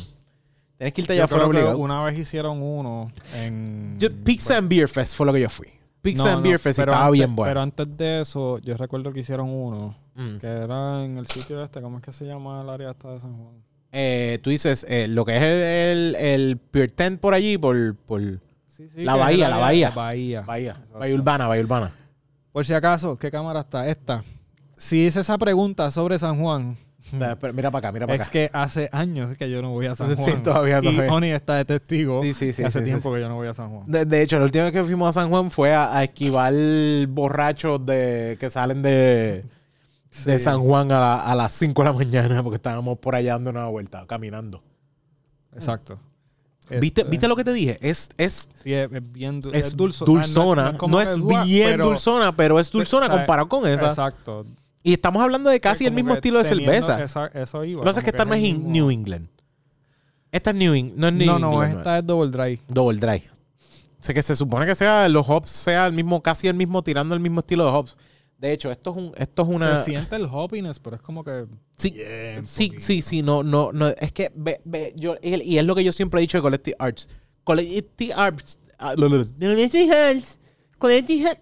Tienes 0.78 0.92
que 0.94 1.00
irte 1.02 1.12
allá 1.12 1.24
afuera 1.24 1.46
obligado. 1.46 1.78
una 1.78 2.02
vez 2.04 2.18
hicieron 2.18 2.60
uno 2.62 3.12
en... 3.34 3.96
Yo- 3.98 4.10
Pizza 4.24 4.56
and 4.58 4.68
Beer 4.68 4.88
Fest 4.88 5.14
fue 5.14 5.26
lo 5.26 5.32
que 5.32 5.40
yo 5.40 5.48
fui. 5.50 5.68
Pizza 6.02 6.24
No, 6.24 6.30
and 6.30 6.36
no, 6.38 6.42
Beer 6.42 6.58
Fest 6.58 6.78
estaba 6.80 7.06
antes- 7.06 7.12
bien 7.12 7.34
bueno. 7.36 7.50
Pero 7.50 7.60
antes 7.62 7.96
de 7.96 8.20
eso, 8.20 8.58
yo 8.58 8.76
recuerdo 8.76 9.12
que 9.12 9.20
hicieron 9.20 9.48
uno 9.48 9.96
Mm. 10.14 10.36
que 10.38 10.46
era 10.46 11.04
en 11.04 11.16
el 11.16 11.26
sitio 11.26 11.62
este, 11.62 11.80
¿cómo 11.80 11.98
es 11.98 12.02
que 12.04 12.12
se 12.12 12.26
llama 12.26 12.60
el 12.62 12.68
área 12.68 12.90
esta 12.90 13.12
de 13.12 13.20
San 13.20 13.34
Juan? 13.36 13.54
Eh, 13.92 14.38
tú 14.42 14.50
dices, 14.50 14.84
eh, 14.88 15.06
lo 15.08 15.24
que 15.24 15.36
es 15.36 15.42
el, 15.42 16.14
el, 16.14 16.16
el 16.16 16.56
Pier 16.58 16.92
Tent 16.92 17.20
por 17.20 17.32
allí, 17.34 17.56
por, 17.56 17.94
por 17.96 18.20
Sí, 18.66 18.88
sí, 18.88 19.04
La 19.04 19.16
bahía, 19.16 19.48
la 19.48 19.58
bahía. 19.58 19.90
Bahía. 19.90 20.40
Bahía. 20.42 20.70
Exacto. 20.72 20.98
Bahía 20.98 21.14
Urbana, 21.14 21.46
Bahía 21.46 21.62
Urbana. 21.62 21.92
Por 22.52 22.64
si 22.66 22.74
acaso, 22.74 23.16
¿qué 23.18 23.30
cámara 23.30 23.60
está? 23.60 23.86
Esta. 23.88 24.24
Si 24.76 25.04
hice 25.06 25.20
esa 25.20 25.38
pregunta 25.38 25.90
sobre 25.90 26.18
San 26.18 26.40
Juan, 26.40 26.76
Mira, 27.12 27.36
para 27.70 27.78
acá, 27.78 27.92
mira 27.92 28.06
para 28.06 28.14
es 28.16 28.22
acá. 28.22 28.30
que 28.30 28.50
hace 28.52 28.88
años 28.92 29.36
que 29.36 29.50
yo 29.50 29.60
no 29.60 29.70
voy 29.70 29.86
a 29.86 29.94
San 29.96 30.08
Sí, 30.16 30.22
Juan. 30.22 30.42
todavía 30.42 30.80
no 30.80 30.90
y 30.90 30.96
voy. 30.96 31.08
Oni 31.08 31.30
está 31.32 31.56
de 31.56 31.64
testigo. 31.64 32.22
Sí, 32.22 32.32
sí, 32.32 32.52
sí, 32.52 32.62
hace 32.62 32.78
sí, 32.78 32.84
tiempo 32.84 33.12
que 33.12 33.20
yo 33.20 33.28
no 33.28 33.34
voy 33.34 33.48
a 33.48 33.54
San 33.54 33.70
Juan. 33.70 33.90
De, 33.90 34.04
de 34.04 34.22
hecho, 34.22 34.38
la 34.38 34.44
última 34.44 34.64
vez 34.64 34.72
que 34.72 34.84
fuimos 34.84 35.08
a 35.08 35.20
San 35.20 35.28
Juan 35.28 35.50
fue 35.50 35.74
a, 35.74 35.96
a 35.96 36.04
esquivar 36.04 36.52
borrachos 37.08 37.84
de, 37.84 38.36
que 38.38 38.48
salen 38.50 38.82
de, 38.82 38.90
de 40.24 40.38
Sí. 40.38 40.38
San 40.38 40.60
Juan 40.60 40.92
a, 40.92 41.00
la- 41.00 41.20
a 41.22 41.34
las 41.34 41.52
5 41.52 41.82
de 41.82 41.88
la 41.88 41.92
mañana 41.92 42.42
porque 42.42 42.56
estábamos 42.56 42.98
por 42.98 43.14
allá 43.14 43.32
dando 43.32 43.50
una 43.50 43.66
vuelta, 43.66 44.04
caminando. 44.06 44.62
Exacto. 45.54 45.98
¿Viste, 46.80 47.02
Este, 47.02 47.10
¿Viste 47.10 47.28
lo 47.28 47.36
que 47.36 47.44
te 47.44 47.52
dije? 47.52 47.78
Es, 47.82 48.08
es, 48.16 48.48
Sí, 48.62 48.72
es, 48.72 48.90
es 48.90 49.12
bien 49.12 49.40
du- 49.42 49.50
es 49.50 49.66
es 49.66 49.76
dulzona. 49.76 50.22
es- 50.22 50.28
es 50.76 50.88
no 50.88 51.00
es 51.00 51.26
bien 51.46 51.70
pero- 51.72 51.86
dulzona, 51.86 52.34
pero 52.34 52.58
es 52.60 52.70
dulzona 52.70 53.06
o 53.06 53.08
sea, 53.08 53.18
comparado 53.18 53.48
con 53.48 53.66
esa. 53.66 53.88
Exacto. 53.88 54.44
Y 54.82 54.92
estamos 54.94 55.22
hablando 55.22 55.48
de 55.50 55.60
casi 55.60 55.86
el 55.86 55.92
mismo 55.92 56.14
estilo 56.14 56.38
de 56.38 56.44
cerveza. 56.44 57.02
esa- 57.02 57.26
eso 57.28 57.64
iba. 57.64 57.78
Lo 57.78 57.82
que 57.82 57.86
pasa 57.90 58.00
es 58.00 58.04
que 58.04 58.10
esta 58.10 58.24
no 58.24 58.34
es 58.34 58.42
in- 58.42 58.70
New 58.72 58.90
England. 58.90 59.28
Esta 60.32 60.50
es 60.50 60.56
New 60.56 60.74
England. 60.74 60.98
No 60.98 61.08
es 61.08 61.14
New 61.14 61.26
No, 61.26 61.32
England. 61.36 61.54
no, 61.54 61.62
es 61.64 61.76
esta 61.76 61.98
es 61.98 62.06
Double 62.06 62.30
Dry. 62.30 62.60
Double 62.68 62.98
Dry. 62.98 63.22
O 64.00 64.04
sea 64.04 64.14
que 64.14 64.22
se 64.22 64.34
supone 64.34 64.66
que 64.66 64.74
sea 64.74 65.08
los 65.08 65.28
hops 65.28 65.50
sea 65.50 65.86
el 65.86 65.92
mismo, 65.92 66.20
casi 66.20 66.48
el 66.48 66.54
mismo, 66.54 66.82
tirando 66.82 67.14
el 67.14 67.20
mismo 67.20 67.40
estilo 67.40 67.64
de 67.64 67.70
hops. 67.70 67.96
De 68.38 68.50
hecho, 68.52 68.72
esto 68.72 68.90
es 68.90 68.96
un, 68.96 69.12
esto 69.16 69.42
es 69.42 69.48
una. 69.48 69.76
Se 69.76 69.90
siente 69.92 70.16
el 70.16 70.24
hoppiness, 70.28 70.80
pero 70.80 70.96
es 70.96 71.02
como 71.02 71.22
que... 71.22 71.46
Sí, 71.76 71.96
sí, 72.42 72.72
sí, 72.78 73.00
sí, 73.02 73.22
no, 73.22 73.44
no, 73.44 73.70
no, 73.72 73.86
es 73.86 74.10
que 74.10 74.32
ve, 74.34 74.60
ve, 74.64 74.92
yo, 74.96 75.14
y 75.22 75.58
es 75.58 75.64
lo 75.64 75.76
que 75.76 75.84
yo 75.84 75.92
siempre 75.92 76.18
he 76.18 76.22
dicho 76.22 76.38
de 76.38 76.42
Collective 76.42 76.74
Arts. 76.80 77.08
Collective 77.44 78.12
Arts, 78.14 78.58
ah. 78.80 78.94
Collective 78.96 79.94
Arts, 79.94 80.40
Collective 80.78 81.28
Arts, 81.28 81.40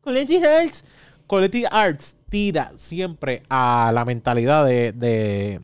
Collective 0.00 0.46
Arts, 0.46 0.84
Collective 1.26 1.68
Arts 1.70 2.16
tira 2.28 2.72
siempre 2.76 3.42
a 3.48 3.90
la 3.94 4.04
mentalidad 4.04 4.64
de, 4.64 4.92
de 4.92 5.60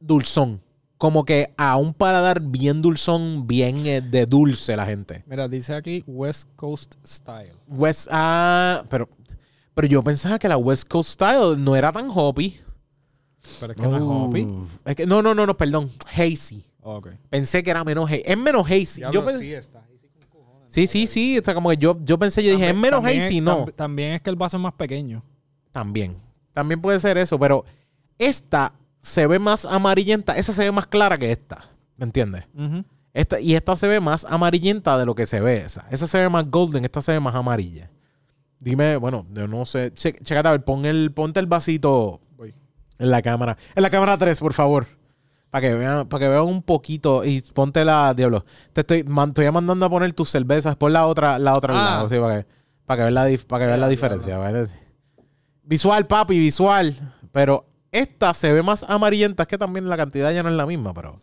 dulzón. 0.00 0.60
Como 0.96 1.24
que 1.24 1.52
a 1.56 1.76
un 1.76 1.94
paladar 1.94 2.40
bien 2.40 2.82
dulzón, 2.82 3.46
bien 3.46 3.86
eh, 3.86 4.00
de 4.00 4.26
dulce 4.26 4.76
la 4.76 4.84
gente. 4.84 5.22
Mira, 5.26 5.46
dice 5.46 5.74
aquí 5.74 6.02
West 6.08 6.48
Coast 6.56 6.96
Style. 7.06 7.52
West, 7.68 8.08
ah, 8.10 8.82
pero, 8.90 9.08
pero 9.74 9.86
yo 9.86 10.02
pensaba 10.02 10.40
que 10.40 10.48
la 10.48 10.56
West 10.56 10.88
Coast 10.88 11.10
Style 11.12 11.56
no 11.56 11.76
era 11.76 11.92
tan 11.92 12.08
hoppy. 12.12 12.58
Pero 13.60 13.72
es 13.72 13.76
que 13.80 13.86
no 13.86 13.96
es 13.96 14.02
hoppy. 14.02 14.48
Es 14.84 14.96
que- 14.96 15.06
no, 15.06 15.22
no, 15.22 15.34
no, 15.36 15.46
no, 15.46 15.56
perdón. 15.56 15.88
Hazy. 16.12 16.64
Ok. 16.82 17.10
Pensé 17.30 17.62
que 17.62 17.70
era 17.70 17.84
menos 17.84 18.10
hazy. 18.10 18.22
Es 18.24 18.36
menos 18.36 18.66
hazy. 18.66 18.96
Diablo, 19.00 19.20
yo 19.20 19.26
pens- 19.26 19.38
sí, 19.40 19.52
está 19.54 19.84
sí, 20.68 20.86
sí, 20.86 21.06
sí. 21.06 21.36
Está 21.36 21.54
como 21.54 21.70
que 21.70 21.76
yo, 21.76 21.98
yo 22.04 22.18
pensé, 22.18 22.42
yo 22.44 22.52
dije, 22.52 22.68
es 22.70 22.74
menos 22.76 23.02
también 23.02 23.22
hazy. 23.22 23.40
No. 23.40 23.66
tam- 23.66 23.74
También 23.74 24.12
es 24.12 24.20
que 24.22 24.30
el 24.30 24.36
vaso 24.36 24.56
es 24.56 24.62
más 24.62 24.74
pequeño. 24.74 25.22
También. 25.72 26.16
También 26.52 26.80
puede 26.80 26.98
ser 27.00 27.18
eso, 27.18 27.38
pero 27.38 27.64
esta 28.18 28.72
se 29.00 29.26
ve 29.26 29.38
más 29.38 29.64
amarillenta. 29.64 30.36
Esa 30.36 30.52
se 30.52 30.62
ve 30.64 30.72
más 30.72 30.86
clara 30.86 31.18
que 31.18 31.30
esta. 31.32 31.64
¿Me 31.96 32.04
entiendes? 32.04 32.44
Esta, 33.12 33.40
y 33.40 33.54
esta 33.54 33.74
se 33.76 33.88
ve 33.88 33.98
más 34.00 34.24
amarillenta 34.28 34.96
de 34.98 35.04
lo 35.06 35.14
que 35.14 35.26
se 35.26 35.40
ve 35.40 35.58
esa. 35.64 35.84
Esa 35.90 36.06
se 36.06 36.18
ve 36.18 36.28
más 36.28 36.48
golden, 36.50 36.84
esta 36.84 37.02
se 37.02 37.12
ve 37.12 37.20
más 37.20 37.34
amarilla. 37.34 37.90
Dime, 38.60 38.96
bueno, 38.96 39.26
yo 39.32 39.46
no 39.48 39.64
sé. 39.66 39.92
Che, 39.94 40.12
chécate 40.12 40.48
a 40.48 40.52
ver, 40.52 40.64
pon 40.64 40.84
el, 40.84 41.12
ponte 41.12 41.38
el 41.40 41.46
vasito 41.46 42.20
Voy. 42.36 42.54
en 42.98 43.10
la 43.10 43.22
cámara. 43.22 43.56
En 43.74 43.82
la 43.82 43.90
cámara 43.90 44.16
3, 44.18 44.38
por 44.40 44.52
favor. 44.52 44.86
Para 45.50 45.68
que 45.68 45.74
vean, 45.74 46.06
para 46.08 46.24
que 46.24 46.28
vean 46.28 46.44
un 46.44 46.62
poquito. 46.62 47.24
Y 47.24 47.40
ponte 47.54 47.84
la, 47.84 48.12
diablo. 48.14 48.44
Te 48.72 48.82
estoy, 48.82 49.02
man- 49.04 49.28
estoy 49.30 49.50
mandando 49.50 49.86
a 49.86 49.90
poner 49.90 50.12
tus 50.12 50.28
cervezas. 50.30 50.76
Pon 50.76 50.92
la 50.92 51.06
otra, 51.06 51.38
la 51.38 51.56
otra 51.56 51.72
al 51.74 51.80
Ah. 51.80 51.90
lado, 51.96 52.08
sí, 52.08 52.16
para 52.18 52.42
que, 52.42 52.48
para 52.84 52.96
que 52.98 53.02
vean 53.04 53.14
la, 53.14 53.38
para 53.46 53.64
que 53.64 53.66
vean 53.68 53.80
la 53.80 53.88
diferencia. 53.88 54.36
¿vale? 54.38 54.66
Visual, 55.62 56.06
papi, 56.06 56.38
visual. 56.38 57.14
Pero 57.32 57.66
esta 57.92 58.34
se 58.34 58.52
ve 58.52 58.62
más 58.62 58.84
amarillenta. 58.88 59.44
Es 59.44 59.48
que 59.48 59.58
también 59.58 59.88
la 59.88 59.96
cantidad 59.96 60.32
ya 60.32 60.42
no 60.42 60.48
es 60.50 60.54
la 60.54 60.66
misma, 60.66 60.92
pero. 60.92 61.14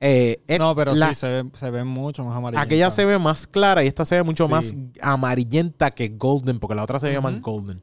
eh, 0.00 0.38
No, 0.58 0.74
pero 0.76 0.94
la- 0.94 1.08
sí, 1.08 1.14
se 1.16 1.28
ve, 1.42 1.50
se 1.54 1.70
ve 1.70 1.82
mucho 1.82 2.24
más 2.24 2.36
amarillo. 2.36 2.60
Aquella 2.62 2.90
se 2.90 3.04
ve 3.04 3.18
más 3.18 3.46
clara 3.46 3.82
y 3.82 3.86
esta 3.88 4.04
se 4.04 4.16
ve 4.16 4.22
mucho 4.22 4.46
Sí. 4.46 4.50
más 4.52 4.74
amarillenta 5.00 5.90
que 5.92 6.08
golden, 6.10 6.58
porque 6.60 6.74
la 6.74 6.82
otra 6.84 6.98
se 7.00 7.06
veía 7.06 7.20
más 7.20 7.40
golden. 7.40 7.82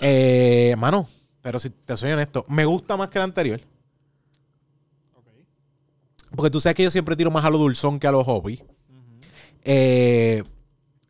Eh, 0.00 0.74
mano, 0.78 1.06
pero 1.40 1.58
si 1.58 1.70
te 1.70 1.96
soy 1.96 2.10
honesto, 2.12 2.44
me 2.48 2.64
gusta 2.64 2.96
más 2.96 3.08
que 3.08 3.18
el 3.18 3.24
anterior. 3.24 3.60
Porque 6.36 6.50
tú 6.50 6.60
sabes 6.60 6.76
que 6.76 6.82
yo 6.82 6.90
siempre 6.90 7.16
tiro 7.16 7.30
más 7.30 7.44
a 7.44 7.50
lo 7.50 7.58
dulzón 7.58 7.98
que 7.98 8.06
a 8.06 8.12
los 8.12 8.24
hobby. 8.26 8.62
Eh, 9.62 10.42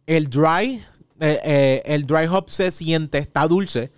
el 0.07 0.29
dry, 0.29 0.81
eh, 1.20 1.41
eh, 1.45 1.83
el 1.87 2.07
dry 2.07 2.27
hop 2.27 2.51
se 2.51 2.70
siente, 2.70 3.18
está 3.18 3.47
dulce, 3.49 3.91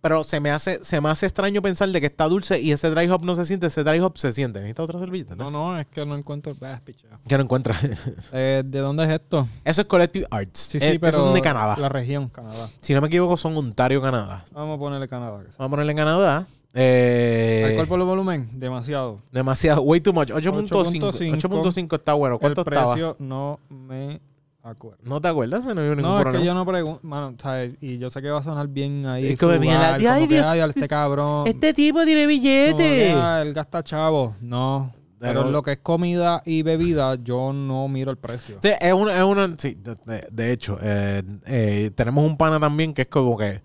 pero 0.00 0.22
se 0.22 0.38
me 0.38 0.50
hace, 0.50 0.84
se 0.84 1.00
me 1.00 1.08
hace 1.08 1.26
extraño 1.26 1.62
pensar 1.62 1.88
de 1.88 1.98
que 2.00 2.06
está 2.06 2.26
dulce 2.28 2.60
y 2.60 2.70
ese 2.72 2.90
dry 2.90 3.08
hop 3.08 3.24
no 3.24 3.34
se 3.34 3.46
siente, 3.46 3.66
ese 3.68 3.82
dry 3.82 3.98
hop 4.00 4.18
se 4.18 4.32
siente. 4.32 4.60
¿Necesita 4.60 4.82
otra 4.82 4.98
servilleta? 5.00 5.34
No, 5.36 5.50
no, 5.50 5.78
es 5.78 5.86
que 5.86 6.04
no 6.04 6.14
encuentro. 6.16 6.54
Ah. 6.60 6.80
Que 7.26 7.36
no 7.38 7.44
encuentra. 7.44 7.74
Eh, 8.32 8.62
¿De 8.64 8.78
dónde 8.80 9.04
es 9.04 9.10
esto? 9.10 9.48
Eso 9.64 9.80
es 9.80 9.86
Collective 9.86 10.26
Arts. 10.30 10.60
Sí, 10.60 10.78
Eh, 10.80 10.92
sí, 10.92 10.98
pero. 10.98 11.10
Esos 11.10 11.24
son 11.24 11.34
de 11.34 11.40
Canadá. 11.40 11.76
La 11.78 11.88
región, 11.88 12.28
Canadá. 12.28 12.68
Si 12.80 12.92
no 12.94 13.00
me 13.00 13.06
equivoco, 13.08 13.36
son 13.36 13.56
Ontario, 13.56 14.02
Canadá. 14.02 14.44
Vamos 14.52 14.76
a 14.76 14.78
ponerle 14.78 15.08
Canadá. 15.08 15.38
que. 15.38 15.50
Vamos 15.56 15.66
a 15.66 15.68
ponerle 15.70 15.92
en 15.92 15.96
Canadá. 15.98 16.46
Eh, 16.76 17.66
¿Alcohol 17.70 17.86
por 17.88 18.00
el 18.00 18.06
volumen? 18.06 18.50
Demasiado. 18.54 19.20
demasiado, 19.30 19.82
way 19.82 20.00
too 20.00 20.12
much. 20.12 20.30
8.5. 20.30 20.68
8.5. 20.68 21.40
8.5 21.40 21.96
está 21.96 22.14
bueno. 22.14 22.38
¿Cuánto 22.38 22.62
el 22.62 22.68
estaba? 22.68 22.92
precio 22.92 23.16
no 23.20 23.60
me 23.68 24.20
acuerdo. 24.62 24.98
¿No 25.04 25.20
te 25.20 25.28
acuerdas? 25.28 25.64
No, 25.64 25.74
ningún 25.74 26.02
No, 26.02 26.16
es 26.16 26.22
problema. 26.22 26.38
que 26.42 26.46
yo 26.46 26.54
no 26.54 26.66
pregunto. 26.66 27.00
Mano, 27.04 27.34
¿sabes? 27.38 27.74
Y 27.80 27.98
yo 27.98 28.10
sé 28.10 28.20
que 28.20 28.30
va 28.30 28.40
a 28.40 28.42
sonar 28.42 28.66
bien 28.68 29.06
ahí. 29.06 29.28
Es 29.28 29.38
como 29.38 29.52
bien, 29.58 29.74
frugal, 29.74 29.94
ay, 30.00 30.04
como 30.04 30.28
que, 30.28 30.34
Dios. 30.34 30.46
ay, 30.46 30.60
este 30.60 30.88
cabrón. 30.88 31.46
Este 31.46 31.72
tipo 31.74 32.04
tiene 32.04 32.22
que, 32.22 32.26
billete. 32.26 33.12
ah, 33.12 33.40
él 33.42 33.52
gasta 33.54 33.82
chavo. 33.84 34.34
No. 34.40 34.92
Pero 35.20 35.40
Pero- 35.40 35.50
lo 35.52 35.62
que 35.62 35.72
es 35.72 35.78
comida 35.78 36.42
y 36.44 36.62
bebida, 36.62 37.14
yo 37.14 37.52
no 37.52 37.86
miro 37.88 38.10
el 38.10 38.18
precio. 38.18 38.58
Sí, 38.60 38.70
es 38.78 38.92
una, 38.92 39.16
es 39.16 39.22
una 39.22 39.54
sí, 39.56 39.74
de, 39.80 39.94
de- 40.04 40.26
de 40.30 40.52
hecho, 40.52 40.76
eh, 40.82 41.22
eh, 41.46 41.90
tenemos 41.94 42.26
un 42.26 42.36
pana 42.36 42.58
también 42.60 42.92
que 42.92 43.02
es 43.02 43.08
como 43.08 43.36
que 43.38 43.62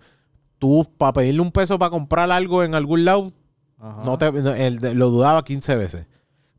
tú 0.60 0.86
para 0.96 1.14
pedirle 1.14 1.40
un 1.40 1.50
peso 1.50 1.76
para 1.80 1.90
comprar 1.90 2.30
algo 2.30 2.62
en 2.62 2.76
algún 2.76 3.04
lado, 3.04 3.32
Ajá. 3.80 4.02
no 4.04 4.16
te, 4.16 4.30
no, 4.30 4.54
él 4.54 4.78
lo 4.94 5.10
dudaba 5.10 5.42
15 5.44 5.74
veces. 5.74 6.06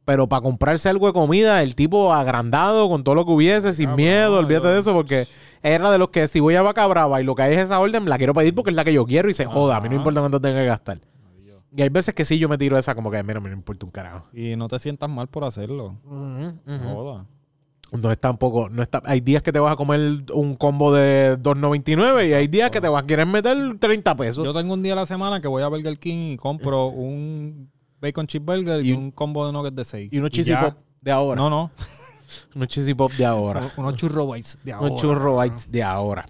Pero 0.03 0.27
para 0.27 0.41
comprarse 0.41 0.89
algo 0.89 1.07
de 1.07 1.13
comida, 1.13 1.61
el 1.63 1.75
tipo 1.75 2.11
agrandado 2.11 2.89
con 2.89 3.03
todo 3.05 3.15
lo 3.15 3.25
que 3.25 3.31
hubiese, 3.31 3.73
sin 3.73 3.85
Cabrón, 3.85 3.95
miedo, 4.05 4.39
olvídate 4.39 4.65
yo- 4.67 4.73
de 4.73 4.79
eso, 4.79 4.93
porque 4.93 5.27
era 5.61 5.89
de 5.91 5.97
los 5.99 6.09
que 6.09 6.27
si 6.27 6.39
voy 6.41 6.55
a 6.55 6.63
Vaca 6.63 6.85
Brava 6.87 7.21
y 7.21 7.23
lo 7.23 7.35
que 7.35 7.43
hay 7.43 7.53
es 7.53 7.61
esa 7.61 7.79
orden, 7.79 8.09
la 8.09 8.17
quiero 8.17 8.33
pedir 8.33 8.53
porque 8.55 8.71
es 8.71 8.75
la 8.75 8.83
que 8.83 8.91
yo 8.93 9.05
quiero 9.05 9.29
y 9.29 9.33
se 9.35 9.45
joda, 9.45 9.77
a 9.77 9.79
mí 9.81 9.87
no 9.89 9.95
importa 9.95 10.19
cuánto 10.19 10.41
tenga 10.41 10.59
que 10.59 10.65
gastar. 10.65 10.99
Y 11.73 11.81
hay 11.83 11.89
veces 11.89 12.13
que 12.13 12.25
sí 12.25 12.37
yo 12.39 12.49
me 12.49 12.57
tiro 12.57 12.77
esa 12.77 12.95
como 12.95 13.09
que, 13.11 13.23
mira, 13.23 13.39
me 13.39 13.47
no 13.49 13.55
importa 13.55 13.85
un 13.85 13.91
carajo. 13.93 14.25
Y 14.33 14.55
no 14.57 14.67
te 14.67 14.77
sientas 14.79 15.09
mal 15.09 15.27
por 15.27 15.45
hacerlo. 15.45 15.95
Joda. 16.03 17.25
No 17.91 18.09
es 18.09 18.17
tampoco, 18.19 18.69
no 18.69 18.81
está, 18.81 19.01
hay 19.05 19.19
días 19.19 19.43
que 19.43 19.51
te 19.51 19.59
vas 19.59 19.73
a 19.73 19.75
comer 19.75 20.23
un 20.33 20.55
combo 20.55 20.93
de 20.93 21.37
2.99 21.39 22.29
y 22.29 22.33
hay 22.33 22.47
días 22.47 22.69
que 22.71 22.79
te 22.79 22.87
vas 22.87 23.03
a 23.03 23.05
querer 23.05 23.25
meter 23.27 23.57
30 23.79 24.15
pesos. 24.15 24.45
Yo 24.45 24.53
tengo 24.53 24.73
un 24.73 24.81
día 24.81 24.93
a 24.93 24.95
la 24.95 25.05
semana 25.05 25.41
que 25.41 25.49
voy 25.49 25.61
a 25.61 25.67
Burger 25.67 25.99
King 25.99 26.31
y 26.33 26.37
compro 26.37 26.87
un 26.87 27.69
bacon 27.99 28.25
cheeseburger 28.27 28.81
y, 28.85 28.91
Y- 28.91 28.93
un 28.93 29.11
combo 29.11 29.45
de 29.45 29.51
nuggets 29.51 29.75
de 29.75 29.83
6. 29.83 30.09
y 30.13 30.17
unos 30.19 30.31
cheesy 30.31 30.55
pop 30.55 30.73
de 31.01 31.11
ahora. 31.11 31.41
No, 31.41 31.49
no. 31.49 31.71
Unos 32.55 32.69
cheesy 32.69 32.93
pop 32.93 33.11
de 33.11 33.25
ahora. 33.25 33.73
Unos 33.75 33.97
churro 33.97 34.31
bites 34.31 34.57
de 34.63 34.71
ahora. 34.71 34.87
unos 34.87 35.01
churro 35.01 35.37
bites 35.41 35.69
de 35.69 35.83
ahora. 35.83 36.25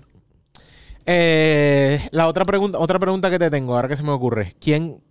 Eh, 1.06 2.08
la 2.12 2.28
otra 2.28 2.44
pregunta, 2.46 2.80
otra 2.80 2.98
pregunta 3.00 3.30
que 3.30 3.38
te 3.40 3.50
tengo, 3.52 3.76
ahora 3.76 3.88
que 3.88 3.98
se 3.98 4.04
me 4.04 4.12
ocurre. 4.12 4.54
¿Quién, 4.60 5.02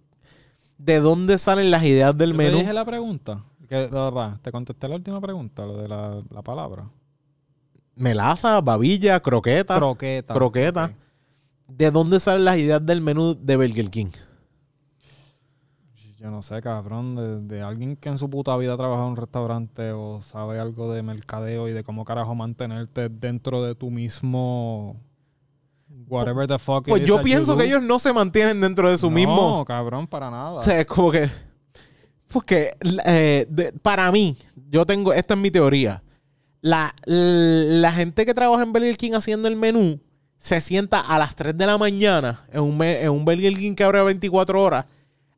de 0.78 0.98
dónde 1.01 1.38
salen 1.38 1.70
las 1.70 1.84
ideas 1.84 2.16
del 2.18 2.30
Yo 2.32 2.36
te 2.38 2.42
menú? 2.44 2.59
dije 2.59 2.72
la 2.72 2.84
pregunta. 2.84 3.44
Que, 3.70 3.76
de 3.76 3.88
verdad, 3.88 4.40
te 4.42 4.50
contesté 4.50 4.88
la 4.88 4.96
última 4.96 5.20
pregunta, 5.20 5.64
lo 5.64 5.76
de 5.76 5.86
la, 5.86 6.20
la 6.28 6.42
palabra. 6.42 6.90
Melaza, 7.94 8.60
babilla, 8.60 9.20
croqueta. 9.20 9.76
Croqueta. 9.76 10.34
croqueta. 10.34 10.92
¿De 11.68 11.92
dónde 11.92 12.18
salen 12.18 12.44
las 12.44 12.58
ideas 12.58 12.84
del 12.84 13.00
menú 13.00 13.36
de 13.40 13.56
Burger 13.56 13.88
King? 13.88 14.10
Yo 16.18 16.32
no 16.32 16.42
sé, 16.42 16.60
cabrón, 16.60 17.14
de, 17.14 17.40
de 17.42 17.62
alguien 17.62 17.94
que 17.94 18.08
en 18.08 18.18
su 18.18 18.28
puta 18.28 18.56
vida 18.56 18.74
ha 18.74 18.76
trabajado 18.76 19.06
en 19.06 19.12
un 19.12 19.16
restaurante 19.16 19.92
o 19.92 20.20
sabe 20.20 20.58
algo 20.58 20.92
de 20.92 21.04
mercadeo 21.04 21.68
y 21.68 21.72
de 21.72 21.84
cómo 21.84 22.04
carajo 22.04 22.34
mantenerte 22.34 23.08
dentro 23.08 23.62
de 23.62 23.76
tu 23.76 23.92
mismo 23.92 24.96
whatever 26.08 26.48
the 26.48 26.58
fuck 26.58 26.88
it 26.88 26.90
Pues 26.90 27.02
is 27.02 27.08
yo 27.08 27.22
pienso 27.22 27.56
que 27.56 27.66
ellos 27.66 27.82
no 27.82 28.00
se 28.00 28.12
mantienen 28.12 28.60
dentro 28.60 28.90
de 28.90 28.98
su 28.98 29.08
no, 29.10 29.14
mismo. 29.14 29.64
cabrón, 29.64 30.08
para 30.08 30.28
nada. 30.28 30.54
O 30.54 30.62
sea, 30.64 30.80
es 30.80 30.86
como 30.86 31.12
que. 31.12 31.30
Porque 32.30 32.70
eh, 33.06 33.72
para 33.82 34.10
mí, 34.12 34.36
yo 34.70 34.86
tengo. 34.86 35.12
Esta 35.12 35.34
es 35.34 35.40
mi 35.40 35.50
teoría. 35.50 36.02
La, 36.62 36.94
la 37.04 37.92
gente 37.92 38.24
que 38.26 38.34
trabaja 38.34 38.62
en 38.62 38.72
Burger 38.72 38.96
King 38.96 39.12
haciendo 39.14 39.48
el 39.48 39.56
menú 39.56 40.00
se 40.38 40.60
sienta 40.60 41.00
a 41.00 41.18
las 41.18 41.34
3 41.34 41.56
de 41.56 41.66
la 41.66 41.78
mañana 41.78 42.44
en 42.52 42.60
un, 42.60 42.82
en 42.82 43.10
un 43.10 43.24
Burger 43.24 43.56
King 43.56 43.74
que 43.74 43.84
abre 43.84 44.02
24 44.02 44.62
horas 44.62 44.84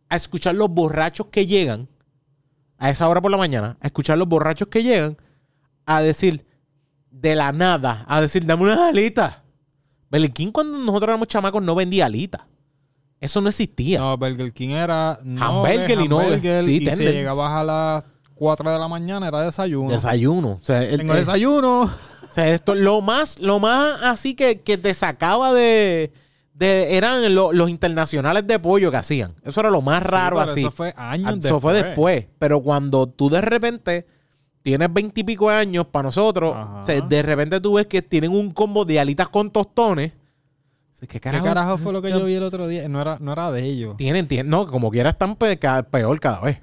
a 0.09 0.17
escuchar 0.17 0.55
los 0.55 0.69
borrachos 0.69 1.27
que 1.29 1.47
llegan 1.47 1.89
a 2.79 2.91
esa 2.91 3.09
hora 3.09 3.21
por 3.21 3.31
la 3.31 3.37
mañana, 3.37 3.77
a 3.81 3.87
escuchar 3.87 4.19
los 4.19 4.29
borrachos 4.29 4.69
que 4.69 4.83
llegan 4.83 5.17
a 5.87 6.03
decir 6.03 6.45
de 7.11 7.37
la 7.37 7.53
nada, 7.53 8.05
a 8.09 8.21
decir, 8.21 8.45
dame 8.45 8.65
unas 8.65 8.79
alitas. 8.79 9.37
Burger 10.11 10.33
King 10.33 10.53
cuando 10.53 10.77
nosotros 10.77 11.09
éramos 11.09 11.29
chamacos 11.29 11.63
no 11.63 11.75
vendía 11.75 12.07
alitas. 12.07 12.43
Eso 13.23 13.41
no 13.41 13.49
existía. 13.49 13.99
No, 14.01 14.17
Burger 14.19 14.53
King 14.53 14.71
era 14.71 15.19
no, 15.23 15.45
Hamburger 15.45 16.01
y 16.01 16.09
no, 16.09 16.21
sí, 16.65 16.83
y 16.83 16.91
si 16.91 17.05
llegabas 17.05 17.51
a 17.53 17.63
las 17.65 18.05
4 18.35 18.73
de 18.73 18.79
la 18.79 18.89
mañana 18.89 19.29
era 19.29 19.43
desayuno. 19.43 19.91
Desayuno. 19.91 20.49
O 20.61 20.65
sea, 20.65 20.83
el- 20.83 20.99
Tengo 20.99 21.15
desayuno. 21.15 21.83
o 21.83 22.35
sea, 22.35 22.49
esto, 22.53 22.75
lo 22.75 23.01
más, 23.01 23.39
lo 23.39 23.59
más 23.61 24.03
así 24.03 24.35
que, 24.35 24.61
que 24.61 24.77
te 24.77 24.93
sacaba 24.93 25.53
de, 25.55 26.13
de- 26.55 26.97
eran 26.97 27.33
lo- 27.35 27.53
los 27.53 27.71
internacionales 27.71 28.45
de 28.47 28.59
pollo 28.59 28.91
que 28.91 28.97
hacían. 28.97 29.35
Eso 29.45 29.61
era 29.61 29.71
lo 29.71 29.83
más 29.83 30.03
raro 30.03 30.37
Sí, 30.39 30.41
pero 30.43 30.51
así. 30.53 30.61
Eso 30.63 30.71
fue 30.73 30.95
años 30.97 31.25
Ah, 31.29 31.33
después. 31.33 31.45
Eso 31.47 31.61
fue 31.61 31.73
después. 31.75 32.27
Pero 32.41 32.61
cuando 32.61 33.07
tú 33.07 33.31
de 33.31 33.41
repente 33.41 34.07
tienes 34.63 34.93
veintipico 34.93 35.49
años 35.49 35.87
para 35.87 36.05
nosotros, 36.05 36.57
o 36.57 36.85
sea, 36.85 37.01
de 37.01 37.23
repente 37.23 37.61
tú 37.61 37.75
ves 37.75 37.87
que 37.87 38.03
tienen 38.03 38.33
un 38.33 38.51
combo 38.53 38.85
de 38.85 38.99
alitas 38.99 39.29
con 39.29 39.51
tostones. 39.51 40.13
¿Qué 41.09 41.19
¿Qué 41.19 41.21
carajo? 41.21 41.79
fue 41.79 41.93
lo 41.93 42.01
que 42.01 42.11
yo 42.11 42.25
vi 42.25 42.35
el 42.35 42.43
otro 42.45 42.67
día? 42.69 42.89
No 42.89 43.01
era, 43.01 43.19
no 43.21 43.33
era 43.33 43.51
de 43.51 43.63
ellos. 43.65 43.97
Tienen, 43.97 44.27
tienen, 44.29 44.49
no, 44.51 44.67
como 44.67 44.91
quiera 44.91 45.11
están 45.11 45.37
peor 45.37 46.21
cada 46.21 46.41
vez. 46.41 46.59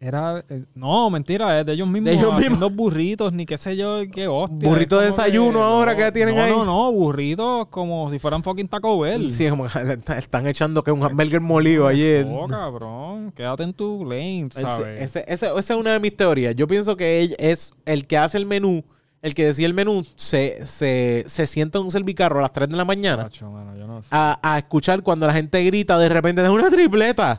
Era. 0.00 0.44
eh, 0.48 0.64
no, 0.76 1.10
mentira, 1.10 1.58
es 1.58 1.66
de 1.66 1.72
ellos 1.72 1.88
mismos. 1.88 2.04
De 2.12 2.12
ellos 2.16 2.32
haciendo 2.32 2.70
burritos, 2.70 3.32
ni 3.32 3.44
qué 3.46 3.56
sé 3.56 3.76
yo, 3.76 3.98
qué 4.12 4.28
hostia. 4.28 4.68
Burrito 4.68 5.00
de 5.00 5.06
desayuno 5.06 5.58
que- 5.58 5.64
ahora 5.64 5.92
no, 5.92 5.98
que 5.98 6.12
tienen 6.12 6.36
no, 6.36 6.42
ahí. 6.42 6.50
No, 6.52 6.64
no, 6.64 6.92
burritos 6.92 7.66
como 7.66 8.08
si 8.08 8.20
fueran 8.20 8.44
fucking 8.44 8.68
Taco 8.68 9.00
Bell. 9.00 9.32
Sí, 9.32 9.48
como 9.48 9.66
están 10.16 10.46
echando 10.46 10.84
que 10.84 10.92
un 10.92 11.02
hamburger 11.02 11.40
molido 11.40 11.88
ayer. 11.88 12.24
No, 12.26 12.46
cabrón. 12.46 13.32
Quédate 13.32 13.64
en 13.64 13.72
tu 13.74 14.04
lane, 14.04 14.48
¿sabes? 14.52 15.00
Ese- 15.00 15.24
ese- 15.26 15.46
esa 15.48 15.58
es 15.58 15.70
una 15.70 15.92
de 15.94 15.98
mis 16.00 16.16
teorías. 16.16 16.54
Yo 16.54 16.68
pienso 16.68 16.96
que 16.96 17.22
él 17.22 17.36
es 17.38 17.72
el 17.84 18.06
que 18.06 18.18
hace 18.18 18.38
el 18.38 18.46
menú, 18.46 18.84
el 19.22 19.34
que 19.34 19.46
decía 19.46 19.66
el 19.66 19.74
menú, 19.74 20.04
se, 20.16 20.64
se, 20.66 21.24
se 21.26 21.46
sienta 21.46 21.78
en 21.78 21.84
un 21.84 21.90
servicarro 21.90 22.38
a 22.38 22.42
las 22.42 22.52
3 22.52 22.68
de 22.68 22.76
la 22.76 22.84
mañana 22.84 23.24
Tacho, 23.24 23.50
mano, 23.50 23.76
yo 23.76 23.86
no 23.86 24.00
sé. 24.02 24.08
a, 24.12 24.38
a 24.42 24.58
escuchar 24.58 25.02
cuando 25.02 25.26
la 25.26 25.32
gente 25.32 25.62
grita 25.64 25.98
de 25.98 26.08
repente, 26.08 26.40
dame 26.42 26.54
una 26.54 26.70
tripleta. 26.70 27.38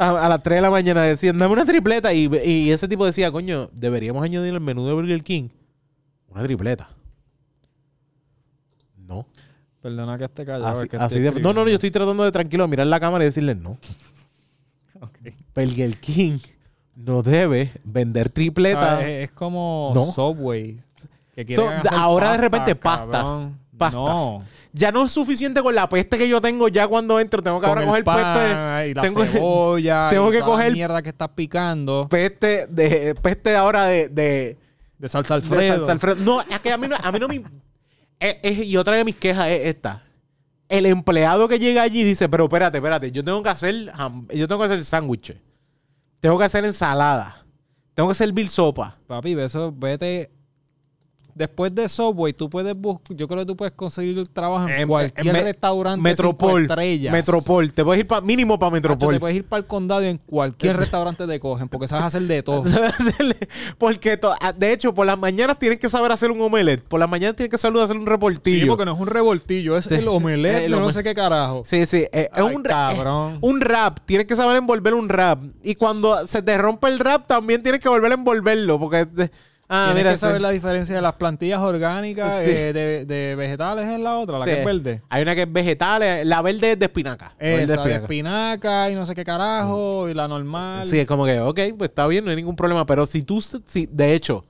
A, 0.00 0.10
a 0.26 0.28
las 0.28 0.42
3 0.44 0.58
de 0.58 0.62
la 0.62 0.70
mañana 0.70 1.02
decían, 1.02 1.36
dame 1.38 1.52
una 1.54 1.64
tripleta. 1.66 2.12
Y, 2.12 2.30
y 2.44 2.70
ese 2.70 2.86
tipo 2.86 3.04
decía, 3.04 3.32
coño, 3.32 3.68
deberíamos 3.72 4.22
añadir 4.22 4.54
el 4.54 4.60
menú 4.60 4.86
de 4.86 4.92
Burger 4.92 5.22
King 5.24 5.48
una 6.28 6.42
tripleta. 6.44 6.88
No. 8.96 9.26
Perdona 9.80 10.18
que 10.18 10.24
esté 10.24 10.44
callado. 10.44 10.66
Así, 10.68 10.82
es 10.84 10.88
que 10.90 10.96
así 10.96 11.18
estoy 11.18 11.34
de- 11.34 11.40
no, 11.40 11.52
no, 11.52 11.62
no, 11.64 11.68
yo 11.68 11.74
estoy 11.76 11.90
tratando 11.90 12.24
de 12.24 12.32
tranquilo 12.32 12.66
mirar 12.68 12.86
la 12.86 13.00
cámara 13.00 13.24
y 13.24 13.28
decirle 13.28 13.54
no. 13.54 13.76
Ok. 15.00 15.16
Burger 15.54 15.96
King 15.98 16.38
no 16.96 17.22
debe 17.22 17.70
vender 17.84 18.30
tripleta. 18.30 18.98
Ah, 18.98 19.02
es, 19.08 19.24
es 19.24 19.30
como 19.30 19.92
No. 19.94 20.06
Subway. 20.12 20.80
Que 21.44 21.54
So, 21.54 21.68
ahora 21.90 22.32
de 22.32 22.38
repente 22.38 22.74
pastas, 22.74 23.24
cabrón. 23.24 23.58
pastas. 23.76 23.94
No. 24.04 24.42
Ya 24.72 24.92
no 24.92 25.06
es 25.06 25.12
suficiente 25.12 25.62
con 25.62 25.74
la 25.74 25.88
peste 25.88 26.18
que 26.18 26.28
yo 26.28 26.40
tengo 26.40 26.68
ya 26.68 26.86
cuando 26.86 27.18
entro. 27.18 27.42
Tengo 27.42 27.60
que 27.60 27.66
Con 27.66 27.78
ahora 27.78 27.86
coger 27.88 28.04
pan 28.04 28.86
y 28.88 28.94
la 28.94 29.02
tengo- 29.02 29.24
cebolla 29.24 30.08
tengo 30.10 30.28
y 30.28 30.32
que 30.32 30.38
toda 30.40 30.58
la 30.58 30.64
coger- 30.66 30.72
mierda 30.74 31.02
que 31.02 31.08
estás 31.08 31.28
picando 31.30 32.06
peste 32.10 32.66
de 32.66 33.14
peste 33.14 33.56
ahora 33.56 33.84
de, 33.86 34.08
de, 34.08 34.58
de 34.98 35.08
salsa 35.08 35.34
de 35.34 35.42
Alfredo. 35.42 35.76
salsa 35.86 35.92
Alfredo. 35.92 36.16
No, 36.24 36.40
es 36.42 36.60
que 36.60 36.70
a 36.70 36.76
mí 36.78 36.86
no, 36.86 36.96
a 37.02 37.10
mí 37.12 37.18
no 37.18 37.28
me. 37.28 37.36
es- 38.20 38.36
es- 38.42 38.58
y 38.66 38.76
otra 38.76 38.96
de 38.96 39.04
mis 39.04 39.16
quejas 39.16 39.48
es 39.48 39.64
esta. 39.66 40.04
El 40.68 40.84
empleado 40.84 41.48
que 41.48 41.58
llega 41.58 41.80
allí 41.82 42.04
dice, 42.04 42.28
pero 42.28 42.44
espérate, 42.44 42.76
espérate, 42.76 43.10
yo 43.10 43.24
tengo 43.24 43.42
que 43.42 43.48
hacer, 43.48 43.90
yo 44.34 44.46
tengo 44.46 44.58
que 44.60 44.66
hacer 44.66 44.84
sándwiches. 44.84 45.38
Tengo 46.20 46.36
que 46.38 46.44
hacer 46.44 46.64
ensalada. 46.66 47.46
Tengo 47.94 48.10
que 48.10 48.14
servir 48.14 48.48
sopa. 48.50 48.98
Papi, 49.06 49.32
eso, 49.40 49.72
vete 49.74 50.30
después 51.38 51.74
de 51.74 51.88
Subway, 51.88 52.32
tú 52.34 52.50
puedes 52.50 52.76
buscar, 52.76 53.16
yo 53.16 53.26
creo 53.28 53.40
que 53.40 53.46
tú 53.46 53.56
puedes 53.56 53.72
conseguir 53.72 54.26
trabajo 54.28 54.68
en, 54.68 54.80
En- 54.80 54.88
cualquier 54.88 55.36
en 55.36 55.44
restaurante 55.46 56.02
Metropol. 56.02 56.62
cinco 56.62 56.72
estrellas. 56.74 57.12
Metropol. 57.12 57.72
Te 57.72 57.84
puedes 57.84 58.00
ir 58.00 58.06
pa- 58.06 58.20
mínimo 58.20 58.58
para 58.58 58.70
Macho, 58.70 58.88
Metropol. 58.88 59.14
te 59.14 59.20
puedes 59.20 59.36
ir 59.36 59.44
para 59.44 59.60
el 59.60 59.66
condado 59.66 60.02
y 60.02 60.08
en 60.08 60.18
cualquier 60.18 60.76
restaurante 60.76 61.26
te 61.26 61.40
cogen, 61.40 61.68
porque 61.68 61.88
sabes 61.88 62.04
hacer 62.04 62.22
de 62.22 62.42
todo. 62.42 62.64
Porque, 63.78 64.16
to- 64.16 64.34
ah, 64.40 64.52
de 64.52 64.72
hecho, 64.72 64.92
por 64.94 65.06
las 65.06 65.18
mañanas 65.18 65.58
tienes 65.58 65.78
que 65.78 65.88
saber 65.88 66.10
hacer 66.12 66.30
un 66.30 66.40
omelette. 66.40 66.82
Por 66.82 67.00
las 67.00 67.08
mañanas 67.08 67.36
tienes 67.36 67.50
que 67.50 67.58
saber 67.58 67.82
hacer 67.82 67.96
un 67.96 68.06
reportillo. 68.06 68.60
Sí, 68.62 68.66
porque 68.66 68.84
no 68.84 68.92
es 68.94 69.00
un 69.00 69.06
revoltillo, 69.06 69.76
es 69.76 69.86
el 69.90 70.08
omelette, 70.08 70.64
El 70.64 70.72
de 70.72 70.78
no 70.80 70.90
sé 70.92 71.02
qué 71.02 71.14
carajo. 71.14 71.62
Sí, 71.64 71.86
sí. 71.86 72.04
eh, 72.12 72.28
es 72.34 72.42
un, 72.42 72.62
cabrón. 72.62 73.34
eh, 73.34 73.38
un 73.42 73.60
rap. 73.60 74.00
Tienes 74.06 74.26
que 74.26 74.36
saber 74.36 74.56
envolver 74.56 74.94
un 74.94 75.08
rap. 75.08 75.42
Y 75.62 75.74
cuando 75.74 76.26
se 76.26 76.42
te 76.42 76.56
rompe 76.58 76.88
el 76.88 76.98
rap, 76.98 77.26
también 77.26 77.62
tienes 77.62 77.80
que 77.80 77.88
volver 77.88 78.10
a 78.10 78.14
envolverlo. 78.14 78.78
Porque. 78.78 79.00
es 79.00 79.14
de- 79.14 79.30
ah, 79.68 79.86
Tienes 79.88 80.02
mira. 80.04 80.12
que 80.12 80.18
saber 80.18 80.40
la 80.40 80.50
diferencia 80.50 80.94
de 80.96 81.00
las 81.02 81.14
plantillas 81.14 81.60
orgánicas 81.60 82.38
Sí. 82.44 82.50
eh, 82.50 82.72
de, 82.72 83.04
de 83.04 83.34
vegetales 83.34 83.86
en 83.86 84.02
la 84.04 84.18
otra, 84.18 84.38
la 84.38 84.44
que 84.44 84.60
es 84.60 84.64
verde. 84.64 85.02
Hay 85.08 85.22
una 85.22 85.34
que 85.34 85.42
es 85.42 85.52
vegetal. 85.52 86.02
eh, 86.02 86.24
La 86.24 86.42
verde 86.42 86.72
es 86.72 86.78
de 86.78 86.86
espinaca. 86.86 87.34
Esa, 87.38 87.82
de 87.84 87.94
espinaca 87.94 88.90
y 88.90 88.94
no 88.94 89.04
sé 89.06 89.14
qué 89.14 89.24
carajo, 89.24 90.08
y 90.08 90.14
la 90.14 90.26
normal. 90.28 90.86
Sí, 90.86 90.98
es 90.98 91.06
como 91.06 91.24
que, 91.26 91.38
ok, 91.40 91.60
pues 91.76 91.90
está 91.90 92.06
bien, 92.06 92.24
no 92.24 92.30
hay 92.30 92.36
ningún 92.36 92.56
problema. 92.56 92.84
Pero 92.86 93.04
si 93.06 93.22
tú, 93.22 93.40
si, 93.42 93.86
de 93.86 94.14
hecho, 94.14 94.44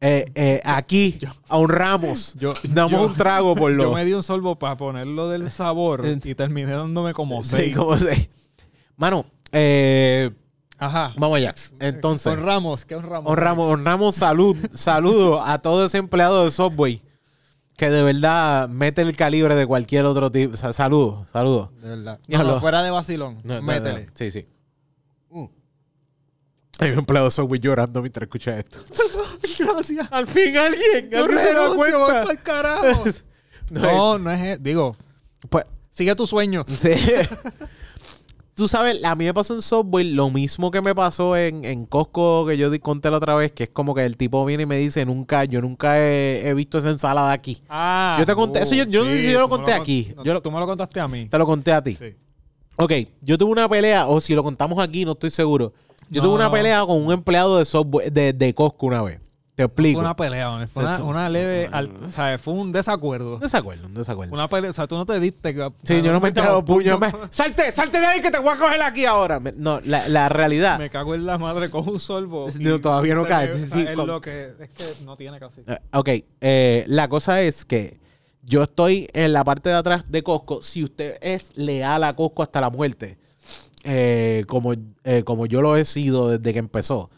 eh, 0.00 0.30
eh, 0.34 0.60
aquí 0.64 1.18
Yo- 2.38 2.52
damos 2.64 3.00
yo- 3.00 3.06
un 3.08 3.14
trago 3.16 3.54
por 3.56 3.70
lo. 3.72 3.84
Yo 3.84 3.92
me 3.92 4.04
di 4.04 4.12
un 4.12 4.22
sorbo 4.22 4.56
para 4.58 4.76
ponerlo 4.76 5.28
del 5.28 5.50
sabor 5.50 6.04
y 6.24 6.34
terminé 6.34 6.70
dándome 6.72 7.12
como 7.14 7.42
Sí, 7.44 7.50
seis. 7.56 7.76
como 7.76 7.96
se- 7.96 8.30
Mano, 8.96 9.26
eh, 9.52 10.30
Ajá. 10.78 11.12
vamos 11.16 11.36
allá. 11.38 11.54
Entonces, 11.80 12.26
Honramos, 12.32 12.84
¿qué 12.84 12.94
honramos? 12.94 13.30
honramos, 13.32 13.66
honramos 13.66 14.14
salud, 14.14 14.56
saludo 14.72 15.42
a 15.42 15.58
todo 15.58 15.84
ese 15.86 15.98
empleado 15.98 16.44
de 16.44 16.50
Subway 16.50 17.02
que 17.76 17.90
de 17.90 18.02
verdad 18.02 18.68
mete 18.68 19.02
el 19.02 19.14
calibre 19.16 19.54
de 19.54 19.66
cualquier 19.66 20.04
otro 20.04 20.30
tipo. 20.32 20.54
O 20.54 20.56
sea, 20.56 20.72
saludo, 20.72 21.26
saludo. 21.32 21.72
De 21.80 21.88
verdad. 21.90 22.20
No, 22.28 22.38
no, 22.38 22.44
lo- 22.44 22.60
fuera 22.60 22.82
de 22.82 22.90
vacilón. 22.90 23.40
No, 23.44 23.60
Métele. 23.62 24.08
Sí, 24.14 24.30
sí. 24.32 24.46
Mm. 25.30 25.44
Hay 26.80 26.90
un 26.92 26.98
empleado 26.98 27.26
de 27.26 27.30
Subway 27.32 27.60
llorando 27.60 28.00
mientras 28.00 28.22
escucha 28.22 28.58
esto. 28.58 28.78
Gracias. 29.58 30.06
Al 30.10 30.26
fin 30.26 30.56
alguien, 30.56 31.10
Yo 31.10 31.24
alguien 31.24 31.40
se 31.40 31.52
da 31.52 31.68
voy 31.68 31.90
cuenta. 31.92 32.24
pa'l 32.24 32.42
carajo. 32.42 33.04
No, 33.70 33.82
No, 33.82 34.18
no 34.18 34.30
es... 34.32 34.62
Digo, 34.62 34.96
Pues, 35.50 35.64
sigue 35.90 36.14
tu 36.16 36.26
sueño. 36.26 36.64
sí. 36.68 36.90
Tú 38.58 38.66
sabes, 38.66 39.04
a 39.04 39.14
mí 39.14 39.24
me 39.24 39.32
pasó 39.32 39.54
en 39.54 39.62
Subway 39.62 40.10
lo 40.10 40.30
mismo 40.30 40.72
que 40.72 40.80
me 40.80 40.92
pasó 40.92 41.36
en, 41.36 41.64
en 41.64 41.86
Costco 41.86 42.44
que 42.44 42.58
yo 42.58 42.68
conté 42.80 43.08
la 43.08 43.18
otra 43.18 43.36
vez, 43.36 43.52
que 43.52 43.62
es 43.64 43.70
como 43.70 43.94
que 43.94 44.04
el 44.04 44.16
tipo 44.16 44.44
viene 44.44 44.64
y 44.64 44.66
me 44.66 44.76
dice, 44.78 45.06
nunca, 45.06 45.44
yo 45.44 45.60
nunca 45.62 46.00
he, 46.00 46.48
he 46.48 46.54
visto 46.54 46.76
esa 46.78 46.90
ensalada 46.90 47.30
aquí. 47.30 47.62
Ah. 47.68 48.16
Yo 48.18 48.26
te 48.26 48.34
conté- 48.34 48.60
eso 48.60 48.74
yo- 48.74 48.82
yo 48.84 49.04
no 49.04 49.10
sé 49.10 49.20
si 49.22 49.30
yo 49.32 49.38
lo 49.38 49.48
conté 49.48 49.70
con- 49.70 49.80
aquí. 49.80 50.12
no, 50.16 50.24
Yo 50.24 50.34
lo- 50.34 50.42
tú 50.42 50.50
me 50.50 50.58
lo 50.58 50.66
contaste 50.66 50.98
a 50.98 51.06
mí. 51.06 51.26
Te 51.28 51.38
lo 51.38 51.46
conté 51.46 51.72
a 51.72 51.80
ti. 51.80 51.94
Sí. 51.94 52.16
Ok, 52.74 52.92
yo 53.22 53.38
tuve 53.38 53.52
una 53.52 53.68
pelea, 53.68 54.08
o 54.08 54.20
si 54.20 54.34
lo 54.34 54.42
contamos 54.42 54.78
aquí, 54.80 55.04
no 55.04 55.12
estoy 55.12 55.30
seguro. 55.30 55.72
Yo 56.10 56.20
No, 56.20 56.26
tuve 56.28 56.36
una 56.36 56.50
pelea 56.50 56.84
con 56.84 57.04
un 57.04 57.12
empleado 57.12 57.58
de 57.58 57.64
Subway, 57.64 58.10
de, 58.10 58.32
de 58.32 58.54
Costco 58.54 58.86
una 58.86 59.02
vez. 59.02 59.20
Te 59.58 59.64
explico. 59.64 59.98
Fue 59.98 60.04
una 60.04 60.14
pelea, 60.14 60.68
fue 60.68 60.84
una, 60.84 61.02
una 61.02 61.28
leve... 61.28 61.68
al- 61.72 61.90
o 62.06 62.10
sea, 62.12 62.38
fue 62.38 62.54
un 62.54 62.70
desacuerdo. 62.70 63.34
Un 63.34 63.40
desacuerdo, 63.40 63.86
un 63.88 63.94
desacuerdo. 63.94 64.32
Una 64.32 64.48
pelea... 64.48 64.70
O 64.70 64.72
sea, 64.72 64.86
tú 64.86 64.94
no 64.96 65.04
te 65.04 65.18
diste... 65.18 65.52
que- 65.52 65.68
Sí, 65.82 66.00
yo 66.00 66.12
no 66.12 66.20
me 66.20 66.28
he 66.28 66.32
te 66.32 66.38
entrado 66.38 66.64
puños. 66.64 67.00
me- 67.00 67.10
Salte, 67.32 67.72
salte 67.72 67.98
de 67.98 68.06
ahí 68.06 68.20
que 68.22 68.30
te 68.30 68.38
voy 68.38 68.50
a 68.54 68.56
coger 68.56 68.80
aquí 68.82 69.04
ahora. 69.04 69.40
Me- 69.40 69.50
No, 69.50 69.80
la, 69.84 70.06
la 70.06 70.28
realidad. 70.28 70.78
Me 70.78 70.88
cago 70.90 71.12
en 71.16 71.26
la 71.26 71.38
madre 71.38 71.70
con 71.70 71.88
un 71.88 71.98
sorbo. 71.98 72.46
No, 72.56 72.76
y 72.76 72.80
todavía 72.80 73.16
no 73.16 73.24
se 73.24 73.28
cae. 73.28 73.50
o 73.50 73.66
sea, 73.66 73.80
es 73.90 73.96
con- 73.96 74.06
lo 74.06 74.20
que... 74.20 74.52
Es 74.60 74.68
que 74.68 75.04
no 75.04 75.16
tiene 75.16 75.40
casi. 75.40 75.62
Eh, 75.66 75.76
ok, 75.92 76.08
eh, 76.40 76.84
la 76.86 77.08
cosa 77.08 77.42
es 77.42 77.64
que 77.64 77.98
yo 78.44 78.62
estoy 78.62 79.08
en 79.12 79.32
la 79.32 79.42
parte 79.42 79.70
de 79.70 79.74
atrás 79.74 80.04
de 80.08 80.22
Costco. 80.22 80.62
Si 80.62 80.84
usted 80.84 81.16
es 81.20 81.50
leal 81.56 82.04
a 82.04 82.14
Costco 82.14 82.44
hasta 82.44 82.60
la 82.60 82.70
muerte, 82.70 83.18
eh, 83.82 84.44
como, 84.46 84.72
eh, 85.02 85.24
como 85.24 85.46
yo 85.46 85.62
lo 85.62 85.76
he 85.76 85.84
sido 85.84 86.28
desde 86.28 86.52
que 86.52 86.60
empezó, 86.60 87.10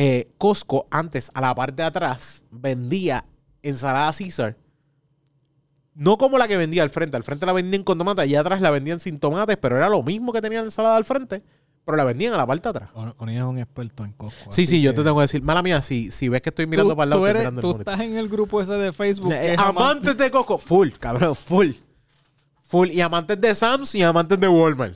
eh, 0.00 0.30
Costco 0.38 0.86
antes 0.92 1.30
a 1.34 1.40
la 1.40 1.54
parte 1.54 1.82
de 1.82 1.88
atrás 1.88 2.44
vendía 2.52 3.24
ensalada 3.62 4.12
Caesar. 4.16 4.56
No 5.94 6.16
como 6.16 6.38
la 6.38 6.46
que 6.46 6.56
vendía 6.56 6.82
al 6.84 6.90
frente. 6.90 7.16
Al 7.16 7.24
frente 7.24 7.44
la 7.46 7.52
vendían 7.52 7.82
con 7.82 7.98
tomate, 7.98 8.22
allá 8.22 8.40
atrás 8.40 8.60
la 8.60 8.70
vendían 8.70 9.00
sin 9.00 9.18
tomates, 9.18 9.56
pero 9.56 9.76
era 9.76 9.88
lo 9.88 10.02
mismo 10.02 10.32
que 10.32 10.40
tenía 10.40 10.60
la 10.60 10.66
ensalada 10.66 10.96
al 10.96 11.04
frente, 11.04 11.42
pero 11.84 11.96
la 11.96 12.04
vendían 12.04 12.32
a 12.34 12.36
la 12.36 12.46
parte 12.46 12.62
de 12.62 12.70
atrás. 12.70 12.90
Oni 13.18 13.36
es 13.36 13.42
un 13.42 13.58
experto 13.58 14.04
en 14.04 14.12
Costco. 14.12 14.52
Sí, 14.52 14.66
sí, 14.66 14.80
yo 14.80 14.94
te 14.94 15.02
tengo 15.02 15.16
que 15.16 15.22
decir, 15.22 15.42
mala 15.42 15.60
mía, 15.62 15.82
si, 15.82 16.12
si 16.12 16.28
ves 16.28 16.40
que 16.42 16.50
estoy 16.50 16.68
mirando 16.68 16.92
Tú- 16.92 16.96
para 16.96 17.04
el 17.04 17.10
lado, 17.10 17.22
tú, 17.22 17.26
estoy 17.26 17.30
eres- 17.40 17.42
mirando 17.52 17.60
el 17.68 17.74
tú 17.74 17.78
estás 17.80 18.00
en 18.00 18.16
el 18.16 18.28
grupo 18.28 18.62
ese 18.62 18.74
de 18.74 18.92
Facebook. 18.92 19.32
Eh, 19.32 19.56
amante- 19.58 19.80
amantes 19.82 20.16
de 20.18 20.30
Coco, 20.30 20.58
full, 20.58 20.90
cabrón, 21.00 21.34
full. 21.34 21.70
Full. 22.62 22.90
Y 22.90 23.00
amantes 23.00 23.40
de 23.40 23.52
Sam's 23.56 23.94
y 23.96 24.02
amantes 24.02 24.38
de 24.38 24.46
Walmart. 24.46 24.94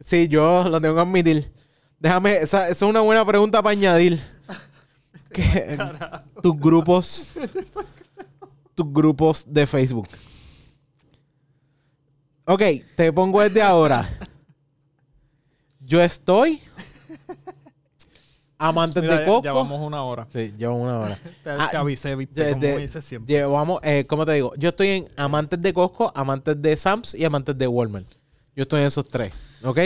Sí, 0.00 0.26
yo 0.26 0.68
lo 0.68 0.80
tengo 0.80 0.96
que 0.96 1.00
admitir. 1.02 1.52
Déjame, 2.00 2.38
esa, 2.38 2.64
esa 2.68 2.72
es 2.86 2.90
una 2.90 3.00
buena 3.02 3.24
pregunta 3.24 3.62
para 3.62 3.72
añadir. 3.72 4.18
Tus 6.42 6.58
grupos. 6.58 7.34
Tus 8.74 8.92
grupos 8.92 9.44
de 9.46 9.66
Facebook. 9.66 10.08
Ok, 12.46 12.62
te 12.96 13.12
pongo 13.12 13.40
desde 13.42 13.62
ahora. 13.62 14.08
Yo 15.80 16.00
estoy. 16.00 16.60
Amantes 18.58 19.02
Mira, 19.02 19.18
de 19.18 19.24
Coco. 19.26 19.42
Ya 19.44 19.52
vamos 19.52 19.80
una 19.80 20.02
hora. 20.02 20.26
Sí, 20.32 20.52
llevo 20.56 20.74
una 20.76 20.98
hora. 21.00 21.18
Te, 21.44 21.50
Ah, 21.50 21.68
te 21.70 21.76
avisé, 21.76 22.14
viste, 22.16 22.42
de- 22.44 22.50
como 22.52 22.62
de- 22.62 22.78
dices 22.78 23.04
siempre. 23.04 23.34
Llevamos, 23.34 23.80
eh, 23.82 24.04
¿cómo 24.06 24.26
te 24.26 24.32
digo? 24.32 24.52
Yo 24.56 24.70
estoy 24.70 24.88
en 24.88 25.08
amantes 25.16 25.60
de 25.62 25.72
Costco, 25.72 26.12
amantes 26.14 26.60
de 26.60 26.76
Sam's 26.76 27.14
y 27.14 27.24
amantes 27.24 27.56
de 27.56 27.66
Walmart. 27.66 28.06
Yo 28.56 28.62
estoy 28.62 28.80
en 28.80 28.86
esos 28.88 29.08
tres, 29.08 29.32
¿ok? 29.62 29.78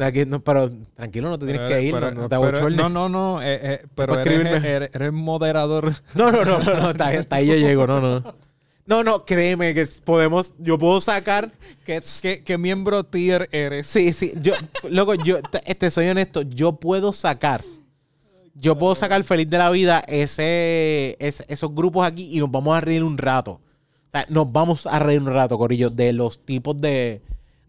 Aquí, 0.00 0.24
no, 0.26 0.40
pero 0.42 0.70
tranquilo, 0.94 1.28
no 1.30 1.38
te 1.38 1.46
tienes 1.46 1.62
Pero- 1.62 1.74
que 1.80 1.82
ir, 1.84 1.92
pero- 1.94 2.10
no, 2.12 2.22
no 2.22 2.28
te 2.28 2.34
abochornes. 2.34 2.76
No, 2.76 2.88
no, 2.88 3.08
no. 3.08 3.42
eh, 3.42 3.58
eh, 3.62 3.86
pero 3.94 4.18
eres, 4.18 4.64
eres, 4.64 4.90
eres 4.94 5.12
moderador. 5.12 5.92
No, 6.14 6.30
no, 6.32 6.44
no, 6.44 6.58
no, 6.60 6.74
no, 6.74 6.88
hasta, 6.88 7.06
hasta 7.08 7.36
ahí 7.36 7.46
yo 7.46 7.54
llego, 7.54 7.86
no, 7.86 8.00
no. 8.00 8.34
No, 8.84 9.04
no, 9.04 9.24
créeme 9.24 9.74
que 9.74 9.86
podemos, 10.04 10.54
yo 10.58 10.76
puedo 10.76 11.00
sacar, 11.00 11.52
¿Qué, 11.84 12.00
qué, 12.20 12.42
qué 12.42 12.58
miembro 12.58 13.04
tier 13.04 13.48
eres? 13.52 13.86
sí, 13.86 14.12
sí, 14.12 14.32
yo, 14.42 14.54
loco, 14.90 15.14
yo, 15.14 15.40
te, 15.40 15.60
este, 15.70 15.88
soy 15.92 16.08
honesto, 16.08 16.42
yo 16.42 16.72
puedo 16.72 17.12
sacar, 17.12 17.62
yo 18.54 18.76
puedo 18.76 18.96
sacar 18.96 19.22
feliz 19.22 19.48
de 19.48 19.56
la 19.58 19.70
vida 19.70 20.02
ese, 20.08 21.16
ese- 21.20 21.44
esos 21.48 21.72
grupos 21.74 22.04
aquí 22.04 22.28
y 22.36 22.40
nos 22.40 22.50
vamos 22.50 22.76
a 22.76 22.80
reír 22.80 23.04
un 23.04 23.16
rato. 23.18 23.52
O 23.52 24.10
sea, 24.10 24.26
nos 24.28 24.50
vamos 24.52 24.86
a 24.86 24.98
reír 24.98 25.20
un 25.20 25.28
rato, 25.32 25.56
Corillo, 25.56 25.88
de 25.88 26.12
los 26.12 26.44
tipos 26.44 26.76
de, 26.76 27.22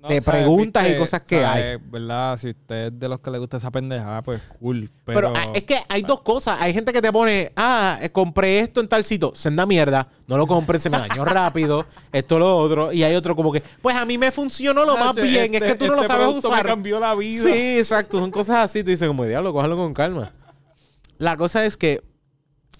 No, 0.04 0.10
de 0.10 0.22
preguntas 0.22 0.86
y 0.90 0.98
cosas 0.98 1.22
que 1.22 1.46
hay. 1.46 1.78
¿Verdad? 1.78 2.36
Si 2.36 2.50
usted 2.50 2.88
es 2.88 3.00
de 3.00 3.08
los 3.08 3.22
que 3.22 3.32
le 3.32 3.38
gusta 3.38 3.56
esa 3.56 3.72
pendejada, 3.72 4.22
pues 4.22 4.42
cool. 4.60 4.92
Pero, 5.06 5.16
Pero, 5.32 5.34
ah, 5.34 5.52
es 5.56 5.64
que 5.64 5.78
hay 5.88 6.02
dos 6.02 6.22
cosas. 6.24 6.58
Hay 6.60 6.74
gente 6.74 6.92
que 6.92 7.02
te 7.02 7.10
pone, 7.10 7.54
ah, 7.56 7.98
eh, 8.02 8.10
compré 8.10 8.60
esto 8.60 8.82
en 8.82 8.90
tal 8.90 9.06
sitio. 9.06 9.32
Senda 9.34 9.66
mierda. 9.66 10.10
No 10.28 10.36
lo 10.36 10.46
compren, 10.46 10.82
se 10.82 10.90
me 10.90 10.98
dañó 10.98 11.24
rápido. 11.26 11.86
Esto, 12.12 12.38
lo 12.38 12.58
otro. 12.58 12.92
Y 12.92 13.02
hay 13.02 13.16
otro 13.16 13.34
como 13.34 13.54
que, 13.54 13.64
pues 13.82 13.96
a 13.96 14.04
mí 14.04 14.18
me 14.18 14.30
funcionó 14.34 14.84
lo 14.84 14.98
más 14.98 15.18
Este- 15.18 15.22
bien. 15.30 15.56
es 15.56 15.62
que 15.62 15.76
tú 15.76 15.88
no 15.88 15.96
lo 15.96 16.02
este 16.02 16.14
sabes 16.14 16.28
usar. 16.36 16.64
Me 16.66 16.70
cambió 16.70 17.00
la 17.00 17.16
vida. 17.16 17.42
Sí, 17.42 17.78
exacto. 17.78 18.20
Son 18.20 18.30
cosas 18.30 18.58
así. 18.58 18.84
Tú 18.84 18.90
dices, 18.90 19.08
como 19.08 19.24
diablo, 19.24 19.54
cójalo 19.54 19.78
con 19.78 19.94
calma. 19.94 20.34
La 21.18 21.38
cosa 21.38 21.64
es 21.64 21.78
que 21.78 22.02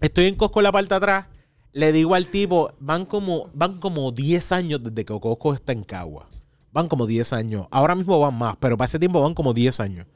estoy 0.02 0.26
en 0.28 0.36
Costco 0.36 0.60
en 0.60 0.66
la 0.66 0.72
parte 0.74 0.90
de 0.90 0.96
atrás. 0.96 1.26
Le 1.72 1.94
digo 1.94 2.16
al 2.16 2.28
tipo, 2.28 2.74
van 2.82 3.06
como, 3.06 3.50
van 3.54 3.80
como 3.80 4.12
10 4.12 4.52
años 4.52 4.84
desde 4.84 5.06
que 5.06 5.18
Costco 5.18 5.54
está 5.54 5.72
en 5.72 5.84
Cagua. 5.86 6.28
Van 6.74 6.88
como 6.88 7.06
10 7.06 7.32
años. 7.34 7.68
Ahora 7.72 7.96
mismo 7.96 8.20
van 8.20 8.36
más, 8.36 8.58
pero 8.60 8.78
para 8.78 8.88
ese 8.88 9.00
tiempo 9.00 9.22
van 9.22 9.34
como 9.34 9.54
10 9.54 9.80
años. 9.80 10.08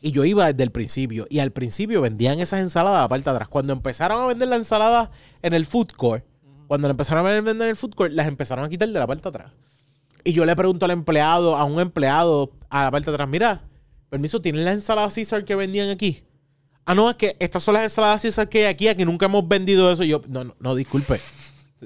Y 0.00 0.12
yo 0.12 0.24
iba 0.24 0.46
desde 0.46 0.62
el 0.62 0.70
principio. 0.70 1.26
Y 1.28 1.40
al 1.40 1.52
principio 1.52 2.00
vendían 2.00 2.40
esas 2.40 2.60
ensaladas 2.60 2.98
a 2.98 3.02
la 3.02 3.08
parte 3.08 3.24
de 3.24 3.36
atrás. 3.36 3.48
Cuando 3.48 3.72
empezaron 3.72 4.20
a 4.20 4.26
vender 4.26 4.48
la 4.48 4.56
ensalada 4.56 5.10
en 5.42 5.54
el 5.54 5.66
food 5.66 5.92
court, 5.96 6.24
cuando 6.66 6.88
empezaron 6.88 7.26
a 7.26 7.30
vender 7.30 7.56
en 7.56 7.62
el 7.62 7.76
food 7.76 7.94
court, 7.94 8.12
las 8.12 8.26
empezaron 8.26 8.64
a 8.64 8.68
quitar 8.68 8.88
de 8.88 8.98
la 8.98 9.06
parte 9.06 9.28
atrás. 9.28 9.52
Y 10.24 10.32
yo 10.32 10.44
le 10.44 10.54
pregunto 10.56 10.84
al 10.84 10.92
empleado, 10.92 11.56
a 11.56 11.64
un 11.64 11.80
empleado 11.80 12.52
a 12.70 12.84
la 12.84 12.90
parte 12.90 13.10
atrás, 13.10 13.28
mira, 13.28 13.62
permiso, 14.08 14.40
¿tienen 14.40 14.64
las 14.64 14.74
ensaladas 14.74 15.14
Caesar 15.14 15.44
que 15.44 15.54
vendían 15.54 15.90
aquí? 15.90 16.24
Ah, 16.84 16.94
no, 16.94 17.10
es 17.10 17.16
que 17.16 17.36
estas 17.38 17.62
son 17.62 17.74
las 17.74 17.84
ensaladas 17.84 18.22
Caesar 18.22 18.48
que 18.48 18.60
hay 18.60 18.64
aquí, 18.64 18.88
aquí 18.88 19.04
nunca 19.04 19.26
hemos 19.26 19.46
vendido 19.46 19.90
eso. 19.90 20.04
Y 20.04 20.08
yo, 20.08 20.22
no, 20.28 20.44
no, 20.44 20.56
no, 20.58 20.74
disculpe. 20.74 21.20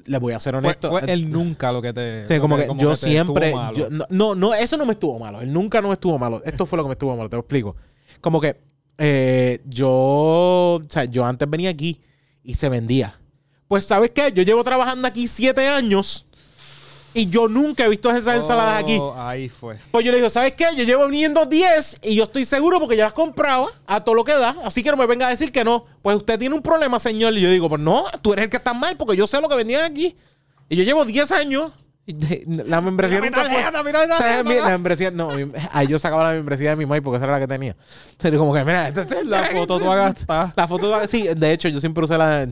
Le 0.05 0.17
voy 0.17 0.33
a 0.33 0.39
ser 0.39 0.55
honesto. 0.55 0.89
fue 0.89 1.11
el 1.11 1.29
nunca 1.29 1.71
lo 1.71 1.81
que 1.81 1.93
te. 1.93 2.27
Sí, 2.27 2.39
como 2.39 2.57
que, 2.57 2.67
yo 2.77 2.95
siempre. 2.95 3.53
yo- 3.75 3.89
no, 3.89 4.05
no, 4.09 4.35
no, 4.35 4.53
eso 4.53 4.75
no 4.77 4.85
me 4.85 4.93
estuvo 4.93 5.19
malo. 5.19 5.41
Él 5.41 5.53
nunca 5.53 5.81
no 5.81 5.89
me 5.89 5.93
estuvo 5.93 6.17
malo. 6.17 6.41
Esto 6.45 6.65
fue 6.65 6.77
lo 6.77 6.83
que 6.83 6.89
me 6.89 6.93
estuvo 6.93 7.15
malo, 7.15 7.29
te 7.29 7.35
lo 7.35 7.41
explico. 7.41 7.75
Como 8.21 8.41
que 8.41 8.59
eh, 8.97 9.61
yo. 9.65 9.89
O 9.89 10.83
sea, 10.89 11.05
yo 11.05 11.25
antes 11.25 11.49
venía 11.49 11.69
aquí 11.69 12.01
y 12.43 12.55
se 12.55 12.69
vendía. 12.69 13.19
Pues, 13.67 13.85
¿sabes 13.85 14.11
qué? 14.11 14.31
Yo 14.33 14.43
llevo 14.43 14.63
trabajando 14.63 15.07
aquí 15.07 15.27
siete 15.27 15.67
años 15.67 16.27
Y 17.15 17.27
yo 17.27 17.47
nunca 17.47 17.85
he 17.85 17.89
visto 17.89 18.09
esas 18.09 18.37
ensaladas 18.37 18.81
aquí. 18.81 18.97
Oh, 18.99 19.13
Ahí 19.15 19.47
fue. 19.49 19.77
Pues 19.91 20.03
yo 20.03 20.11
le 20.11 20.17
digo, 20.17 20.29
¿sabes 20.29 20.55
qué? 20.55 20.65
Yo 20.75 20.83
llevo 20.83 21.07
viniendo 21.07 21.45
10 21.45 21.97
y 22.01 22.15
yo 22.15 22.23
estoy 22.23 22.43
seguro 22.45 22.79
porque 22.79 22.97
yo 22.97 23.03
las 23.03 23.13
compraba 23.13 23.67
a 23.85 24.03
todo 24.03 24.15
lo 24.15 24.23
que 24.23 24.33
da. 24.33 24.55
Así 24.65 24.81
que 24.81 24.89
no 24.89 24.97
me 24.97 25.05
venga 25.05 25.27
a 25.27 25.29
decir 25.29 25.51
que 25.51 25.63
no. 25.63 25.85
Pues 26.01 26.17
usted 26.17 26.39
tiene 26.39 26.55
un 26.55 26.61
problema, 26.63 26.99
señor. 26.99 27.33
Y 27.37 27.41
yo 27.41 27.49
digo, 27.51 27.69
pues 27.69 27.81
no, 27.81 28.05
tú 28.21 28.33
eres 28.33 28.45
el 28.45 28.49
que 28.49 28.57
está 28.57 28.73
mal 28.73 28.97
porque 28.97 29.15
yo 29.15 29.27
sé 29.27 29.39
lo 29.41 29.47
que 29.47 29.55
vendían 29.55 29.83
aquí. 29.85 30.15
Y 30.69 30.75
yo 30.75 30.83
llevo 30.83 31.05
10 31.05 31.31
años. 31.33 31.71
La 32.65 32.81
membresía 32.81 33.21
Mira 33.21 33.31
mi 33.31 33.43
nunca 33.43 33.71
fue. 33.71 33.83
mira 33.83 34.01
O 34.01 34.17
sea, 34.17 34.43
papá. 34.43 34.53
la 34.55 34.69
membresía, 34.71 35.09
no, 35.11 35.29
ay, 35.71 35.87
yo 35.87 35.97
sacaba 35.99 36.23
la 36.29 36.33
membresía 36.33 36.71
de 36.71 36.75
mi 36.75 36.85
mai 36.85 36.99
porque 36.99 37.15
esa 37.15 37.25
era 37.25 37.33
la 37.35 37.39
que 37.39 37.47
tenía. 37.47 37.77
Pero 38.21 38.39
como 38.39 38.53
que, 38.53 38.65
mira, 38.65 38.89
esta- 38.89 39.03
esta- 39.03 39.23
La 39.23 39.43
foto 39.45 39.79
tú 39.79 39.85
gastas. 39.89 40.51
la 40.55 40.67
foto, 40.67 41.07
sí, 41.07 41.29
de 41.33 41.53
hecho, 41.53 41.69
yo 41.69 41.79
siempre 41.79 42.03
usé 42.03 42.17
la. 42.17 42.45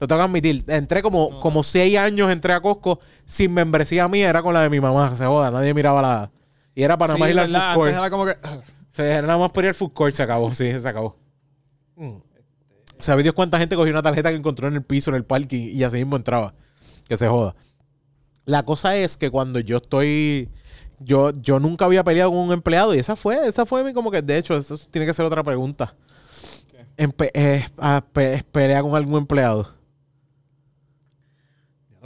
Lo 0.00 0.06
tengo 0.06 0.20
que 0.20 0.24
admitir. 0.26 0.64
Entré 0.68 1.02
como, 1.02 1.40
como 1.40 1.62
seis 1.62 1.98
años, 1.98 2.30
entré 2.30 2.52
a 2.52 2.60
Costco 2.60 3.00
sin 3.26 3.52
membresía 3.52 4.06
mía, 4.08 4.28
era 4.30 4.42
con 4.42 4.54
la 4.54 4.62
de 4.62 4.70
mi 4.70 4.80
mamá. 4.80 5.16
Se 5.16 5.24
joda, 5.26 5.50
nadie 5.50 5.74
miraba 5.74 6.00
la. 6.02 6.30
Y 6.74 6.82
era 6.84 6.96
para 6.96 7.14
nada 7.14 7.18
más 7.20 7.30
ir 7.30 7.38
al 7.40 7.46
food 7.48 7.74
court. 7.74 7.90
Era 7.98 8.10
como 8.10 8.26
que. 8.26 8.36
Sea, 8.90 9.18
era 9.18 9.26
nada 9.26 9.38
más 9.38 9.50
por 9.50 9.64
ir 9.64 9.68
al 9.68 9.74
food 9.74 9.92
court, 9.92 10.14
se 10.14 10.22
acabó, 10.22 10.54
sí, 10.54 10.70
se 10.80 10.88
acabó. 10.88 11.16
Mm. 11.96 12.16
¿Sabe 12.98 13.22
Dios 13.22 13.34
cuánta 13.34 13.58
gente 13.58 13.76
cogió 13.76 13.92
una 13.92 14.02
tarjeta 14.02 14.30
que 14.30 14.36
encontró 14.36 14.68
en 14.68 14.74
el 14.74 14.82
piso, 14.82 15.10
en 15.10 15.16
el 15.16 15.24
parking, 15.24 15.70
y 15.72 15.82
así 15.84 15.96
mismo 15.98 16.16
entraba? 16.16 16.54
Que 17.08 17.16
se 17.16 17.28
joda. 17.28 17.54
La 18.44 18.62
cosa 18.64 18.96
es 18.96 19.16
que 19.16 19.30
cuando 19.30 19.60
yo 19.60 19.78
estoy. 19.78 20.48
Yo, 21.00 21.30
yo 21.32 21.60
nunca 21.60 21.84
había 21.84 22.02
peleado 22.02 22.30
con 22.30 22.40
un 22.40 22.52
empleado 22.52 22.92
y 22.92 22.98
esa 22.98 23.14
fue, 23.14 23.46
esa 23.46 23.64
fue 23.64 23.84
mi 23.84 23.92
como 23.94 24.10
que, 24.10 24.20
de 24.20 24.36
hecho, 24.36 24.56
eso 24.56 24.76
tiene 24.90 25.06
que 25.06 25.14
ser 25.14 25.24
otra 25.24 25.44
pregunta. 25.44 25.94
Empe- 26.96 27.30
eh, 27.34 27.64
ah, 27.78 28.02
pe- 28.12 28.42
pelea 28.50 28.82
con 28.82 28.96
algún 28.96 29.18
empleado. 29.18 29.68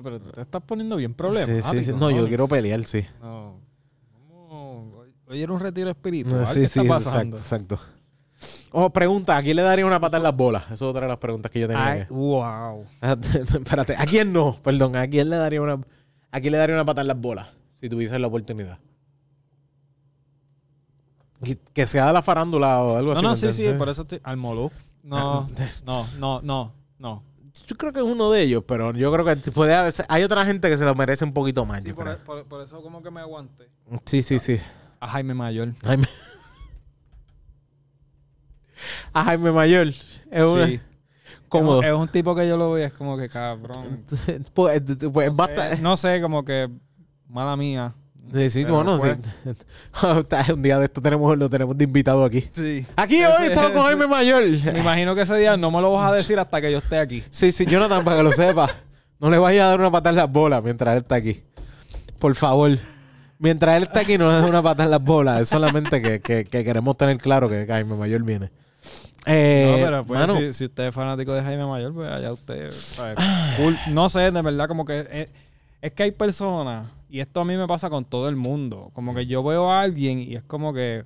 Pero 0.02 0.20
tú 0.20 0.30
te 0.30 0.40
estás 0.40 0.62
poniendo 0.62 0.96
bien 0.96 1.12
Sí, 1.12 1.16
problemático. 1.16 1.72
sí, 1.72 1.84
sí. 1.84 1.92
No, 1.98 2.10
yo 2.10 2.26
quiero 2.28 2.48
pelear, 2.48 2.82
sí. 2.84 3.04
No. 3.20 3.60
Hoy, 5.28 5.42
era 5.42 5.52
un 5.52 5.60
retiro 5.60 5.90
espiritual. 5.90 6.42
No, 6.42 6.52
¿Qué 6.52 6.64
está 6.64 6.84
pasando? 6.84 7.36
exacto. 7.38 7.78
Oh, 8.72 8.90
pregunta, 8.90 9.36
¿a 9.36 9.42
quién 9.42 9.56
le 9.56 9.62
daría 9.62 9.86
una 9.86 10.00
pata 10.00 10.16
en 10.16 10.22
las 10.24 10.34
bolas? 10.36 10.64
Esa 10.64 10.74
es 10.74 10.82
otra 10.82 11.02
de 11.02 11.08
las 11.08 11.18
preguntas 11.18 11.50
que 11.50 11.60
yo 11.60 11.68
tenía. 11.68 11.84
Ay, 11.84 12.04
wow. 12.10 12.84
Espérate, 13.02 13.94
¿a 13.96 14.04
quién 14.04 14.32
no? 14.32 14.56
Perdón, 14.62 14.96
¿a 14.96 15.06
quién 15.06 15.30
le 15.30 15.36
daría 15.36 15.62
una 15.62 15.78
a 16.30 16.40
quién 16.40 16.52
le 16.52 16.58
daría 16.58 16.74
una 16.74 16.84
pata 16.84 17.02
en 17.02 17.08
las 17.08 17.20
bolas 17.20 17.48
si 17.80 17.88
tuviese 17.88 18.18
la 18.18 18.26
oportunidad? 18.26 18.78
Que, 21.44 21.58
que 21.74 21.86
sea 21.86 22.06
de 22.06 22.12
la 22.12 22.22
farándula 22.22 22.82
o 22.82 22.96
algo 22.96 23.12
No, 23.14 23.18
así. 23.18 23.22
no, 23.22 23.30
¿me 23.48 23.52
sí, 23.52 23.52
sí, 23.52 23.72
por 23.76 23.88
eso 23.88 24.02
estoy. 24.02 24.20
Al 24.22 24.36
Molú. 24.36 24.70
No, 25.02 25.48
no, 25.86 26.06
no, 26.18 26.40
no, 26.42 26.72
no. 26.98 27.22
Yo 27.72 27.78
creo 27.78 27.92
que 27.94 28.00
es 28.00 28.04
uno 28.04 28.30
de 28.30 28.42
ellos, 28.42 28.64
pero 28.66 28.92
yo 28.92 29.10
creo 29.10 29.24
que 29.24 29.50
puede 29.50 29.74
haber, 29.74 29.94
hay 30.10 30.22
otra 30.24 30.44
gente 30.44 30.68
que 30.68 30.76
se 30.76 30.84
lo 30.84 30.94
merece 30.94 31.24
un 31.24 31.32
poquito 31.32 31.64
más. 31.64 31.80
Sí, 31.80 31.88
yo 31.88 31.94
por, 31.94 32.04
creo. 32.04 32.18
por- 32.18 32.44
por 32.44 32.60
eso 32.60 32.82
como 32.82 33.02
que 33.02 33.10
me 33.10 33.20
aguanté. 33.20 33.70
sí, 34.04 34.22
sí, 34.22 34.38
sí. 34.40 34.58
A 35.00 35.08
Jaime 35.08 35.32
Mayor. 35.32 35.72
Jaime. 35.82 36.06
A 39.14 39.24
Jaime 39.24 39.52
Mayor. 39.52 39.86
Es 40.30 40.42
una- 40.44 40.66
Sí. 40.66 40.80
cómodo. 41.48 41.82
Es 41.82 41.92
un 41.94 42.08
tipo 42.08 42.34
que 42.34 42.46
yo 42.46 42.58
lo 42.58 42.72
veo, 42.72 42.86
es 42.86 42.92
como 42.92 43.16
que 43.16 43.30
cabrón. 43.30 44.04
pues, 44.54 44.82
pues, 45.12 45.30
No 45.30 45.34
basta- 45.34 45.70
sé, 45.76 45.80
no 45.82 45.96
sé, 45.96 46.20
como 46.20 46.44
que 46.44 46.68
mala 47.28 47.56
mía. 47.56 47.94
Sí, 48.30 48.62
Pero 48.62 48.74
bueno, 48.76 48.98
pues- 48.98 49.16
sí. 49.44 50.52
un 50.52 50.62
día 50.62 50.78
de 50.78 50.84
esto 50.86 51.02
tenemos, 51.02 51.36
lo 51.36 51.50
tenemos 51.50 51.76
de 51.76 51.84
invitado 51.84 52.24
aquí. 52.24 52.48
Sí. 52.52 52.86
Aquí 52.96 53.16
Ese- 53.16 53.26
hoy 53.26 53.44
estamos 53.48 53.72
con 53.72 53.82
Jaime 53.82 54.06
Mayor. 54.06 54.42
Me 54.72 54.78
imagino 54.78 55.14
que 55.14 55.22
ese 55.22 55.36
día 55.36 55.56
no 55.56 55.70
me 55.70 55.80
lo 55.82 55.92
vas 55.92 56.10
a 56.10 56.14
decir 56.14 56.38
hasta 56.38 56.60
que 56.60 56.72
yo 56.72 56.78
esté 56.78 56.98
aquí. 56.98 57.22
Sí, 57.30 57.52
sí, 57.52 57.66
Jonathan, 57.66 58.04
para 58.04 58.16
que 58.18 58.22
lo 58.22 58.32
sepa. 58.32 58.70
No 59.20 59.28
le 59.28 59.38
vayas 59.38 59.64
a 59.64 59.68
dar 59.68 59.80
una 59.80 59.90
patada 59.90 60.10
en 60.10 60.16
las 60.16 60.30
bolas 60.32 60.62
mientras 60.62 60.92
él 60.92 60.98
está 61.02 61.16
aquí. 61.16 61.42
Por 62.18 62.34
favor. 62.34 62.78
Mientras 63.38 63.76
él 63.76 63.82
está 63.82 64.00
aquí, 64.00 64.16
no 64.16 64.28
le 64.30 64.36
des 64.36 64.44
una 64.48 64.62
patada 64.62 64.84
en 64.84 64.90
las 64.92 65.02
bolas. 65.04 65.40
Es 65.40 65.48
solamente 65.48 66.00
que, 66.00 66.20
que- 66.20 66.44
que 66.44 66.64
queremos 66.64 66.96
tener 66.96 67.18
claro 67.18 67.48
que 67.50 67.66
Jaime 67.66 67.96
Mayor 67.96 68.22
viene. 68.22 68.50
Eh, 69.26 69.76
no, 69.78 69.84
pero 69.84 70.04
pues, 70.04 70.18
mano, 70.20 70.36
si, 70.38 70.52
si 70.52 70.64
usted 70.64 70.88
es 70.88 70.94
fanático 70.94 71.32
de 71.32 71.42
Jaime 71.42 71.64
Mayor, 71.66 71.92
pues 71.94 72.10
allá 72.10 72.32
usted. 72.32 72.70
Cool. 73.58 73.76
No 73.90 74.08
sé, 74.08 74.30
de 74.30 74.42
verdad, 74.42 74.66
como 74.68 74.84
que. 74.84 75.00
Es, 75.12 75.30
es 75.80 75.92
que 75.92 76.02
hay 76.04 76.10
personas, 76.12 76.86
y 77.12 77.20
esto 77.20 77.43
a 77.43 77.44
mí 77.44 77.59
me 77.59 77.68
pasa 77.68 77.90
con 77.90 78.06
todo 78.06 78.30
el 78.30 78.36
mundo. 78.36 78.90
Como 78.94 79.14
que 79.14 79.26
yo 79.26 79.43
veo 79.43 79.70
a 79.70 79.82
alguien 79.82 80.18
y 80.18 80.34
es 80.34 80.43
como 80.44 80.72
que. 80.72 81.05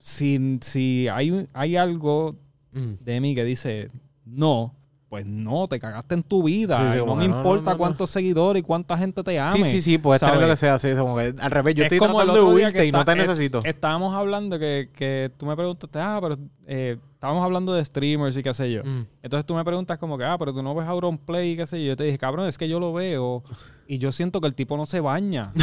Si, 0.00 0.58
si 0.62 1.06
hay, 1.06 1.46
hay 1.52 1.76
algo 1.76 2.34
mm, 2.72 3.04
de 3.04 3.20
mí 3.20 3.36
que 3.36 3.44
dice 3.44 3.88
no, 4.24 4.74
pues 5.12 5.26
no, 5.26 5.68
te 5.68 5.78
cagaste 5.78 6.14
en 6.14 6.22
tu 6.22 6.42
vida. 6.42 6.78
Sí, 6.78 6.84
sí, 6.92 6.96
y 6.96 7.00
como 7.00 7.16
no 7.16 7.20
me 7.20 7.28
no, 7.28 7.36
importa 7.36 7.64
no, 7.64 7.70
no, 7.72 7.72
no. 7.72 7.78
cuántos 7.80 8.08
seguidores 8.08 8.60
y 8.60 8.62
cuánta 8.62 8.96
gente 8.96 9.22
te 9.22 9.38
ame. 9.38 9.58
sí, 9.58 9.64
sí, 9.64 9.82
sí, 9.82 9.98
puedes 9.98 10.20
tener 10.20 10.36
¿sabes? 10.36 10.48
lo 10.48 10.54
que 10.54 10.56
sea. 10.58 10.78
Sí, 10.78 10.98
como 10.98 11.18
que 11.18 11.34
al 11.38 11.50
revés, 11.50 11.74
yo 11.74 11.82
Es 11.84 11.92
estoy 11.92 11.98
como 11.98 12.16
tratando 12.16 12.46
de 12.48 12.54
huirte 12.54 12.86
y 12.86 12.92
no 12.92 13.04
te 13.04 13.14
necesito. 13.14 13.60
Estábamos 13.62 14.14
hablando 14.16 14.58
que, 14.58 14.88
que 14.94 15.30
tú 15.36 15.44
me 15.44 15.54
preguntaste, 15.54 15.98
ah, 15.98 16.18
pero 16.18 16.38
eh, 16.64 16.96
estábamos 17.12 17.44
hablando 17.44 17.74
de 17.74 17.84
streamers 17.84 18.34
y 18.38 18.42
qué 18.42 18.54
sé 18.54 18.72
yo. 18.72 18.84
Mm. 18.84 19.04
Entonces 19.22 19.44
tú 19.44 19.54
me 19.54 19.62
preguntas 19.66 19.98
como 19.98 20.16
que, 20.16 20.24
ah, 20.24 20.38
pero 20.38 20.54
tú 20.54 20.62
no 20.62 20.74
ves 20.74 20.88
Auronplay 20.88 21.50
y 21.50 21.56
qué 21.58 21.66
sé 21.66 21.78
yo. 21.82 21.88
Yo 21.88 21.96
te 21.96 22.04
dije, 22.04 22.16
cabrón, 22.16 22.48
es 22.48 22.56
que 22.56 22.66
yo 22.66 22.80
lo 22.80 22.94
veo 22.94 23.42
y 23.86 23.98
yo 23.98 24.12
siento 24.12 24.40
que 24.40 24.46
el 24.46 24.54
tipo 24.54 24.78
no 24.78 24.86
se 24.86 25.00
baña. 25.00 25.52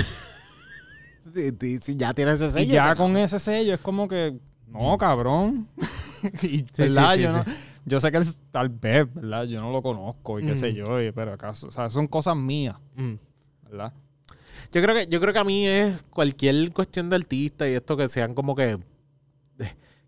Sí, 1.34 1.96
ya 1.96 2.14
tienes 2.14 2.42
ese 2.42 2.48
y 2.48 2.66
sello. 2.66 2.74
ya 2.74 2.90
se 2.90 2.96
con 2.96 3.16
ese 3.16 3.40
sello 3.40 3.76
es 3.76 3.80
como 3.80 4.08
que, 4.08 4.40
no, 4.68 4.98
cabrón. 4.98 5.68
y, 6.42 6.60
sí, 6.60 6.66
sí. 6.74 6.90
no- 6.96 7.44
yo 7.90 8.00
sé 8.00 8.12
que 8.12 8.18
él 8.20 8.24
tal 8.52 8.70
vez, 8.70 9.12
¿verdad? 9.14 9.44
Yo 9.46 9.60
no 9.62 9.72
lo 9.72 9.82
conozco 9.82 10.40
y 10.40 10.46
qué 10.46 10.56
sé 10.56 10.72
Mm. 10.72 10.76
yo, 10.76 11.02
y- 11.02 11.12
pero 11.12 11.34
acaso, 11.34 11.68
o 11.68 11.72
sea, 11.72 11.90
son 11.90 12.08
cosas 12.08 12.36
mías, 12.38 12.76
Mm. 12.96 13.14
¿verdad? 13.70 13.94
Yo 14.72 14.82
creo 14.84 14.96
que, 14.96 15.08
yo 15.08 15.20
creo 15.20 15.34
que 15.34 15.40
a 15.40 15.44
mí 15.44 15.68
es 15.68 16.02
cualquier 16.12 16.72
cuestión 16.72 17.10
de 17.10 17.16
artista 17.16 17.68
y 17.68 17.74
esto 17.74 17.98
que 17.98 18.08
sean 18.08 18.34
como 18.34 18.56
que. 18.56 18.78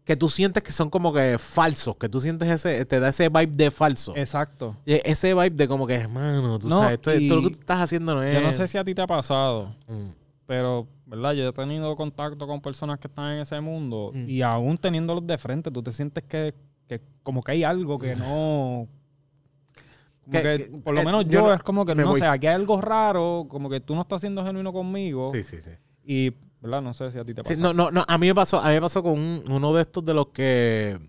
Que 0.03 0.16
tú 0.18 0.30
sientes 0.30 0.64
que 0.64 0.72
son 0.72 0.90
como 0.90 1.14
que 1.14 1.38
falsos, 1.38 1.95
que 1.95 2.10
tú 2.10 2.20
sientes 2.20 2.49
ese, 2.49 2.86
te 2.86 2.99
da 2.99 3.10
ese 3.10 3.30
vibe 3.30 3.56
de 3.56 3.70
falso. 3.70 4.14
Exacto. 4.16 4.76
Y 4.84 4.94
Ese 5.08 5.34
vibe 5.36 5.52
de 5.52 5.68
como 5.68 5.86
que, 5.86 5.94
hermano, 5.94 6.58
tú 6.58 6.68
No, 6.68 6.80
sabes, 6.80 6.94
esto, 6.94 7.12
esto 7.12 7.36
lo 7.36 7.41
que 7.44 7.49
tú 7.56 7.60
estás 7.60 7.80
haciendo 7.82 8.16
no 8.16 8.24
es. 8.24 8.34
Yo 8.34 8.41
no 8.41 8.52
sé 8.52 8.68
si 8.68 8.80
a 8.80 8.84
ti 8.84 8.95
te 8.95 9.02
ha 9.03 9.08
pasado, 9.08 9.76
Mm. 9.88 10.10
pero, 10.48 10.88
¿verdad? 11.06 11.34
Yo 11.34 11.48
he 11.48 11.53
tenido 11.53 11.95
contacto 11.95 12.48
con 12.48 12.62
personas 12.62 12.98
que 12.99 13.08
están 13.08 13.34
en 13.34 13.40
ese 13.41 13.62
mundo 13.62 14.12
Mm. 14.14 14.28
y 14.28 14.41
aún 14.41 14.76
teniéndolos 14.78 15.26
de 15.26 15.38
frente, 15.38 15.70
tú 15.70 15.84
te 15.84 15.91
sientes 15.91 16.24
que, 16.24 16.56
que 16.99 17.01
como 17.23 17.41
que 17.41 17.53
hay 17.53 17.63
algo 17.63 17.97
que 17.97 18.15
no... 18.15 18.88
Como 20.26 20.31
Que- 20.41 20.72
por 20.84 20.93
lo 20.93 21.01
eh, 21.01 21.05
menos 21.05 21.26
yo 21.27 21.53
es 21.53 21.63
como 21.63 21.85
que, 21.85 21.95
no 21.95 22.07
voy. 22.09 22.19
sé, 22.19 22.26
aquí 22.26 22.47
hay 22.47 22.55
algo 22.55 22.80
raro, 22.81 23.45
como 23.49 23.69
que 23.69 23.80
tú 23.80 23.95
no 23.95 24.01
estás 24.01 24.22
siendo 24.22 24.45
genuino 24.45 24.72
conmigo 24.73 25.31
Sí, 25.34 25.43
sí, 25.43 25.57
sí. 25.61 25.72
y, 26.03 26.34
¿verdad? 26.61 26.81
No 26.81 26.93
sé 26.93 27.09
si 27.11 27.18
a 27.18 27.23
ti 27.26 27.34
te 27.34 27.43
pasa. 27.43 27.55
Sí, 27.55 27.61
no, 27.61 27.73
no, 27.73 27.91
no, 27.91 28.03
a 28.07 28.18
mí 28.18 28.27
me 28.27 28.35
pasó, 28.35 28.59
a 28.59 28.68
mí 28.68 28.73
me 28.76 28.81
pasó 28.81 29.01
con 29.01 29.13
un- 29.13 29.43
uno 29.49 29.73
de 29.73 29.81
estos 29.81 30.05
de 30.05 30.13
los 30.13 30.27
que. 30.27 30.99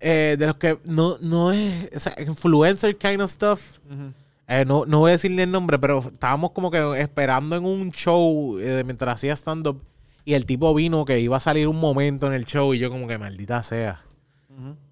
eh, 0.00 0.36
de 0.38 0.46
los 0.46 0.56
que 0.56 0.78
no, 0.84 1.16
no 1.20 1.52
es. 1.52 1.90
O 1.94 2.00
sea, 2.00 2.14
influencer 2.26 2.96
kind 2.98 3.20
of 3.22 3.30
stuff. 3.30 3.78
Eh, 4.48 4.64
no, 4.66 4.84
no 4.84 4.98
voy 5.00 5.10
a 5.10 5.12
decirle 5.12 5.44
el 5.44 5.50
nombre, 5.50 5.78
pero 5.78 6.00
estábamos 6.00 6.50
como 6.52 6.70
que 6.70 7.00
esperando 7.00 7.56
en 7.56 7.64
un 7.64 7.92
show 7.92 8.56
mientras 8.84 9.14
hacía 9.14 9.34
stand-up. 9.36 9.80
Y 10.26 10.34
el 10.34 10.44
tipo 10.46 10.74
vino 10.74 11.04
que 11.04 11.20
iba 11.20 11.36
a 11.36 11.40
salir 11.40 11.68
un 11.68 11.78
momento 11.78 12.26
en 12.26 12.32
el 12.32 12.44
show 12.46 12.72
y 12.74 12.78
yo 12.78 12.90
como 12.90 13.06
que 13.06 13.16
maldita 13.18 13.62
sea. 13.62 14.02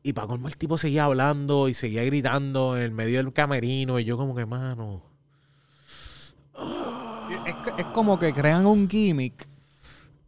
Y 0.03 0.13
para 0.13 0.27
colmo 0.27 0.49
el 0.49 0.57
tipo 0.57 0.77
seguía 0.79 1.05
hablando 1.05 1.69
y 1.69 1.75
seguía 1.75 2.05
gritando 2.05 2.77
en 2.77 2.83
el 2.83 2.91
medio 2.91 3.19
del 3.19 3.33
camerino 3.33 3.99
y 3.99 4.05
yo 4.05 4.17
como 4.17 4.35
que, 4.35 4.47
mano... 4.47 5.03
Sí, 7.29 7.35
es, 7.79 7.87
como 7.87 8.19
que 8.19 8.33
crean 8.33 8.67
un 8.67 8.89
gimmick. 8.89 9.47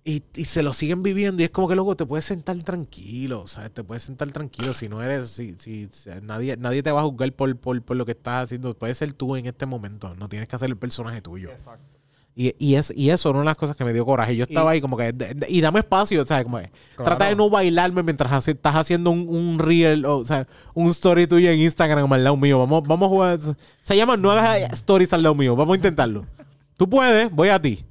Y, 0.06 0.22
y 0.34 0.44
se 0.44 0.62
lo 0.62 0.74
siguen 0.74 1.02
viviendo 1.02 1.40
y 1.40 1.46
es 1.46 1.50
como 1.50 1.66
que 1.66 1.74
luego 1.74 1.96
te 1.96 2.04
puedes 2.04 2.26
sentar 2.26 2.56
tranquilo, 2.62 3.46
¿sabes? 3.46 3.72
Te 3.72 3.82
puedes 3.82 4.02
sentar 4.02 4.30
tranquilo 4.32 4.74
si 4.74 4.86
no 4.86 5.02
eres, 5.02 5.30
si, 5.30 5.56
si, 5.56 5.88
si- 5.90 6.10
nadie, 6.22 6.58
nadie 6.58 6.82
te 6.82 6.92
va 6.92 7.00
a 7.00 7.04
juzgar 7.04 7.32
por, 7.32 7.56
por, 7.56 7.80
por 7.82 7.96
lo 7.96 8.04
que 8.04 8.12
estás 8.12 8.44
haciendo. 8.44 8.76
Puedes 8.76 8.98
ser 8.98 9.14
tú 9.14 9.34
en 9.34 9.46
este 9.46 9.64
momento, 9.64 10.14
no 10.14 10.28
tienes 10.28 10.46
que 10.46 10.56
hacer 10.56 10.68
el 10.68 10.76
personaje 10.76 11.22
tuyo. 11.22 11.50
Exacto. 11.50 11.93
Y, 12.36 12.52
y, 12.58 12.74
es, 12.74 12.92
y 12.96 13.10
eso 13.10 13.28
era 13.30 13.36
una 13.38 13.42
de 13.44 13.50
las 13.50 13.56
cosas 13.56 13.76
que 13.76 13.84
me 13.84 13.92
dio 13.92 14.04
coraje. 14.04 14.34
Yo 14.34 14.42
estaba 14.44 14.72
ahí 14.72 14.80
como 14.80 14.96
que, 14.96 15.12
de- 15.12 15.34
de- 15.34 15.46
y 15.48 15.60
dame 15.60 15.78
espacio, 15.80 16.26
¿sabes? 16.26 16.42
Como 16.44 16.58
que, 16.58 16.70
Trata 16.96 17.26
de 17.26 17.36
no 17.36 17.48
bailarme 17.48 18.02
mientras 18.02 18.32
hace- 18.32 18.50
estás 18.52 18.74
haciendo 18.74 19.10
un, 19.10 19.28
un 19.28 19.58
reel, 19.60 20.04
o, 20.04 20.24
sea, 20.24 20.46
un 20.74 20.88
story 20.90 21.28
tuyo 21.28 21.48
en 21.50 21.60
Instagram 21.60 22.12
al 22.12 22.24
lado 22.24 22.36
mío. 22.36 22.58
Vamos, 22.58 22.82
vamos 22.88 23.06
a 23.06 23.08
jugar. 23.10 23.38
Se 23.84 23.96
llama 23.96 24.16
No 24.16 24.32
hagas 24.32 24.72
stories 24.72 25.12
al 25.12 25.22
lado 25.22 25.36
mío. 25.36 25.54
Vamos 25.54 25.74
a 25.74 25.76
intentarlo. 25.76 26.26
Tú 26.76 26.88
puedes, 26.90 27.30
voy 27.30 27.50
a 27.50 27.62
ti. 27.62 27.84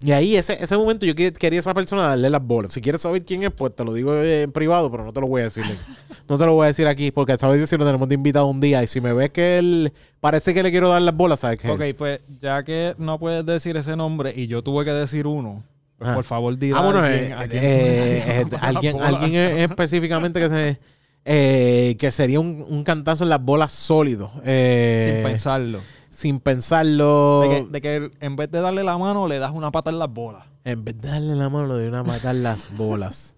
Y 0.00 0.12
ahí, 0.12 0.36
ese, 0.36 0.56
ese 0.62 0.76
momento, 0.76 1.04
yo 1.06 1.14
que- 1.14 1.32
quería 1.32 1.58
a 1.58 1.60
esa 1.60 1.74
persona 1.74 2.02
darle 2.08 2.30
las 2.30 2.42
bolas. 2.42 2.72
Si 2.72 2.80
quieres 2.80 3.00
saber 3.02 3.24
quién 3.24 3.42
es, 3.42 3.50
pues 3.50 3.74
te 3.74 3.84
lo 3.84 3.92
digo 3.92 4.14
en 4.22 4.52
privado, 4.52 4.90
pero 4.90 5.04
no 5.04 5.12
te 5.12 5.20
lo 5.20 5.26
voy 5.26 5.40
a 5.42 5.44
decir. 5.44 5.64
No 6.28 6.36
te 6.36 6.44
lo 6.44 6.52
voy 6.52 6.64
a 6.64 6.66
decir 6.66 6.86
aquí, 6.86 7.10
porque 7.10 7.38
sabes 7.38 7.70
si 7.70 7.76
lo 7.78 7.86
tenemos 7.86 8.06
de 8.06 8.14
invitado 8.14 8.44
un 8.48 8.60
día. 8.60 8.82
Y 8.82 8.86
si 8.86 9.00
me 9.00 9.14
ves 9.14 9.30
que 9.30 9.56
él 9.56 9.94
parece 10.20 10.52
que 10.52 10.62
le 10.62 10.70
quiero 10.70 10.90
dar 10.90 11.00
las 11.00 11.16
bolas, 11.16 11.40
¿sabes 11.40 11.58
qué? 11.58 11.70
Ok, 11.70 11.82
pues 11.96 12.20
ya 12.42 12.62
que 12.64 12.94
no 12.98 13.18
puedes 13.18 13.46
decir 13.46 13.78
ese 13.78 13.96
nombre 13.96 14.34
y 14.36 14.46
yo 14.46 14.62
tuve 14.62 14.84
que 14.84 14.90
decir 14.92 15.26
uno, 15.26 15.64
pues 15.96 16.10
Ah. 16.10 16.14
por 16.14 16.24
favor 16.24 16.58
di 16.58 16.70
Ah, 16.74 16.82
bueno, 16.82 16.98
alguien, 16.98 17.30
eh, 17.30 17.34
a 17.34 17.48
quién 17.48 17.64
eh, 17.64 18.22
eh, 18.42 18.44
alguien, 18.60 19.00
alguien 19.00 19.34
eh, 19.36 19.64
específicamente 19.64 20.38
que 20.38 20.48
se 20.50 20.78
eh, 21.24 21.96
que 21.98 22.10
sería 22.10 22.40
un, 22.40 22.62
un 22.68 22.84
cantazo 22.84 23.24
en 23.24 23.30
las 23.30 23.42
bolas 23.42 23.72
sólido. 23.72 24.30
Eh, 24.44 25.12
Sin 25.14 25.30
pensarlo. 25.30 25.80
Sin 26.18 26.40
pensarlo. 26.40 27.42
De 27.42 27.48
que, 27.48 27.66
de 27.70 27.80
que 27.80 28.10
en 28.26 28.34
vez 28.34 28.50
de 28.50 28.60
darle 28.60 28.82
la 28.82 28.98
mano, 28.98 29.28
le 29.28 29.38
das 29.38 29.52
una 29.52 29.70
pata 29.70 29.90
en 29.90 30.00
las 30.00 30.12
bolas. 30.12 30.44
En 30.64 30.84
vez 30.84 31.00
de 31.00 31.08
darle 31.10 31.36
la 31.36 31.48
mano, 31.48 31.68
le 31.68 31.74
doy 31.74 31.86
una 31.86 32.02
matar 32.02 32.34
las 32.34 32.76
bolas. 32.76 33.36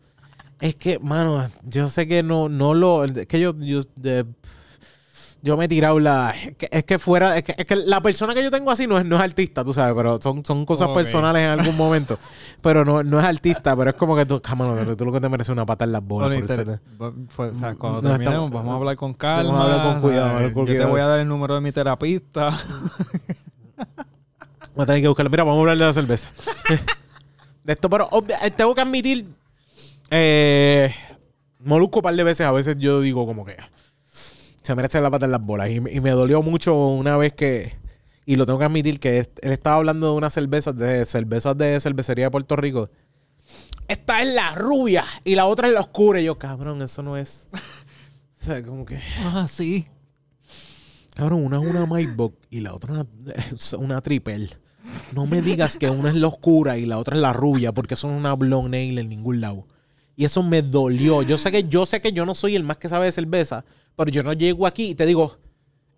es 0.62 0.76
que, 0.76 0.98
mano, 0.98 1.46
yo 1.62 1.90
sé 1.90 2.08
que 2.08 2.22
no, 2.22 2.48
no 2.48 2.72
lo. 2.72 3.04
Es 3.04 3.26
que 3.26 3.38
yo. 3.38 3.54
yo 3.58 3.82
de- 3.96 4.24
yo 5.42 5.56
me 5.56 5.64
he 5.64 5.68
tirado 5.68 5.98
la. 5.98 6.30
Es 6.30 6.56
que, 6.56 6.68
es 6.70 6.84
que 6.84 6.98
fuera. 6.98 7.36
Es 7.36 7.44
que, 7.44 7.54
es 7.56 7.64
que 7.66 7.76
la 7.76 8.00
persona 8.02 8.34
que 8.34 8.42
yo 8.42 8.50
tengo 8.50 8.70
así 8.70 8.86
no 8.86 8.98
es, 8.98 9.06
no 9.06 9.16
es 9.16 9.22
artista, 9.22 9.64
tú 9.64 9.72
sabes, 9.72 9.94
pero 9.96 10.20
son, 10.20 10.44
son 10.44 10.66
cosas 10.66 10.88
personales 10.88 11.42
en 11.42 11.58
algún 11.60 11.76
momento. 11.76 12.18
pero 12.60 12.84
no, 12.84 13.02
no 13.02 13.18
es 13.18 13.24
artista, 13.26 13.74
pero 13.76 13.90
es 13.90 13.96
como 13.96 14.14
que 14.16 14.26
tú, 14.26 14.40
cámara, 14.42 14.84
tú 14.96 15.04
lo 15.04 15.12
que 15.12 15.20
te 15.20 15.28
mereces 15.28 15.48
es 15.48 15.52
una 15.52 15.64
pata 15.66 15.84
en 15.84 15.92
las 15.92 16.02
bolas. 16.04 16.28
Bueno, 16.28 16.46
por 16.46 16.56
ser- 16.56 16.80
fue- 17.28 17.48
o 17.48 17.54
sea, 17.54 17.74
cuando 17.74 18.02
No, 18.02 18.08
terminemos, 18.10 18.34
estamos- 18.46 18.50
vamos 18.52 18.72
a 18.72 18.76
hablar 18.76 18.96
con 18.96 19.14
calma. 19.14 19.50
vamos 19.52 19.60
a 19.60 19.64
hablar 19.64 19.92
con 19.92 20.00
cuidado, 20.02 20.22
¿sabes? 20.26 20.36
hablar 20.36 20.52
con 20.52 20.66
Yo 20.66 20.72
te 20.78 20.84
voy 20.84 21.00
a 21.00 21.06
dar 21.06 21.20
el 21.20 21.28
número 21.28 21.54
de 21.54 21.60
mi 21.62 21.72
terapista. 21.72 22.50
Voy 24.74 24.84
a 24.84 24.86
tener 24.86 25.02
que 25.02 25.08
buscarlo. 25.08 25.30
Mira, 25.30 25.42
vamos 25.44 25.58
a 25.58 25.60
hablar 25.60 25.78
de 25.78 25.84
la 25.84 25.92
cerveza. 25.92 26.30
de 27.64 27.72
esto, 27.72 27.90
pero 27.90 28.08
eh, 28.42 28.50
tengo 28.52 28.74
que 28.74 28.80
admitir. 28.80 29.26
Eh, 30.10 30.94
Molusco 31.58 31.98
un 31.98 32.02
par 32.02 32.14
de 32.14 32.24
veces, 32.24 32.46
a 32.46 32.52
veces 32.52 32.76
yo 32.78 33.00
digo 33.00 33.26
como 33.26 33.44
que 33.44 33.56
se 34.70 34.74
merece 34.76 35.00
la 35.00 35.10
pata 35.10 35.24
en 35.26 35.32
las 35.32 35.40
bolas. 35.44 35.68
Y, 35.70 35.80
me- 35.80 35.92
y 35.92 36.00
me 36.00 36.10
dolió 36.10 36.42
mucho 36.42 36.76
una 36.88 37.16
vez 37.16 37.32
que. 37.34 37.74
Y 38.24 38.36
lo 38.36 38.46
tengo 38.46 38.58
que 38.60 38.64
admitir 38.66 39.00
que 39.00 39.18
él 39.42 39.52
estaba 39.52 39.76
hablando 39.76 40.06
de 40.10 40.12
unas 40.16 40.32
cervezas 40.32 40.76
de 40.76 41.04
cervezas 41.06 41.58
de 41.58 41.80
cervecería 41.80 42.26
de 42.26 42.30
Puerto 42.30 42.54
Rico. 42.54 42.88
Esta 43.88 44.22
es 44.22 44.32
la 44.32 44.54
rubia 44.54 45.04
y 45.24 45.34
la 45.34 45.46
otra 45.46 45.66
es 45.66 45.74
la 45.74 45.80
oscura. 45.80 46.20
Y 46.20 46.24
yo, 46.24 46.38
cabrón, 46.38 46.80
eso 46.82 47.02
no 47.02 47.16
es. 47.16 47.48
O 48.40 48.42
sea, 48.42 48.62
como 48.64 48.86
que. 48.86 48.98
ah, 49.24 49.46
sí. 49.48 49.86
Cabrón, 51.14 51.44
una 51.44 51.60
es 51.60 51.68
una 51.68 51.84
Maybach 51.86 52.32
y 52.48 52.60
la 52.60 52.72
otra 52.74 53.04
es 53.54 53.72
una 53.74 54.00
triple. 54.00 54.48
No 55.12 55.26
me 55.26 55.42
digas 55.42 55.76
que 55.76 55.90
una 55.90 56.08
es 56.08 56.14
la 56.14 56.28
oscura 56.28 56.78
y 56.78 56.86
la 56.86 56.96
otra 56.98 57.16
es 57.16 57.20
la 57.20 57.32
rubia, 57.34 57.72
porque 57.72 57.94
es 57.94 58.04
una 58.04 58.32
blonde 58.34 58.70
nail 58.78 58.98
en 58.98 59.08
ningún 59.10 59.40
lado. 59.42 59.66
Y 60.16 60.24
eso 60.24 60.42
me 60.42 60.62
dolió. 60.62 61.20
Yo 61.22 61.36
sé 61.36 61.50
que 61.52 61.64
yo 61.68 61.84
sé 61.84 62.00
que 62.00 62.12
yo 62.12 62.24
no 62.24 62.34
soy 62.34 62.56
el 62.56 62.64
más 62.64 62.78
que 62.78 62.88
sabe 62.88 63.06
de 63.06 63.12
cerveza, 63.12 63.64
pero 64.00 64.10
yo 64.10 64.22
no 64.22 64.32
llego 64.32 64.66
aquí 64.66 64.88
y 64.88 64.94
te 64.94 65.04
digo, 65.04 65.36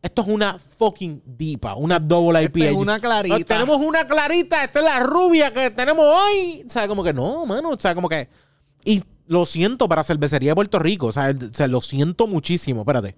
esto 0.03 0.23
es 0.23 0.29
una 0.29 0.59
fucking 0.59 1.23
dipa, 1.25 1.77
una 1.77 2.01
double 2.01 2.43
IPA. 2.43 2.59
Esta 2.59 2.71
es 2.71 2.77
una 2.77 2.99
clarita. 2.99 3.45
Tenemos 3.45 3.77
una 3.77 4.05
clarita, 4.09 4.65
esta 4.65 4.81
es 4.81 4.85
la 4.85 4.99
rubia 4.99 5.53
que 5.53 5.71
tenemos 5.71 6.05
hoy. 6.05 6.65
O 6.67 6.69
sea, 6.69 6.89
como 6.89 7.05
que 7.05 7.13
no, 7.13 7.47
mano, 7.47 7.71
o 7.71 7.79
sea, 7.79 7.95
como 7.95 8.09
que 8.09 8.29
y 8.85 9.05
lo 9.29 9.47
siento 9.47 9.89
para 9.89 10.03
cervecería 10.03 10.51
de 10.51 10.55
Puerto 10.57 10.81
Rico, 10.81 11.07
o 11.07 11.13
sea, 11.13 11.31
o 11.31 11.55
sea, 11.55 11.69
lo 11.69 11.81
siento 11.81 12.27
muchísimo, 12.27 12.81
espérate. 12.81 13.15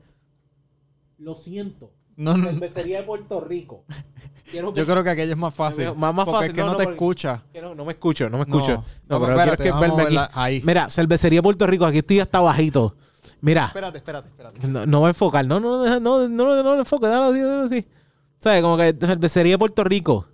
Lo 1.17 1.35
siento. 1.35 1.91
No, 2.17 2.37
no. 2.37 2.51
Cervecería 2.51 2.99
de 2.99 3.05
Puerto 3.05 3.41
Rico. 3.41 3.87
Quiero 4.51 4.75
Yo 4.75 4.85
creo 4.85 5.03
que 5.03 5.09
aquello 5.09 5.33
es 5.33 5.39
más 5.39 5.55
fácil. 5.55 5.95
Más- 5.95 6.15
más 6.15 6.27
porque 6.27 6.31
fácil, 6.33 6.49
es 6.51 6.55
que 6.55 6.61
no, 6.63 6.77
te 6.77 6.83
escucha. 6.83 7.43
que 7.55 7.63
no, 7.63 7.75
no 7.75 7.87
me 7.87 7.93
escucho, 7.93 8.29
no 8.29 8.37
me 8.37 8.45
escucho. 8.45 8.85
No, 9.09 9.19
pero 9.19 9.33
espérate, 9.33 9.63
quiero 9.63 9.81
que 9.81 9.87
verme 9.89 10.03
aquí. 10.03 10.19
ahí. 10.35 10.63
Mira, 10.63 10.91
cervecería 10.91 11.39
de 11.39 11.43
Puerto 11.43 11.67
Rico, 11.67 11.87
aquí 11.87 11.99
estoy 11.99 12.21
hasta 12.21 12.41
bajito. 12.41 12.95
Mira, 13.45 13.67
Espérate, 13.67 13.99
espérate, 13.99 14.29
espérate. 14.29 14.67
no, 14.69 14.87
no 14.87 15.01
va 15.03 15.09
a 15.09 15.11
enfocar, 15.11 15.45
no, 15.47 15.61
no, 15.61 15.85
no, 15.85 16.01
no, 16.01 16.29
no, 16.29 16.63
no 16.63 16.73
le 16.73 16.79
enfoque, 16.79 17.07
dale 17.07 17.27
así, 17.27 17.41
dale 17.41 17.67
así. 17.67 17.87
¿Sabes? 18.39 18.63
Como 18.63 18.79
que 18.79 18.97
cervecería 18.99 19.53
de 19.53 19.59
Puerto 19.59 19.85
Rico. 19.85 20.27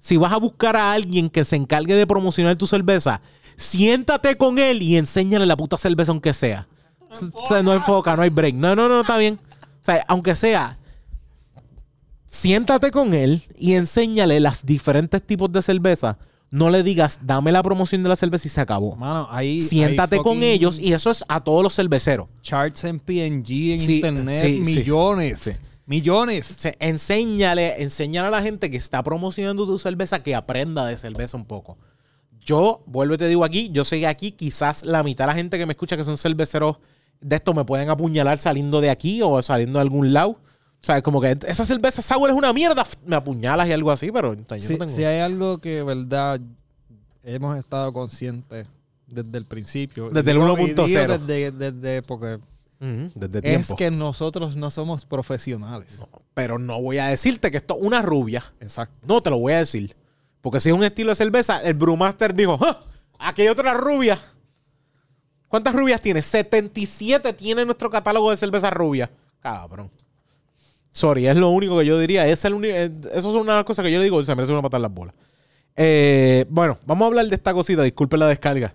Si 0.00 0.16
vas 0.16 0.32
a 0.32 0.36
buscar 0.38 0.76
a 0.76 0.90
alguien 0.92 1.30
que 1.30 1.44
se 1.44 1.54
encargue 1.54 1.94
de 1.94 2.08
promocionar 2.08 2.56
tu 2.56 2.66
cerveza, 2.66 3.20
siéntate 3.56 4.36
con 4.36 4.58
él 4.58 4.82
y 4.82 4.96
enséñale 4.96 5.46
la 5.46 5.56
puta 5.56 5.78
cerveza 5.78 6.10
aunque 6.10 6.34
sea. 6.34 6.66
O 7.34 7.46
sea, 7.46 7.62
no 7.62 7.72
enfoca, 7.72 8.16
no 8.16 8.22
hay 8.22 8.30
break. 8.30 8.56
No, 8.56 8.74
no, 8.74 8.88
no, 8.88 9.02
está 9.02 9.16
bien. 9.16 9.38
O 9.62 9.84
sea, 9.84 10.04
aunque 10.08 10.34
sea, 10.34 10.76
siéntate 12.26 12.90
con 12.90 13.14
él 13.14 13.42
y 13.58 13.74
enséñale 13.74 14.40
las 14.40 14.66
diferentes 14.66 15.22
tipos 15.24 15.52
de 15.52 15.62
cerveza. 15.62 16.18
No 16.50 16.68
le 16.68 16.82
digas, 16.82 17.20
dame 17.22 17.52
la 17.52 17.62
promoción 17.62 18.02
de 18.02 18.08
la 18.08 18.16
cerveza 18.16 18.48
y 18.48 18.50
se 18.50 18.60
acabó. 18.60 18.96
Mano, 18.96 19.28
ahí. 19.30 19.60
Siéntate 19.60 20.18
con 20.18 20.42
ellos 20.42 20.78
y 20.80 20.92
eso 20.92 21.10
es 21.10 21.24
a 21.28 21.42
todos 21.44 21.62
los 21.62 21.74
cerveceros. 21.74 22.28
Charts 22.42 22.84
en 22.84 22.98
PNG, 22.98 23.72
en 23.72 23.78
Sí, 23.78 23.96
internet, 23.96 24.44
sí, 24.44 24.60
millones. 24.60 25.38
Sí. 25.38 25.50
Millones. 25.86 26.50
O 26.50 26.60
sea, 26.60 26.74
enséñale, 26.80 27.82
enséñale 27.82 28.28
a 28.28 28.30
la 28.30 28.42
gente 28.42 28.70
que 28.70 28.76
está 28.76 29.02
promocionando 29.02 29.66
tu 29.66 29.78
cerveza 29.78 30.22
que 30.22 30.34
aprenda 30.34 30.86
de 30.86 30.96
cerveza 30.96 31.36
un 31.36 31.44
poco. 31.44 31.78
Yo, 32.44 32.82
vuelvo 32.86 33.14
y 33.14 33.18
te 33.18 33.28
digo 33.28 33.44
aquí, 33.44 33.70
yo 33.72 33.84
sé 33.84 34.00
que 34.00 34.06
aquí 34.06 34.32
quizás 34.32 34.84
la 34.84 35.02
mitad 35.02 35.24
de 35.24 35.28
la 35.28 35.34
gente 35.34 35.58
que 35.58 35.66
me 35.66 35.72
escucha 35.72 35.96
que 35.96 36.04
son 36.04 36.16
cerveceros 36.16 36.78
de 37.20 37.36
esto 37.36 37.54
me 37.54 37.64
pueden 37.64 37.90
apuñalar 37.90 38.38
saliendo 38.38 38.80
de 38.80 38.90
aquí 38.90 39.20
o 39.22 39.40
saliendo 39.42 39.78
de 39.78 39.82
algún 39.82 40.12
lado. 40.12 40.38
O 40.82 40.86
sea, 40.86 41.02
como 41.02 41.20
que 41.20 41.36
esa 41.46 41.64
cerveza 41.66 42.00
sour 42.02 42.30
es 42.30 42.36
una 42.36 42.52
mierda, 42.52 42.86
me 43.04 43.14
apuñalas 43.16 43.68
y 43.68 43.72
algo 43.72 43.90
así, 43.90 44.10
pero 44.10 44.32
yo 44.34 44.42
Si, 44.58 44.72
no 44.74 44.78
tengo... 44.86 44.92
si 44.92 45.04
hay 45.04 45.20
algo 45.20 45.58
que, 45.58 45.82
verdad, 45.82 46.40
hemos 47.22 47.58
estado 47.58 47.92
conscientes 47.92 48.66
desde 49.06 49.36
el 49.38 49.44
principio. 49.44 50.08
Desde 50.08 50.30
el 50.30 50.38
Digo- 50.38 50.58
y 50.58 50.62
1.0. 50.74 50.86
digo 50.86 51.18
Desde, 51.18 51.50
desde 51.52 52.02
porque 52.02 52.38
desde 53.14 53.54
es 53.56 53.74
que 53.76 53.90
nosotros 53.90 54.56
no 54.56 54.70
somos 54.70 55.04
profesionales. 55.04 56.00
Pero 56.32 56.58
no 56.58 56.80
voy 56.80 56.96
a 56.96 57.08
decirte 57.08 57.50
que 57.50 57.58
esto 57.58 57.74
es 57.76 57.82
una 57.82 58.00
rubia. 58.00 58.42
Exacto. 58.60 59.06
No 59.06 59.20
te 59.20 59.28
lo 59.28 59.38
voy 59.38 59.52
a 59.52 59.58
decir. 59.58 59.94
Porque 60.40 60.60
si 60.60 60.70
es 60.70 60.74
un 60.74 60.82
estilo 60.84 61.10
de 61.10 61.16
cerveza, 61.16 61.60
el 61.62 61.74
Brewmaster 61.74 62.34
dijo, 62.34 62.58
¡Ah! 62.62 62.80
aquí 63.18 63.42
hay 63.42 63.48
otra 63.48 63.74
rubia. 63.74 64.18
¿Cuántas 65.48 65.74
rubias 65.74 66.00
tiene? 66.00 66.22
77 66.22 67.32
tiene 67.34 67.66
nuestro 67.66 67.90
catálogo 67.90 68.30
de 68.30 68.38
cerveza 68.38 68.70
rubia. 68.70 69.10
Cabrón. 69.40 69.90
Sorry, 70.92 71.26
es 71.26 71.36
lo 71.36 71.50
único 71.50 71.78
que 71.78 71.86
yo 71.86 71.98
diría. 71.98 72.26
Es 72.26 72.44
el 72.44 72.54
uni- 72.54 72.68
eh, 72.68 72.90
eso 73.12 73.30
es 73.30 73.34
una 73.36 73.52
de 73.52 73.58
las 73.58 73.64
cosas 73.64 73.84
que 73.84 73.92
yo 73.92 73.98
le 73.98 74.04
digo, 74.04 74.22
se 74.22 74.34
merece 74.34 74.52
una 74.52 74.62
patada 74.62 74.78
en 74.78 74.82
las 74.82 74.92
bolas. 74.94 75.14
Eh, 75.76 76.44
bueno, 76.50 76.78
vamos 76.86 77.04
a 77.04 77.06
hablar 77.08 77.26
de 77.26 77.34
esta 77.34 77.54
cosita. 77.54 77.82
Disculpe 77.82 78.16
la 78.16 78.26
descarga. 78.26 78.74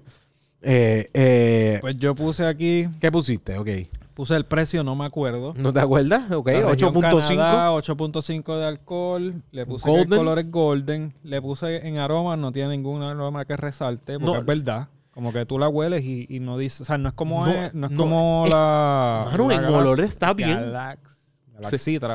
Eh, 0.61 1.09
eh, 1.13 1.77
Pues 1.81 1.97
yo 1.97 2.15
puse 2.15 2.45
aquí, 2.45 2.87
¿Qué 2.99 3.11
pusiste? 3.11 3.57
Ok. 3.57 3.69
puse 4.15 4.35
el 4.35 4.45
precio, 4.45 4.83
no 4.83 4.95
me 4.95 5.05
acuerdo. 5.05 5.53
¿No 5.57 5.71
te 5.73 5.79
acuerdas? 5.81 6.31
Ok, 6.31 6.47
La 6.47 6.69
región 6.71 6.93
8.5. 6.93 7.27
Canadá, 7.27 7.71
8.5 7.73 8.57
de 8.59 8.65
alcohol. 8.65 9.35
Le 9.51 9.65
puse 9.65 9.87
Golden. 9.87 10.13
el 10.13 10.17
color 10.19 10.39
es 10.39 10.49
golden. 10.49 11.13
Le 11.23 11.41
puse 11.41 11.85
en 11.87 11.97
aroma, 11.97 12.35
no 12.37 12.51
tiene 12.51 12.69
ningún 12.69 13.03
aroma 13.03 13.45
que 13.45 13.57
resalte, 13.57 14.13
porque 14.13 14.25
No. 14.33 14.39
es 14.39 14.45
verdad. 14.45 14.87
Como 15.13 15.31
que 15.31 15.45
tú 15.45 15.59
la 15.59 15.69
hueles 15.69 16.01
y, 16.03 16.25
y 16.29 16.39
no 16.39 16.57
dices, 16.57 16.81
o 16.81 16.85
sea, 16.85 16.97
no 16.97 17.07
es 17.09 17.13
como 17.13 17.45
No, 17.45 17.51
es, 17.51 17.73
no 17.73 17.85
es 17.87 17.91
no, 17.91 17.97
como 17.97 18.43
es- 18.45 18.49
la. 18.51 19.25
La 19.37 19.53
en 19.55 19.65
olor 19.65 19.99
está 20.01 20.33
bien. 20.33 20.49
Galax, 20.51 20.99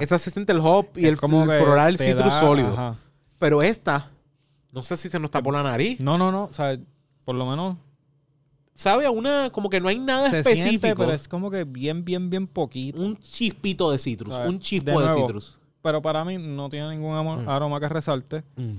Esa 0.00 0.18
se 0.18 0.30
siente 0.30 0.52
el 0.52 0.60
hop 0.60 0.86
y 0.96 1.04
Es 1.06 1.12
el, 1.12 1.16
como 1.18 1.42
el 1.50 1.60
floral 1.62 1.98
citrus 1.98 2.32
da- 2.32 2.40
sólido. 2.40 2.72
ajá. 2.72 2.96
Pero 3.38 3.62
esta, 3.62 4.10
no 4.72 4.82
sé 4.82 4.96
si 4.96 5.08
se 5.08 5.18
nos 5.18 5.30
tapó 5.30 5.50
la 5.52 5.62
nariz. 5.62 5.98
No, 6.00 6.18
no, 6.18 6.30
no. 6.30 6.44
O 6.44 6.52
sea, 6.52 6.78
por 7.24 7.34
lo 7.34 7.46
menos 7.46 7.76
Sabe 8.74 9.04
a 9.04 9.10
una, 9.10 9.50
como 9.50 9.68
que 9.68 9.78
no 9.78 9.88
hay 9.88 9.98
nada 9.98 10.30
se 10.30 10.38
específico. 10.38 10.68
siente, 10.70 10.96
pero 10.96 11.12
es 11.12 11.28
como 11.28 11.50
que 11.50 11.64
bien, 11.64 12.02
bien, 12.04 12.30
bien 12.30 12.46
poquito. 12.46 13.02
Un 13.02 13.16
chispito 13.18 13.90
de 13.90 13.98
citrus. 13.98 14.34
¿Sabes? 14.34 14.48
Un 14.50 14.58
chispo 14.58 14.92
De 14.92 14.96
de, 14.98 15.04
nuevo. 15.04 15.20
citrus. 15.20 15.58
Pero 15.82 16.00
para 16.00 16.24
mí 16.24 16.38
no 16.38 16.70
tiene 16.70 16.88
ningún 16.90 17.12
Mm. 17.44 17.48
aroma 17.48 17.78
que 17.78 17.88
resalte. 17.90 18.42
Mm. 18.56 18.76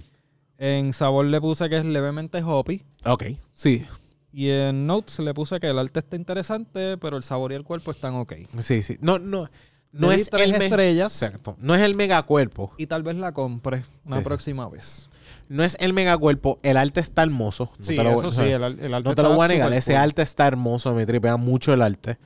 En 0.58 0.94
sabor 0.94 1.26
le 1.26 1.40
puse 1.40 1.70
que 1.70 1.78
es 1.78 1.86
levemente 1.86 2.42
hoppy. 2.44 2.84
Ok, 3.06 3.26
sí. 3.54 3.86
Y 4.34 4.50
en 4.50 4.88
notes 4.88 5.20
le 5.20 5.34
puse 5.36 5.60
que 5.60 5.68
el 5.68 5.78
arte 5.78 6.00
está 6.00 6.16
interesante, 6.16 6.98
pero 6.98 7.18
el 7.18 7.24
sabor 7.24 7.52
y 7.52 7.56
el 7.56 7.64
cuerpo 7.64 7.92
están 7.92 8.16
ok. 8.16 8.34
Sí, 8.60 8.82
sí. 8.82 8.98
No, 9.02 9.20
no, 9.20 9.50
no 9.92 10.10
Le 10.10 10.16
di 10.16 10.22
es 10.22 10.30
tres 10.30 10.54
el 10.54 10.62
estrellas. 10.62 11.22
Exacto. 11.22 11.56
No 11.60 11.76
es 11.76 11.82
el 11.82 11.96
megacuerpo. 11.96 12.74
Y 12.78 12.88
tal 12.88 13.04
vez 13.04 13.16
la 13.18 13.32
compre 13.34 13.84
una 14.06 14.18
Sí, 14.18 14.22
sí. 14.22 14.26
próxima 14.26 14.70
vez. 14.70 15.10
No 15.50 15.64
es 15.64 15.76
el 15.80 15.92
megacuerpo. 15.94 16.60
El 16.64 16.78
arte 16.78 17.02
está 17.02 17.24
hermoso. 17.24 17.72
No 17.78 17.84
Sí, 17.84 17.96
te 17.98 18.04
lo 18.04 18.12
eso 18.12 18.28
o 18.28 18.32
sí, 18.32 18.44
el, 18.44 18.64
el 18.64 18.94
arte 18.94 19.10
No 19.10 19.16
te 19.16 19.22
lo 19.24 19.34
voy 19.36 19.46
a 19.46 19.48
negar. 19.50 19.74
Ese 19.74 19.92
cool. 19.94 20.02
arte 20.02 20.22
está 20.22 20.48
hermoso. 20.48 20.94
Me 20.94 21.06
tripea 21.06 21.36
mucho 21.38 21.74
el 21.74 21.82
arte. 21.82 22.18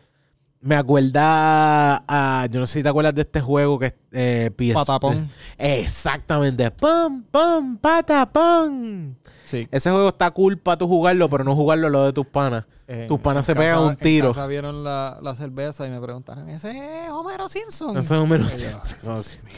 Me 0.61 0.75
acuerda 0.75 2.03
a. 2.07 2.47
Yo 2.51 2.59
no 2.59 2.67
sé 2.67 2.79
si 2.79 2.83
te 2.83 2.89
acuerdas 2.89 3.15
de 3.15 3.21
este 3.21 3.41
juego 3.41 3.77
que 3.79 3.87
es 3.87 3.93
eh, 4.11 4.51
Patapón. 4.73 5.29
Exactamente. 5.57 6.69
¡Pum, 6.71 7.23
pum, 7.23 7.77
patapón! 7.77 9.17
Sí. 9.45 9.67
Ese 9.71 9.91
juego 9.91 10.09
está 10.09 10.31
cool 10.31 10.57
para 10.57 10.77
tú 10.77 10.87
jugarlo, 10.87 11.29
pero 11.29 11.43
no 11.43 11.55
jugarlo 11.55 11.87
a 11.87 11.89
lo 11.89 12.05
de 12.05 12.13
tus 12.13 12.25
panas. 12.25 12.65
Eh, 12.87 13.05
Tus 13.07 13.19
panas 13.19 13.45
se 13.45 13.55
pegan 13.55 13.75
casa- 13.77 13.87
un 13.87 13.95
tiro. 13.95 14.27
En 14.27 14.33
casa 14.33 14.47
vieron 14.47 14.83
la, 14.83 15.17
la 15.21 15.33
cerveza 15.35 15.87
y 15.87 15.89
me 15.89 15.99
preguntaron, 15.99 16.47
¿ese 16.49 16.69
es 17.05 17.09
Homero 17.11 17.47
Simpson? 17.49 17.97
Ese 17.97 18.13
número. 18.15 18.43
Y 18.45 18.47
yo, 18.49 18.79
No, 19.05 19.13
Dios 19.13 19.39
mío. 19.43 19.53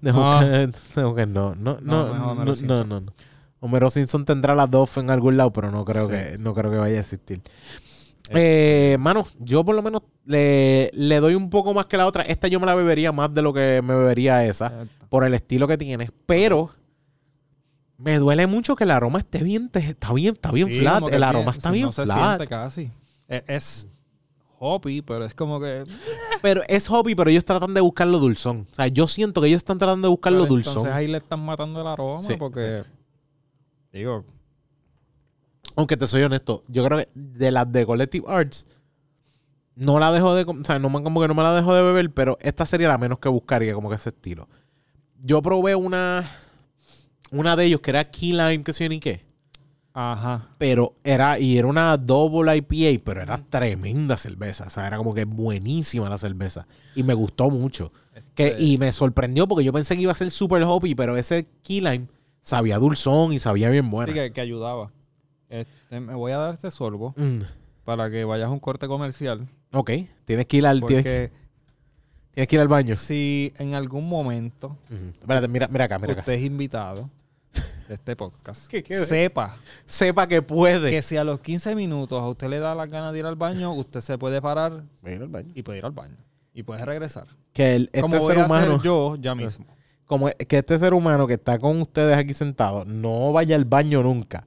Dejo 0.00 0.20
No. 1.26 1.54
no. 1.54 1.54
No, 1.54 1.54
no, 1.54 1.80
No, 1.80 1.80
no 1.80 2.12
es 2.12 2.18
no, 2.18 2.30
Homero 2.32 2.44
no, 2.46 2.54
Simpson. 2.54 2.88
no, 2.88 3.00
no. 3.00 3.12
Homero 3.60 3.90
Simpson 3.90 4.24
tendrá 4.24 4.54
las 4.54 4.70
dos 4.70 4.96
en 4.98 5.08
algún 5.10 5.36
lado, 5.36 5.52
pero 5.52 5.70
no 5.70 5.84
creo 5.84 6.06
Sí. 6.06 6.12
que 6.12 6.36
no 6.38 6.52
creo 6.52 6.70
que 6.70 6.78
vaya 6.78 6.96
a 6.96 7.00
existir. 7.00 7.40
Eh, 8.30 8.96
mano, 9.00 9.26
yo 9.38 9.64
por 9.64 9.74
lo 9.74 9.82
menos 9.82 10.02
le, 10.24 10.90
le 10.94 11.20
doy 11.20 11.34
un 11.34 11.50
poco 11.50 11.74
más 11.74 11.86
que 11.86 11.96
la 11.96 12.06
otra. 12.06 12.22
Esta 12.22 12.48
yo 12.48 12.58
me 12.58 12.66
la 12.66 12.74
bebería 12.74 13.12
más 13.12 13.32
de 13.34 13.42
lo 13.42 13.52
que 13.52 13.80
me 13.84 13.94
bebería 13.94 14.44
esa, 14.46 14.86
por 15.10 15.24
el 15.24 15.34
estilo 15.34 15.68
que 15.68 15.76
tiene. 15.78 16.10
Pero 16.26 16.70
me 18.04 18.18
duele 18.18 18.46
mucho 18.46 18.76
que 18.76 18.84
el 18.84 18.90
aroma 18.90 19.18
esté 19.20 19.42
bien, 19.42 19.70
está 19.72 20.12
bien, 20.12 20.34
está 20.34 20.52
bien 20.52 20.68
sí, 20.68 20.80
flat. 20.80 21.02
El 21.10 21.22
aroma 21.22 21.44
bien- 21.44 21.54
está 21.56 21.68
sí, 21.70 21.72
bien 21.74 21.86
no 21.86 21.92
se 21.92 22.04
flat. 22.04 22.36
siente 22.36 22.46
casi. 22.46 22.90
Es, 23.28 23.42
es 23.46 23.88
hoppy, 24.58 25.02
pero 25.02 25.24
es 25.24 25.34
como 25.34 25.58
que... 25.60 25.84
Pero 26.42 26.62
es 26.68 26.88
hobby, 26.88 27.14
pero 27.14 27.30
ellos 27.30 27.44
tratan 27.46 27.72
de 27.72 27.80
buscar 27.80 28.06
lo 28.06 28.18
dulzón. 28.18 28.66
O 28.70 28.74
sea, 28.74 28.86
yo 28.88 29.06
siento 29.06 29.40
que 29.40 29.46
ellos 29.48 29.58
están 29.58 29.78
tratando 29.78 30.08
de 30.08 30.10
buscar 30.10 30.30
lo 30.34 30.44
dulzón. 30.44 30.72
Entonces 30.74 30.92
ahí 30.92 31.06
le 31.06 31.16
están 31.16 31.40
matando 31.42 31.80
el 31.80 31.86
aroma 31.86 32.22
Sí, 32.22 32.34
porque... 32.38 32.84
Digo, 33.92 34.24
Aunque 35.74 35.96
te 35.96 36.06
soy 36.06 36.22
honesto, 36.22 36.62
yo 36.68 36.84
creo 36.84 36.98
que 36.98 37.08
de 37.14 37.50
las 37.50 37.70
de 37.72 37.86
Collective 37.86 38.26
Arts, 38.28 38.66
no 39.74 39.98
la 39.98 40.12
dejo 40.12 40.34
de. 40.34 40.44
O 40.44 40.64
sea, 40.64 40.78
no, 40.78 40.90
como 41.02 41.20
que 41.20 41.28
no 41.28 41.34
me 41.34 41.42
la 41.42 41.54
dejo 41.54 41.74
de 41.74 41.82
beber, 41.82 42.10
pero 42.12 42.36
esta 42.40 42.66
sería 42.66 42.88
la 42.88 42.98
menos 42.98 43.18
que 43.18 43.28
buscaría, 43.28 43.74
como 43.74 43.88
que 43.88 43.96
ese 43.96 44.10
estilo. 44.10 44.48
Yo 45.20 45.40
probé 45.42 45.74
una. 45.74 46.24
Una 47.34 47.56
de 47.56 47.64
ellos 47.66 47.80
que 47.80 47.90
era 47.90 48.10
Key 48.10 48.32
Lime, 48.32 48.62
que 48.62 48.72
sé 48.72 48.88
ni 48.88 49.00
qué. 49.00 49.24
ajá. 49.92 50.48
Pero 50.58 50.94
era. 51.04 51.38
Y 51.38 51.58
era 51.58 51.66
una 51.68 51.96
double 51.96 52.56
IPA, 52.56 53.02
pero 53.04 53.22
era 53.22 53.38
tremenda 53.38 54.16
cerveza. 54.16 54.64
O 54.66 54.70
sea, 54.70 54.86
era 54.86 54.96
como 54.96 55.14
que 55.14 55.24
buenísima 55.24 56.08
la 56.08 56.18
cerveza. 56.18 56.66
Y 56.94 57.02
me 57.02 57.14
gustó 57.14 57.50
mucho. 57.50 57.92
Que, 58.34 58.48
Este- 58.48 58.62
y 58.62 58.78
me 58.78 58.92
sorprendió 58.92 59.46
porque 59.48 59.64
yo 59.64 59.72
pensé 59.72 59.96
que 59.96 60.02
iba 60.02 60.12
a 60.12 60.16
ser 60.16 60.30
super 60.30 60.62
hoppy, 60.64 60.94
pero 60.94 61.16
ese 61.16 61.46
Key 61.62 61.80
Lime 61.80 62.06
sabía 62.40 62.78
dulzón 62.78 63.32
y 63.32 63.38
sabía 63.38 63.70
bien 63.70 63.90
bueno. 63.90 64.12
Sí, 64.12 64.18
que, 64.18 64.32
que 64.32 64.40
ayudaba. 64.40 64.90
Este, 65.48 66.00
me 66.00 66.14
voy 66.14 66.32
a 66.32 66.38
dar 66.38 66.54
este 66.54 66.70
sorbo 66.70 67.14
Mm, 67.16 67.40
para 67.84 68.10
que 68.10 68.24
vayas 68.24 68.48
a 68.48 68.50
un 68.50 68.58
corte 68.60 68.86
comercial. 68.88 69.46
ok, 69.72 69.90
tienes 70.24 70.46
que 70.46 70.56
ir 70.56 70.66
al. 70.66 70.80
Tienes, 70.84 71.04
Porque 71.04 71.32
tienes 72.32 72.48
que 72.48 72.56
ir 72.56 72.60
al 72.60 72.68
baño. 72.68 72.94
si 72.96 73.52
en 73.58 73.74
algún 73.74 74.08
momento. 74.08 74.76
Espérate, 74.90 75.46
mira, 75.48 75.68
mira 75.68 75.84
acá, 75.84 75.98
mira 75.98 76.12
acá. 76.14 76.20
usted 76.22 76.32
es 76.34 76.42
invitado 76.42 77.08
de 77.88 77.94
este 77.94 78.16
podcast, 78.16 78.66
¿Qué- 78.68 78.82
qué? 78.82 78.96
sepa 78.96 79.56
Sepa 79.86 80.26
que 80.26 80.42
puede. 80.42 80.90
que 80.90 81.02
si 81.02 81.16
a 81.16 81.24
los 81.24 81.40
15 81.40 81.74
minutos 81.74 82.20
a 82.20 82.26
usted 82.28 82.48
le 82.48 82.58
da 82.58 82.74
la 82.74 82.86
gana 82.86 83.12
de 83.12 83.18
ir 83.18 83.26
al 83.26 83.36
baño, 83.36 83.72
usted 83.72 84.00
se 84.00 84.16
puede 84.18 84.40
parar 84.40 84.84
Voy 85.02 85.14
al 85.14 85.28
baño. 85.28 85.52
y 85.54 85.62
puede 85.62 85.78
ir 85.78 85.84
al 85.84 85.92
baño. 85.92 86.16
Y 86.52 86.62
puede 86.62 86.84
regresar. 86.84 87.26
Que 87.52 87.74
el- 87.76 87.90
Como 88.00 88.14
este 88.14 88.18
voy 88.26 88.34
ser 88.34 88.42
a 88.42 88.44
hacer 88.46 88.68
humano, 88.68 88.82
yo 88.82 89.16
ya 89.16 89.34
mismo. 89.34 89.66
como 90.06 90.28
que 90.48 90.58
este 90.58 90.78
ser 90.78 90.94
humano 90.94 91.26
que 91.26 91.34
está 91.34 91.58
con 91.58 91.80
ustedes 91.80 92.16
aquí 92.16 92.32
sentado, 92.34 92.84
no 92.84 93.32
vaya 93.32 93.56
al 93.56 93.64
baño 93.64 94.02
nunca. 94.02 94.46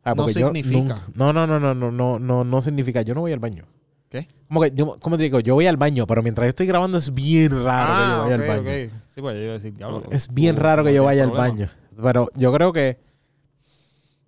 O 0.00 0.02
sea, 0.02 0.14
No 0.14 0.22
porque 0.24 0.40
yo 0.40 0.46
significa. 0.46 0.78
nunca- 0.78 1.02
no, 1.14 1.32
no, 1.32 1.46
no, 1.46 1.60
no, 1.60 1.74
no, 1.74 1.90
no, 1.92 2.18
no, 2.18 2.44
no 2.44 2.60
significa. 2.60 3.02
Yo 3.02 3.14
no 3.14 3.20
voy 3.20 3.32
al 3.32 3.38
baño. 3.38 3.66
¿Qué? 4.08 4.28
Como 4.48 4.60
que 4.60 4.72
yo, 4.74 4.98
como 5.00 5.16
te 5.16 5.22
digo, 5.22 5.40
yo 5.40 5.54
voy 5.54 5.66
al 5.66 5.76
baño, 5.78 6.06
pero 6.06 6.22
mientras 6.22 6.44
yo 6.46 6.50
estoy 6.50 6.66
grabando 6.66 6.98
es 6.98 7.14
bien 7.14 7.50
raro 7.64 7.92
que 7.94 8.00
yo 8.00 8.18
vaya 8.18 8.18
Ah, 8.18 8.26
ok, 8.26 8.32
al 8.32 8.48
baño. 8.48 8.90
Sí, 9.06 9.20
pues 9.20 9.36
yo 9.36 9.42
iba 9.42 9.50
a 9.52 9.54
decir, 9.54 9.74
diablo, 9.74 10.02
Es 10.10 10.28
bien 10.32 10.56
tú 10.56 10.62
raro 10.62 10.82
no 10.82 10.86
que 10.88 10.94
yo 10.94 11.02
tienes 11.02 11.06
vaya 11.06 11.22
al 11.22 11.30
problema. 11.30 11.48
baño. 11.54 11.70
Pero 12.00 12.28
yo 12.34 12.52
creo 12.52 12.72
que 12.72 12.98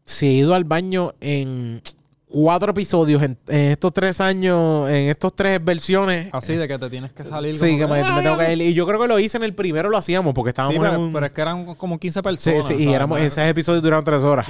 si 0.05 0.27
he 0.27 0.32
ido 0.32 0.55
al 0.55 0.65
baño 0.65 1.15
en 1.20 1.81
cuatro 2.28 2.73
episodios 2.73 3.23
en, 3.23 3.39
en 3.49 3.70
estos 3.70 3.93
tres 3.93 4.20
años, 4.20 4.89
en 4.91 5.09
estos 5.09 5.35
tres 5.35 5.65
versiones. 5.65 6.28
Así 6.32 6.55
de 6.57 6.66
que 6.69 6.78
te 6.78 6.91
tienes 6.91 7.12
que 7.12 7.24
salir. 7.24 7.55
Sí, 7.57 7.78
que 7.78 7.86
me, 7.86 8.03
"Ay, 8.03 8.12
me 8.16 8.23
tengo 8.23 8.36
que 8.39 8.45
ay". 8.47 8.61
ir. 8.61 8.69
Y 8.70 8.74
yo 8.74 8.86
creo 8.86 9.01
que 9.01 9.09
lo 9.09 9.19
hice 9.19 9.36
en 9.36 9.45
el 9.45 9.55
primero, 9.55 9.89
lo 9.89 9.97
hacíamos 9.97 10.35
porque 10.35 10.51
estábamos 10.51 10.74
Sí, 10.74 10.81
pero, 10.81 10.95
en 10.95 11.01
un... 11.01 11.12
pero 11.12 11.27
es 11.27 11.32
que 11.32 11.41
eran 11.41 11.74
como 11.77 11.99
15 11.99 12.19
Sí, 12.19 12.23
personas. 12.23 12.66
sí, 12.66 12.74
y 12.74 12.77
¿sabes? 12.85 12.95
éramos, 12.97 13.20
esos 13.20 13.39
episodios 13.45 13.82
duraron 13.82 14.05
tres 14.05 14.23
horas. 14.23 14.47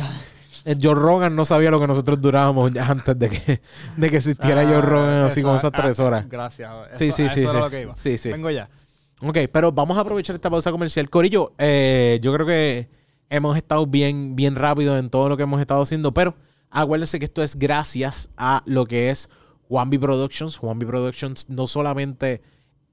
Eh, 0.65 0.77
Joe 0.83 0.95
Rogan 0.95 1.37
no 1.37 1.45
sabía 1.45 1.71
lo 1.71 1.79
que 1.79 1.87
nosotros 1.87 2.19
durábamos 2.21 2.73
ya 2.73 2.87
antes 2.87 3.19
de 3.19 3.29
que, 3.29 3.61
de 3.99 4.11
que 4.11 4.17
existiera 4.17 4.63
Ah, 4.63 4.65
Joe 4.67 4.81
Rogan 4.81 5.25
así 5.25 5.43
como 5.43 5.57
esas 5.57 5.71
ah, 5.75 5.83
tres 5.83 6.01
horas. 6.01 6.27
Gracias. 6.29 6.71
Sí, 6.97 7.05
Eso- 7.09 7.17
sí, 7.19 7.29
sí, 7.29 7.41
Eso 7.41 7.51
era 7.51 7.59
sí. 7.59 7.65
lo 7.65 7.71
que 7.71 7.81
iba. 7.83 7.97
Sí, 7.97 8.17
sí. 8.19 8.31
Vengo 8.33 8.51
ya. 8.51 8.71
Ok, 9.21 9.39
pero 9.53 9.71
vamos 9.73 9.97
a 9.99 10.01
aprovechar 10.01 10.35
esta 10.35 10.49
pausa 10.51 10.71
comercial. 10.73 11.09
Corillo, 11.11 11.53
eh, 11.59 12.19
yo 12.23 12.33
creo 12.33 12.47
que 12.47 12.89
hemos 13.35 13.57
estado 13.57 13.87
bien, 13.87 14.37
bien 14.37 14.55
rápido 14.55 14.97
en 14.97 15.11
todo 15.11 15.29
lo 15.29 15.37
que 15.37 15.43
hemos 15.43 15.61
estado 15.61 15.83
haciendo, 15.83 16.15
pero 16.15 16.37
acuérdense 16.71 17.19
que 17.19 17.25
esto 17.25 17.43
es 17.43 17.57
gracias 17.57 18.31
a 18.37 18.63
lo 18.65 18.87
que 18.87 19.11
es 19.11 19.29
Juanby 19.69 19.99
Productions. 19.99 20.57
Juanby 20.57 20.87
Productions 20.87 21.49
no 21.49 21.67
solamente 21.67 22.43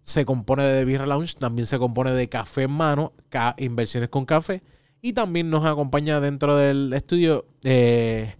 se 0.01 0.26
compone 0.26 0.63
de 0.63 0.84
Birra 0.84 1.05
Lounge, 1.05 1.35
también 1.35 1.68
se 1.68 1.77
compone 1.77 2.11
de 2.11 2.27
café 2.27 2.63
en 2.63 2.72
mano, 2.72 3.13
inversiones 3.57 4.09
con 4.09 4.26
café, 4.26 4.63
y 4.99 5.13
también 5.13 5.49
nos 5.49 5.65
acompaña 5.65 6.19
dentro 6.19 6.55
del 6.55 6.91
estudio 6.93 7.45
eh, 7.63 8.35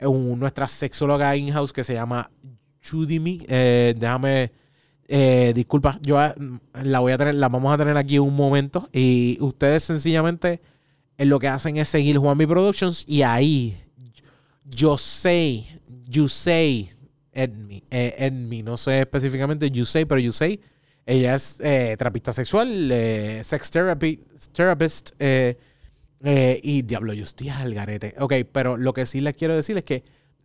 nuestra 0.00 0.68
sexóloga 0.68 1.36
in-house 1.36 1.72
que 1.72 1.84
se 1.84 1.94
llama 1.94 2.30
Judimi. 2.82 3.44
Eh, 3.48 3.94
déjame, 3.96 4.52
eh, 5.08 5.52
disculpa, 5.54 5.98
yo 6.02 6.18
ah, 6.18 6.34
la 6.82 7.00
voy 7.00 7.12
a 7.12 7.18
tener, 7.18 7.34
la 7.34 7.48
vamos 7.48 7.72
a 7.72 7.78
tener 7.78 7.96
aquí 7.96 8.18
un 8.18 8.36
momento 8.36 8.90
y 8.92 9.38
ustedes 9.40 9.84
sencillamente 9.84 10.60
eh, 11.18 11.24
lo 11.26 11.38
que 11.38 11.48
hacen 11.48 11.76
es 11.76 11.88
seguir 11.88 12.18
Juanmi 12.18 12.46
Productions 12.46 13.04
y 13.06 13.22
ahí 13.22 13.76
yo 14.64 14.98
sé, 14.98 15.64
you 16.06 16.28
say, 16.28 16.88
Edmi, 17.32 17.82
eh, 17.90 18.14
Edmi, 18.18 18.62
no 18.62 18.76
sé 18.76 19.00
específicamente 19.00 19.70
you 19.70 19.84
say, 19.84 20.04
pero 20.04 20.20
you 20.20 20.32
say, 20.32 20.60
ella 21.04 21.34
es 21.36 21.58
eh, 21.60 21.94
terapista 21.96 22.32
sexual, 22.32 22.90
eh, 22.90 23.42
sex 23.44 23.70
therapy, 23.70 24.20
therapist, 24.52 25.10
eh, 25.20 25.56
eh, 26.24 26.60
y 26.62 26.82
diablo, 26.82 27.12
yo 27.12 27.22
estoy 27.22 27.48
al 27.50 27.72
garete. 27.74 28.14
Ok, 28.18 28.32
pero 28.50 28.76
lo 28.76 28.92
que 28.92 29.06
sí 29.06 29.20
les 29.20 29.34
quiero 29.34 29.54
decir 29.54 29.76
es 29.76 29.84
que 29.84 30.02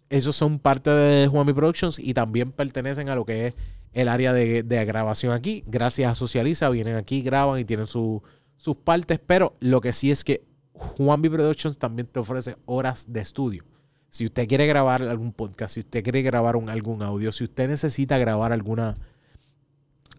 esos 0.10 0.36
son 0.36 0.60
parte 0.60 0.90
de 0.90 1.28
Juanmi 1.28 1.54
Productions 1.54 1.98
y 1.98 2.14
también 2.14 2.52
pertenecen 2.52 3.10
a 3.10 3.16
lo 3.16 3.26
que 3.26 3.48
es 3.48 3.56
el 3.94 4.08
área 4.08 4.34
de, 4.34 4.62
de 4.62 4.86
grabación 4.86 5.34
aquí. 5.34 5.64
Gracias 5.66 6.12
a 6.12 6.16
Socializa, 6.16 6.70
vienen 6.70 6.96
aquí, 6.96 7.22
graban 7.22 7.60
y 7.60 7.66
tienen 7.66 7.88
su- 7.88 8.22
sus 8.58 8.76
partes, 8.76 9.20
pero 9.26 9.56
lo 9.62 9.82
que 9.82 9.94
sí 9.94 10.12
es 10.12 10.24
que 10.24 10.44
Juanmi 10.82 11.30
Productions 11.30 11.78
también 11.78 12.08
te 12.08 12.20
ofrece 12.20 12.56
horas 12.66 13.06
de 13.12 13.22
estudio. 13.22 13.64
Si 14.10 14.26
usted 14.26 14.48
quiere 14.48 14.68
grabar 14.68 15.02
algún 15.04 15.32
podcast, 15.32 15.76
si 15.76 15.80
usted 15.82 16.04
quiere 16.04 16.22
grabar 16.22 16.56
un- 16.56 16.70
algún 16.70 17.02
audio, 17.02 17.32
si 17.32 17.44
usted 17.46 17.70
necesita 17.70 18.18
grabar 18.18 18.52
alguna 18.52 18.98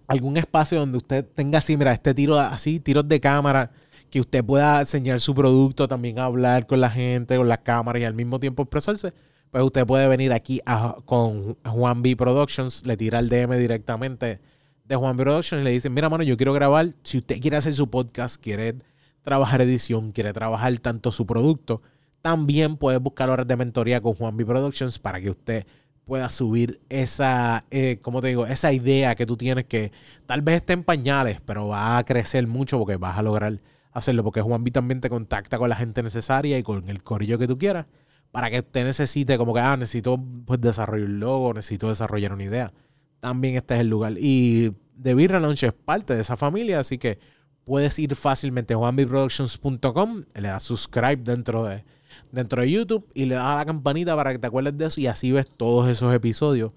algún 0.09 0.37
espacio 0.37 0.79
donde 0.79 0.99
usted 0.99 1.25
tenga 1.35 1.59
así, 1.59 1.77
mira, 1.77 1.93
este 1.93 2.13
tiro 2.13 2.39
así, 2.39 2.81
tiros 2.81 3.07
de 3.09 3.19
cámara, 3.21 3.71
que 4.11 4.21
usted 4.21 4.45
pueda 4.45 4.81
enseñar 4.81 5.21
su 5.21 5.35
producto, 5.35 5.89
también 5.89 6.19
hablar 6.19 6.67
con 6.67 6.81
la 6.81 6.91
gente, 6.91 7.37
con 7.37 7.49
las 7.49 7.61
cámaras 7.61 8.03
y 8.03 8.05
al 8.05 8.13
mismo 8.15 8.39
tiempo 8.39 8.63
expresarse, 8.63 9.15
pues 9.51 9.65
usted 9.65 9.87
puede 9.87 10.09
venir 10.09 10.33
aquí 10.33 10.61
a- 10.67 10.97
con 11.07 11.57
Juan 11.65 12.03
B 12.03 12.15
Productions, 12.17 12.85
le 12.85 12.97
tira 12.97 13.21
el 13.21 13.29
DM 13.31 13.57
directamente 13.59 14.41
de 14.85 14.97
Juan 14.97 15.17
B 15.17 15.23
Productions 15.25 15.63
y 15.63 15.65
le 15.65 15.71
dice, 15.71 15.89
mira, 15.89 16.11
mano, 16.11 16.25
yo 16.25 16.37
quiero 16.37 16.53
grabar, 16.53 16.91
si 17.05 17.19
usted 17.19 17.41
quiere 17.41 17.57
hacer 17.57 17.73
su 17.73 17.89
podcast, 17.89 18.37
quiere 18.43 18.75
trabajar 19.23 19.61
edición, 19.63 20.13
quiere 20.13 20.33
trabajar 20.33 20.77
tanto 20.79 21.13
su 21.13 21.27
producto, 21.27 21.83
también 22.23 22.77
puede 22.77 22.99
buscar 22.99 23.31
horas 23.31 23.47
de 23.47 23.57
mentoría 23.57 24.01
con 24.01 24.15
Juan 24.15 24.37
Productions 24.37 24.99
para 24.99 25.21
que 25.21 25.31
usted 25.31 25.67
pueda 26.05 26.29
subir 26.29 26.81
esa, 26.89 27.65
eh, 27.71 27.99
¿cómo 28.03 28.21
te 28.21 28.29
digo? 28.29 28.47
Esa 28.47 28.73
idea 28.73 29.15
que 29.15 29.27
tú 29.27 29.37
tienes 29.37 29.65
que 29.65 29.93
tal 30.27 30.43
vez 30.43 30.57
esté 30.57 30.73
en 30.73 30.85
pañales, 30.85 31.41
pero 31.45 31.69
va 31.69 31.99
a 31.99 32.05
crecer 32.05 32.47
mucho 32.47 32.79
porque 32.79 32.97
vas 32.97 33.19
a 33.19 33.23
lograr 33.23 33.61
hacerlo. 33.93 34.25
Porque 34.25 34.41
Juan 34.41 34.65
también 34.65 35.01
te 35.01 35.09
contacta 35.09 35.59
con 35.59 35.69
la 35.69 35.77
gente 35.77 36.03
necesaria 36.03 36.59
y 36.59 36.63
con 36.63 36.89
el 36.89 37.03
corillo 37.03 37.39
que 37.39 37.47
tú 37.47 37.59
quieras 37.59 37.87
para 38.33 38.51
que 38.51 38.61
usted 38.61 38.85
necesite, 38.85 39.37
como 39.39 39.55
que, 39.55 39.61
ah, 39.61 39.77
necesito 39.77 40.19
pues, 40.47 40.61
desarrollar 40.61 41.07
un 41.07 41.21
logo, 41.21 41.55
necesito 41.55 41.89
desarrollar 41.89 42.33
una 42.33 42.45
idea. 42.45 42.73
También 43.21 43.57
este 43.57 43.75
es 43.75 43.81
el 43.81 43.89
lugar. 43.89 44.15
Y 44.19 44.73
The 45.01 45.15
Birra 45.15 45.39
Launch 45.39 45.65
es 45.65 45.73
parte 45.75 46.15
de 46.15 46.23
esa 46.23 46.37
familia, 46.37 46.81
así 46.81 46.99
que 46.99 47.19
puedes 47.65 47.99
ir 47.99 48.15
fácilmente 48.15 48.75
a 48.75 48.77
juanbiproductions.com, 48.77 50.25
le 50.35 50.49
das 50.49 50.63
subscribe 50.63 51.17
dentro 51.17 51.65
de, 51.65 51.85
dentro 52.31 52.63
de 52.63 52.71
YouTube 52.71 53.07
y 53.15 53.25
le 53.27 53.37
das 53.37 53.47
a 53.47 53.57
la 53.57 53.65
campanita 53.65 54.17
para 54.17 54.33
que 54.33 54.39
te 54.39 54.47
acuerdes 54.47 54.77
de 54.77 54.87
eso 54.87 55.01
y 55.01 55.07
así 55.07 55.33
ves 55.33 55.47
todos 55.57 55.89
esos 55.89 56.15
episodios. 56.15 56.73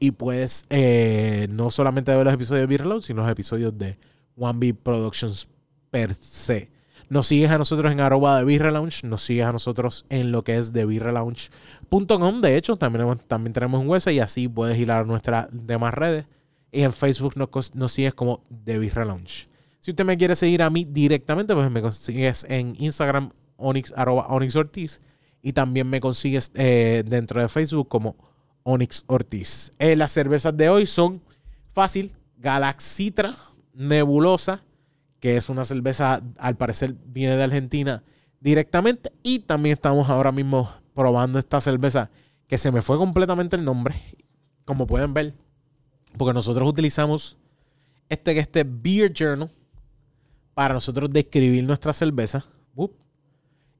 Y 0.00 0.10
puedes 0.10 0.64
eh, 0.70 1.46
no 1.50 1.70
solamente 1.70 2.14
ver 2.14 2.24
los 2.24 2.34
episodios 2.34 2.68
de 2.68 2.78
Launch, 2.78 3.04
sino 3.04 3.22
los 3.22 3.30
episodios 3.30 3.78
de 3.78 3.98
One 4.36 4.58
B 4.58 4.74
Productions 4.74 5.46
per 5.90 6.12
se. 6.14 6.70
Nos 7.08 7.26
sigues 7.26 7.50
a 7.50 7.58
nosotros 7.58 7.92
en 7.92 8.00
arroba 8.00 8.38
de 8.38 8.44
Birra 8.44 8.70
Lounge, 8.70 9.06
nos 9.06 9.22
sigues 9.22 9.44
a 9.44 9.52
nosotros 9.52 10.06
en 10.08 10.32
lo 10.32 10.42
que 10.44 10.56
es 10.56 10.72
de 10.72 10.86
birralounge.com. 10.86 12.40
De 12.40 12.56
hecho, 12.56 12.76
también, 12.76 13.18
también 13.28 13.52
tenemos 13.52 13.82
un 13.82 13.88
website 13.88 14.16
y 14.16 14.20
así 14.20 14.48
puedes 14.48 14.78
ir 14.78 14.90
a 14.90 15.04
nuestras 15.04 15.46
demás 15.52 15.92
redes. 15.92 16.24
Y 16.72 16.82
en 16.82 16.92
Facebook 16.92 17.34
nos, 17.36 17.74
nos 17.74 17.92
sigues 17.92 18.14
como 18.14 18.42
de 18.48 18.78
Birra 18.78 19.04
Lounge. 19.04 19.51
Si 19.82 19.90
usted 19.90 20.04
me 20.04 20.16
quiere 20.16 20.36
seguir 20.36 20.62
a 20.62 20.70
mí 20.70 20.84
directamente, 20.84 21.54
pues 21.54 21.68
me 21.68 21.82
consigues 21.82 22.46
en 22.48 22.76
Instagram, 22.78 23.30
Onyx, 23.56 23.92
arroba 23.96 24.28
Ortiz. 24.28 25.00
Y 25.42 25.54
también 25.54 25.90
me 25.90 26.00
consigues 26.00 26.52
eh, 26.54 27.02
dentro 27.04 27.40
de 27.40 27.48
Facebook 27.48 27.88
como 27.88 28.14
Onyx 28.62 29.02
Ortiz. 29.08 29.72
Eh, 29.80 29.96
las 29.96 30.12
cervezas 30.12 30.56
de 30.56 30.68
hoy 30.68 30.86
son 30.86 31.20
fácil, 31.66 32.14
Galaxitra 32.36 33.34
Nebulosa, 33.74 34.62
que 35.18 35.36
es 35.36 35.48
una 35.48 35.64
cerveza, 35.64 36.22
al 36.38 36.56
parecer 36.56 36.94
viene 37.06 37.34
de 37.34 37.42
Argentina 37.42 38.04
directamente. 38.38 39.10
Y 39.24 39.40
también 39.40 39.72
estamos 39.72 40.08
ahora 40.10 40.30
mismo 40.30 40.70
probando 40.94 41.40
esta 41.40 41.60
cerveza, 41.60 42.08
que 42.46 42.56
se 42.56 42.70
me 42.70 42.82
fue 42.82 42.98
completamente 42.98 43.56
el 43.56 43.64
nombre, 43.64 44.00
como 44.64 44.86
pueden 44.86 45.12
ver, 45.12 45.34
porque 46.16 46.34
nosotros 46.34 46.68
utilizamos 46.68 47.36
este 48.08 48.32
que 48.32 48.40
este 48.40 48.62
Beer 48.62 49.12
Journal 49.12 49.50
para 50.54 50.74
nosotros 50.74 51.10
describir 51.10 51.64
nuestra 51.64 51.92
cerveza. 51.92 52.44
Up. 52.74 52.92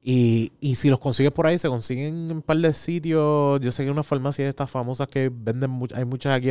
Y, 0.01 0.51
y 0.59 0.75
si 0.75 0.89
los 0.89 0.99
consigues 0.99 1.31
por 1.31 1.47
ahí, 1.47 1.57
se 1.57 1.69
consiguen 1.69 2.25
en 2.29 2.31
un 2.37 2.41
par 2.41 2.57
de 2.57 2.73
sitios. 2.73 3.59
Yo 3.61 3.71
sé 3.71 3.85
que 3.85 3.91
una 3.91 4.03
farmacia 4.03 4.43
de 4.43 4.49
estas 4.49 4.69
famosas 4.69 5.07
que 5.07 5.31
venden, 5.33 5.79
hay 5.95 6.05
muchas 6.05 6.33
aquí 6.35 6.49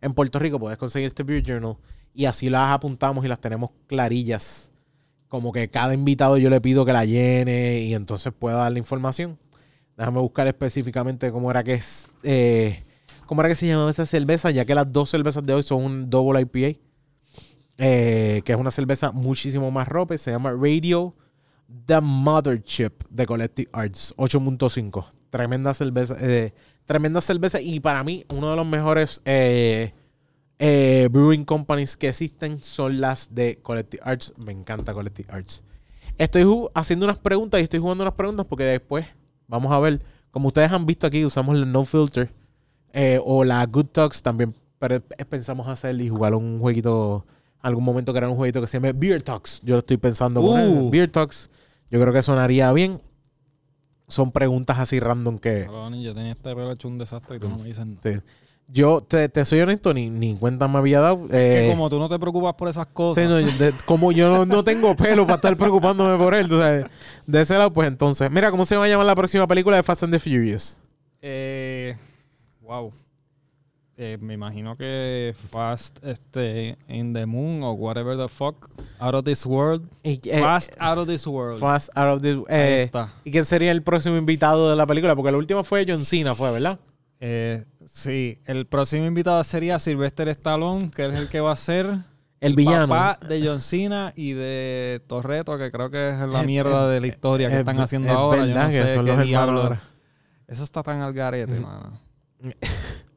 en 0.00 0.14
Puerto 0.14 0.38
Rico, 0.38 0.58
puedes 0.58 0.78
conseguir 0.78 1.06
este 1.06 1.22
Beer 1.22 1.42
Journal. 1.42 1.76
Y 2.14 2.24
así 2.24 2.50
las 2.50 2.72
apuntamos 2.72 3.24
y 3.24 3.28
las 3.28 3.40
tenemos 3.40 3.70
clarillas. 3.86 4.72
Como 5.28 5.52
que 5.52 5.68
cada 5.68 5.94
invitado 5.94 6.38
yo 6.38 6.50
le 6.50 6.60
pido 6.60 6.84
que 6.84 6.92
la 6.92 7.04
llene 7.04 7.80
y 7.80 7.94
entonces 7.94 8.32
pueda 8.36 8.56
dar 8.56 8.72
la 8.72 8.78
información. 8.78 9.38
Déjame 9.96 10.20
buscar 10.20 10.46
específicamente 10.48 11.30
cómo 11.30 11.50
era 11.50 11.62
que 11.62 11.74
es. 11.74 12.08
eh, 12.22 12.82
cómo 13.26 13.42
era 13.42 13.48
que 13.48 13.54
se 13.54 13.66
llamaba 13.66 13.90
esa 13.90 14.06
cerveza, 14.06 14.50
ya 14.50 14.64
que 14.64 14.74
las 14.74 14.90
dos 14.92 15.10
cervezas 15.10 15.44
de 15.44 15.52
hoy 15.54 15.62
son 15.62 15.84
un 15.84 16.10
double 16.10 16.40
IPA. 16.40 16.78
Eh, 17.80 18.42
que 18.44 18.52
es 18.52 18.58
una 18.58 18.72
cerveza 18.72 19.12
muchísimo 19.12 19.70
más 19.70 19.86
rope. 19.88 20.18
Se 20.18 20.32
llama 20.32 20.50
Radio 20.52 21.14
The 21.86 22.00
Mother 22.00 22.60
Chip 22.60 23.04
de 23.08 23.24
Collective 23.24 23.70
Arts 23.72 24.14
8.5. 24.16 25.06
Tremenda 25.30 25.72
cerveza. 25.72 26.16
eh, 26.20 26.52
tremenda 26.84 27.20
cerveza. 27.20 27.60
Y 27.60 27.78
para 27.78 28.02
mí, 28.02 28.24
uno 28.30 28.50
de 28.50 28.56
los 28.56 28.66
mejores 28.66 29.22
eh, 29.24 29.92
brewing 31.12 31.44
companies 31.44 31.96
que 31.96 32.08
existen 32.08 32.60
son 32.62 33.00
las 33.00 33.32
de 33.32 33.60
Collective 33.62 34.02
Arts. 34.04 34.34
Me 34.36 34.50
encanta 34.50 34.92
Collective 34.92 35.32
Arts. 35.32 35.62
Estoy 36.16 36.44
haciendo 36.74 37.06
unas 37.06 37.18
preguntas 37.18 37.60
y 37.60 37.64
estoy 37.64 37.78
jugando 37.78 38.02
unas 38.02 38.14
preguntas 38.14 38.44
porque 38.46 38.64
después 38.64 39.06
vamos 39.46 39.70
a 39.70 39.78
ver. 39.78 40.02
Como 40.32 40.48
ustedes 40.48 40.72
han 40.72 40.84
visto 40.84 41.06
aquí, 41.06 41.24
usamos 41.24 41.56
la 41.56 41.64
No 41.64 41.84
Filter 41.84 42.32
o 43.24 43.44
la 43.44 43.64
Good 43.66 43.86
Talks 43.86 44.20
también. 44.20 44.52
Pensamos 45.30 45.68
hacer 45.68 46.00
y 46.00 46.08
jugar 46.08 46.34
un 46.34 46.58
jueguito. 46.58 47.24
Algún 47.60 47.84
momento 47.84 48.12
que 48.12 48.18
era 48.18 48.28
un 48.28 48.36
jueguito 48.36 48.60
que 48.60 48.66
se 48.66 48.78
llama 48.80 48.92
Beer 48.94 49.22
Talks. 49.22 49.60
Yo 49.64 49.74
lo 49.74 49.80
estoy 49.80 49.96
pensando 49.96 50.40
poner. 50.40 50.68
Uh. 50.68 50.90
Beer 50.90 51.10
Talks. 51.10 51.50
Yo 51.90 52.00
creo 52.00 52.12
que 52.12 52.22
sonaría 52.22 52.72
bien. 52.72 53.00
Son 54.06 54.30
preguntas 54.32 54.78
así 54.78 55.00
random 55.00 55.38
que. 55.38 55.66
Yo 56.00 56.14
tenía 56.14 56.32
este 56.32 56.54
pelo 56.54 56.72
hecho 56.72 56.88
un 56.88 56.98
desastre 56.98 57.36
y 57.36 57.40
tú 57.40 57.48
no 57.48 57.58
me 57.58 57.64
dices 57.64 57.84
nada. 57.84 58.00
Sí. 58.02 58.12
Yo 58.70 59.00
te, 59.00 59.30
te 59.30 59.44
soy 59.46 59.60
honesto, 59.60 59.94
ni, 59.94 60.10
ni 60.10 60.36
cuenta 60.36 60.68
me 60.68 60.76
había 60.78 61.00
dado. 61.00 61.24
eh, 61.30 61.62
que 61.64 61.70
como 61.70 61.88
tú 61.88 61.98
no 61.98 62.06
te 62.08 62.18
preocupas 62.18 62.54
por 62.54 62.68
esas 62.68 62.86
cosas. 62.86 63.24
sí, 63.24 63.28
no, 63.28 63.36
de- 63.36 63.72
como 63.86 64.12
yo 64.12 64.28
no, 64.28 64.44
no 64.44 64.62
tengo 64.62 64.94
pelo 64.94 65.24
para 65.24 65.36
estar 65.36 65.56
preocupándome 65.56 66.16
por 66.22 66.34
él, 66.34 66.48
tú 66.48 66.58
sabes. 66.58 66.84
De 67.26 67.40
ese 67.40 67.54
lado, 67.56 67.72
pues 67.72 67.88
entonces. 67.88 68.30
Mira, 68.30 68.50
¿cómo 68.50 68.66
se 68.66 68.76
va 68.76 68.84
a 68.84 68.88
llamar 68.88 69.06
la 69.06 69.16
próxima 69.16 69.46
película 69.46 69.76
de 69.76 69.82
Fast 69.82 70.02
and 70.02 70.12
the 70.12 70.18
Furious? 70.18 70.76
Eh, 71.22 71.96
wow. 72.60 72.92
Eh, 74.00 74.16
me 74.20 74.34
imagino 74.34 74.76
que 74.76 75.34
Fast 75.50 75.98
este, 76.04 76.78
in 76.86 77.12
the 77.12 77.26
Moon 77.26 77.64
o 77.64 77.72
whatever 77.72 78.16
the 78.16 78.28
fuck. 78.28 78.70
Out 79.00 79.14
of 79.16 79.24
this 79.24 79.44
world. 79.44 79.88
Y, 80.04 80.20
eh, 80.30 80.40
Fast 80.40 80.72
out 80.78 80.98
of 80.98 81.08
this 81.08 81.26
world. 81.26 81.58
Fast 81.58 81.88
out 81.96 82.14
of 82.14 82.22
the. 82.22 82.34
Ahí 82.34 82.44
eh, 82.48 82.82
está. 82.84 83.08
¿Y 83.24 83.32
quién 83.32 83.44
sería 83.44 83.72
el 83.72 83.82
próximo 83.82 84.16
invitado 84.16 84.70
de 84.70 84.76
la 84.76 84.86
película? 84.86 85.16
Porque 85.16 85.32
la 85.32 85.38
última 85.38 85.64
fue 85.64 85.84
John 85.88 86.04
Cena, 86.04 86.36
fue, 86.36 86.52
¿verdad? 86.52 86.78
Eh, 87.18 87.64
sí, 87.86 88.38
el 88.44 88.66
próximo 88.66 89.04
invitado 89.04 89.42
sería 89.42 89.80
Sylvester 89.80 90.28
Stallone, 90.28 90.92
que 90.94 91.06
es 91.06 91.14
el 91.14 91.28
que 91.28 91.40
va 91.40 91.50
a 91.50 91.56
ser 91.56 91.98
El 92.40 92.54
villano. 92.54 92.86
papá 92.86 93.18
de 93.26 93.44
John 93.44 93.60
Cena 93.60 94.12
y 94.14 94.30
de 94.30 95.02
Torreto, 95.08 95.58
que 95.58 95.72
creo 95.72 95.90
que 95.90 96.10
es 96.10 96.20
la 96.20 96.44
mierda 96.44 96.88
de 96.88 97.00
la 97.00 97.08
historia 97.08 97.48
que 97.48 97.54
Es- 97.54 97.58
están 97.60 97.80
haciendo 97.80 98.12
ahora. 98.12 98.42
Yo 98.46 98.54
verdad 98.54 98.70
que 98.70 98.94
son 98.94 99.04
qué 99.06 99.12
los 99.16 99.26
diablo. 99.26 99.58
hermanos 99.62 99.64
ahora. 99.64 99.82
Eso 100.46 100.62
está 100.62 100.84
tan 100.84 101.00
al 101.00 101.12
garete, 101.12 101.58
mano. 101.60 101.98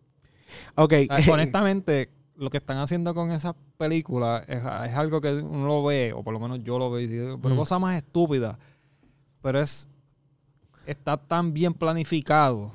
Ok. 0.76 0.94
Honestamente, 1.32 2.10
lo 2.38 2.50
que 2.50 2.58
están 2.58 2.78
haciendo 2.80 3.14
con 3.14 3.32
esas 3.32 3.54
películas 3.78 4.44
es, 4.48 4.58
es 4.60 4.96
algo 4.98 5.22
que 5.22 5.34
uno 5.34 5.68
lo 5.68 5.84
ve, 5.84 6.14
o 6.14 6.24
por 6.24 6.34
lo 6.34 6.40
menos 6.40 6.60
yo 6.64 6.78
lo 6.80 6.90
veo, 6.90 7.02
y 7.02 7.08
digo, 7.08 7.40
pero 7.42 7.56
Mm. 7.56 7.58
cosa 7.58 7.80
más 7.80 7.96
estúpida. 7.98 8.58
Pero 9.42 9.60
es. 9.60 9.88
Está 10.86 11.16
tan 11.18 11.54
bien 11.54 11.74
planificado. 11.74 12.72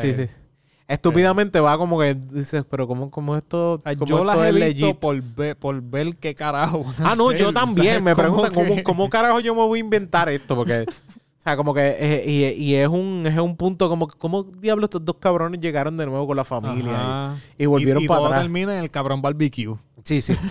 Sí, 0.00 0.14
sí. 0.14 0.26
Estúpidamente 0.86 1.60
va 1.60 1.76
como 1.76 2.00
que 2.00 2.14
dices, 2.14 2.64
pero 2.68 2.88
¿cómo, 2.88 3.10
cómo 3.10 3.36
esto, 3.36 3.78
cómo 3.84 4.06
yo 4.06 4.16
esto 4.16 4.24
las 4.24 4.38
es 4.38 4.42
he 4.44 4.52
visto 4.52 4.86
legit? 4.86 4.96
por 4.98 5.22
ver, 5.22 5.54
por 5.56 5.82
ver 5.82 6.16
qué 6.16 6.34
carajo. 6.34 6.82
van 6.84 6.94
a 7.06 7.10
Ah, 7.10 7.14
no, 7.14 7.28
hacer, 7.28 7.40
yo 7.40 7.52
también. 7.52 8.02
Me 8.02 8.16
preguntan 8.16 8.54
¿cómo, 8.54 8.74
que- 8.74 8.82
cómo 8.82 9.10
carajo 9.10 9.38
yo 9.40 9.54
me 9.54 9.60
voy 9.60 9.80
a 9.80 9.84
inventar 9.84 10.30
esto, 10.30 10.56
porque, 10.56 10.86
sea, 11.48 11.56
como 11.56 11.74
que, 11.74 11.96
eh, 11.98 12.24
y, 12.56 12.62
y 12.64 12.74
es 12.74 12.88
un 12.88 13.24
es 13.26 13.38
un 13.38 13.56
punto 13.56 13.88
como, 13.88 14.08
que, 14.08 14.18
¿cómo 14.18 14.42
diablos 14.44 14.84
estos 14.88 15.04
dos 15.04 15.16
cabrones 15.18 15.60
llegaron 15.60 15.96
de 15.96 16.06
nuevo 16.06 16.26
con 16.26 16.36
la 16.36 16.44
familia? 16.44 17.38
Y, 17.58 17.62
y 17.62 17.66
volvieron 17.66 18.02
y, 18.02 18.04
y 18.04 18.08
para 18.08 18.18
todo 18.18 18.26
atrás. 18.28 18.42
termina 18.42 18.76
en 18.76 18.82
el 18.84 18.90
cabrón 18.90 19.20
barbecue. 19.22 19.74
Sí, 20.04 20.20
sí. 20.22 20.34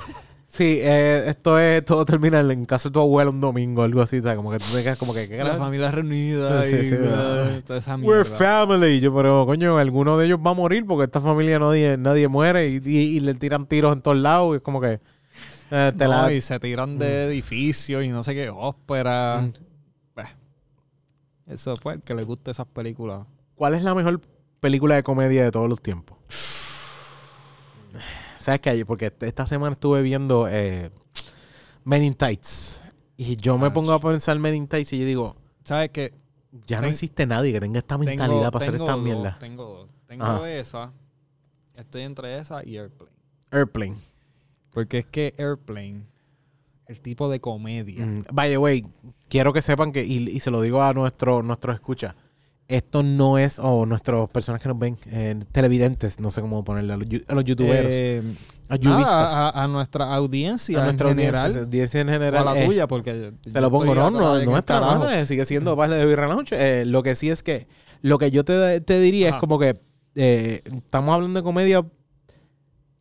Sí, 0.49 0.79
eh, 0.81 1.25
esto 1.27 1.59
es, 1.59 1.83
todo 1.83 2.05
termina 2.05 2.39
en 2.39 2.65
casa 2.65 2.87
de 2.87 2.93
tu 2.93 3.01
abuela 3.01 3.29
un 3.29 3.41
domingo, 3.41 3.83
algo 3.83 4.01
así, 4.01 4.21
¿sabes? 4.21 4.37
Como 4.37 4.49
que 4.49 4.59
tú 4.61 4.71
te 4.73 4.81
quedas 4.81 4.97
como 4.97 5.13
que, 5.13 5.27
¿qué 5.27 5.43
La 5.43 5.55
familia 5.55 5.91
reunida 5.91 6.63
Sí, 6.63 6.75
y 6.77 6.83
sí, 6.85 6.95
uh, 6.95 7.61
toda 7.63 7.79
esa 7.79 7.97
We're 7.97 8.23
mierda. 8.23 8.37
family. 8.37 9.01
Yo, 9.01 9.13
pero 9.13 9.45
coño, 9.45 9.77
alguno 9.77 10.17
de 10.17 10.25
ellos 10.25 10.39
va 10.43 10.51
a 10.51 10.53
morir 10.53 10.85
porque 10.87 11.03
esta 11.03 11.19
familia 11.19 11.59
nadie, 11.59 11.97
nadie 11.97 12.29
muere 12.29 12.69
y, 12.69 12.79
y- 12.83 12.97
y 13.17 13.19
le 13.19 13.33
tiran 13.33 13.67
tiros 13.67 13.93
en 13.93 14.01
todos 14.01 14.17
lados. 14.17 14.53
Y 14.53 14.55
es 14.55 14.61
como 14.61 14.79
que. 14.79 15.01
eh, 15.69 15.91
te 15.97 16.05
No, 16.05 16.11
la- 16.23 16.33
y 16.33 16.39
se 16.39 16.57
tiran 16.61 16.97
de 16.97 17.25
edificios 17.25 18.05
y 18.05 18.07
no 18.07 18.23
sé 18.23 18.33
qué, 18.33 18.49
ópera. 18.49 19.49
Eso 21.47 21.75
fue 21.77 21.95
el 21.95 22.01
que 22.01 22.13
le 22.13 22.23
guste 22.23 22.51
esas 22.51 22.67
películas. 22.67 23.25
¿Cuál 23.55 23.73
es 23.73 23.83
la 23.83 23.95
mejor 23.95 24.19
película 24.59 24.95
de 24.95 25.03
comedia 25.03 25.43
de 25.43 25.51
todos 25.51 25.69
los 25.69 25.81
tiempos? 25.81 26.17
¿Sabes 28.37 28.61
qué? 28.61 28.85
Porque 28.85 29.13
esta 29.21 29.47
semana 29.47 29.73
estuve 29.73 30.01
viendo 30.01 30.47
eh, 30.49 30.91
Men 31.83 32.03
in 32.03 32.13
Tights. 32.13 32.83
Y 33.15 33.35
yo 33.37 33.57
me 33.57 33.71
pongo 33.71 33.93
a 33.93 33.99
pensar 33.99 34.37
Men 34.39 34.55
in 34.55 34.67
Tights 34.67 34.93
y 34.93 34.99
yo 34.99 35.05
digo, 35.05 35.35
¿Sabes 35.63 35.89
qué? 35.89 36.13
ya 36.65 36.81
no 36.81 36.87
existe 36.87 37.25
nadie 37.25 37.51
que 37.51 37.59
tenga 37.59 37.79
esta 37.79 37.97
mentalidad 37.97 38.27
Tengo, 38.27 38.51
para 38.51 38.65
hacer 38.65 38.75
esta 38.75 38.91
dos, 38.91 39.01
mierda. 39.01 39.37
Tengo 39.39 39.65
dos. 39.65 39.89
Tengo 40.07 40.25
Ajá. 40.25 40.51
esa. 40.51 40.93
Estoy 41.75 42.03
entre 42.03 42.37
esa 42.37 42.65
y 42.65 42.77
Airplane. 42.77 43.11
Airplane. 43.51 43.97
Porque 44.71 44.99
es 44.99 45.05
que 45.05 45.33
Airplane, 45.37 46.03
el 46.87 46.99
tipo 47.01 47.29
de 47.29 47.39
comedia. 47.39 48.05
Mm, 48.05 48.23
By 48.31 48.49
the 48.49 48.57
way, 48.57 48.85
quiero 49.29 49.53
que 49.53 49.61
sepan 49.61 49.91
que, 49.91 50.03
y, 50.05 50.29
y 50.29 50.39
se 50.39 50.51
lo 50.51 50.61
digo 50.61 50.81
a 50.83 50.93
nuestro, 50.93 51.43
nuestros 51.43 51.75
escuchas, 51.75 52.15
esto 52.69 53.01
no 53.01 53.37
es, 53.37 53.59
o 53.59 53.85
nuestras 53.85 54.27
personas 54.29 54.61
que 54.61 54.67
nos 54.67 54.77
ven, 54.77 54.97
eh, 55.09 55.35
televidentes, 55.53 56.19
no 56.19 56.31
sé 56.31 56.41
cómo 56.41 56.63
ponerle, 56.65 56.93
a 56.93 56.97
los, 56.97 57.07
a 57.27 57.33
los 57.35 57.43
youtuberos, 57.45 57.91
Eh, 57.93 58.21
a 58.67 58.77
nada, 58.77 59.49
a, 59.49 59.63
a 59.63 59.67
nuestra 59.69 60.13
audiencia 60.13 60.81
a 60.81 60.83
nuestra 60.83 61.11
en 61.11 61.17
general. 61.17 61.45
audiencia, 61.45 61.63
audiencia 61.63 62.01
en 62.01 62.07
o 62.07 62.11
a 62.11 62.13
general. 62.15 62.45
la 62.45 62.61
eh, 62.61 62.65
tuya, 62.65 62.87
porque 62.87 63.33
se 63.45 63.61
lo 63.61 63.71
pongo, 63.71 63.95
no, 63.95 64.11
no, 64.11 64.43
nuestra 64.43 64.79
carajo. 64.81 64.99
madre, 65.05 65.25
sigue 65.25 65.45
siendo 65.45 65.77
parte 65.77 65.95
de 65.95 66.05
Birra 66.05 66.27
Lounge. 66.27 66.55
Eh, 66.57 66.85
lo 66.85 67.03
que 67.03 67.15
sí 67.15 67.29
es 67.29 67.41
que, 67.41 67.67
lo 68.01 68.17
que 68.17 68.31
yo 68.31 68.43
te, 68.43 68.81
te 68.81 68.99
diría 68.99 69.27
es 69.27 69.31
Ajá. 69.33 69.39
como 69.39 69.59
que 69.59 69.79
eh, 70.15 70.61
estamos 70.65 71.13
hablando 71.15 71.39
de 71.39 71.43
comedia 71.43 71.85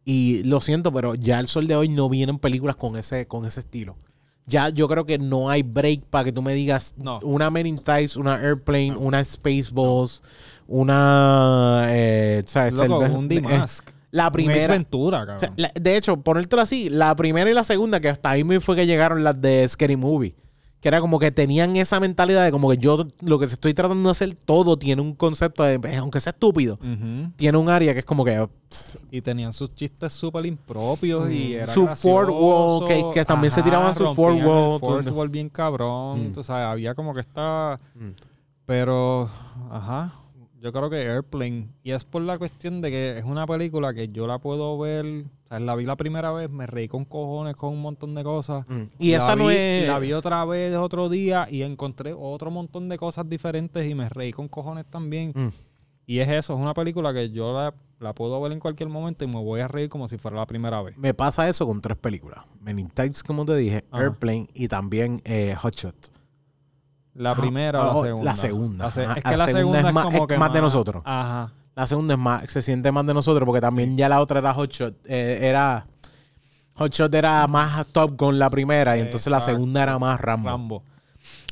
y 0.06 0.42
lo 0.44 0.60
siento, 0.62 0.90
pero 0.92 1.14
ya 1.16 1.38
el 1.40 1.48
sol 1.48 1.66
de 1.66 1.76
hoy 1.76 1.88
no 1.90 2.08
vienen 2.08 2.38
películas 2.38 2.76
con 2.76 2.96
ese, 2.96 3.26
con 3.26 3.44
ese 3.44 3.60
estilo. 3.60 3.96
Ya 4.46 4.68
yo 4.68 4.86
creo 4.86 5.04
que 5.04 5.18
no 5.18 5.50
hay 5.50 5.64
break 5.64 6.04
para 6.04 6.22
que 6.24 6.32
tú 6.32 6.40
me 6.40 6.54
digas 6.54 6.94
No. 6.96 7.18
una 7.24 7.50
Men 7.50 7.66
in 7.66 7.78
Tights, 7.78 8.16
una 8.16 8.36
Airplane, 8.36 8.94
una 8.96 9.24
Spaceballs, 9.24 10.22
una... 10.68 11.86
Eh, 11.88 12.42
¿sabes? 12.46 12.74
Loco, 12.74 13.04
El- 13.04 13.12
un 13.12 13.28
eh, 13.32 13.42
la 14.12 14.30
primera... 14.30 14.72
Ventura, 14.74 15.18
O 15.18 15.26
cabrón. 15.26 15.40
sea, 15.40 15.52
la- 15.56 15.72
de 15.74 15.96
hecho, 15.96 16.18
ponértelo 16.20 16.62
así, 16.62 16.88
la 16.88 17.14
primera 17.16 17.50
y 17.50 17.54
la 17.54 17.64
segunda, 17.64 17.98
que 18.00 18.08
hasta 18.08 18.30
ahí 18.30 18.44
me 18.44 18.60
fue 18.60 18.76
que 18.76 18.86
llegaron 18.86 19.24
las 19.24 19.40
de 19.40 19.68
Scary 19.68 19.96
Movie. 19.96 20.34
Que 20.86 20.90
era 20.90 21.00
como 21.00 21.18
que 21.18 21.32
tenían 21.32 21.74
esa 21.74 21.98
mentalidad 21.98 22.44
de 22.44 22.52
como 22.52 22.70
que 22.70 22.76
yo 22.78 23.08
lo 23.20 23.40
que 23.40 23.46
estoy 23.46 23.74
tratando 23.74 24.08
de 24.08 24.12
hacer, 24.12 24.36
todo 24.44 24.76
tiene 24.78 25.02
un 25.02 25.14
concepto 25.14 25.64
de, 25.64 25.80
eh, 25.82 25.96
aunque 25.96 26.20
sea 26.20 26.30
estúpido, 26.30 26.78
tiene 27.34 27.58
un 27.58 27.68
área 27.68 27.92
que 27.92 27.98
es 27.98 28.04
como 28.04 28.24
que 28.24 28.48
Y 29.10 29.20
tenían 29.20 29.52
sus 29.52 29.74
chistes 29.74 30.12
súper 30.12 30.46
impropios 30.46 31.28
y 31.28 31.54
era 31.54 31.72
Mm. 31.72 31.74
Su 31.74 31.86
fourth 31.88 32.30
wall, 32.30 32.86
que- 32.86 33.04
que 33.14 33.24
también 33.24 33.50
se 33.50 33.64
tiraban 33.64 33.92
su 33.96 34.02
el 34.04 34.08
wall, 34.16 34.78
fourth 34.78 35.06
tú- 35.08 35.12
wall 35.14 35.28
bien 35.28 35.48
cabrón. 35.48 36.28
Mm. 36.28 36.32
Tú 36.34 36.44
sabes, 36.44 36.66
había 36.66 36.94
como 36.94 37.12
que 37.14 37.20
está... 37.20 37.78
Mm. 37.96 38.10
Pero, 38.64 39.28
ajá, 39.72 40.12
yo 40.60 40.70
creo 40.70 40.88
que 40.88 41.02
Airplane. 41.10 41.66
Y 41.82 41.90
es 41.90 42.04
por 42.04 42.22
la 42.22 42.38
cuestión 42.38 42.80
de 42.80 42.90
que 42.90 43.18
es 43.18 43.24
una 43.24 43.44
película 43.44 43.92
que 43.92 44.06
yo 44.06 44.28
la 44.28 44.38
puedo 44.38 44.78
ver... 44.78 45.24
O 45.47 45.48
sea, 45.48 45.60
la 45.60 45.77
vi 45.77 45.85
la 45.86 45.94
primera 45.97 46.32
vez, 46.32 46.51
me 46.51 46.66
reí 46.66 46.89
con 46.89 47.05
cojones 47.05 47.55
con 47.55 47.73
un 47.73 47.81
montón 47.81 48.14
de 48.16 48.24
cosas. 48.24 48.68
mm. 48.68 48.82
Y 48.98 49.12
La 49.12 49.18
esa 49.18 49.36
no 49.36 49.47
vi- 49.47 49.55
es... 49.56 49.86
La 49.89 49.98
vi 50.01 50.12
otra 50.12 50.44
vez 50.44 50.74
otro 50.74 51.09
día 51.09 51.47
y 51.48 51.62
encontré 51.62 52.12
otro 52.18 52.51
montón 52.51 52.89
de 52.89 52.98
cosas 52.98 53.28
diferentes 53.28 53.86
y 53.86 53.94
me 53.94 54.09
reí 54.09 54.32
con 54.32 54.48
cojones 54.48 54.86
también. 54.90 55.32
Mm. 55.35 55.48
Y 56.09 56.18
es 56.18 56.28
eso, 56.28 56.55
es 56.55 56.60
una 56.60 56.74
película 56.74 57.12
que 57.12 57.31
yo 57.31 57.52
la, 57.52 57.74
la 58.01 58.12
puedo 58.12 58.40
ver 58.40 58.51
en 58.52 58.59
cualquier 58.60 58.89
momento 58.89 59.24
y 59.24 59.28
me 59.28 59.40
voy 59.43 59.60
a 59.60 59.68
reír 59.68 59.89
como 59.89 60.09
si 60.09 60.18
fuera 60.18 60.36
la 60.36 60.47
primera 60.47 60.82
vez. 60.82 60.97
Me 60.98 61.14
pasa 61.14 61.48
eso 61.48 61.64
con 61.66 61.81
tres 61.81 61.97
películas. 61.97 62.44
Men 62.60 62.78
in 62.81 62.90
Tights, 62.90 63.23
como 63.23 63.44
te 63.44 63.55
dije, 63.56 63.85
Ajá. 63.90 64.02
Airplane 64.02 64.48
y 64.55 64.66
también 64.68 65.23
eh, 65.24 65.55
Hot 65.59 65.74
Shot. 65.77 65.94
La 67.14 67.31
Ah, 67.31 67.35
primera 67.35 67.81
ah, 67.82 67.93
o 67.94 67.98
oh, 68.01 68.02
la 68.02 68.06
segunda. 68.06 68.24
la 68.32 68.36
segunda. 68.36 68.85
La 68.86 68.90
se- 68.90 69.05
Ajá, 69.05 69.14
es 69.14 69.23
que 69.24 69.36
la, 69.36 69.47
segunda, 69.48 69.78
es, 69.89 69.93
más- 69.94 70.05
como 70.05 70.18
es 70.18 70.27
que 70.27 70.39
más 70.39 70.52
de 70.52 70.60
nosotros. 70.60 71.02
Ajá. 71.05 71.52
La 71.77 71.86
segunda 71.86 72.15
es 72.15 72.20
más, 72.20 72.51
se 72.51 72.62
siente 72.62 72.90
más 72.90 73.07
de 73.07 73.12
nosotros 73.12 73.44
porque 73.44 73.61
también 73.61 73.98
ya 73.98 74.09
la 74.09 74.23
otra 74.23 74.39
era 74.39 74.55
Hot 74.55 74.73
Shot. 74.73 74.94
eh, 75.05 75.40
era 75.43 75.86
Hot 76.77 76.90
Shot 76.93 77.15
era 77.15 77.47
más 77.47 77.86
Top 77.89 78.19
Gun 78.19 78.39
la 78.39 78.48
primera 78.48 78.97
y 78.97 79.01
entonces 79.03 79.31
la 79.31 79.36
Exacto. 79.39 79.57
segunda 79.59 79.82
era 79.82 79.98
más 79.98 80.19
Rambo. 80.19 80.48
Rambo. 80.48 80.82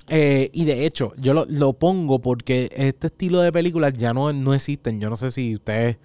Eh, 0.08 0.50
y 0.54 0.64
de 0.64 0.86
hecho, 0.86 1.12
yo 1.18 1.34
lo, 1.34 1.44
lo 1.48 1.74
pongo 1.74 2.20
porque 2.20 2.70
este 2.74 3.08
estilo 3.08 3.40
de 3.40 3.52
películas 3.52 3.92
ya 3.92 4.14
no, 4.14 4.32
no 4.32 4.54
existen. 4.54 4.98
Yo 4.98 5.10
no 5.10 5.16
sé 5.16 5.30
si 5.30 5.56
ustedes... 5.56 5.98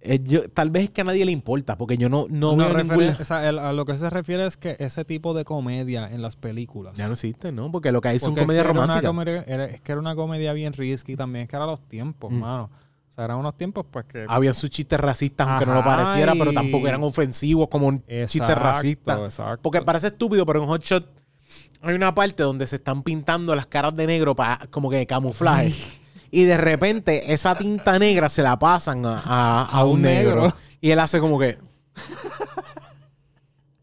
eh, 0.00 0.20
yo- 0.22 0.48
tal 0.48 0.70
vez 0.70 0.84
es 0.84 0.90
que 0.90 1.00
a 1.00 1.04
nadie 1.04 1.24
le 1.24 1.32
importa, 1.32 1.76
porque 1.76 1.96
yo 1.98 2.08
no, 2.08 2.26
no 2.30 2.54
veo 2.56 2.72
ningún... 2.72 3.16
o 3.20 3.24
sea, 3.24 3.48
el- 3.48 3.58
a 3.58 3.72
lo 3.72 3.84
que 3.84 3.98
se 3.98 4.08
refiere 4.10 4.46
es 4.46 4.56
que 4.56 4.76
ese 4.78 5.04
tipo 5.04 5.34
de 5.34 5.44
comedia 5.44 6.08
en 6.08 6.22
las 6.22 6.36
películas. 6.36 6.94
Ya 6.94 7.06
no 7.08 7.14
existen, 7.14 7.56
¿no? 7.56 7.70
Porque 7.72 7.90
lo 7.90 8.00
que 8.00 8.08
hay 8.10 8.18
son 8.20 8.32
comedias 8.34 8.64
románticas. 8.64 9.12
es 9.70 9.80
que 9.80 9.90
era 9.92 10.00
una 10.00 10.14
comedia 10.14 10.52
bien 10.52 10.72
risky 10.72 11.16
también. 11.16 11.44
Es 11.44 11.48
que 11.48 11.56
eran 11.56 11.66
los 11.68 11.80
tiempos, 11.80 12.32
Mm. 12.32 12.44
Mano. 13.16 13.18
O 13.18 13.18
sea, 13.18 13.24
eran 13.24 13.36
unos 13.38 13.56
tiempos 13.56 13.86
pues 13.90 14.04
que... 14.06 14.26
Habían 14.28 14.54
sus 14.54 14.70
chistes 14.70 14.98
racistas, 15.00 15.46
aunque 15.48 15.66
no 15.66 15.74
lo 15.74 15.84
pareciera, 15.84 16.34
pero 16.34 16.52
tampoco 16.52 16.86
eran 16.88 17.02
ofensivos 17.02 17.68
como 17.70 17.86
un 17.88 17.98
chiste 18.00 18.22
Exacto, 18.38 18.54
racista. 18.54 19.24
exacto. 19.24 19.62
Porque 19.62 19.82
parece 19.82 20.08
estúpido, 20.08 20.44
pero 20.44 20.62
en 20.62 20.68
Hot 20.68 20.82
Shot 20.84 21.06
hay 21.82 21.94
una 21.94 22.14
parte 22.14 22.42
donde 22.42 22.66
se 22.66 22.76
están 22.76 23.02
pintando 23.02 23.54
las 23.54 23.66
caras 23.66 23.94
de 23.96 24.06
negro 24.06 24.34
para 24.34 24.58
como 24.70 24.90
que 24.90 24.96
de 24.96 25.06
camuflaje. 25.06 25.72
y 26.30 26.44
de 26.44 26.56
repente 26.56 27.32
esa 27.32 27.54
tinta 27.54 27.98
negra 27.98 28.28
se 28.28 28.42
la 28.42 28.58
pasan 28.58 29.06
a, 29.06 29.20
a- 29.24 29.62
a 29.64 29.84
un 29.84 29.92
un 29.96 30.02
negro. 30.02 30.42
negro. 30.42 30.56
Y 30.80 30.90
él 30.90 30.98
hace 30.98 31.20
como 31.20 31.38
que. 31.38 31.58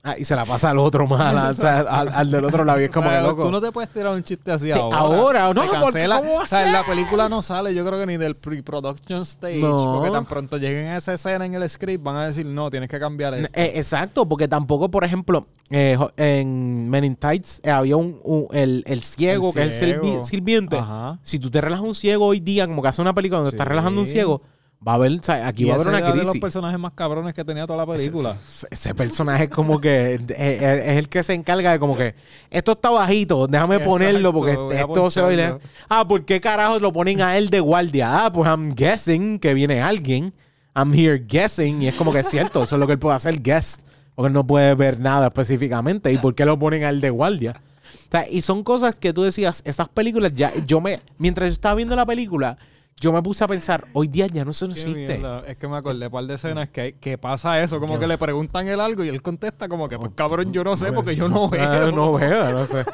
Ah, 0.06 0.16
y 0.18 0.26
se 0.26 0.36
la 0.36 0.44
pasa 0.44 0.70
al 0.72 0.80
otro 0.80 1.08
mal, 1.08 1.38
o 1.38 1.54
sea, 1.54 1.80
al, 1.80 2.10
al 2.10 2.30
del 2.30 2.44
otro 2.44 2.66
lado. 2.66 2.82
Y 2.82 2.84
es 2.84 2.92
como 2.92 3.08
O 3.08 3.10
sea, 3.10 3.22
que 3.22 3.28
loco. 3.28 3.42
Tú 3.44 3.52
no 3.52 3.62
te 3.62 3.72
puedes 3.72 3.90
tirar 3.90 4.14
un 4.14 4.22
chiste 4.22 4.52
así 4.52 4.66
Sí, 4.66 4.72
ahora. 4.78 4.98
ahora, 4.98 5.54
no, 5.54 5.62
porque. 5.80 6.06
¿cómo 6.10 6.34
va 6.34 6.42
a 6.42 6.44
O 6.44 6.46
sea, 6.46 6.60
en 6.60 6.66
ser? 6.66 6.74
la 6.74 6.84
película 6.86 7.30
no 7.30 7.42
sale, 7.42 7.74
yo 7.74 7.86
creo 7.86 7.98
que 7.98 8.06
ni 8.06 8.18
del 8.18 8.36
pre-production 8.36 9.22
stage. 9.22 9.60
No. 9.60 9.96
Porque 10.00 10.12
tan 10.12 10.26
pronto 10.26 10.58
lleguen 10.58 10.88
a 10.88 10.98
esa 10.98 11.14
escena 11.14 11.46
en 11.46 11.54
el 11.56 11.70
script, 11.70 12.04
van 12.04 12.18
a 12.18 12.26
decir, 12.28 12.46
no, 12.46 12.70
tienes 12.70 12.90
que 12.90 13.00
cambiar 13.00 13.34
esto. 13.34 13.50
Eh, 13.54 13.72
exacto, 13.76 14.28
porque 14.28 14.50
tampoco, 14.50 14.92
por 14.92 15.06
ejemplo, 15.06 15.48
eh, 15.70 15.98
en 16.18 16.90
Men 16.90 17.06
in 17.06 17.16
Tights 17.16 17.62
eh, 17.64 17.72
había 17.72 17.96
un, 17.96 18.20
un- 18.26 18.48
el, 18.52 18.84
el 18.88 19.04
ciego, 19.04 19.48
El 19.50 19.54
que 19.54 19.64
es 19.68 19.82
el 19.82 20.02
sirvi- 20.02 20.24
sirviente. 20.26 20.76
Ajá. 20.80 21.18
Si 21.24 21.40
tú 21.40 21.50
te 21.50 21.62
relajas 21.62 21.86
un 21.86 21.96
ciego 21.96 22.26
hoy 22.26 22.42
día, 22.42 22.68
como 22.68 22.82
que 22.82 22.90
hace 22.90 23.02
una 23.02 23.14
película 23.16 23.38
donde 23.38 23.52
Sí. 23.52 23.56
estás 23.56 23.70
relajando 23.70 24.02
un 24.02 24.08
ciego, 24.08 24.42
va 24.86 24.94
a 24.94 24.96
haber, 24.96 25.14
o 25.14 25.24
sea, 25.24 25.48
aquí 25.48 25.64
Y 25.64 25.66
va 25.66 25.74
a 25.74 25.76
haber 25.76 25.88
una 25.88 25.98
era 26.00 26.12
de 26.12 26.18
los 26.18 26.26
crisis. 26.26 26.42
personajes 26.42 26.80
más 26.80 26.92
cabrones 26.94 27.34
que 27.34 27.44
tenía 27.46 27.66
toda 27.66 27.86
la 27.86 27.92
película. 27.92 28.38
Ese, 28.46 28.68
ese 28.72 28.96
personaje 28.96 29.46
es 29.46 29.50
como 29.50 29.80
que 29.80 30.16
eh, 30.16 30.20
eh, 30.30 30.84
es 30.88 30.98
el 30.98 31.10
que 31.10 31.24
se 31.24 31.34
encarga 31.34 31.72
de 31.72 31.80
como 31.80 31.96
que 31.98 32.16
esto 32.50 32.74
está 32.74 32.90
bajito, 32.90 33.48
déjame 33.48 33.76
Exacto, 33.76 33.92
ponerlo 33.92 34.34
porque 34.34 34.52
esto 34.52 35.10
se 35.12 35.22
poncharlo. 35.22 35.60
Ah, 35.90 36.08
¿por 36.08 36.26
qué 36.26 36.42
carajo 36.42 36.80
lo 36.80 36.92
ponen 36.92 37.22
a 37.22 37.38
él 37.38 37.50
de 37.50 37.60
guardia? 37.60 38.26
Ah, 38.26 38.32
pues 38.32 38.48
I'm 38.50 38.74
guessing 38.76 39.40
que 39.40 39.54
viene 39.54 39.82
alguien. 39.82 40.34
I'm 40.76 40.94
here 40.94 41.18
guessing. 41.28 41.82
Y 41.82 41.88
es 41.88 41.96
como 41.96 42.12
que 42.12 42.20
es 42.20 42.28
cierto, 42.30 42.64
eso 42.64 42.76
es 42.76 42.80
lo 42.80 42.88
que 42.88 42.94
él 42.94 43.00
puede 43.00 43.16
hacer, 43.16 43.42
guess. 43.42 43.82
Porque 44.16 44.28
él 44.28 44.34
no 44.34 44.46
puede 44.46 44.76
ver 44.76 45.00
nada 45.00 45.28
específicamente. 45.28 46.12
¿Y 46.12 46.18
por 46.18 46.36
qué 46.36 46.46
lo 46.46 46.58
ponen 46.60 46.84
a 46.84 46.90
él 46.90 47.02
de 47.02 47.10
guardia? 47.10 47.56
O 48.08 48.12
sea, 48.12 48.30
y 48.30 48.42
son 48.42 48.64
cosas 48.64 48.96
que 48.96 49.12
tú 49.14 49.24
decías, 49.24 49.62
estas 49.66 49.90
películas 49.90 50.34
ya, 50.34 50.52
yo 50.68 50.80
me, 50.82 51.00
mientras 51.18 51.50
yo 51.50 51.54
estaba 51.54 51.74
viendo 51.76 51.96
la 51.96 52.06
película, 52.06 52.58
yo 53.00 53.12
me 53.12 53.22
puse 53.22 53.44
a 53.44 53.48
pensar, 53.48 53.86
hoy 53.94 54.08
día 54.08 54.28
ya 54.28 54.46
no 54.46 54.54
se 54.54 54.66
Qué 54.68 54.72
existe. 54.72 55.18
mierda. 55.18 55.44
Es 55.48 55.58
que 55.58 55.68
me 55.68 55.78
acordé 55.78 56.06
un 56.06 56.12
par 56.12 56.24
de 56.26 56.36
escenas 56.36 56.70
que, 56.70 56.94
que 57.00 57.18
pasa 57.18 57.62
eso, 57.62 57.80
como 57.80 58.00
que 58.00 58.08
le 58.08 58.18
preguntan 58.18 58.68
él 58.68 58.80
algo 58.80 59.04
y 59.04 59.10
él 59.10 59.22
contesta 59.22 59.68
como 59.68 59.90
que, 59.90 59.98
pues 60.00 60.12
cabrón, 60.16 60.54
yo 60.54 60.64
no 60.64 60.76
sé 60.76 60.92
porque 60.92 61.16
yo 61.16 61.28
no 61.28 61.50
veo. 61.50 61.64
Ah, 61.64 61.92
no 61.94 62.14
veo, 62.14 62.52
no 62.52 62.66
sé. 62.66 62.86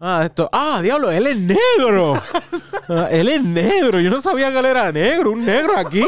Ah, 0.00 0.22
esto. 0.24 0.48
Ah, 0.52 0.80
diablo, 0.82 1.10
él 1.10 1.26
es 1.26 1.36
negro. 1.38 2.14
Ah, 2.88 3.06
él 3.10 3.28
es 3.28 3.42
negro. 3.42 4.00
Yo 4.00 4.10
no 4.10 4.20
sabía 4.20 4.50
que 4.50 4.58
él 4.58 4.66
era 4.66 4.90
negro. 4.90 5.30
Un 5.30 5.46
negro 5.46 5.78
aquí. 5.78 6.04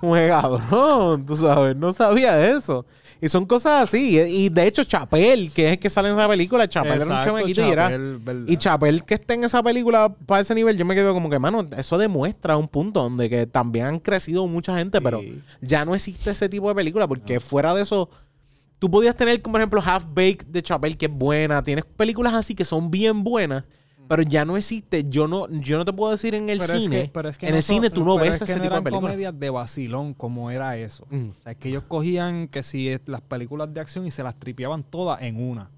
Como 0.00 0.14
cabrón, 0.14 1.24
tú 1.24 1.36
sabes. 1.36 1.76
No 1.76 1.92
sabía 1.92 2.50
eso. 2.50 2.84
Y 3.22 3.28
son 3.28 3.46
cosas 3.46 3.84
así. 3.84 4.18
Y 4.18 4.48
de 4.48 4.66
hecho, 4.66 4.82
Chapel, 4.82 5.52
que 5.52 5.66
es 5.66 5.72
el 5.74 5.78
que 5.78 5.88
sale 5.88 6.08
en 6.08 6.18
esa 6.18 6.26
película, 6.26 6.68
Chapel 6.68 7.00
era 7.00 7.04
un 7.04 7.24
chamaquito 7.24 7.64
y 7.64 7.70
era. 7.70 7.88
¿verdad? 7.88 8.42
Y 8.48 8.56
Chapel 8.56 9.04
que 9.04 9.14
esté 9.14 9.34
en 9.34 9.44
esa 9.44 9.62
película 9.62 10.12
para 10.26 10.40
ese 10.40 10.56
nivel, 10.56 10.76
yo 10.76 10.84
me 10.84 10.96
quedo 10.96 11.14
como 11.14 11.30
que, 11.30 11.38
mano, 11.38 11.64
eso 11.76 11.98
demuestra 11.98 12.56
un 12.56 12.66
punto 12.66 13.00
donde 13.00 13.30
que 13.30 13.46
también 13.46 13.86
han 13.86 13.98
crecido 14.00 14.44
mucha 14.48 14.76
gente, 14.76 15.00
pero 15.00 15.20
ya 15.60 15.84
no 15.84 15.94
existe 15.94 16.32
ese 16.32 16.48
tipo 16.48 16.68
de 16.68 16.74
película 16.74 17.06
porque 17.06 17.38
fuera 17.38 17.72
de 17.74 17.82
eso, 17.82 18.10
tú 18.80 18.90
podías 18.90 19.14
tener, 19.14 19.40
como 19.40 19.52
por 19.52 19.60
ejemplo, 19.60 19.80
Half 19.84 20.06
Baked 20.08 20.46
de 20.48 20.60
Chapel, 20.60 20.96
que 20.96 21.06
es 21.06 21.12
buena. 21.12 21.62
Tienes 21.62 21.84
películas 21.84 22.34
así 22.34 22.56
que 22.56 22.64
son 22.64 22.90
bien 22.90 23.22
buenas, 23.22 23.62
pero 24.14 24.28
ya 24.28 24.44
no 24.44 24.58
existe. 24.58 25.04
Yo 25.08 25.26
no, 25.26 25.48
yo 25.48 25.78
no 25.78 25.84
te 25.86 25.92
puedo 25.94 26.10
decir 26.12 26.34
en 26.34 26.50
el 26.50 26.58
Pero 26.58 26.74
es 26.74 26.82
cine. 26.82 27.02
que- 27.04 27.08
pero 27.08 27.28
es 27.30 27.38
que 27.38 27.48
en 27.48 27.54
el 27.54 27.62
cine 27.62 27.88
tú 27.88 28.04
no 28.04 28.16
ves 28.16 28.32
es 28.32 28.38
que 28.40 28.44
ese 28.44 28.56
no 28.56 28.62
tipo 28.64 28.74
de 28.74 28.82
películas. 28.82 29.10
comedias 29.12 29.40
de 29.40 29.48
vacilón 29.50 30.12
como 30.12 30.50
era 30.50 30.76
eso. 30.76 31.06
Mm. 31.10 31.30
O 31.30 31.42
sea, 31.42 31.52
es 31.52 31.58
que 31.58 31.68
ellos 31.70 31.84
cogían 31.88 32.48
que 32.48 32.62
si 32.62 32.88
es- 32.90 33.00
las 33.06 33.22
películas 33.22 33.72
de 33.72 33.80
acción 33.80 34.06
y 34.06 34.10
se 34.10 34.22
las 34.22 34.38
tripeaban 34.38 34.82
todas 34.82 35.22
en 35.22 35.42
una. 35.42 35.70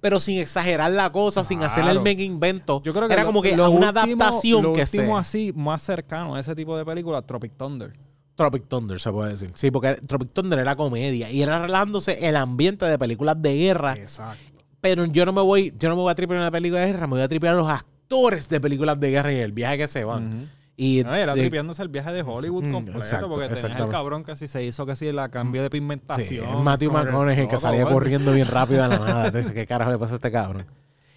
Pero 0.00 0.18
sin 0.20 0.38
exagerar 0.40 0.90
la 0.90 1.10
cosa, 1.12 1.44
sin 1.44 1.62
hacer 1.62 1.84
el 1.86 2.00
mega 2.00 2.22
invento. 2.22 2.82
Yo 2.84 2.92
creo 2.92 3.06
que 3.08 3.14
era 3.14 3.22
lo- 3.22 3.28
como 3.28 3.42
que 3.42 3.56
lo 3.56 3.70
una 3.70 3.88
último- 3.90 4.00
adaptación 4.22 4.62
lo 4.62 4.72
que 4.72 4.82
último 4.82 5.16
así, 5.16 5.52
más 5.54 5.80
cercano 5.82 6.34
a 6.34 6.40
ese 6.40 6.54
tipo 6.54 6.76
de 6.76 6.84
películas, 6.84 7.24
Tropic 7.26 7.52
Thunder. 7.56 7.92
Tropic 8.34 8.68
Thunder, 8.68 9.00
se 9.00 9.10
puede 9.10 9.30
decir. 9.30 9.50
Sí, 9.54 9.70
porque 9.70 9.94
Tropic 9.94 10.32
Thunder 10.32 10.58
era 10.60 10.76
comedia 10.76 11.30
y 11.30 11.42
era 11.42 11.60
relajándose 11.62 12.28
el 12.28 12.36
ambiente 12.36 12.86
de 12.86 12.98
películas 12.98 13.40
de 13.40 13.56
guerra. 13.56 13.94
Exacto. 13.94 14.57
Pero 14.80 15.04
yo 15.06 15.24
no 15.26 15.32
me 15.32 15.42
voy, 15.42 15.74
yo 15.78 15.88
no 15.88 15.96
me 15.96 16.02
voy 16.02 16.10
a 16.10 16.14
tripear 16.14 16.38
una 16.40 16.50
película 16.50 16.80
de 16.82 16.86
guerra, 16.92 17.06
me 17.06 17.14
voy 17.14 17.22
a 17.22 17.28
tripear 17.28 17.54
a 17.54 17.58
los 17.58 17.70
actores 17.70 18.48
de 18.48 18.60
películas 18.60 18.98
de 19.00 19.10
guerra 19.10 19.32
y 19.32 19.36
el 19.38 19.52
viaje 19.52 19.78
que 19.78 19.88
se 19.88 20.04
van. 20.04 20.48
Y 20.76 21.02
No, 21.02 21.12
era 21.12 21.34
de- 21.34 21.40
tripeándose 21.40 21.82
el 21.82 21.88
viaje 21.88 22.12
de 22.12 22.22
Hollywood 22.22 22.64
Mm, 22.66 22.70
completo, 22.72 23.00
exacto, 23.00 23.28
porque 23.28 23.48
tenías 23.48 23.80
el 23.80 23.88
cabrón 23.88 24.22
que 24.22 24.36
si 24.36 24.46
se 24.46 24.64
hizo 24.64 24.86
que 24.86 24.94
si 24.94 25.10
la 25.10 25.28
cambio 25.28 25.62
de 25.62 25.66
sí, 25.66 25.70
pigmentación. 25.70 26.62
Matthew 26.62 26.90
como 26.92 27.02
McConaughey 27.04 27.34
que 27.36 27.42
loco, 27.42 27.58
salía 27.58 27.84
corriendo 27.84 28.32
bien 28.32 28.46
rápido 28.46 28.82
de 28.84 28.88
la 28.88 28.98
nada. 28.98 29.26
Entonces, 29.26 29.52
¿qué 29.52 29.66
carajo 29.66 29.90
le 29.90 29.98
pasa 29.98 30.12
a 30.12 30.16
este 30.16 30.30
cabrón? 30.30 30.64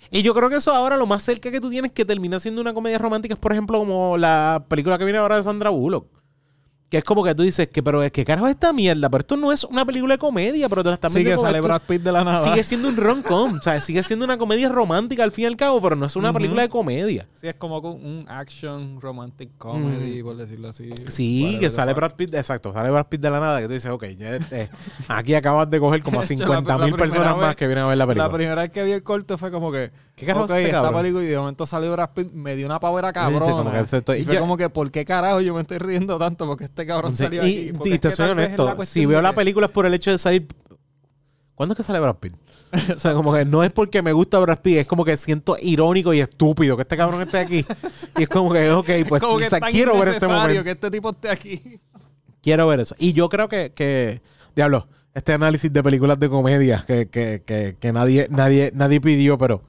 Y 0.09 0.23
yo 0.23 0.33
creo 0.33 0.49
que 0.49 0.55
eso 0.55 0.73
ahora 0.73 0.97
lo 0.97 1.05
más 1.05 1.21
cerca 1.21 1.51
que 1.51 1.61
tú 1.61 1.69
tienes 1.69 1.91
que 1.91 2.03
termina 2.03 2.39
siendo 2.39 2.59
una 2.59 2.73
comedia 2.73 2.97
romántica 2.97 3.35
es, 3.35 3.39
por 3.39 3.51
ejemplo, 3.51 3.77
como 3.77 4.17
la 4.17 4.65
película 4.67 4.97
que 4.97 5.03
viene 5.05 5.19
ahora 5.19 5.38
de 5.38 5.43
Sandra 5.43 5.69
Bullock. 5.69 6.07
Que 6.91 6.97
es 6.97 7.03
como 7.05 7.23
que 7.23 7.34
tú 7.34 7.43
dices 7.43 7.69
que, 7.69 7.81
pero 7.81 8.03
es 8.03 8.11
que 8.11 8.26
carajo 8.26 8.47
es 8.47 8.51
esta 8.55 8.73
mierda, 8.73 9.09
pero 9.09 9.22
esto 9.22 9.38
no 9.38 9.53
es 9.53 9.63
una 9.63 9.85
película 9.85 10.15
de 10.15 10.18
comedia, 10.18 10.68
pero 10.68 10.81
están 10.91 11.09
Sí, 11.09 11.23
que 11.23 11.38
sale 11.38 11.61
Brad 11.61 11.81
Pitt 11.88 12.01
de 12.01 12.11
la 12.11 12.26
nada. 12.26 12.43
Sigue 12.43 12.63
siendo 12.63 12.89
un 12.89 12.97
rom-com, 12.97 13.59
o 13.59 13.61
sea, 13.61 13.80
sigue 13.80 14.03
siendo 14.03 14.26
una 14.26 14.38
comedia 14.38 14.68
romántica 14.68 15.23
al 15.23 15.31
fin 15.31 15.43
y 15.43 15.47
al 15.47 15.55
cabo, 15.55 15.81
pero 15.81 15.95
no 15.95 16.05
es 16.05 16.15
una 16.18 16.34
película 16.34 16.63
de 16.63 16.68
comedia. 16.69 17.30
Sí, 17.34 17.47
es 17.47 17.55
como 17.55 17.80
un 17.80 18.26
action 18.27 18.99
romantic 18.99 19.51
comedy, 19.57 20.22
por 20.22 20.35
decirlo 20.35 20.68
así. 20.68 20.89
Sí, 21.07 21.57
que 21.61 21.69
sale. 21.69 21.93
Brad 21.93 22.15
Pitt, 22.15 22.34
exacto, 22.34 22.73
sale 22.73 22.91
Brad 22.91 23.05
Pitt 23.07 23.22
de 23.22 23.30
la 23.30 23.39
nada, 23.39 23.61
que 23.61 23.68
tú 23.68 23.73
dices, 23.73 23.89
ok, 23.89 24.05
ya, 24.18 24.35
este, 24.35 24.69
aquí 25.07 25.34
acabas 25.34 25.69
de 25.69 25.80
coger 25.80 26.03
como 26.03 26.19
a 26.19 26.23
De 26.26 26.34
hecho, 26.34 26.43
50 26.43 26.77
la- 26.77 26.85
mil 26.85 26.95
personas 26.95 27.38
más 27.38 27.55
que 27.55 27.68
vienen 27.68 27.85
a 27.85 27.88
ver 27.88 27.97
la 27.99 28.05
película. 28.05 28.27
La 28.27 28.34
primera 28.34 28.61
vez 28.63 28.69
que 28.72 28.84
vi 28.84 28.91
el 28.91 29.01
corto 29.03 29.38
fue 29.38 29.49
como 29.49 29.72
que. 29.72 29.91
¿Qué 30.15 30.26
carajo 30.26 30.43
ok, 30.43 30.51
es 30.51 30.57
este 30.57 30.69
esta 30.72 30.81
cabrón? 30.81 31.01
película 31.01 31.23
y 31.26 31.27
de 31.30 31.38
momento 31.38 31.65
salió 31.65 31.89
Brad 31.93 32.09
Pitt, 32.13 32.31
me 32.34 32.53
dio 32.55 32.65
una 32.65 32.81
pavera 32.81 33.07
Sí, 33.09 33.13
cabrona. 33.13 33.45
como 33.53 33.72
que 33.72 33.85
se 33.88 33.97
estoy- 33.99 34.19
y 34.19 34.26
fue 34.26 34.35
yo- 34.35 34.41
como 34.41 34.57
que, 34.57 34.69
¿por 34.69 34.91
qué 34.91 35.05
carajo 35.05 35.39
yo 35.39 35.53
me 35.55 35.61
estoy 35.61 35.77
riendo 35.77 36.19
tanto? 36.19 36.45
Porque 36.45 36.65
este 36.65 36.80
cabrón 36.85 37.11
Sí, 37.11 37.23
salió 37.23 37.45
y, 37.45 37.73
aquí. 37.75 37.99
Te 37.99 38.11
soy 38.11 38.29
honesto, 38.29 38.85
si 38.85 39.05
veo 39.05 39.21
la 39.21 39.33
película 39.33 39.67
es 39.67 39.71
por 39.71 39.85
el 39.85 39.93
hecho 39.93 40.11
de 40.11 40.17
salir... 40.17 40.47
¿Cuándo 41.55 41.73
es 41.73 41.77
que 41.77 41.83
sale 41.83 41.99
Brad 41.99 42.15
Pitt? 42.15 42.33
o 42.95 42.99
sea, 42.99 43.13
como 43.13 43.33
que 43.33 43.45
no 43.45 43.63
es 43.63 43.71
porque 43.71 44.01
me 44.01 44.13
gusta 44.13 44.39
Brad 44.39 44.59
Pitt, 44.61 44.77
es 44.77 44.87
como 44.87 45.05
que 45.05 45.15
siento 45.17 45.57
irónico 45.61 46.13
y 46.13 46.19
estúpido 46.19 46.75
que 46.75 46.83
este 46.83 46.97
cabrón 46.97 47.21
esté 47.21 47.39
aquí. 47.39 47.65
y 48.17 48.23
es 48.23 48.29
como 48.29 48.51
que, 48.51 48.71
ok, 48.71 48.89
pues 49.07 49.21
como 49.21 49.37
que 49.37 49.45
o 49.45 49.49
sea, 49.49 49.57
es 49.57 49.61
tan 49.61 49.71
quiero 49.71 49.97
ver 49.99 50.07
este 50.09 50.27
momento. 50.27 50.63
que 50.63 50.71
este 50.71 50.89
tipo 50.91 51.11
esté 51.11 51.29
aquí. 51.29 51.79
Quiero 52.41 52.67
ver 52.67 52.79
eso. 52.79 52.95
Y 52.97 53.13
yo 53.13 53.29
creo 53.29 53.47
que, 53.47 53.73
que 53.73 54.21
diablo, 54.55 54.87
este 55.13 55.33
análisis 55.33 55.71
de 55.71 55.83
películas 55.83 56.19
de 56.19 56.29
comedia 56.29 56.83
que, 56.87 57.07
que, 57.07 57.43
que, 57.45 57.75
que 57.79 57.93
nadie, 57.93 58.27
nadie, 58.31 58.71
nadie 58.73 58.99
pidió, 59.01 59.37
pero 59.37 59.61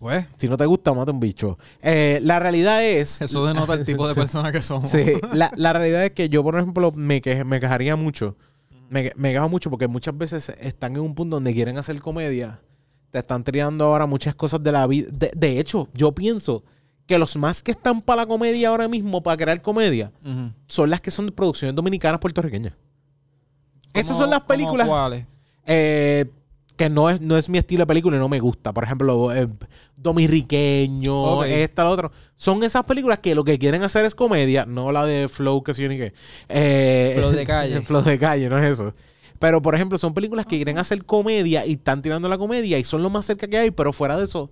Pues, 0.00 0.26
si 0.38 0.48
no 0.48 0.56
te 0.56 0.64
gusta, 0.66 0.92
mata 0.94 1.12
un 1.12 1.20
bicho. 1.20 1.58
Eh, 1.82 2.18
la 2.22 2.40
realidad 2.40 2.82
es... 2.84 3.20
eso 3.20 3.44
denota 3.46 3.74
el 3.74 3.84
tipo 3.84 4.08
de 4.08 4.14
persona 4.16 4.50
que 4.50 4.62
somos. 4.62 4.90
Sí, 4.90 5.04
la, 5.32 5.52
la 5.56 5.72
realidad 5.74 6.04
es 6.06 6.12
que 6.12 6.28
yo, 6.30 6.42
por 6.42 6.56
ejemplo, 6.56 6.90
me, 6.90 7.20
que, 7.20 7.44
me 7.44 7.60
quejaría 7.60 7.94
mucho. 7.96 8.34
Me, 8.88 9.12
me 9.14 9.32
quejo 9.32 9.48
mucho 9.50 9.68
porque 9.70 9.86
muchas 9.88 10.16
veces 10.16 10.48
están 10.58 10.94
en 10.96 11.02
un 11.02 11.14
punto 11.14 11.36
donde 11.36 11.52
quieren 11.54 11.76
hacer 11.78 12.00
comedia. 12.00 12.60
Te 13.10 13.18
están 13.18 13.44
tirando 13.44 13.84
ahora 13.84 14.06
muchas 14.06 14.34
cosas 14.34 14.62
de 14.64 14.72
la 14.72 14.86
vida. 14.86 15.08
De, 15.12 15.30
de 15.36 15.60
hecho, 15.60 15.88
yo 15.92 16.12
pienso 16.12 16.64
que 17.06 17.18
los 17.18 17.36
más 17.36 17.62
que 17.62 17.72
están 17.72 18.00
para 18.00 18.22
la 18.22 18.26
comedia 18.26 18.68
ahora 18.70 18.88
mismo, 18.88 19.22
para 19.22 19.36
crear 19.36 19.60
comedia, 19.60 20.12
son 20.66 20.88
las 20.90 21.00
que 21.02 21.10
son 21.10 21.26
de 21.26 21.32
producciones 21.32 21.74
dominicanas 21.76 22.20
puertorriqueñas. 22.20 22.72
Esas 23.92 24.06
¿Cómo- 24.12 24.18
son 24.20 24.30
las 24.30 24.40
películas 24.42 24.86
cuáles? 24.88 25.26
eh, 25.66 26.24
que 26.80 26.88
no 26.88 27.10
es, 27.10 27.20
no 27.20 27.36
es 27.36 27.50
mi 27.50 27.58
estilo 27.58 27.82
de 27.82 27.86
película 27.88 28.16
y 28.16 28.18
no 28.20 28.28
me 28.30 28.40
gusta. 28.40 28.72
Por 28.72 28.84
ejemplo, 28.84 29.34
eh, 29.34 29.46
Dominiqueño, 29.96 31.40
Ok. 31.40 31.44
esta, 31.46 31.84
lo 31.84 31.90
otro. 31.90 32.10
Son 32.36 32.62
esas 32.62 32.84
películas 32.84 33.18
que 33.18 33.34
lo 33.34 33.44
que 33.44 33.58
quieren 33.58 33.82
hacer 33.82 34.06
es 34.06 34.14
comedia, 34.14 34.64
no 34.64 34.90
la 34.90 35.04
de 35.04 35.28
Flow, 35.28 35.62
que 35.62 35.74
sí 35.74 35.86
ni 35.88 35.98
qué. 35.98 36.14
Eh, 36.48 37.16
Flow 37.18 37.32
de 37.32 37.44
calle. 37.46 37.80
Flow 37.82 38.02
de 38.02 38.18
calle, 38.18 38.48
no 38.48 38.56
es 38.56 38.70
eso. 38.70 38.94
Pero, 39.38 39.60
por 39.60 39.74
ejemplo, 39.74 39.98
son 39.98 40.14
películas 40.14 40.46
que 40.46 40.56
quieren 40.56 40.78
hacer 40.78 41.04
comedia 41.04 41.66
y 41.66 41.72
están 41.72 42.00
tirando 42.00 42.28
la 42.30 42.38
comedia 42.38 42.78
y 42.78 42.84
son 42.86 43.02
lo 43.02 43.10
más 43.10 43.26
cerca 43.26 43.46
que 43.46 43.58
hay, 43.58 43.70
pero 43.70 43.92
fuera 43.92 44.16
de 44.16 44.24
eso, 44.24 44.50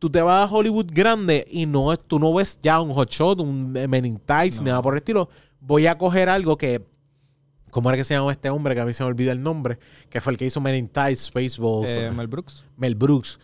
tú 0.00 0.10
te 0.10 0.20
vas 0.20 0.50
a 0.50 0.52
Hollywood 0.52 0.86
grande 0.92 1.46
y 1.48 1.66
no 1.66 1.96
tú 1.96 2.18
no 2.18 2.34
ves 2.34 2.58
ya 2.60 2.80
un 2.80 2.92
Hot 2.92 3.10
Shot, 3.10 3.38
un 3.40 3.70
Men 3.70 4.04
in 4.04 4.18
Tights, 4.18 4.58
ni 4.58 4.66
nada 4.66 4.82
por 4.82 4.94
el 4.94 4.98
estilo. 4.98 5.28
Voy 5.60 5.86
a 5.86 5.96
coger 5.96 6.28
algo 6.28 6.56
que 6.56 6.84
¿Cómo 7.70 7.88
era 7.90 7.96
que 7.96 8.04
se 8.04 8.14
llamaba 8.14 8.32
este 8.32 8.50
hombre? 8.50 8.74
Que 8.74 8.80
a 8.80 8.84
mí 8.86 8.92
se 8.92 9.02
me 9.02 9.08
olvida 9.08 9.32
el 9.32 9.42
nombre. 9.42 9.78
Que 10.10 10.20
fue 10.20 10.32
el 10.32 10.38
que 10.38 10.46
hizo 10.46 10.60
Men 10.60 10.74
in 10.74 10.88
Tights, 10.88 11.26
Spaceballs. 11.26 11.90
Eh, 11.90 12.06
eh, 12.06 12.10
Mel 12.10 12.26
Brooks. 12.26 12.64
Mel 12.76 12.94
Brooks. 12.94 13.38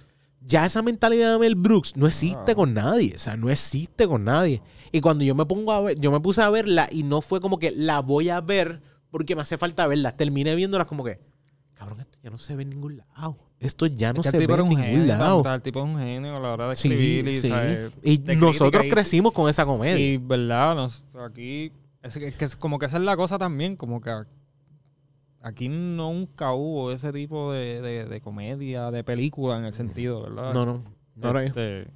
Ya 0.46 0.66
esa 0.66 0.82
mentalidad 0.82 1.32
de 1.32 1.38
Mel 1.38 1.54
Brooks 1.54 1.96
no 1.96 2.06
existe 2.06 2.54
con 2.54 2.74
nadie. 2.74 3.14
O 3.16 3.18
sea, 3.18 3.36
no 3.36 3.48
existe 3.50 4.06
con 4.06 4.24
nadie. 4.24 4.60
Y 4.92 5.00
cuando 5.00 5.24
yo 5.24 5.34
me 5.34 5.46
pongo 5.46 5.72
a 5.72 5.80
ver, 5.80 5.98
yo 5.98 6.10
me 6.12 6.20
puse 6.20 6.42
a 6.42 6.50
verla 6.50 6.88
y 6.90 7.02
no 7.02 7.20
fue 7.22 7.40
como 7.40 7.58
que 7.58 7.70
la 7.70 8.00
voy 8.00 8.28
a 8.28 8.40
ver 8.42 8.82
porque 9.10 9.34
me 9.34 9.42
hace 9.42 9.56
falta 9.56 9.86
verla. 9.86 10.16
Terminé 10.16 10.54
viéndolas 10.54 10.86
como 10.86 11.02
que, 11.04 11.18
cabrón, 11.72 12.00
esto 12.00 12.18
ya 12.22 12.30
no 12.30 12.36
se 12.38 12.56
ve 12.56 12.62
en 12.64 12.70
ningún 12.70 12.98
lado. 12.98 13.38
Esto 13.58 13.86
ya 13.86 14.12
no 14.12 14.20
Es 14.20 14.26
que 14.26 14.32
se 14.32 14.46
ve 14.46 14.52
en 14.52 14.60
ningún 14.68 14.76
genio, 14.76 15.06
lado. 15.16 15.42
el 15.54 15.62
tipo 15.62 15.78
es 15.78 15.84
un 15.86 15.98
genio 15.98 16.36
a 16.36 16.40
la 16.40 16.52
hora 16.52 16.68
de 16.68 16.76
Sí, 16.76 16.88
escribir 16.88 17.28
y, 17.28 17.40
sí. 17.40 17.48
¿sabes? 17.48 17.92
Y 18.02 18.18
nosotros 18.18 18.84
y- 18.84 18.90
crecimos 18.90 19.32
con 19.32 19.48
esa 19.48 19.64
comedia. 19.64 19.98
Y, 19.98 20.18
verdad, 20.18 20.74
nos- 20.74 21.02
aquí 21.24 21.72
es 22.04 22.16
que, 22.18 22.44
es 22.44 22.56
como 22.56 22.78
que 22.78 22.86
esa 22.86 22.98
es 22.98 23.02
la 23.02 23.16
cosa 23.16 23.38
también, 23.38 23.76
como 23.76 24.00
que 24.00 24.12
aquí 25.42 25.68
nunca 25.68 26.52
hubo 26.52 26.92
ese 26.92 27.12
tipo 27.12 27.52
de, 27.52 27.80
de- 27.82 28.04
de 28.06 28.20
comedia, 28.20 28.90
de 28.90 29.04
película 29.04 29.58
en 29.58 29.64
el 29.64 29.74
sentido, 29.74 30.22
¿verdad? 30.22 30.54
no, 30.54 30.64
no. 30.66 30.82
No. 31.16 31.38
Este, 31.38 31.86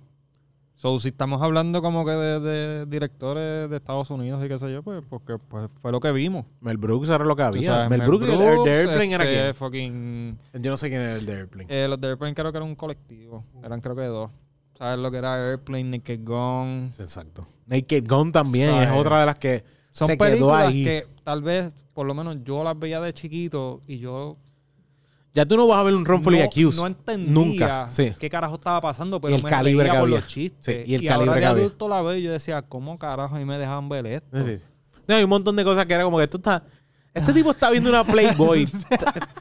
so, 0.77 0.97
si 1.01 1.09
estamos 1.09 1.43
hablando 1.43 1.83
como 1.83 2.05
que 2.05 2.13
de, 2.13 2.39
de 2.39 2.87
directores 2.87 3.69
de 3.69 3.77
Estados 3.77 4.11
Unidos 4.11 4.45
y 4.45 4.49
qué 4.49 4.57
sé 4.59 4.73
yo, 4.73 4.83
pues 4.85 5.03
porque 5.09 5.39
pues, 5.39 5.69
fue 5.83 5.91
lo 5.91 5.99
que 5.99 6.13
vimos. 6.13 6.47
Mel 6.61 6.77
Brooks 6.77 7.09
era 7.09 7.25
lo 7.25 7.35
que 7.35 7.43
había. 7.43 7.69
sabes, 7.75 7.91
Mel 7.91 8.03
Brooks, 8.07 8.29
y 8.29 8.33
el- 8.33 8.41
el 8.41 8.65
de 8.65 8.71
Airplane 8.73 9.13
era 9.13 9.25
este, 9.25 9.35
quién. 9.43 9.55
fucking- 9.55 10.63
Yo 10.63 10.71
no 10.71 10.77
sé 10.77 10.89
quién 10.89 11.01
era 11.03 11.17
el 11.17 11.27
de 11.27 11.33
Airplane. 11.33 11.67
eh, 11.69 11.89
los 11.89 12.01
de 12.01 12.07
Airplane 12.07 12.35
creo 12.35 12.53
que 12.53 12.59
era 12.59 12.65
un 12.65 12.77
colectivo. 12.77 13.45
Eran 13.65 13.81
creo 13.81 13.97
que 13.97 14.05
dos. 14.05 14.31
¿Sabes 14.79 14.99
lo 14.99 15.11
que 15.11 15.17
era 15.19 15.35
Airplane, 15.51 15.85
Naked 15.99 16.21
Gun? 16.25 16.91
Exacto. 16.99 17.47
Naked 17.67 18.05
Gun 18.09 18.31
también 18.33 18.71
¿Sabes? 18.71 18.89
es 18.89 18.95
otra 18.95 19.21
de 19.21 19.27
las 19.27 19.39
que 19.39 19.65
Son 19.91 20.07
se 20.09 20.17
quedó 20.17 20.27
películas 20.31 20.69
ahí. 20.69 20.85
que 20.85 21.07
tal 21.25 21.43
vez, 21.43 21.75
por 21.93 22.07
lo 22.07 22.15
menos 22.15 22.37
yo 22.45 22.63
las 22.63 22.79
veía 22.79 23.01
de 23.01 23.13
chiquito 23.13 23.81
y 23.87 23.99
yo 23.99 24.37
Ya 25.35 25.45
tú 25.45 25.57
no 25.57 25.67
vas 25.67 25.79
a 25.79 25.83
ver 25.83 25.95
un 25.95 26.05
Wrongfully 26.05 26.39
no, 26.39 26.45
Accused. 26.45 26.81
no 26.81 26.87
entendía 26.87 27.33
Nunca. 27.33 27.91
Sí. 27.91 28.15
qué 28.19 28.31
carajo 28.31 28.55
estaba 28.55 28.81
pasando, 28.81 29.21
pero 29.21 29.35
el 29.35 29.43
me 29.43 29.51
calibre 29.51 29.83
reía 29.85 29.93
que 29.95 29.99
por 29.99 30.09
había. 30.09 30.21
los 30.21 30.27
chistes. 30.29 30.75
Sí, 30.77 30.83
y 30.87 30.95
el 30.95 31.01
ahora 31.03 31.15
calibre 31.19 31.35
de 31.35 31.41
que 31.41 31.47
había. 31.47 31.63
adulto 31.65 31.89
la 31.89 32.03
veo 32.03 32.17
y 32.17 32.23
yo 32.23 32.33
decía, 32.33 32.63
¿cómo 32.63 32.99
carajo 32.99 33.35
a 33.35 33.39
mí 33.39 33.45
me 33.45 33.59
dejaban 33.59 33.89
ver 33.89 34.07
esto? 34.07 34.43
Sí, 34.45 34.57
sí. 34.59 34.65
No, 35.07 35.15
hay 35.17 35.25
un 35.25 35.31
montón 35.31 35.57
de 35.57 35.65
cosas 35.65 35.87
que 35.87 35.95
era 35.95 36.05
como 36.05 36.19
que 36.19 36.25
esto 36.25 36.37
está. 36.39 36.63
Este 37.15 37.33
tipo 37.33 37.51
está 37.51 37.71
viendo 37.71 37.91
una 37.91 38.05
Playboy. 38.05 38.69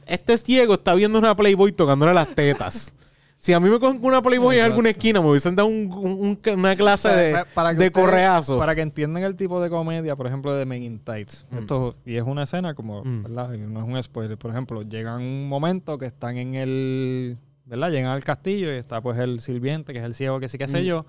este 0.07 0.37
ciego 0.37 0.73
está 0.75 0.93
viendo 0.95 1.19
una 1.19 1.35
Playboy 1.35 1.71
tocándole 1.73 2.13
las 2.13 2.33
tetas. 2.33 2.93
Si 3.39 3.53
a 3.53 3.59
mí 3.59 3.69
me 3.69 3.79
cogen 3.79 3.99
con 3.99 4.07
una 4.09 4.21
Playboy 4.21 4.57
en 4.57 4.65
alguna 4.65 4.89
esquina, 4.89 5.21
me 5.21 5.29
hubiesen 5.29 5.55
dado 5.55 5.69
un- 5.69 5.91
un- 5.93 6.37
un- 6.45 6.59
una 6.59 6.75
clase 6.75 7.09
de, 7.09 7.31
Pa- 7.33 7.45
para 7.45 7.69
que 7.69 7.75
de 7.77 7.87
ustedes- 7.87 8.05
correazo. 8.05 8.57
Para 8.57 8.73
que 8.73 8.81
entiendan 8.81 9.23
el 9.23 9.35
tipo 9.35 9.61
de 9.61 9.69
comedia, 9.69 10.15
por 10.15 10.25
ejemplo, 10.27 10.53
de 10.55 10.65
Men 10.65 10.81
in 10.83 10.99
Tights. 10.99 11.45
Mm. 11.51 11.57
Esto, 11.59 11.95
y 12.05 12.15
es 12.15 12.23
una 12.23 12.43
escena 12.43 12.73
como, 12.73 13.03
Mm. 13.05 13.23
¿verdad? 13.23 13.49
No 13.49 13.79
es 13.79 13.85
un 13.85 14.01
spoiler. 14.03 14.37
Por 14.37 14.51
ejemplo, 14.51 14.81
llegan 14.81 15.21
un 15.21 15.47
momento 15.47 15.97
que 15.99 16.07
están 16.07 16.37
en 16.37 16.55
el, 16.55 17.37
¿verdad? 17.65 17.91
Llegan 17.91 18.09
al 18.11 18.23
castillo 18.23 18.71
y 18.71 18.75
está 18.75 19.01
pues 19.01 19.19
el 19.19 19.39
sirviente, 19.39 19.93
que 19.93 19.99
es 19.99 20.05
el 20.05 20.15
ciego, 20.15 20.39
que 20.39 20.47
sí 20.47 20.57
que 20.57 20.67
sé 20.67 20.83
yo. 20.83 21.05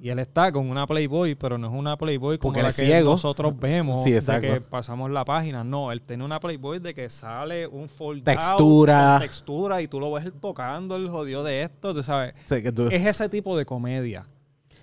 Y 0.00 0.10
él 0.10 0.20
está 0.20 0.52
con 0.52 0.70
una 0.70 0.86
Playboy, 0.86 1.34
pero 1.34 1.58
no 1.58 1.66
es 1.66 1.72
una 1.74 1.96
Playboy 1.98 2.38
como 2.38 2.52
Porque 2.52 2.62
la 2.62 2.68
que 2.68 2.84
ciego. 2.86 3.10
nosotros 3.12 3.58
vemos 3.58 4.04
Sí, 4.04 4.12
de 4.12 4.40
que 4.40 4.60
pasamos 4.60 5.10
la 5.10 5.24
página. 5.24 5.64
No, 5.64 5.90
él 5.90 6.02
tiene 6.02 6.24
una 6.24 6.38
Playboy 6.38 6.78
de 6.78 6.94
que 6.94 7.10
sale 7.10 7.66
un 7.66 7.88
fold 7.88 8.22
Textura. 8.22 9.18
textura 9.20 9.82
y 9.82 9.88
tú 9.88 9.98
lo 9.98 10.12
ves 10.12 10.30
tocando 10.40 10.94
el 10.94 11.08
jodido 11.08 11.42
de 11.42 11.62
esto, 11.62 11.92
tú 11.94 12.02
sabes. 12.04 12.34
Sí, 12.46 12.62
que 12.62 12.70
tú- 12.70 12.86
Es 12.86 13.04
ese 13.04 13.28
tipo 13.28 13.56
de 13.56 13.66
comedia. 13.66 14.24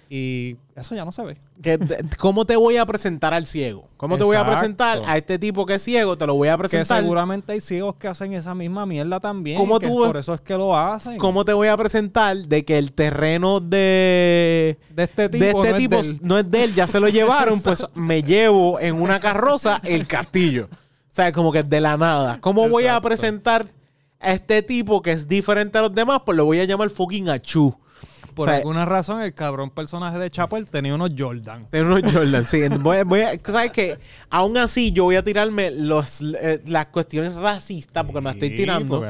Y 0.10 0.58
eso 0.76 0.94
ya 0.94 1.04
no 1.04 1.12
se 1.12 1.24
ve. 1.24 1.38
que 1.64 1.78
te- 1.80 2.04
¿Cómo 2.18 2.46
te 2.46 2.56
voy 2.56 2.78
a 2.78 2.86
presentar 2.86 3.34
al 3.34 3.46
ciego? 3.48 3.88
¿Cómo 3.98 4.18
te 4.18 4.24
voy 4.24 4.36
a 4.36 4.46
presentar 4.46 5.02
a 5.06 5.18
este 5.18 5.40
tipo 5.40 5.66
que 5.66 5.76
es 5.76 5.82
ciego? 5.84 6.18
Te 6.18 6.28
lo 6.28 6.36
voy 6.36 6.48
a 6.50 6.54
Que 6.54 6.60
presentar. 6.60 7.02
seguramente 7.02 7.54
hay 7.54 7.62
ciegos 7.62 7.96
que 7.96 8.08
hacen 8.08 8.34
esa 8.34 8.54
misma 8.54 8.86
mierda 8.86 9.20
también. 9.20 9.58
¿Cómo 9.58 9.80
que 9.80 9.88
tú 9.88 9.96
por 10.06 10.18
eso 10.18 10.34
es 10.36 10.42
que 10.42 10.54
lo 10.56 10.78
hacen. 10.78 11.18
¿Cómo 11.18 11.44
te 11.46 11.54
voy 11.54 11.70
a 11.70 11.78
presentar 11.78 12.38
de 12.38 12.64
que 12.66 12.78
el 12.78 12.92
terreno 12.94 13.60
de, 13.62 14.78
De 14.92 15.04
este 15.04 15.30
tipo. 15.30 15.64
de 15.64 15.70
este 15.70 15.88
no 15.90 15.98
es 16.00 16.08
tipo 16.12 16.26
no 16.28 16.38
es 16.40 16.52
de 16.52 16.64
él, 16.66 16.74
ya 16.76 16.88
se 16.88 17.00
lo 17.00 17.08
llevaron, 17.10 17.60
pues 17.62 17.86
me 17.96 18.22
llevo 18.22 18.80
en 18.80 18.96
una 19.02 19.20
carroza 19.20 19.82
el 19.84 20.06
castillo. 20.08 20.68
O 20.72 21.16
sea, 21.16 21.32
como 21.32 21.52
que 21.52 21.64
de 21.64 21.80
la 21.82 21.98
nada. 21.98 22.40
¿Cómo 22.42 22.68
voy 22.70 22.88
a 22.88 23.00
presentar 23.02 23.68
a 24.20 24.34
este 24.34 24.62
tipo 24.62 25.02
que 25.02 25.12
es 25.14 25.28
diferente 25.28 25.78
a 25.78 25.82
los 25.84 25.96
demás? 25.96 26.22
Pues 26.26 26.36
lo 26.36 26.46
voy 26.46 26.60
a 26.60 26.66
llamar 26.66 26.90
fucking 26.90 27.30
Achu. 27.30 27.76
Por 28.36 28.48
o 28.50 28.52
sea, 28.52 28.58
alguna 28.60 28.86
razón, 28.86 29.22
el 29.22 29.34
cabrón 29.34 29.72
personaje 29.72 30.20
de 30.20 30.30
Chapel 30.30 30.68
tenía 30.68 30.94
unos 30.94 31.12
Jordan. 31.18 31.68
De 31.72 31.82
unos 31.82 32.02
Jordan, 32.14 32.44
sí. 32.46 32.62
Voy, 32.80 32.98
a- 32.98 33.04
voy 33.06 33.22
a- 33.22 33.40
¿Sabes 33.46 33.72
qué? 33.72 33.98
Aún 34.30 34.58
así, 34.58 34.92
yo 34.92 35.06
voy 35.06 35.16
a 35.16 35.24
tirarme 35.24 35.72
los, 35.72 36.22
eh, 36.22 36.60
las 36.68 36.88
cuestiones 36.88 37.34
racistas 37.34 38.04
porque 38.04 38.22
me 38.22 38.32
estoy 38.32 38.50
Sí, 38.50 38.56
tirando. 38.58 39.02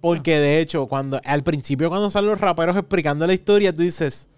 Porque 0.00 0.38
de 0.38 0.60
hecho, 0.60 0.86
cuando 0.86 1.20
al 1.24 1.42
principio 1.42 1.88
cuando 1.88 2.08
salen 2.10 2.30
los 2.30 2.40
raperos 2.40 2.76
explicando 2.76 3.26
la 3.26 3.34
historia, 3.34 3.72
tú 3.72 3.82
dices. 3.82 4.28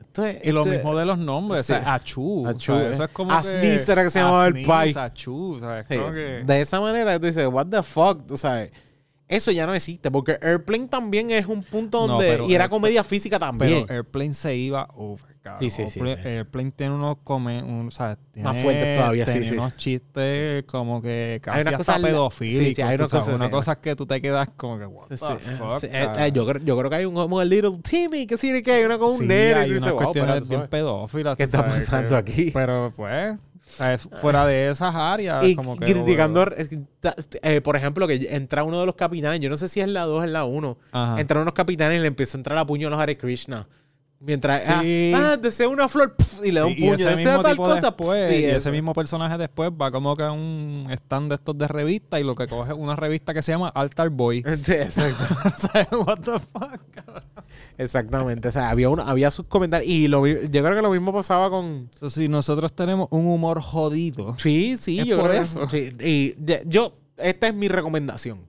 Esto 0.00 0.24
es, 0.24 0.38
Y 0.44 0.52
lo 0.52 0.64
mismo 0.64 0.96
de 0.96 1.04
los 1.04 1.18
nombres, 1.18 1.66
Sí. 1.66 1.72
o 1.72 1.76
sea, 1.76 2.00
o 2.00 2.58
sea, 2.58 2.88
eh. 2.88 2.90
eso 2.92 3.04
es 3.04 3.10
como 3.10 3.32
Asnis 3.32 3.82
que... 3.84 3.92
era 3.92 4.02
que 4.02 4.10
se 4.10 4.18
llamaba 4.20 4.46
el 4.46 4.62
pai. 4.64 4.94
Achú, 4.96 5.58
¿sabes? 5.60 5.84
Sí, 5.86 5.96
que- 5.96 6.42
De 6.46 6.60
esa 6.60 6.80
manera 6.80 7.18
tú 7.20 7.26
dices, 7.26 7.46
what 7.46 7.66
the 7.66 7.82
fuck, 7.82 8.24
tú 8.26 8.36
sabes. 8.38 8.70
Eso 9.28 9.50
ya 9.50 9.66
no 9.66 9.74
existe, 9.74 10.08
porque 10.10 10.38
Airplane 10.40 10.86
también 10.86 11.32
es 11.32 11.46
un 11.46 11.62
punto 11.64 12.06
donde. 12.06 12.44
y 12.48 12.54
era 12.54 12.68
comedia 12.68 13.02
física 13.02 13.38
también. 13.40 13.84
Pero 13.86 13.92
Airplane 13.98 14.34
se 14.34 14.54
iba 14.54 14.88
over, 14.94 15.36
cabrón. 15.42 15.68
Sí, 15.68 15.70
sí, 15.70 15.88
sí, 15.90 15.98
Airplane, 15.98 16.22
sí. 16.22 16.28
Airplane 16.28 16.70
tiene 16.70 16.94
unos 16.94 17.16
come, 17.24 17.60
un, 17.60 17.88
o 17.88 17.90
sea, 17.90 18.16
tiene- 18.32 18.48
Más 18.48 18.62
fuertes 18.62 18.96
todavía, 18.98 19.26
sí, 19.26 19.32
tiene 19.32 19.48
sí. 19.48 19.52
unos 19.54 19.76
chistes 19.76 20.62
como 20.64 21.02
que 21.02 21.40
casi 21.42 21.56
unas 21.62 21.66
hasta 21.74 21.76
cosas 21.78 22.00
la- 22.02 22.08
pedofílicos. 22.08 22.84
hay 22.84 22.98
sí. 22.98 23.50
cosas 23.50 23.76
que 23.78 23.96
tú 23.96 24.06
te 24.06 24.20
quedas 24.22 24.48
como 24.56 24.78
que, 24.78 24.86
what 24.86 25.08
the 25.08 25.16
fuck, 25.16 25.40
eh, 25.82 26.06
eh, 26.18 26.30
yo, 26.32 26.46
creo, 26.46 26.62
yo 26.62 26.78
creo 26.78 26.88
que 26.90 26.96
hay 26.96 27.04
un 27.04 27.14
como 27.14 27.42
el 27.42 27.48
Little 27.48 27.78
Timmy, 27.82 28.28
que 28.28 28.38
sí, 28.38 28.62
que 28.62 28.70
hay 28.72 28.84
una 28.84 28.96
con 28.96 29.10
un 29.12 29.26
nene. 29.26 29.54
hay 29.54 29.70
unas 29.72 29.90
wow, 29.90 29.96
cuestiones 30.02 30.48
bien 30.48 30.68
pedófilas. 30.68 31.36
¿Qué 31.36 31.42
está 31.42 31.58
sabes, 31.66 31.84
pasando 31.84 32.10
que- 32.10 32.14
aquí? 32.32 32.50
Pero 32.52 32.92
pues, 32.94 33.36
o 33.66 33.68
sea, 33.68 33.94
es 33.94 34.08
fuera 34.20 34.46
de 34.46 34.70
esas 34.70 34.94
áreas, 34.94 35.44
y 35.44 35.56
como 35.56 35.76
que... 35.76 35.86
criticando, 35.86 36.46
eh, 36.56 36.84
eh, 37.42 37.60
por 37.60 37.76
ejemplo, 37.76 38.06
que 38.06 38.28
entra 38.30 38.62
uno 38.62 38.80
de 38.80 38.86
los 38.86 38.94
capitanes, 38.94 39.40
yo 39.40 39.50
no 39.50 39.56
sé 39.56 39.68
si 39.68 39.80
es 39.80 39.88
la 39.88 40.04
2 40.04 40.20
o 40.20 40.24
es 40.24 40.30
la 40.30 40.44
1, 40.44 40.78
Ajá. 40.92 41.20
entran 41.20 41.42
unos 41.42 41.54
capitanes 41.54 41.98
y 41.98 42.00
le 42.02 42.08
empieza 42.08 42.36
a 42.36 42.40
entrar 42.40 42.58
a 42.58 42.66
puño 42.66 42.88
a 42.88 42.90
los 42.90 43.00
Hare 43.00 43.18
Krishna. 43.18 43.66
Mientras, 44.18 44.62
Sí. 44.82 45.12
ah, 45.14 45.32
ah, 45.32 45.36
desea 45.36 45.68
una 45.68 45.88
flor 45.88 46.16
pf, 46.16 46.46
y 46.48 46.50
le 46.50 46.60
da 46.60 46.66
un 46.66 46.74
Sí, 46.74 46.80
puño, 46.80 46.94
ese 46.94 47.04
desea 47.10 47.42
tal 47.42 47.54
cosa. 47.56 47.80
después, 47.82 48.28
pf, 48.28 48.40
y 48.40 48.44
ese 48.46 48.70
mismo 48.70 48.94
personaje 48.94 49.36
después 49.36 49.70
va 49.70 49.90
como 49.90 50.16
que 50.16 50.22
a 50.22 50.32
un 50.32 50.86
stand 50.90 51.28
de 51.28 51.34
estos 51.34 51.56
de 51.58 51.68
revista 51.68 52.18
y 52.18 52.24
lo 52.24 52.34
que 52.34 52.46
coge 52.48 52.72
es 52.72 52.78
una 52.78 52.96
revista 52.96 53.34
que 53.34 53.42
se 53.42 53.52
llama 53.52 53.68
Altar 53.68 54.08
Boy. 54.08 54.38
Exacto. 54.68 55.96
What 56.06 56.20
the 56.20 56.40
fuck. 56.40 56.80
Exactamente. 57.78 58.48
O 58.48 58.52
sea, 58.52 58.70
había, 58.70 58.88
uno, 58.88 59.02
había 59.06 59.30
sus 59.30 59.46
comentarios. 59.46 59.88
Y 59.90 60.08
lo, 60.08 60.26
yo 60.26 60.62
creo 60.62 60.74
que 60.74 60.82
lo 60.82 60.90
mismo 60.90 61.12
pasaba 61.12 61.50
con. 61.50 61.88
So, 61.98 62.08
si 62.10 62.28
nosotros 62.28 62.72
tenemos 62.74 63.08
un 63.10 63.26
humor 63.26 63.60
jodido. 63.60 64.34
Sí, 64.38 64.76
sí, 64.78 65.00
Es 65.00 65.06
yo 65.06 65.18
por 65.20 65.30
creo 65.30 65.42
que- 65.68 65.90
sí. 65.90 65.96
Y 66.00 66.34
de- 66.42 66.62
yo, 66.66 66.94
esta 67.16 67.48
es 67.48 67.54
mi 67.54 67.68
recomendación. 67.68 68.40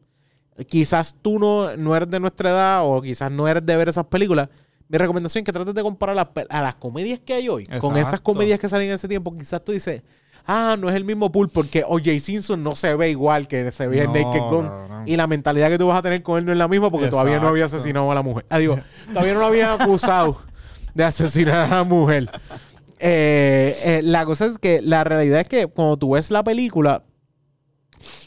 Quizás 0.67 1.13
tú 1.21 1.37
no, 1.39 1.75
no 1.77 1.95
eres 1.95 2.09
de 2.09 2.19
nuestra 2.19 2.49
edad 2.49 2.81
o 2.85 3.01
quizás 3.01 3.29
no 3.31 3.47
eres 3.47 3.65
de 3.65 3.75
ver 3.75 3.89
esas 3.89 4.05
películas. 4.05 4.49
Mi 4.89 4.97
recomendación 4.97 5.41
es 5.41 5.45
que 5.45 5.51
trates 5.51 5.73
de 5.73 5.81
comparar 5.81 6.29
a 6.49 6.61
las 6.61 6.75
comedias 6.75 7.19
que 7.19 7.33
hay 7.33 7.49
hoy 7.49 7.65
con 7.79 7.97
estas 7.97 8.21
comedias 8.21 8.59
que 8.59 8.69
salen 8.69 8.87
en 8.87 8.95
ese 8.95 9.07
tiempo. 9.07 9.35
Quizás 9.37 9.63
tú 9.63 9.73
dices, 9.73 10.01
ah, 10.45 10.77
no 10.79 10.89
es 10.89 10.95
el 10.95 11.03
mismo 11.03 11.31
pool 11.31 11.49
porque 11.49 11.83
O.J. 11.85 12.19
Simpson 12.19 12.63
no 12.63 12.75
se 12.75 12.95
ve 12.95 13.09
igual 13.09 13.47
que 13.47 13.71
se 13.71 13.87
ve 13.87 14.03
en 14.03 14.13
No, 14.13 14.13
Naked 14.13 14.39
Gun. 14.39 14.71
Y 15.05 15.17
la 15.17 15.27
mentalidad 15.27 15.69
que 15.69 15.77
tú 15.77 15.87
vas 15.87 15.99
a 15.99 16.01
tener 16.01 16.23
con 16.23 16.39
él 16.39 16.45
no 16.45 16.51
es 16.51 16.57
la 16.57 16.67
misma 16.67 16.89
porque 16.89 17.07
todavía 17.07 17.39
no 17.39 17.47
había 17.47 17.65
asesinado 17.65 18.11
a 18.11 18.15
la 18.15 18.21
mujer. 18.21 18.45
Ah, 18.49 18.57
digo, 18.59 18.79
todavía 19.09 19.33
no 19.33 19.39
lo 19.41 19.45
habían 19.45 19.81
acusado 19.81 20.37
de 20.93 21.03
asesinar 21.03 21.71
a 21.71 21.77
la 21.77 21.83
mujer. 21.83 22.29
Eh, 22.99 23.77
eh, 23.83 24.01
la 24.03 24.25
cosa 24.25 24.45
es 24.45 24.57
que 24.57 24.81
la 24.81 25.03
realidad 25.03 25.41
es 25.41 25.47
que 25.47 25.67
cuando 25.67 25.97
tú 25.97 26.11
ves 26.11 26.31
la 26.31 26.43
película, 26.43 27.03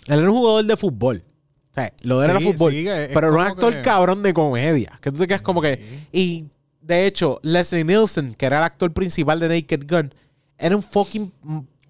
él 0.07 0.21
era 0.21 0.31
un 0.31 0.37
jugador 0.37 0.65
de 0.65 0.77
fútbol. 0.77 1.25
O 1.71 1.75
sea, 1.75 1.93
lo 2.03 2.19
de 2.19 2.25
él 2.27 2.31
era 2.33 2.41
Sí, 2.41 2.47
fútbol. 2.53 2.73
sí, 2.73 2.85
pero 2.85 3.29
era 3.29 3.31
un 3.31 3.41
actor 3.41 3.73
que- 3.75 3.83
cabrón 3.83 4.23
de 4.23 4.35
comedia. 4.35 4.99
Que 5.01 5.11
tú 5.13 5.19
te 5.19 5.27
quedas 5.27 5.43
como 5.43 5.63
que. 5.63 6.01
Y 6.13 6.47
de 6.81 7.07
hecho, 7.07 7.39
Leslie 7.43 7.85
Nielsen, 7.85 8.35
que 8.35 8.47
era 8.47 8.59
el 8.59 8.65
actor 8.65 8.93
principal 8.93 9.39
de 9.39 9.49
Naked 9.49 9.85
Gun, 9.89 10.13
era 10.59 10.75
un 10.77 10.83
fucking 10.83 11.33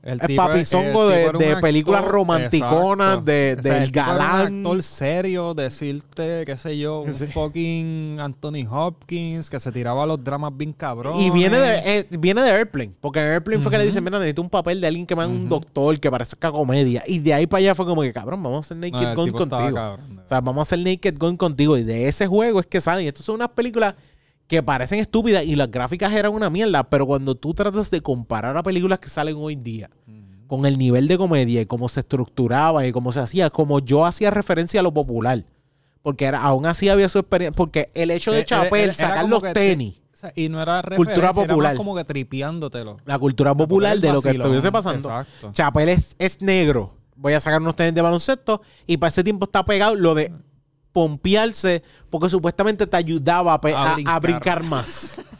El 0.02 0.18
tipo- 0.20 0.42
papizongo 0.46 1.10
el 1.10 1.32
de- 1.32 1.38
de 1.38 1.46
actor- 1.52 1.60
películas 1.60 2.04
romanticonas, 2.06 3.08
exacto. 3.08 3.24
de- 3.30 3.56
del 3.56 3.82
el 3.82 3.90
galán. 3.90 4.52
Un 4.54 4.66
actor 4.66 4.82
serio, 4.82 5.52
decirte, 5.54 6.44
qué 6.46 6.56
sé 6.56 6.78
yo, 6.78 7.00
un 7.00 7.14
Sí. 7.14 7.26
fucking 7.26 8.18
Anthony 8.18 8.66
Hopkins 8.70 9.50
que 9.50 9.60
se 9.60 9.70
tiraba 9.72 10.06
los 10.06 10.22
dramas 10.24 10.56
bien 10.56 10.72
cabrón. 10.72 11.20
Y 11.20 11.30
viene 11.30 11.58
de, 11.58 11.98
eh, 11.98 12.06
viene 12.18 12.40
de 12.42 12.50
Airplane. 12.50 12.92
Porque 13.00 13.20
en 13.20 13.26
Airplane 13.32 13.62
fue 13.62 13.70
que 13.70 13.78
le 13.78 13.84
dicen, 13.84 14.02
mira, 14.02 14.18
necesito 14.18 14.40
un 14.42 14.48
papel 14.50 14.80
de 14.80 14.86
alguien 14.86 15.04
que 15.06 15.14
me 15.14 15.22
haga 15.22 15.32
un 15.32 15.48
doctor, 15.48 15.98
que 16.00 16.10
parezca 16.10 16.50
comedia. 16.50 17.02
Y 17.06 17.18
de 17.18 17.34
ahí 17.34 17.46
para 17.46 17.58
allá 17.58 17.74
fue 17.74 17.84
como 17.84 18.00
que, 18.02 18.12
cabrón, 18.12 18.42
vamos 18.42 18.58
a 18.58 18.60
hacer 18.60 18.76
Naked 18.78 19.14
Gun 19.16 19.30
contigo. 19.32 19.98
O 20.24 20.28
sea, 20.28 20.40
vamos 20.40 20.58
a 20.58 20.62
hacer 20.62 20.78
Naked 20.78 21.18
Gun 21.18 21.36
contigo. 21.36 21.76
Y 21.76 21.82
de 21.84 22.08
ese 22.08 22.26
juego 22.26 22.60
es 22.60 22.66
que 22.66 22.80
salen. 22.80 23.06
Estas 23.06 23.26
son 23.26 23.34
unas 23.34 23.50
películas 23.50 23.94
que 24.50 24.64
parecen 24.64 24.98
estúpidas 24.98 25.44
y 25.44 25.54
las 25.54 25.70
gráficas 25.70 26.12
eran 26.12 26.32
una 26.34 26.50
mierda. 26.50 26.82
Pero 26.90 27.06
cuando 27.06 27.36
tú 27.36 27.54
tratas 27.54 27.88
de 27.92 28.00
comparar 28.00 28.56
a 28.56 28.64
películas 28.64 28.98
que 28.98 29.08
salen 29.08 29.36
hoy 29.38 29.54
en 29.54 29.62
día 29.62 29.90
con 30.48 30.66
el 30.66 30.76
nivel 30.76 31.06
de 31.06 31.16
comedia 31.16 31.60
y 31.60 31.66
cómo 31.66 31.88
se 31.88 32.00
estructuraba 32.00 32.84
y 32.84 32.90
cómo 32.90 33.12
se 33.12 33.20
hacía, 33.20 33.48
como 33.50 33.78
yo 33.78 34.04
hacía 34.04 34.32
referencia 34.32 34.80
a 34.80 34.82
lo 34.82 34.92
popular. 34.92 35.44
Porque 36.02 36.24
era, 36.24 36.42
aún 36.42 36.66
así 36.66 36.88
había 36.88 37.08
su 37.08 37.20
experiencia. 37.20 37.54
Porque 37.54 37.90
el 37.94 38.10
hecho 38.10 38.32
de 38.32 38.38
era- 38.38 38.46
Chapel 38.46 38.92
sacar 38.94 39.28
los 39.28 39.40
tenis, 39.52 40.02
y 40.34 40.48
no 40.48 40.60
era 40.60 40.82
Cultura 40.96 41.30
era 41.30 41.32
popular. 41.32 41.76
como 41.76 41.94
que 41.94 42.04
tripiándotelo. 42.04 42.96
la 43.06 43.18
cultura 43.20 43.54
popular 43.54 43.98
de 44.00 44.12
lo 44.12 44.20
que 44.20 44.30
estuviese 44.30 44.72
pasando. 44.72 45.08
Exacto. 45.08 45.50
Chapel 45.52 45.88
es, 45.90 46.16
es 46.18 46.42
negro. 46.42 46.94
Voy 47.14 47.34
a 47.34 47.40
sacar 47.40 47.60
unos 47.62 47.76
tenis 47.76 47.94
de 47.94 48.00
baloncesto. 48.02 48.62
Y 48.86 48.96
para 48.96 49.08
ese 49.10 49.22
tiempo 49.22 49.44
está 49.44 49.64
pegado 49.64 49.94
lo 49.94 50.16
de 50.16 50.32
pompearse. 50.92 51.82
Porque 52.10 52.28
supuestamente 52.28 52.86
te 52.86 52.96
ayudaba 52.96 53.54
a, 53.54 54.18
brincar. 54.20 54.62
más. 54.64 55.22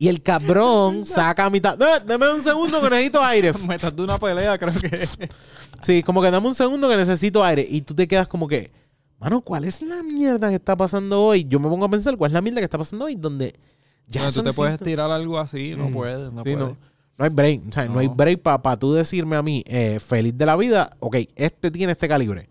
Y 0.00 0.06
el 0.06 0.22
cabrón 0.22 1.04
saca 1.04 1.44
a 1.46 1.50
mitad. 1.50 1.76
"Eh, 1.82 2.00
Dame 2.06 2.32
un 2.32 2.40
segundo 2.40 2.80
que 2.80 2.88
necesito 2.88 3.20
aire. 3.20 3.52
Metas 3.66 3.96
de 3.96 4.02
una 4.02 4.16
pelea, 4.16 4.56
creo 4.56 4.72
que. 4.72 5.08
Sí, 5.82 6.02
como 6.04 6.22
que 6.22 6.30
dame 6.30 6.46
un 6.46 6.54
segundo 6.54 6.88
que 6.88 6.96
necesito 6.96 7.42
aire. 7.44 7.66
Y 7.68 7.80
tú 7.82 7.94
te 7.94 8.06
quedas 8.06 8.28
como 8.28 8.46
que, 8.46 8.70
mano, 9.18 9.40
¿cuál 9.40 9.64
es 9.64 9.82
la 9.82 10.02
mierda 10.04 10.48
que 10.50 10.54
está 10.56 10.76
pasando 10.76 11.20
hoy? 11.22 11.44
Yo 11.48 11.58
me 11.58 11.68
pongo 11.68 11.84
a 11.84 11.88
pensar, 11.88 12.16
¿cuál 12.16 12.30
es 12.30 12.34
la 12.34 12.40
mierda 12.40 12.60
que 12.60 12.64
está 12.64 12.78
pasando 12.78 13.04
hoy? 13.06 13.16
Donde 13.16 13.54
ya 14.06 14.20
Bueno, 14.22 14.32
tú 14.34 14.42
te 14.44 14.52
puedes 14.52 14.78
tirar 14.80 15.10
algo 15.10 15.36
así, 15.38 15.74
no 15.76 15.88
Mm. 15.88 15.92
puedes, 15.92 16.32
no 16.32 16.42
Sí, 16.44 16.54
puedes. 16.54 16.58
no. 16.58 16.76
No 17.18 17.24
hay 17.24 17.30
break. 17.30 17.62
O 17.68 17.72
sea, 17.72 17.84
no, 17.86 17.94
No. 17.94 17.98
hay 17.98 18.06
break 18.08 18.40
para 18.40 18.76
tú 18.76 18.92
decirme 18.92 19.34
a 19.36 19.42
mí, 19.42 19.64
eh, 19.66 19.98
feliz 20.00 20.36
de 20.38 20.46
la 20.46 20.54
vida, 20.56 20.96
ok, 21.00 21.16
este 21.34 21.72
tiene 21.72 21.90
este 21.92 22.06
calibre. 22.06 22.48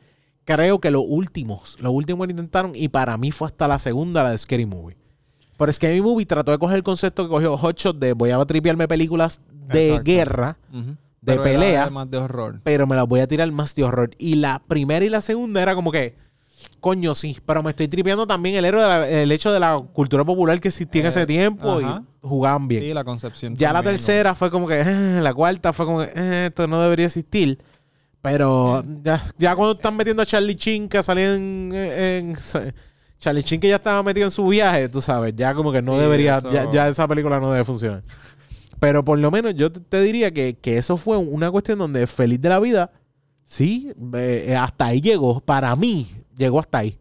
Creo 0.47 0.79
que 0.79 0.89
los 0.91 1.03
últimos, 1.05 1.77
los 1.81 1.91
últimos 1.91 2.25
que 2.25 2.33
lo 2.33 2.39
intentaron, 2.39 2.71
y 2.73 2.87
para 2.87 3.17
mí 3.17 3.31
fue 3.31 3.47
hasta 3.47 3.67
la 3.67 3.79
segunda, 3.79 4.23
la 4.23 4.31
de 4.31 4.37
Scary 4.37 4.65
Movie. 4.65 4.95
Pero 5.57 5.73
Scary 5.73 6.01
Movie 6.01 6.25
trató 6.25 6.51
de 6.51 6.57
coger 6.57 6.77
el 6.77 6.83
concepto 6.83 7.23
que 7.23 7.29
cogió 7.29 7.57
Hotshot 7.57 7.97
de 7.99 8.13
voy 8.13 8.31
a 8.31 8.43
tripearme 8.45 8.87
películas 8.87 9.41
de 9.51 9.87
Exacto. 9.89 10.03
guerra, 10.05 10.57
de 10.71 10.95
Pero 11.21 11.43
pelea. 11.43 11.89
más 11.89 12.09
de 12.09 12.17
horror. 12.17 12.61
pero 12.63 12.87
me 12.87 12.95
las 12.95 13.05
voy 13.07 13.19
a 13.19 13.27
tirar 13.27 13.51
más 13.51 13.75
de 13.75 13.83
horror. 13.83 14.11
Y 14.17 14.35
la 14.35 14.59
primera 14.65 15.03
y 15.03 15.09
la 15.09 15.19
segunda 15.19 15.61
era 15.61 15.75
como 15.75 15.91
que, 15.91 16.15
coño, 16.79 17.13
sí, 17.15 17.37
pero 17.45 17.61
me 17.61 17.71
estoy 17.71 17.89
tripeando 17.89 18.25
también 18.25 18.55
el, 18.55 18.63
héroe 18.63 18.81
de 18.83 18.87
la- 18.87 19.09
el 19.09 19.31
hecho 19.33 19.51
de 19.51 19.59
la 19.59 19.81
cultura 19.93 20.23
popular 20.23 20.61
que 20.61 20.69
existía 20.69 21.01
en 21.01 21.07
Eh, 21.07 21.09
ese 21.09 21.25
tiempo 21.25 21.79
ajá. 21.79 22.03
y 22.23 22.27
jugaban 22.27 22.67
bien. 22.69 22.83
Sí, 22.83 22.93
la 22.93 23.03
concepción. 23.03 23.55
ya 23.57 23.73
la 23.73 23.83
tercera 23.83 24.33
fue 24.35 24.49
como 24.49 24.67
que, 24.67 24.79
eh, 24.79 24.85
la 25.21 25.33
cuarta 25.33 25.73
fue 25.73 25.85
como 25.85 25.99
que, 25.99 26.11
eh, 26.15 26.45
esto 26.47 26.67
no 26.67 26.79
debería 26.81 27.07
existir. 27.07 27.57
Pero 28.21 28.83
ya, 29.03 29.21
ya 29.37 29.55
cuando 29.55 29.73
están 29.75 29.95
metiendo 29.95 30.21
a 30.23 30.25
Charlie 30.25 30.55
Chin, 30.55 30.89
que 30.89 31.01
salía 31.03 31.35
en, 31.35 31.71
en- 31.73 32.37
Charlie 33.19 33.43
Chin 33.43 33.59
que 33.59 33.67
ya 33.69 33.75
estaba 33.77 34.03
metido 34.03 34.25
en 34.27 34.31
su 34.31 34.45
viaje, 34.47 34.89
tú 34.89 35.01
sabes, 35.01 35.33
ya 35.35 35.53
como 35.53 35.71
que 35.71 35.81
no 35.81 35.93
Sí, 35.93 35.99
debería, 36.01 36.39
ya, 36.51 36.69
ya 36.69 36.87
esa 36.87 37.07
película 37.07 37.39
no 37.39 37.51
debe 37.51 37.63
funcionar. 37.63 38.03
Pero 38.79 39.03
por 39.03 39.17
lo 39.17 39.31
menos 39.31 39.55
yo 39.55 39.71
te, 39.71 39.79
te 39.79 40.01
diría 40.01 40.31
que, 40.31 40.55
que 40.55 40.77
eso 40.77 40.97
fue 40.97 41.17
una 41.17 41.49
cuestión 41.49 41.79
donde 41.79 42.05
feliz 42.05 42.39
de 42.41 42.49
la 42.49 42.59
vida, 42.59 42.91
sí, 43.43 43.91
eh, 44.13 44.55
hasta 44.59 44.85
ahí 44.87 45.01
llegó. 45.01 45.39
Para 45.39 45.75
mí, 45.75 46.07
llegó 46.35 46.59
hasta 46.59 46.79
ahí. 46.79 46.99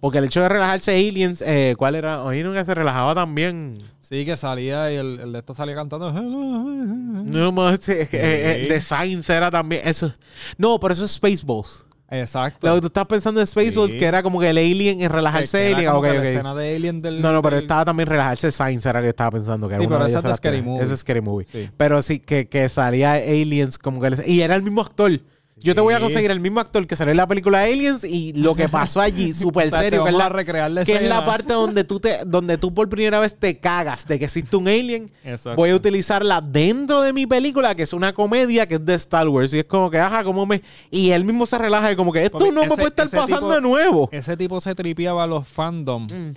Porque 0.00 0.18
el 0.18 0.24
hecho 0.26 0.40
de 0.40 0.48
relajarse 0.48 0.92
Aliens, 0.94 1.42
eh, 1.42 1.74
¿cuál 1.76 1.96
era? 1.96 2.22
Oyeron 2.22 2.54
que 2.54 2.64
se 2.64 2.74
relajaba 2.74 3.14
también. 3.14 3.78
Sí, 4.00 4.24
que 4.24 4.36
salía 4.36 4.92
y 4.92 4.96
el, 4.96 5.18
el 5.20 5.32
de 5.32 5.38
esto 5.38 5.52
salía 5.54 5.74
cantando. 5.74 6.12
No 6.12 7.52
más, 7.52 7.88
eh, 7.88 8.02
eh, 8.02 8.08
eh, 8.12 8.66
The 8.68 8.80
Science 8.80 9.32
era 9.34 9.50
también. 9.50 9.82
Eso. 9.84 10.12
No, 10.58 10.78
pero 10.78 10.94
eso 10.94 11.04
es 11.04 11.12
Spaceballs. 11.12 11.86
Exacto. 12.10 12.68
Lo 12.68 12.74
que 12.76 12.80
tú 12.82 12.86
estás 12.88 13.06
pensando 13.06 13.40
en 13.40 13.46
Spaceballs, 13.46 13.90
Sí. 13.92 13.98
que 13.98 14.04
era 14.04 14.22
como 14.22 14.38
que 14.38 14.50
el 14.50 14.58
Alien 14.58 15.00
en 15.00 15.10
relajarse 15.10 15.72
Alien. 15.72 15.88
como 15.90 16.00
Ok, 16.00 16.06
que 16.06 16.18
la 16.18 16.28
escena 16.30 16.54
de 16.54 16.76
Alien 16.76 17.02
del. 17.02 17.20
No, 17.22 17.32
no, 17.32 17.42
pero 17.42 17.56
del- 17.56 17.64
estaba 17.64 17.84
también 17.84 18.08
relajarse 18.08 18.52
Science, 18.52 18.88
era 18.88 19.02
que 19.02 19.08
estaba 19.08 19.32
pensando 19.32 19.66
que 19.68 19.74
era 19.74 19.82
Sí, 19.82 19.88
pero 19.88 20.04
de 20.04 20.10
esa 20.10 20.18
es 20.18 20.24
de 20.24 20.34
Scary 20.36 20.62
Movie. 20.62 20.84
Ese 20.84 20.94
es 20.94 21.00
Scary 21.00 21.20
Movie. 21.20 21.46
Sí. 21.50 21.70
Pero 21.76 22.02
sí, 22.02 22.20
que, 22.20 22.46
que 22.48 22.68
salía 22.68 23.14
Aliens 23.14 23.78
como 23.78 24.00
que... 24.00 24.10
les- 24.10 24.28
Y 24.28 24.42
era 24.42 24.54
el 24.54 24.62
mismo 24.62 24.82
actor. 24.82 25.10
Yo 25.56 25.74
te 25.74 25.80
voy 25.80 25.94
a 25.94 26.00
conseguir 26.00 26.30
el 26.30 26.40
mismo 26.40 26.58
actor 26.60 26.84
que 26.86 26.96
salió 26.96 27.12
en 27.12 27.16
la 27.16 27.26
película 27.28 27.62
Aliens 27.62 28.02
y 28.04 28.32
lo 28.32 28.54
que 28.56 28.68
pasó 28.68 29.00
allí, 29.00 29.32
súper 29.32 29.70
serio, 29.70 30.02
que 30.04 30.10
es 30.10 30.16
la, 30.16 30.28
recrear 30.28 30.70
la 30.70 30.84
que 30.84 30.96
es 30.96 31.02
la 31.08 31.24
parte 31.24 31.52
donde 31.54 31.84
tú, 31.84 32.00
te, 32.00 32.24
donde 32.26 32.58
tú 32.58 32.74
por 32.74 32.88
primera 32.88 33.20
vez 33.20 33.34
te 33.38 33.58
cagas 33.60 34.06
de 34.06 34.18
que 34.18 34.24
existe 34.24 34.56
un 34.56 34.66
alien. 34.68 35.10
Exacto. 35.22 35.56
Voy 35.56 35.70
a 35.70 35.76
utilizarla 35.76 36.40
dentro 36.40 37.00
de 37.02 37.12
mi 37.12 37.26
película, 37.26 37.74
que 37.74 37.84
es 37.84 37.92
una 37.92 38.12
comedia 38.12 38.66
que 38.66 38.74
es 38.74 38.84
de 38.84 38.94
Star 38.94 39.28
Wars. 39.28 39.54
Y 39.54 39.60
es 39.60 39.64
como 39.64 39.90
que, 39.90 39.98
ajá, 39.98 40.24
como 40.24 40.44
me... 40.44 40.60
Y 40.90 41.10
él 41.10 41.24
mismo 41.24 41.46
se 41.46 41.56
relaja 41.56 41.92
y 41.92 41.96
como 41.96 42.12
que 42.12 42.24
esto 42.24 42.38
Porque 42.38 42.52
no 42.52 42.62
me 42.62 42.68
puede 42.68 42.88
estar 42.88 43.08
pasando 43.08 43.46
tipo- 43.48 43.54
de 43.54 43.60
nuevo. 43.60 44.08
Ese 44.12 44.36
tipo 44.36 44.60
se 44.60 44.74
tripeaba 44.74 45.22
a 45.22 45.26
los 45.26 45.46
fandom 45.46 46.08
Mm. 46.08 46.34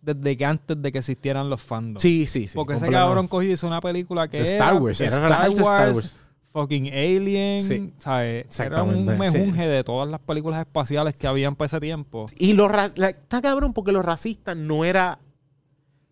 desde 0.00 0.36
que 0.36 0.44
antes 0.46 0.80
de 0.80 0.92
que 0.92 0.98
existieran 0.98 1.50
los 1.50 1.60
fandom. 1.60 2.00
Sí, 2.00 2.26
sí, 2.26 2.46
sí. 2.48 2.54
Porque 2.54 2.74
ese 2.74 2.88
cabrón 2.88 3.26
cogió 3.28 3.50
y 3.50 3.52
hizo 3.52 3.66
una 3.66 3.80
película 3.80 4.28
que 4.28 4.38
era 4.38 4.46
Star 4.48 4.74
Wars, 4.76 5.00
era 5.00 5.16
Star 5.16 5.48
Wars, 5.50 5.58
Star 5.58 5.92
Wars. 5.92 6.16
Fucking 6.52 6.88
Alien, 6.88 7.62
Sí, 7.62 7.92
¿sabes? 7.96 8.58
Era 8.60 8.82
un 8.82 8.90
exactamente, 8.90 9.52
sí. 9.52 9.58
de 9.60 9.84
todas 9.84 10.08
las 10.08 10.20
películas 10.20 10.60
espaciales 10.60 11.14
que 11.14 11.26
habían 11.26 11.54
para 11.56 11.66
ese 11.66 11.80
tiempo. 11.80 12.26
Y 12.38 12.52
lo 12.54 12.68
ra- 12.68 12.90
la- 12.96 13.10
está 13.10 13.40
cabrón 13.40 13.72
porque 13.72 13.92
lo 13.92 14.02
racista 14.02 14.54
no 14.54 14.84
era. 14.84 15.18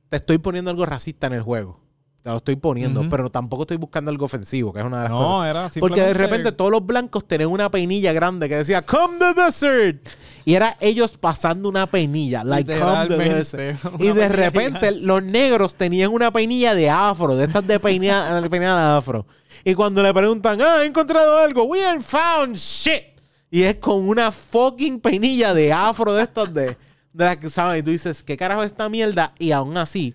Te 0.09 0.16
estoy 0.19 0.39
poniendo 0.39 0.70
algo 0.70 0.86
racista 0.86 1.27
en 1.27 1.35
el 1.35 1.43
juego. 1.43 1.81
Te 2.23 2.31
lo 2.31 2.39
estoy 2.39 2.56
poniendo, 2.56 3.01
Ujú. 3.01 3.09
pero 3.10 3.31
tampoco 3.31 3.62
estoy 3.62 3.77
buscando 3.77 4.10
algo 4.10 4.24
ofensivo, 4.24 4.73
que 4.73 4.81
es 4.81 4.85
una 4.85 4.98
de 4.98 5.02
las 5.05 5.12
cosas. 5.12 5.28
No, 5.28 5.44
era 5.44 5.69
Porque 5.78 6.01
de 6.02 6.15
repente 6.15 6.51
todos 6.52 6.70
los 6.70 6.85
blancos 6.85 7.27
tenían 7.27 7.51
una 7.51 7.70
peinilla 7.70 8.12
grande 8.12 8.48
que 8.48 8.56
decía 8.56 8.82
Come 8.82 9.19
the 9.19 9.40
desert. 9.40 10.09
Y 10.44 10.55
era 10.55 10.77
ellos 10.81 11.16
pasando 11.16 11.69
una 11.69 11.86
peinilla, 11.86 12.43
like 12.43 12.77
come 12.78 13.06
the 13.06 13.16
desert. 13.19 13.78
Y 14.01 14.09
de 14.12 14.28
repente 14.28 14.90
los 14.93 15.23
negros 15.23 15.74
tenían 15.77 16.10
una 16.10 16.31
peinilla 16.32 16.74
de 16.74 16.90
afro, 16.90 17.36
de 17.36 17.44
estas 17.44 17.66
de 17.66 17.78
peinada, 17.78 18.40
de 18.40 18.51
peinada 18.51 18.93
de 18.93 18.98
afro. 18.98 19.27
Y 19.68 19.74
cuando 19.74 20.02
le 20.02 20.14
preguntan, 20.14 20.58
ah, 20.62 20.82
he 20.82 20.86
encontrado 20.86 21.36
algo, 21.36 21.64
we 21.64 21.84
ain't 21.84 22.02
found 22.02 22.56
shit. 22.56 23.02
Y 23.50 23.64
es 23.64 23.74
con 23.76 24.08
una 24.08 24.32
fucking 24.32 24.98
peinilla 24.98 25.52
de 25.52 25.70
afro 25.70 26.14
de 26.14 26.22
estas 26.22 26.54
de, 26.54 26.68
de 27.12 27.24
las 27.26 27.36
que 27.36 27.48
usaban. 27.48 27.76
Y 27.76 27.82
tú 27.82 27.90
dices, 27.90 28.22
¿qué 28.22 28.34
carajo 28.34 28.62
es 28.62 28.72
esta 28.72 28.88
mierda? 28.88 29.34
Y 29.38 29.52
aún 29.52 29.76
así, 29.76 30.14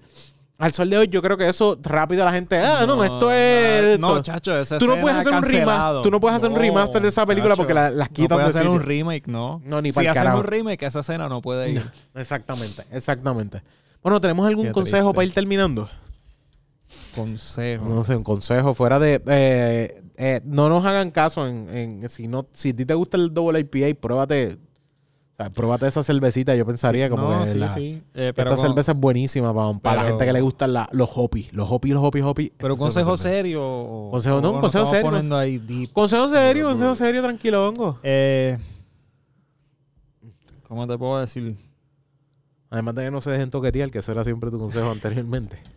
al 0.58 0.74
sol 0.74 0.90
de 0.90 0.98
hoy, 0.98 1.08
yo 1.08 1.22
creo 1.22 1.38
que 1.38 1.48
eso 1.48 1.78
rápido 1.84 2.26
la 2.26 2.34
gente, 2.34 2.58
ah, 2.58 2.84
no, 2.88 3.04
esto 3.04 3.32
es. 3.32 4.00
No, 4.00 4.18
esto". 4.18 4.24
chacho, 4.24 4.58
esa 4.58 4.80
Tú 4.80 4.88
no 4.88 5.00
puedes 5.00 5.20
hacer 5.20 5.34
un 5.36 5.44
remaster, 5.44 6.02
tú 6.02 6.10
no 6.10 6.20
puedes 6.20 6.36
hacer 6.36 6.50
un 6.50 6.56
remaster 6.56 7.04
de 7.04 7.10
esa 7.10 7.24
película 7.24 7.56
porque 7.56 7.76
la- 7.76 7.92
las 7.92 8.10
quitan 8.10 8.40
No 8.40 8.44
de 8.46 8.50
hacer 8.50 8.68
un 8.68 8.82
remake, 8.82 9.28
no. 9.28 9.62
No, 9.64 9.84
ni 9.84 9.92
Si 9.92 9.98
pa'l 9.98 10.08
hacen 10.08 10.32
un 10.32 10.46
remake, 10.46 10.82
esa 10.82 11.02
escena 11.02 11.30
no 11.30 11.44
puede 11.44 11.70
ir. 11.70 11.92
Exactamente, 12.16 12.86
exactamente. 12.92 13.62
Bueno, 14.02 14.20
¿tenemos 14.20 14.48
algún 14.48 14.66
Qué 14.66 14.72
consejo 14.72 15.10
triste. 15.10 15.16
para 15.16 15.26
ir 15.26 15.34
terminando? 15.36 15.90
Consejo. 17.16 17.86
No 17.86 18.04
sé, 18.04 18.16
un 18.16 18.24
consejo 18.24 18.74
fuera 18.74 19.00
de... 19.00 19.22
eh, 19.28 20.04
eh, 20.18 20.42
no 20.46 20.70
nos 20.70 20.86
hagan 20.86 21.12
caso 21.12 21.48
en... 21.48 21.68
en- 21.70 22.10
si, 22.10 22.28
no, 22.28 22.48
si 22.52 22.70
a 22.70 22.76
ti 22.76 22.86
te 22.86 22.94
gusta 22.94 23.18
el 23.18 23.34
double 23.34 23.60
IPA, 23.60 24.00
pruébate... 24.00 24.58
O 25.34 25.36
sea, 25.36 25.50
pruébate 25.50 25.88
esa 25.88 26.04
cervecita. 26.04 26.56
Yo 26.56 26.64
pensaría 26.64 27.10
como 27.10 27.32
no, 27.32 27.44
que 27.44 27.50
sí, 27.52 27.58
la- 27.58 27.74
sí. 27.74 28.04
Eh, 28.14 28.34
pero 28.36 28.52
esta 28.52 28.56
con- 28.62 28.68
cerveza 28.68 28.92
es 28.92 28.98
buenísima 29.00 29.52
para, 29.52 29.80
para 29.80 30.04
la 30.04 30.10
gente 30.10 30.26
que 30.26 30.34
le 30.34 30.42
gustan 30.42 30.74
la- 30.74 30.88
los 30.92 31.10
hopi. 31.16 31.50
Los 31.52 31.72
hopi, 31.72 31.90
los 31.90 32.04
hopi, 32.04 32.22
hopi. 32.22 32.54
Pero 32.56 32.78
consejo 32.78 33.18
serio. 33.18 33.62
o- 33.66 34.12
Consejo- 34.12 34.42
no, 34.42 34.52
un 34.52 34.62
consejo 34.62 34.86
serio. 34.86 35.02
poniendo 35.10 35.36
ahí 35.36 35.58
deep. 35.58 35.92
Consejo 35.92 36.30
serio, 36.30 36.68
consejo 36.68 36.94
serio, 36.94 37.24
tranquilo, 37.24 37.68
hongo. 37.68 37.98
Eh, 38.04 38.60
¿Cómo 40.68 40.86
te 40.88 40.98
puedo 41.00 41.20
decir? 41.20 41.58
Además 42.70 42.94
de 42.96 43.06
que 43.06 43.12
no 43.12 43.20
se 43.22 43.32
dejen 43.32 43.50
toquetear, 43.50 43.90
que 43.92 44.00
eso 44.00 44.12
era 44.12 44.24
siempre 44.24 44.52
tu 44.52 44.60
consejo 44.60 44.92
anteriormente. 44.92 45.58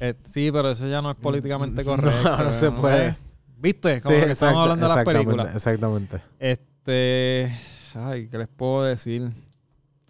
Eh, 0.00 0.14
sí, 0.24 0.50
pero 0.52 0.70
eso 0.70 0.86
ya 0.88 1.00
no 1.02 1.10
es 1.10 1.16
políticamente 1.16 1.84
correcto. 1.84 2.36
No, 2.38 2.44
no 2.44 2.52
se 2.52 2.70
puede. 2.70 3.16
¿Viste? 3.58 4.00
Como 4.00 4.14
que 4.14 4.32
estamos 4.32 4.56
hablando 4.62 4.88
de 4.88 4.94
las 4.94 5.04
películas. 5.04 5.54
Exactamente. 5.54 6.20
Este. 6.38 7.56
Ay, 7.94 8.28
¿qué 8.28 8.38
les 8.38 8.48
puedo 8.48 8.84
decir? 8.84 9.30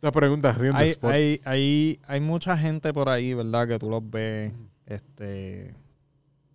La 0.00 0.10
pregunta. 0.12 0.56
Hay, 0.74 0.88
spot. 0.90 1.10
hay, 1.12 1.40
hay, 1.44 2.00
hay 2.06 2.20
mucha 2.20 2.56
gente 2.58 2.92
por 2.92 3.08
ahí, 3.08 3.32
¿verdad? 3.34 3.68
Que 3.68 3.78
tú 3.78 3.88
los 3.90 4.02
ves. 4.10 4.52
Este. 4.86 5.74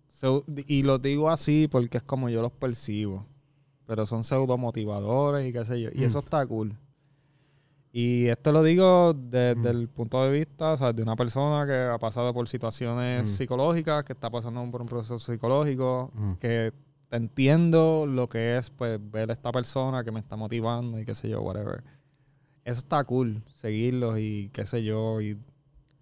so- 0.08 0.44
y 0.66 0.82
los 0.82 1.00
digo 1.02 1.30
así 1.30 1.68
porque 1.70 1.96
es 1.98 2.02
como 2.04 2.28
yo 2.28 2.42
los 2.42 2.52
percibo. 2.52 3.26
Pero 3.86 4.06
son 4.06 4.22
pseudo 4.22 4.56
motivadores 4.56 5.48
y 5.48 5.52
qué 5.52 5.64
sé 5.64 5.80
yo. 5.80 5.90
Y 5.92 6.00
Mm. 6.00 6.04
eso 6.04 6.18
está 6.20 6.46
cool. 6.46 6.76
Y 7.92 8.26
esto 8.28 8.52
lo 8.52 8.62
digo 8.62 9.12
desde 9.14 9.68
el 9.70 9.88
punto 9.88 10.22
de 10.24 10.30
vista 10.30 10.72
o 10.72 10.76
sea, 10.76 10.92
de 10.92 11.02
una 11.02 11.16
persona 11.16 11.66
que 11.66 11.74
ha 11.92 11.98
pasado 11.98 12.32
por 12.32 12.48
situaciones 12.48 13.22
Mm. 13.28 13.32
psicológicas, 13.32 14.04
que 14.04 14.12
está 14.12 14.30
pasando 14.30 14.64
por 14.70 14.80
un 14.82 14.86
proceso 14.88 15.18
psicológico, 15.18 16.10
Mm. 16.14 16.32
que 16.34 16.72
entiendo 17.10 18.06
lo 18.06 18.28
que 18.28 18.56
es 18.56 18.70
pues 18.70 19.00
ver 19.10 19.30
a 19.30 19.32
esta 19.32 19.50
persona 19.50 20.04
que 20.04 20.12
me 20.12 20.20
está 20.20 20.36
motivando 20.36 21.00
y 21.00 21.04
qué 21.04 21.14
sé 21.16 21.28
yo, 21.28 21.42
whatever. 21.42 21.82
Eso 22.64 22.78
está 22.78 23.02
cool, 23.02 23.42
seguirlos 23.54 24.18
y 24.20 24.50
qué 24.52 24.64
sé 24.66 24.84
yo, 24.84 25.20
y 25.20 25.36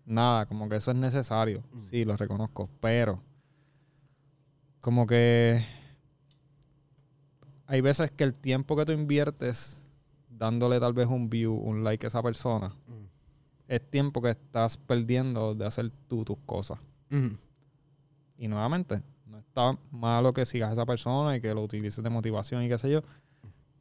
nada, 0.05 0.45
como 0.45 0.69
que 0.69 0.77
eso 0.77 0.91
es 0.91 0.97
necesario. 0.99 1.63
Sí, 1.89 2.05
lo 2.05 2.15
reconozco, 2.19 2.69
pero 2.81 3.23
como 4.81 5.07
que 5.07 5.65
hay 7.67 7.81
veces 7.81 8.11
que 8.11 8.25
el 8.25 8.39
tiempo 8.39 8.77
que 8.77 8.85
tú 8.85 8.93
inviertes 8.93 9.88
dándole 10.39 10.79
tal 10.81 10.93
vez 10.93 11.07
un 11.09 11.29
view, 11.29 11.55
un 11.55 11.83
like 11.85 12.07
a 12.07 12.09
esa 12.09 12.23
persona, 12.23 12.69
Mm. 12.87 13.05
es 13.69 13.91
tiempo 13.91 14.23
que 14.23 14.31
estás 14.31 14.77
perdiendo 14.77 15.55
de 15.55 15.67
hacer 15.67 15.91
tú 16.09 16.25
tus 16.25 16.39
cosas. 16.47 16.79
Mm. 17.11 17.35
Y 18.39 18.49
nuevamente, 18.49 19.03
no 19.27 19.39
está 19.39 19.77
malo 19.91 20.33
que 20.33 20.47
sigas 20.47 20.71
a 20.71 20.73
esa 20.73 20.87
persona 20.87 21.37
y 21.37 21.41
que 21.41 21.53
lo 21.53 21.63
utilices 21.63 22.03
de 22.03 22.11
motivación 22.11 22.63
y 22.63 22.69
qué 22.69 22.79
sé 22.79 22.91
yo. 22.91 23.03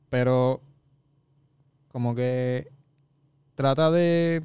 Pero 0.09 0.61
como 1.89 2.15
que 2.15 2.71
trata 3.55 3.91
de 3.91 4.43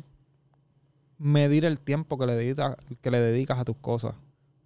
medir 1.19 1.65
el 1.65 1.79
tiempo 1.81 2.19
que 2.19 2.27
le, 2.27 2.35
dedicas, 2.35 2.77
que 3.01 3.11
le 3.11 3.21
dedicas 3.21 3.59
a 3.59 3.65
tus 3.65 3.77
cosas. 3.77 4.15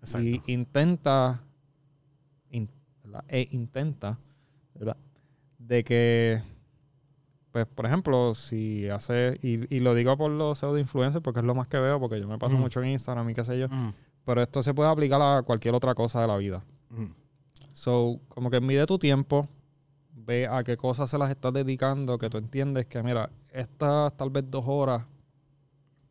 Exacto. 0.01 0.27
Y 0.27 0.43
intenta, 0.47 1.43
e 3.29 3.49
intenta, 3.53 4.19
¿verdad? 4.75 4.97
De 5.59 5.85
que, 5.85 6.43
pues, 7.57 7.67
por 7.75 7.87
ejemplo, 7.87 8.35
si 8.35 8.87
hace, 8.91 9.39
y, 9.41 9.75
y 9.75 9.81
lo 9.81 9.95
digo 9.95 10.15
por 10.19 10.31
los 10.31 10.59
pseudo 10.59 10.77
influencers 10.79 11.23
porque 11.23 11.41
es 11.41 11.47
lo 11.47 11.55
más 11.55 11.69
que 11.69 11.79
veo, 11.79 11.99
porque 11.99 12.21
yo 12.21 12.29
me 12.29 12.37
paso 12.37 12.55
Mm. 12.57 12.61
mucho 12.61 12.83
en 12.83 12.91
Instagram 12.91 13.31
y 13.31 13.35
qué 13.35 13.45
sé 13.45 13.59
yo, 13.59 13.67
Mm, 13.71 13.95
pero 14.27 14.43
esto 14.43 14.63
se 14.63 14.75
puede 14.75 14.91
aplicar 14.91 15.23
a 15.23 15.41
cualquier 15.43 15.75
otra 15.75 15.95
cosa 15.95 16.21
de 16.21 16.27
la 16.27 16.37
vida. 16.37 16.63
mm. 16.91 17.07
So, 17.73 18.21
como 18.29 18.51
que 18.51 18.61
mide 18.61 18.85
tu 18.85 18.99
tiempo, 18.99 19.49
ve 20.13 20.47
a 20.47 20.63
qué 20.65 20.77
cosas 20.77 21.09
se 21.09 21.17
las 21.17 21.31
estás 21.31 21.55
dedicando, 21.55 22.19
que 22.19 22.29
tú 22.29 22.37
entiendes 22.37 22.87
que, 22.87 23.03
mira, 23.03 23.31
estas 23.51 24.15
tal 24.19 24.29
vez 24.29 24.45
dos 24.51 24.65
horas 24.67 25.07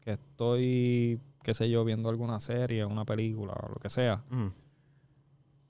que 0.01 0.13
estoy, 0.13 1.19
qué 1.43 1.53
sé 1.53 1.69
yo, 1.69 1.85
viendo 1.85 2.09
alguna 2.09 2.39
serie, 2.39 2.83
una 2.85 3.05
película 3.05 3.53
o 3.53 3.69
lo 3.69 3.75
que 3.75 3.89
sea, 3.89 4.23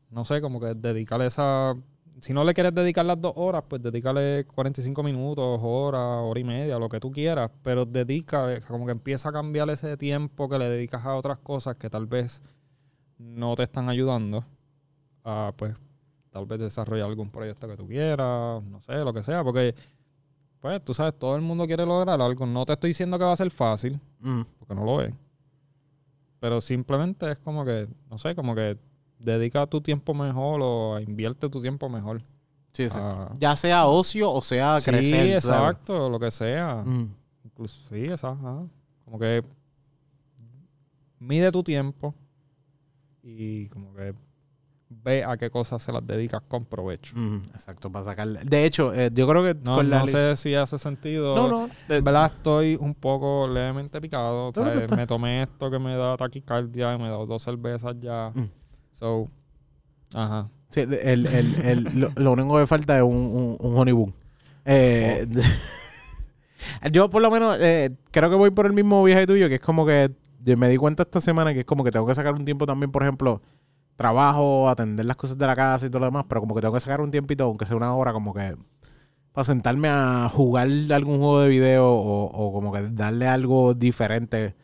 no 0.09 0.23
sé, 0.23 0.39
como 0.39 0.61
que 0.61 0.73
dedicarle 0.73 1.25
esa... 1.25 1.75
Si 2.21 2.33
no 2.33 2.43
le 2.45 2.53
quieres 2.53 2.73
dedicar 2.73 3.05
las 3.05 3.19
dos 3.19 3.33
horas, 3.35 3.63
pues 3.67 3.81
dedícale 3.81 4.45
45 4.45 5.03
minutos, 5.03 5.59
hora, 5.61 5.99
hora 6.21 6.39
y 6.39 6.43
media, 6.45 6.79
lo 6.79 6.87
que 6.87 6.99
tú 6.99 7.11
quieras, 7.11 7.51
pero 7.61 7.85
dedica, 7.85 8.61
como 8.61 8.85
que 8.85 8.93
empieza 8.93 9.29
a 9.29 9.31
cambiar 9.33 9.69
ese 9.69 9.97
tiempo 9.97 10.47
que 10.47 10.57
le 10.57 10.69
dedicas 10.69 11.05
a 11.05 11.15
otras 11.15 11.39
cosas 11.39 11.75
que 11.75 11.89
tal 11.89 12.05
vez 12.05 12.41
no 13.17 13.55
te 13.55 13.63
están 13.63 13.89
ayudando 13.89 14.45
a, 15.25 15.51
pues, 15.57 15.75
tal 16.29 16.45
vez 16.45 16.59
desarrollar 16.59 17.07
algún 17.09 17.29
proyecto 17.29 17.67
que 17.67 17.75
tú 17.75 17.85
quieras, 17.87 18.63
no 18.63 18.81
sé, 18.81 18.93
lo 18.95 19.11
que 19.11 19.21
sea, 19.23 19.43
porque, 19.43 19.75
pues, 20.61 20.83
tú 20.85 20.93
sabes, 20.93 21.13
todo 21.19 21.35
el 21.35 21.41
mundo 21.41 21.65
quiere 21.67 21.85
lograr 21.85 22.21
algo. 22.21 22.45
No 22.45 22.65
te 22.65 22.73
estoy 22.73 22.91
diciendo 22.91 23.17
que 23.17 23.25
va 23.25 23.33
a 23.33 23.37
ser 23.37 23.51
fácil, 23.51 23.99
Mm. 24.19 24.41
porque 24.59 24.73
no 24.75 24.85
lo 24.85 25.01
es. 25.01 25.13
Pero 26.39 26.61
simplemente 26.61 27.29
es 27.31 27.39
como 27.39 27.65
que, 27.65 27.87
no 28.09 28.17
sé, 28.17 28.35
como 28.35 28.55
que 28.55 28.77
dedica 29.25 29.65
tu 29.67 29.81
tiempo 29.81 30.13
mejor 30.13 30.61
o 30.63 30.99
invierte 30.99 31.49
tu 31.49 31.61
tiempo 31.61 31.89
mejor. 31.89 32.21
Sí, 32.73 32.83
exacto. 32.83 33.27
Ah. 33.31 33.35
Ya 33.39 33.55
sea 33.55 33.87
ocio 33.87 34.31
o 34.31 34.41
sea 34.41 34.79
sí, 34.79 34.91
crecer. 34.91 35.41
¿sabes? 35.41 35.59
exacto, 35.75 36.09
lo 36.09 36.19
que 36.19 36.31
sea. 36.31 36.83
Mm. 36.85 37.13
Incluso, 37.45 37.87
sí, 37.89 38.05
exacto. 38.05 38.69
Como 39.05 39.19
que 39.19 39.43
mide 41.19 41.51
tu 41.51 41.63
tiempo 41.63 42.13
y 43.23 43.67
como 43.69 43.93
que 43.93 44.13
ve 44.89 45.23
a 45.23 45.35
qué 45.37 45.49
cosas 45.49 45.81
se 45.81 45.91
las 45.91 46.05
dedicas 46.05 46.41
con 46.47 46.65
provecho. 46.65 47.15
Mm, 47.15 47.43
exacto, 47.53 47.91
para 47.91 48.05
sacarle. 48.05 48.41
De 48.43 48.65
hecho, 48.65 48.93
eh, 48.93 49.09
yo 49.13 49.27
creo 49.27 49.43
que 49.43 49.55
No, 49.61 49.75
con 49.75 49.89
no 49.89 50.05
sé 50.07 50.35
si 50.35 50.53
hace 50.55 50.77
sentido. 50.77 51.35
No, 51.35 51.47
no. 51.47 51.69
de- 51.87 51.97
En 51.97 52.03
verdad 52.03 52.25
estoy 52.35 52.75
un 52.75 52.93
poco 52.93 53.47
levemente 53.47 53.99
picado. 53.99 54.51
Me 54.95 55.07
tomé 55.07 55.43
esto 55.43 55.71
que 55.71 55.79
me 55.79 55.95
da 55.95 56.15
taquicardia 56.17 56.93
y 56.93 56.97
me 56.99 57.07
he 57.07 57.09
dado 57.09 57.25
dos 57.25 57.41
cervezas 57.41 57.95
ya. 57.99 58.31
Mm. 58.33 58.49
So, 58.97 59.27
ajá. 60.13 60.47
sí, 60.69 60.79
el, 60.81 60.93
el, 60.93 61.27
el- 61.65 61.99
lo, 61.99 62.09
lo 62.15 62.31
único 62.31 62.57
que 62.57 62.65
falta 62.67 62.95
es 62.97 63.03
un, 63.03 63.15
un, 63.17 63.57
un 63.59 63.77
honey 63.77 63.93
boom. 63.93 64.13
Eh, 64.65 65.27
yo 66.91 67.09
por 67.09 67.21
lo 67.21 67.29
menos 67.29 67.57
eh, 67.59 67.91
creo 68.11 68.29
que 68.29 68.35
voy 68.35 68.51
por 68.51 68.65
el 68.65 68.73
mismo 68.73 69.03
viaje 69.03 69.27
tuyo, 69.27 69.49
que 69.49 69.55
es 69.55 69.61
como 69.61 69.85
que 69.85 70.11
yo 70.41 70.57
me 70.57 70.69
di 70.69 70.77
cuenta 70.77 71.03
esta 71.03 71.19
semana 71.21 71.53
que 71.53 71.61
es 71.61 71.65
como 71.65 71.83
que 71.83 71.91
tengo 71.91 72.05
que 72.05 72.15
sacar 72.15 72.33
un 72.33 72.45
tiempo 72.45 72.65
también, 72.65 72.91
por 72.91 73.03
ejemplo, 73.03 73.41
trabajo, 73.95 74.69
atender 74.69 75.05
las 75.05 75.15
cosas 75.17 75.37
de 75.37 75.45
la 75.47 75.55
casa 75.55 75.85
y 75.85 75.89
todo 75.89 75.99
lo 75.99 76.05
demás, 76.05 76.25
pero 76.27 76.41
como 76.41 76.55
que 76.55 76.61
tengo 76.61 76.73
que 76.73 76.79
sacar 76.79 77.01
un 77.01 77.11
tiempito, 77.11 77.43
aunque 77.45 77.65
sea 77.65 77.75
una 77.75 77.93
hora, 77.93 78.13
como 78.13 78.33
que 78.33 78.55
para 79.33 79.43
sentarme 79.45 79.89
a 79.89 80.29
jugar 80.33 80.67
algún 80.91 81.17
juego 81.17 81.41
de 81.41 81.49
video 81.49 81.85
o, 81.89 82.25
o 82.25 82.53
como 82.53 82.71
que 82.71 82.81
darle 82.91 83.27
algo 83.27 83.73
diferente. 83.73 84.55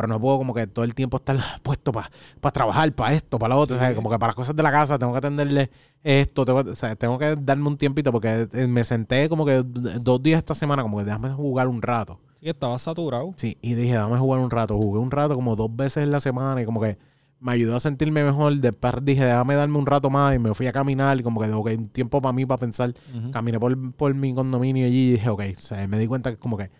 Pero 0.00 0.08
no 0.14 0.20
puedo 0.20 0.38
como 0.38 0.54
que 0.54 0.66
todo 0.66 0.84
el 0.84 0.94
tiempo 0.94 1.16
estar 1.18 1.36
puesto 1.62 1.92
para 1.92 2.10
trabajar, 2.52 2.92
para 2.94 3.14
esto, 3.14 3.38
para 3.38 3.54
lo 3.54 3.60
otro. 3.60 3.76
Sí. 3.76 3.82
o 3.82 3.86
sea, 3.86 3.94
Como 3.94 4.10
que 4.10 4.18
para 4.18 4.28
las 4.30 4.36
cosas 4.36 4.56
de 4.56 4.62
la 4.62 4.70
casa 4.72 4.98
tengo 4.98 5.12
que 5.12 5.18
atenderle 5.18 5.70
esto. 6.02 6.44
Tengo, 6.44 6.64
que- 6.64 6.70
o 6.70 6.74
sea, 6.74 6.96
tengo 6.96 7.18
que 7.18 7.36
darme 7.36 7.68
un 7.68 7.76
tiempito 7.76 8.10
porque 8.12 8.48
eh, 8.52 8.66
me 8.66 8.84
senté 8.84 9.28
como 9.28 9.44
que 9.44 9.62
dos 9.64 10.22
días 10.22 10.38
esta 10.38 10.54
semana, 10.54 10.82
como 10.82 10.98
que 10.98 11.04
déjame 11.04 11.30
jugar 11.30 11.68
un 11.68 11.82
rato. 11.82 12.18
Sí, 12.40 12.48
estaba 12.48 12.78
saturado. 12.78 13.34
Sí, 13.36 13.58
y 13.60 13.74
dije, 13.74 13.92
dame 13.94 14.16
jugar 14.18 14.40
un 14.40 14.50
rato. 14.50 14.76
Jugué 14.76 14.98
un 14.98 15.10
rato 15.10 15.34
como 15.34 15.56
dos 15.56 15.74
veces 15.76 16.02
en 16.04 16.10
la 16.10 16.20
semana 16.20 16.60
y 16.62 16.64
como 16.64 16.80
que 16.80 16.96
me 17.38 17.52
ayudó 17.52 17.76
a 17.76 17.80
sentirme 17.80 18.24
mejor. 18.24 18.54
Después 18.56 18.94
dije, 19.02 19.24
déjame 19.24 19.54
darme 19.56 19.76
un 19.78 19.84
rato 19.86 20.08
más 20.08 20.34
y 20.34 20.38
me 20.38 20.54
fui 20.54 20.66
a 20.66 20.72
caminar 20.72 21.18
y 21.20 21.22
como 21.22 21.40
que, 21.40 21.50
ok, 21.52 21.70
un 21.76 21.88
tiempo 21.88 22.20
para 22.22 22.32
mí 22.32 22.46
para 22.46 22.58
pensar. 22.58 22.94
Caminé 23.32 23.60
por, 23.60 23.92
por 23.92 24.14
mi 24.14 24.34
condominio 24.34 24.86
allí 24.86 25.08
y 25.08 25.12
dije, 25.12 25.28
ok, 25.28 25.42
o 25.56 25.60
sea, 25.60 25.86
me 25.86 25.98
di 25.98 26.06
cuenta 26.06 26.30
que 26.30 26.38
como 26.38 26.56
que 26.56 26.70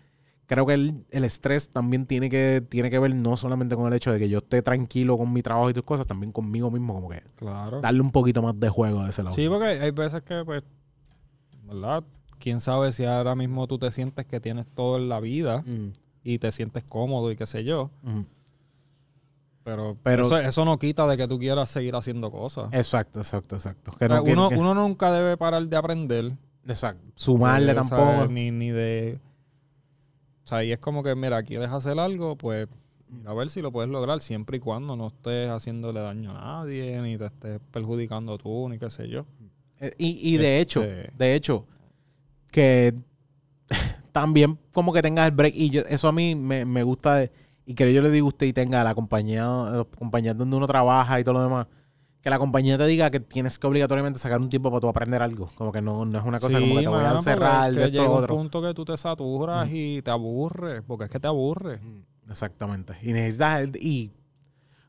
creo 0.51 0.65
que 0.65 0.73
el, 0.73 1.05
el 1.11 1.23
estrés 1.23 1.69
también 1.69 2.05
tiene 2.05 2.29
que, 2.29 2.61
tiene 2.67 2.89
que 2.89 2.99
ver 2.99 3.15
no 3.15 3.37
solamente 3.37 3.75
con 3.77 3.87
el 3.87 3.93
hecho 3.93 4.11
de 4.11 4.19
que 4.19 4.27
yo 4.27 4.39
esté 4.39 4.61
tranquilo 4.61 5.17
con 5.17 5.31
mi 5.31 5.41
trabajo 5.41 5.69
y 5.69 5.73
tus 5.73 5.83
cosas, 5.83 6.05
también 6.05 6.33
conmigo 6.33 6.69
mismo, 6.69 6.93
como 6.93 7.07
que 7.09 7.23
Claro. 7.37 7.79
darle 7.79 8.01
un 8.01 8.11
poquito 8.11 8.41
más 8.41 8.59
de 8.59 8.67
juego 8.67 9.03
de 9.03 9.11
ese 9.11 9.23
lado. 9.23 9.33
Sí, 9.35 9.47
porque 9.47 9.65
hay 9.67 9.91
veces 9.91 10.21
que, 10.23 10.43
pues, 10.43 10.61
¿verdad? 11.63 12.03
Quién 12.37 12.59
sabe 12.59 12.91
si 12.91 13.05
ahora 13.05 13.33
mismo 13.33 13.65
tú 13.67 13.79
te 13.79 13.89
sientes 13.91 14.25
que 14.25 14.41
tienes 14.41 14.67
todo 14.67 14.97
en 14.97 15.07
la 15.07 15.19
vida 15.21 15.61
Mm, 15.65 15.93
y 16.23 16.37
te 16.39 16.51
sientes 16.51 16.83
cómodo 16.83 17.31
y 17.31 17.37
qué 17.37 17.45
sé 17.45 17.63
yo. 17.63 17.89
mm. 18.03 18.21
Pero, 19.63 19.95
Pero- 20.03 20.25
eso, 20.25 20.37
eso 20.37 20.65
no 20.65 20.77
quita 20.79 21.05
de 21.07 21.17
que 21.17 21.27
tú 21.27 21.37
quieras 21.37 21.69
seguir 21.69 21.95
haciendo 21.95 22.31
cosas. 22.31 22.67
Exacto, 22.73 23.19
exacto, 23.19 23.55
exacto. 23.55 23.91
Que 23.91 24.05
O 24.05 24.07
sea, 24.07 24.17
no, 24.17 24.23
uno, 24.23 24.49
que- 24.49 24.55
uno 24.57 24.73
nunca 24.73 25.11
debe 25.11 25.37
parar 25.37 25.65
de 25.67 25.77
aprender. 25.77 26.31
exacto. 26.67 27.05
Sumarle 27.15 27.71
Eh, 27.71 27.79
o 27.79 27.83
sea, 27.83 27.97
tampoco. 27.97 28.27
Ni, 28.33 28.49
ni 28.51 28.71
de... 28.71 29.19
O 30.43 30.47
sea, 30.47 30.63
y 30.63 30.71
es 30.71 30.79
como 30.79 31.03
que, 31.03 31.15
mira, 31.15 31.41
quieres 31.43 31.69
hacer 31.69 31.99
algo, 31.99 32.35
pues 32.35 32.67
a 33.25 33.33
ver 33.33 33.49
si 33.49 33.61
lo 33.61 33.71
puedes 33.71 33.89
lograr 33.89 34.21
siempre 34.21 34.57
y 34.57 34.59
cuando 34.59 34.95
no 34.95 35.07
estés 35.07 35.49
haciéndole 35.49 35.99
daño 35.99 36.31
a 36.31 36.33
nadie, 36.63 36.99
ni 37.01 37.17
te 37.17 37.25
estés 37.25 37.59
perjudicando 37.71 38.37
tú, 38.37 38.67
ni 38.69 38.79
qué 38.79 38.89
sé 38.89 39.07
yo. 39.09 39.25
Eh, 39.79 39.93
Y, 39.97 40.33
y 40.33 40.37
de 40.37 40.59
hecho, 40.59 40.83
Este- 40.83 41.11
de 41.17 41.35
hecho, 41.35 41.65
que 42.51 42.93
también 44.11 44.57
como 44.71 44.93
que 44.93 45.01
tengas 45.01 45.25
el 45.27 45.31
break. 45.35 45.53
Y 45.55 45.69
yo, 45.69 45.81
eso 45.81 46.07
a 46.07 46.11
mí 46.11 46.35
me, 46.35 46.65
me 46.65 46.83
gusta 46.83 47.29
y 47.65 47.73
que 47.73 47.93
yo 47.93 48.01
le 48.01 48.09
digo 48.09 48.27
a 48.27 48.29
usted 48.29 48.47
y 48.47 48.53
tenga 48.53 48.83
la 48.83 48.95
compañía, 48.95 49.43
la 49.45 49.85
compañía 49.97 50.33
donde 50.33 50.55
uno 50.57 50.67
trabaja 50.67 51.19
y 51.19 51.23
todo 51.23 51.35
lo 51.35 51.43
demás. 51.43 51.67
Que 52.21 52.29
la 52.29 52.37
compañía 52.37 52.77
te 52.77 52.85
diga 52.85 53.09
que 53.09 53.19
tienes 53.19 53.57
que 53.57 53.65
obligatoriamente 53.65 54.19
sacar 54.19 54.39
un 54.39 54.49
tiempo 54.49 54.69
para 54.69 54.79
tú 54.79 54.87
aprender 54.87 55.21
algo. 55.23 55.49
Como 55.55 55.71
que 55.71 55.81
no, 55.81 56.05
no 56.05 56.19
es 56.19 56.23
una 56.23 56.39
cosa 56.39 56.59
como 56.59 56.75
que 56.75 56.81
te 56.81 56.87
voy 56.87 57.03
a 57.03 57.11
encerrar 57.11 57.73
de 57.73 57.85
esto 57.85 58.03
lo 58.03 58.11
un 58.11 58.17
otro. 58.17 58.35
punto 58.35 58.61
que 58.61 58.73
tú 58.75 58.85
te 58.85 58.95
saturas 58.95 59.67
y 59.71 60.01
te 60.03 60.11
aburres, 60.11 60.83
porque 60.85 61.05
es 61.05 61.11
que 61.11 61.19
te 61.19 61.27
aburres. 61.27 61.79
Exactamente. 62.29 62.95
Y 63.01 63.13
necesitas. 63.13 63.69
Y. 63.75 64.11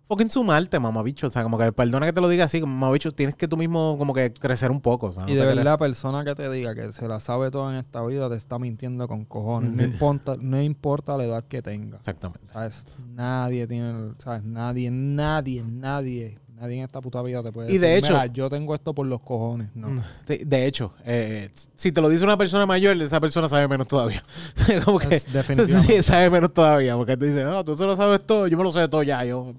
Fucking 0.09 0.29
sumarte, 0.29 0.79
mamabicho. 0.79 1.27
O 1.27 1.31
sea, 1.31 1.43
como 1.43 1.57
que 1.57 1.73
perdona 1.73 2.05
que 2.05 2.13
te 2.13 2.21
lo 2.21 2.29
diga 2.29 2.45
así, 2.45 2.61
mamabicho, 2.61 3.13
tienes 3.13 3.35
que 3.35 3.49
tú 3.49 3.57
mismo 3.57 3.97
como 3.97 4.13
que 4.13 4.31
crecer 4.35 4.71
un 4.71 4.83
poco. 4.83 5.07
o 5.07 5.13
sea, 5.13 5.23
no 5.23 5.31
Y 5.31 5.33
te 5.33 5.41
de 5.41 5.47
verdad, 5.47 5.65
la 5.65 5.79
persona 5.79 6.23
que 6.23 6.35
te 6.35 6.51
diga 6.51 6.75
que 6.75 6.93
se 6.93 7.09
la 7.09 7.19
sabe 7.19 7.51
toda 7.51 7.73
en 7.73 7.79
esta 7.79 8.05
vida 8.05 8.29
te 8.29 8.37
está 8.37 8.59
mintiendo 8.59 9.09
con 9.09 9.25
cojones. 9.25 9.73
No 9.73 9.83
importa, 9.83 10.37
no 10.39 10.61
importa 10.61 11.17
la 11.17 11.25
edad 11.25 11.45
que 11.45 11.63
tenga. 11.63 11.97
Exactamente. 11.97 12.53
¿Sabes? 12.53 12.85
Nadie 13.07 13.67
tiene, 13.67 14.13
¿sabes? 14.19 14.43
Nadie, 14.43 14.91
nadie, 14.91 15.65
nadie, 15.65 16.39
nadie 16.63 16.79
en 16.79 16.85
esta 16.85 17.01
puta 17.01 17.21
vida 17.23 17.43
te 17.43 17.53
puede 17.53 17.73
Y 17.73 17.79
de 17.79 17.89
decir, 17.89 18.05
hecho- 18.05 18.13
"Mira, 18.15 18.27
yo 18.27 18.49
tengo 18.49 18.75
esto 18.75 18.95
por 18.95 19.07
los 19.07 19.21
cojones. 19.21 19.69
No. 19.75 19.89
Mm, 19.91 20.01
De, 20.27 20.45
de 20.45 20.67
hecho, 20.67 20.93
eh, 21.05 21.51
si 21.75 21.93
te 21.93 22.01
lo 22.01 22.09
dice 22.09 22.25
una 22.25 22.37
persona 22.39 22.65
mayor, 22.67 23.01
esa 23.03 23.21
persona 23.21 23.49
sabe 23.49 23.67
menos 23.69 23.87
todavía. 23.89 24.23
como 24.85 24.99
que 24.99 25.17
Es 25.17 25.33
definitivamente. 25.33 25.97
sí, 25.99 26.03
sabe 26.03 26.31
menos 26.31 26.55
todavía. 26.55 26.97
Porque 26.97 27.17
tú 27.17 27.25
dices, 27.27 27.45
no, 27.45 27.65
tú 27.65 27.77
se 27.77 27.85
lo 27.85 27.97
sabes 27.97 28.25
todo, 28.27 28.47
yo 28.47 28.57
me 28.57 28.63
lo 28.65 28.73
sé 28.73 28.87
todo 28.89 29.03
ya. 29.03 29.25
Yo, 29.25 29.53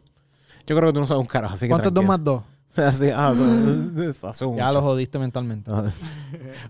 yo 0.65 0.75
creo 0.75 0.89
que 0.89 0.93
tú 0.93 0.99
no 1.01 1.07
sabes 1.07 1.21
un 1.21 1.27
carajo. 1.27 1.53
Así 1.55 1.65
que 1.65 1.69
¿Cuántos 1.69 1.93
dos 1.93 2.03
tranquilo. 2.05 2.17
más 2.17 2.23
dos? 2.23 2.43
Así, 2.87 3.09
ah, 3.13 3.33
Ya 4.57 4.71
lo 4.71 4.81
jodiste 4.81 5.19
mentalmente. 5.19 5.69
Ah. 5.71 5.85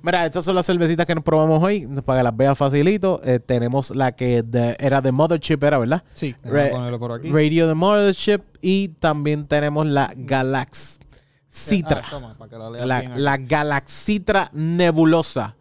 Mira, 0.02 0.26
estas 0.26 0.44
son 0.46 0.56
las 0.56 0.66
cervecitas 0.66 1.06
que 1.06 1.16
nos 1.16 1.24
probamos 1.24 1.64
hoy. 1.64 1.86
Para 2.06 2.20
que 2.20 2.24
las 2.24 2.36
veas 2.36 2.58
facilito. 2.58 3.22
Eh, 3.24 3.40
tenemos 3.40 3.92
la 3.92 4.12
que 4.14 4.44
de- 4.44 4.76
era 4.80 5.02
de 5.02 5.12
Mothership, 5.12 5.64
era, 5.64 5.78
¿verdad? 5.78 6.04
Sí, 6.14 6.36
Re- 6.44 6.64
voy 6.64 6.70
a 6.70 6.72
ponerlo 6.74 7.00
por 7.00 7.12
aquí. 7.14 7.32
Radio 7.32 7.68
de 7.68 7.74
Mothership. 7.74 8.42
Y 8.62 8.90
también 8.90 9.46
tenemos 9.48 9.86
la 9.86 10.12
Galax 10.16 11.00
Citra. 11.50 12.02
Ah, 12.06 12.10
toma, 12.10 12.34
para 12.38 12.50
que 12.50 12.58
la 12.58 12.70
la, 12.86 13.04
la 13.16 13.38
Galaxitra 13.38 14.50
Nebulosa. 14.54 15.56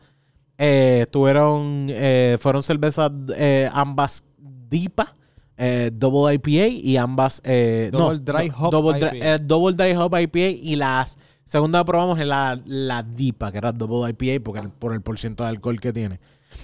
Eh, 0.58 1.06
tuvieron, 1.10 1.86
eh, 1.88 2.36
fueron 2.40 2.62
cervezas 2.62 3.10
eh, 3.36 3.68
ambas 3.72 4.22
DIPA, 4.38 5.12
eh, 5.56 5.90
Double 5.92 6.34
IPA 6.34 6.68
y 6.68 6.96
ambas... 6.96 7.40
eh, 7.44 7.90
Double 7.92 8.18
no, 8.18 8.24
Dry 8.32 8.52
Hop 8.58 8.70
double, 8.72 8.98
dry, 9.00 9.18
IPA. 9.18 9.34
eh, 9.34 9.38
double 9.42 9.72
Dry 9.76 9.92
Hop 9.96 10.14
IPA 10.18 10.38
y 10.38 10.76
la 10.76 11.06
segunda 11.44 11.84
probamos 11.84 12.18
es 12.18 12.26
la, 12.26 12.58
la 12.64 13.02
DIPA, 13.02 13.52
que 13.52 13.58
era 13.58 13.72
Double 13.72 14.10
IPA 14.10 14.42
porque 14.44 14.60
el- 14.60 14.70
por 14.70 14.92
el 14.94 15.00
porciento 15.02 15.42
de 15.44 15.50
alcohol 15.50 15.80
que 15.80 15.92
tiene. 15.92 16.20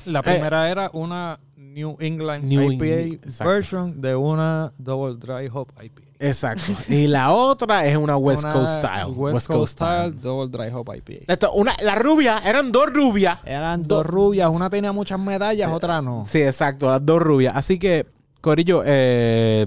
La 0.06 0.22
primera 0.22 0.70
era 0.70 0.90
una 0.92 1.38
New 1.56 1.96
England 2.00 2.44
New 2.44 2.72
IPA 2.72 2.84
England, 2.86 3.38
version 3.44 4.00
de 4.00 4.14
una 4.16 4.72
Double 4.78 5.16
Dry 5.16 5.48
Hop 5.52 5.70
IPA. 5.82 6.02
Exacto. 6.20 6.72
y 6.88 7.06
la 7.06 7.32
otra 7.32 7.86
es 7.86 7.96
una 7.96 8.16
West 8.18 8.42
Una 8.44 8.52
Coast 8.52 8.78
Style. 8.78 9.04
West, 9.14 9.46
Coast 9.46 9.72
Style 9.74 10.12
Double 10.20 10.50
Dry 10.50 10.72
Hop 10.74 10.90
IPA. 10.94 11.32
Esto, 11.32 11.52
una, 11.52 11.74
la 11.82 11.94
rubia, 11.94 12.38
eran 12.44 12.72
dos 12.72 12.92
rubias. 12.92 13.38
Eran 13.44 13.82
dos 13.84 14.04
rubias, 14.04 14.50
una 14.50 14.68
tenía 14.68 14.90
muchas 14.92 15.18
medallas, 15.20 15.70
otra 15.72 16.02
no. 16.02 16.26
Sí, 16.28 16.42
exacto, 16.42 16.90
las 16.90 17.04
dos 17.06 17.20
rubias. 17.22 17.54
Así 17.54 17.78
que, 17.78 18.06
Corillo, 18.48 18.82
eh, 18.86 19.66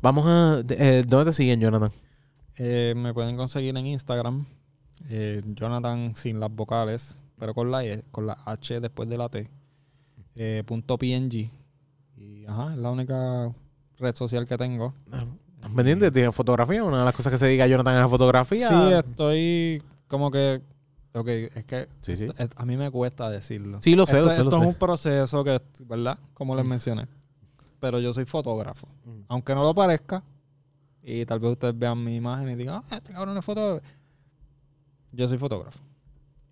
vamos 0.00 0.24
a... 0.28 0.62
eh, 0.68 1.02
¿Dónde 1.04 1.24
te 1.24 1.32
siguen, 1.32 1.58
Jonathan? 1.58 1.90
Eh, 2.56 2.94
me 2.96 3.12
pueden 3.12 3.36
conseguir 3.36 3.76
en 3.76 3.84
Instagram, 3.84 4.46
eh, 5.10 5.42
Jonathan 5.44 6.14
sin 6.14 6.38
las 6.38 6.54
vocales, 6.54 7.18
pero 7.36 7.52
con 7.52 7.68
la 7.72 7.84
E, 7.84 8.04
con 8.12 8.24
la 8.28 8.38
H 8.44 8.78
después 8.78 9.08
de 9.08 9.18
la 9.18 9.28
T, 9.28 9.50
punto 10.64 10.96
PNG. 10.96 11.50
Y 12.16 12.46
ajá, 12.46 12.74
es 12.74 12.78
la 12.78 12.92
única 12.92 13.52
red 13.98 14.14
social 14.14 14.46
que 14.46 14.56
tengo. 14.56 14.94
¿Estás 15.56 15.72
pendiente? 15.74 16.12
¿Tienes 16.12 16.32
fotografía? 16.32 16.84
Una 16.84 17.00
de 17.00 17.04
las 17.06 17.14
cosas 17.16 17.32
que 17.32 17.38
se 17.38 17.48
diga 17.48 17.66
Jonathan 17.66 17.94
es 17.94 18.00
la 18.02 18.08
fotografía. 18.08 18.68
Sí, 18.68 18.92
estoy 18.92 19.82
como 20.06 20.30
que. 20.30 20.62
Ok, 21.12 21.26
es 21.28 21.64
que 21.64 21.88
Sí, 22.02 22.14
sí. 22.14 22.26
a 22.54 22.64
mí 22.64 22.76
me 22.76 22.88
cuesta 22.92 23.28
decirlo. 23.30 23.80
Sí, 23.82 23.96
lo 23.96 24.06
sé, 24.06 24.18
esto, 24.18 24.28
lo 24.28 24.30
sé, 24.30 24.38
lo 24.44 24.48
esto 24.50 24.58
sé. 24.58 24.62
es 24.62 24.68
un 24.68 24.74
proceso 24.78 25.42
que, 25.44 25.60
¿verdad? 25.86 26.18
Como 26.34 26.54
les 26.54 26.64
mencioné. 26.64 27.08
Pero 27.80 28.00
yo 28.00 28.12
soy 28.12 28.24
fotógrafo. 28.24 28.88
Mm. 29.04 29.20
Aunque 29.28 29.54
no 29.54 29.62
lo 29.62 29.74
parezca, 29.74 30.22
y 31.02 31.24
tal 31.24 31.38
vez 31.38 31.52
ustedes 31.52 31.78
vean 31.78 32.02
mi 32.02 32.16
imagen 32.16 32.48
y 32.50 32.54
digan, 32.56 32.82
ah, 32.90 32.96
este 32.96 33.12
cabrón 33.12 33.36
es 33.38 33.44
fotógrafo. 33.44 33.86
Yo 35.12 35.28
soy 35.28 35.38
fotógrafo. 35.38 35.78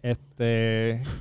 Este. 0.02 1.02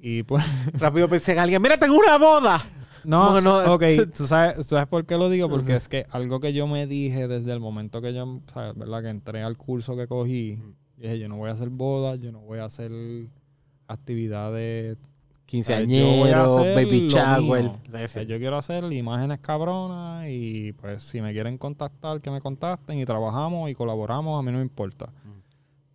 Y 0.00 0.22
pues. 0.22 0.44
Rápido 0.74 1.08
pensé 1.08 1.32
en 1.32 1.40
alguien. 1.40 1.60
¡Mira, 1.60 1.76
tengo 1.76 1.96
una 1.98 2.18
boda! 2.18 2.64
No, 3.04 3.40
no- 3.40 3.74
ok. 3.74 3.82
¿tú 4.16 4.26
sabes, 4.28 4.56
tú 4.56 4.62
sabes 4.62 4.86
por 4.86 5.04
qué 5.06 5.16
lo 5.16 5.28
digo? 5.28 5.48
Porque 5.48 5.74
es 5.74 5.88
que 5.88 6.06
algo 6.10 6.38
que 6.40 6.52
yo 6.52 6.66
me 6.66 6.86
dije 6.86 7.26
desde 7.26 7.52
el 7.52 7.58
momento 7.58 8.00
que 8.00 8.14
yo, 8.14 8.40
¿sabes? 8.52 8.76
¿verdad? 8.76 9.02
Que 9.02 9.08
entré 9.08 9.42
al 9.42 9.56
curso 9.56 9.96
que 9.96 10.06
cogí, 10.06 10.58
dije, 10.96 11.18
yo 11.18 11.28
no 11.28 11.36
voy 11.36 11.50
a 11.50 11.54
hacer 11.54 11.70
bodas, 11.70 12.20
yo 12.20 12.30
no 12.30 12.40
voy 12.40 12.58
a 12.60 12.66
hacer 12.66 12.92
actividades 13.88 14.98
Quinceañero, 15.48 16.44
hacer 16.58 16.74
baby 16.76 17.08
shower. 17.08 17.66
O 17.66 17.90
sea, 17.90 18.06
sí. 18.06 18.26
yo 18.26 18.36
quiero 18.38 18.58
hacer 18.58 18.84
imágenes 18.92 19.40
cabronas 19.40 20.28
y 20.28 20.72
pues 20.74 21.02
si 21.02 21.22
me 21.22 21.32
quieren 21.32 21.56
contactar, 21.56 22.20
que 22.20 22.30
me 22.30 22.40
contacten 22.40 22.98
y 22.98 23.06
trabajamos 23.06 23.70
y 23.70 23.74
colaboramos, 23.74 24.38
a 24.38 24.42
mí 24.42 24.52
no 24.52 24.58
me 24.58 24.64
importa. 24.64 25.06
Mm. 25.06 25.40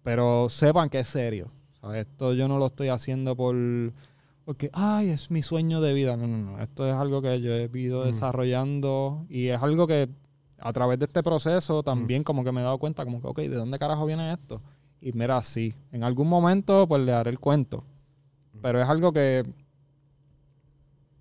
Pero 0.01 0.49
sepan 0.49 0.89
que 0.89 0.99
es 0.99 1.07
serio. 1.07 1.51
O 1.81 1.91
sea, 1.91 1.99
esto 2.01 2.34
yo 2.34 2.47
no 2.47 2.57
lo 2.57 2.65
estoy 2.65 2.89
haciendo 2.89 3.35
por 3.35 3.55
porque, 4.43 4.69
ay, 4.73 5.09
es 5.09 5.31
mi 5.31 5.41
sueño 5.41 5.80
de 5.81 5.93
vida. 5.93 6.17
No, 6.17 6.27
no, 6.27 6.38
no. 6.38 6.59
Esto 6.61 6.85
es 6.88 6.93
algo 6.95 7.21
que 7.21 7.39
yo 7.39 7.53
he 7.53 7.69
ido 7.77 8.01
Mm. 8.01 8.05
desarrollando 8.07 9.25
y 9.30 9.49
es 9.49 9.61
algo 9.61 9.85
que 9.88 10.09
a 10.59 10.73
través 10.73 10.97
de 10.97 11.05
este 11.05 11.21
proceso 11.21 11.81
Mm. 11.81 11.84
también 11.84 12.23
como 12.23 12.43
que 12.43 12.51
me 12.51 12.61
he 12.61 12.63
dado 12.63 12.80
cuenta 12.80 13.05
como 13.05 13.21
que, 13.21 13.27
ok, 13.27 13.38
¿de 13.38 13.55
dónde 13.55 13.77
carajo 13.77 14.05
viene 14.07 14.34
esto? 14.34 14.61
Y 14.99 15.11
mira, 15.13 15.41
sí, 15.43 15.73
en 15.91 16.03
algún 16.03 16.27
momento 16.27 16.88
pues 16.88 17.03
le 17.03 17.11
daré 17.11 17.30
el 17.30 17.39
cuento. 17.39 17.84
Pero 18.64 18.81
es 18.81 18.88
algo 18.88 19.11
que, 19.11 19.44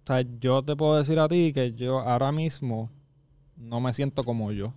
o 0.04 0.06
sea, 0.06 0.24
yo 0.38 0.62
te 0.62 0.76
puedo 0.76 0.96
decir 0.96 1.18
a 1.18 1.26
ti 1.26 1.52
que 1.52 1.72
yo 1.72 1.98
ahora 1.98 2.30
mismo 2.30 2.88
no 3.56 3.80
me 3.80 3.92
siento 3.92 4.22
como 4.22 4.52
yo, 4.52 4.72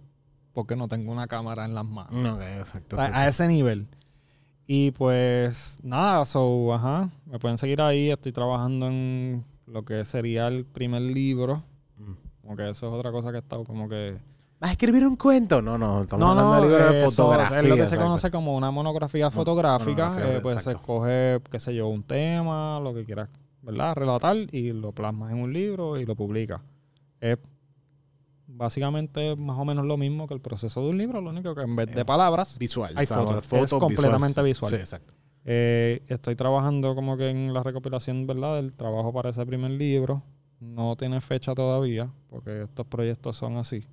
porque 0.51 0.75
no 0.75 0.87
tengo 0.87 1.11
una 1.11 1.27
cámara 1.27 1.65
en 1.65 1.75
las 1.75 1.85
manos. 1.85 2.35
Ok, 2.35 2.41
exacto. 2.41 2.95
O 2.95 2.99
sea, 2.99 3.15
a 3.15 3.27
ese 3.27 3.47
nivel. 3.47 3.87
Y 4.65 4.89
pues 4.91 5.77
nada, 5.83 6.25
so, 6.25 6.73
ajá, 6.73 7.11
me 7.27 7.37
pueden 7.37 7.59
seguir 7.59 7.81
ahí. 7.81 8.09
Estoy 8.09 8.31
trabajando 8.31 8.87
en 8.87 9.45
lo 9.67 9.85
que 9.85 10.03
sería 10.03 10.47
el 10.47 10.65
primer 10.65 11.03
libro. 11.03 11.63
Mm. 11.97 12.13
Como 12.41 12.55
que 12.55 12.67
eso 12.67 12.87
es 12.87 12.93
otra 12.93 13.11
cosa 13.11 13.29
que 13.29 13.37
he 13.37 13.41
estado 13.41 13.63
como 13.63 13.87
que... 13.87 14.17
¿Vas 14.59 14.69
a 14.69 14.71
escribir 14.71 15.05
un 15.05 15.15
cuento? 15.15 15.61
No, 15.61 15.77
no, 15.77 16.03
estamos 16.03 16.19
No, 16.25 16.31
hablando 16.31 16.55
no, 16.55 16.61
de 16.61 16.67
libros 16.69 16.93
de 16.93 17.05
fotografía. 17.05 17.59
Es 17.59 17.69
lo 17.69 17.75
que 17.75 17.87
se 17.87 17.97
conoce 17.97 18.31
como 18.31 18.55
una 18.55 18.71
monografía 18.71 19.29
fotográfica. 19.29 20.09
monografía, 20.09 20.37
eh, 20.37 20.41
pues 20.41 20.63
se 20.63 20.71
escoge, 20.71 21.41
qué 21.51 21.59
sé 21.59 21.75
yo, 21.75 21.87
un 21.87 22.03
tema, 22.03 22.79
lo 22.79 22.93
que 22.93 23.03
quieras, 23.03 23.29
¿verdad? 23.61 23.95
Relatar 23.95 24.37
y 24.51 24.71
lo 24.71 24.91
plasmas 24.93 25.31
en 25.33 25.39
un 25.39 25.51
libro 25.51 25.97
y 25.97 26.05
lo 26.05 26.15
publicas. 26.15 26.61
Es 27.19 27.37
básicamente 28.47 29.35
más 29.35 29.57
o 29.57 29.65
menos 29.65 29.85
lo 29.85 29.97
mismo 29.97 30.27
que 30.27 30.33
el 30.33 30.41
proceso 30.41 30.81
de 30.81 30.89
un 30.89 30.97
libro, 30.97 31.19
lo 31.19 31.31
único 31.31 31.53
que 31.53 31.61
en 31.61 31.75
vez 31.75 31.91
de 31.93 32.05
palabras 32.05 32.57
Visual. 32.57 32.93
Hay 32.95 33.05
fotos 33.05 33.51
Es 33.51 33.69
completamente 33.71 34.41
visual. 34.41 34.69
Sí, 34.69 34.77
exacto. 34.77 35.13
Eh, 35.43 36.01
estoy 36.07 36.35
trabajando 36.35 36.95
como 36.95 37.17
que 37.17 37.29
en 37.29 37.53
la 37.53 37.61
recopilación, 37.61 38.25
¿verdad? 38.25 38.55
Del 38.55 38.73
trabajo 38.73 39.13
para 39.13 39.29
ese 39.29 39.45
primer 39.45 39.71
libro. 39.71 40.23
No 40.59 40.95
tiene 40.95 41.19
fecha 41.21 41.53
todavía, 41.53 42.09
porque 42.29 42.63
estos 42.63 42.85
proyectos 42.87 43.35
son 43.35 43.57
así. 43.57 43.85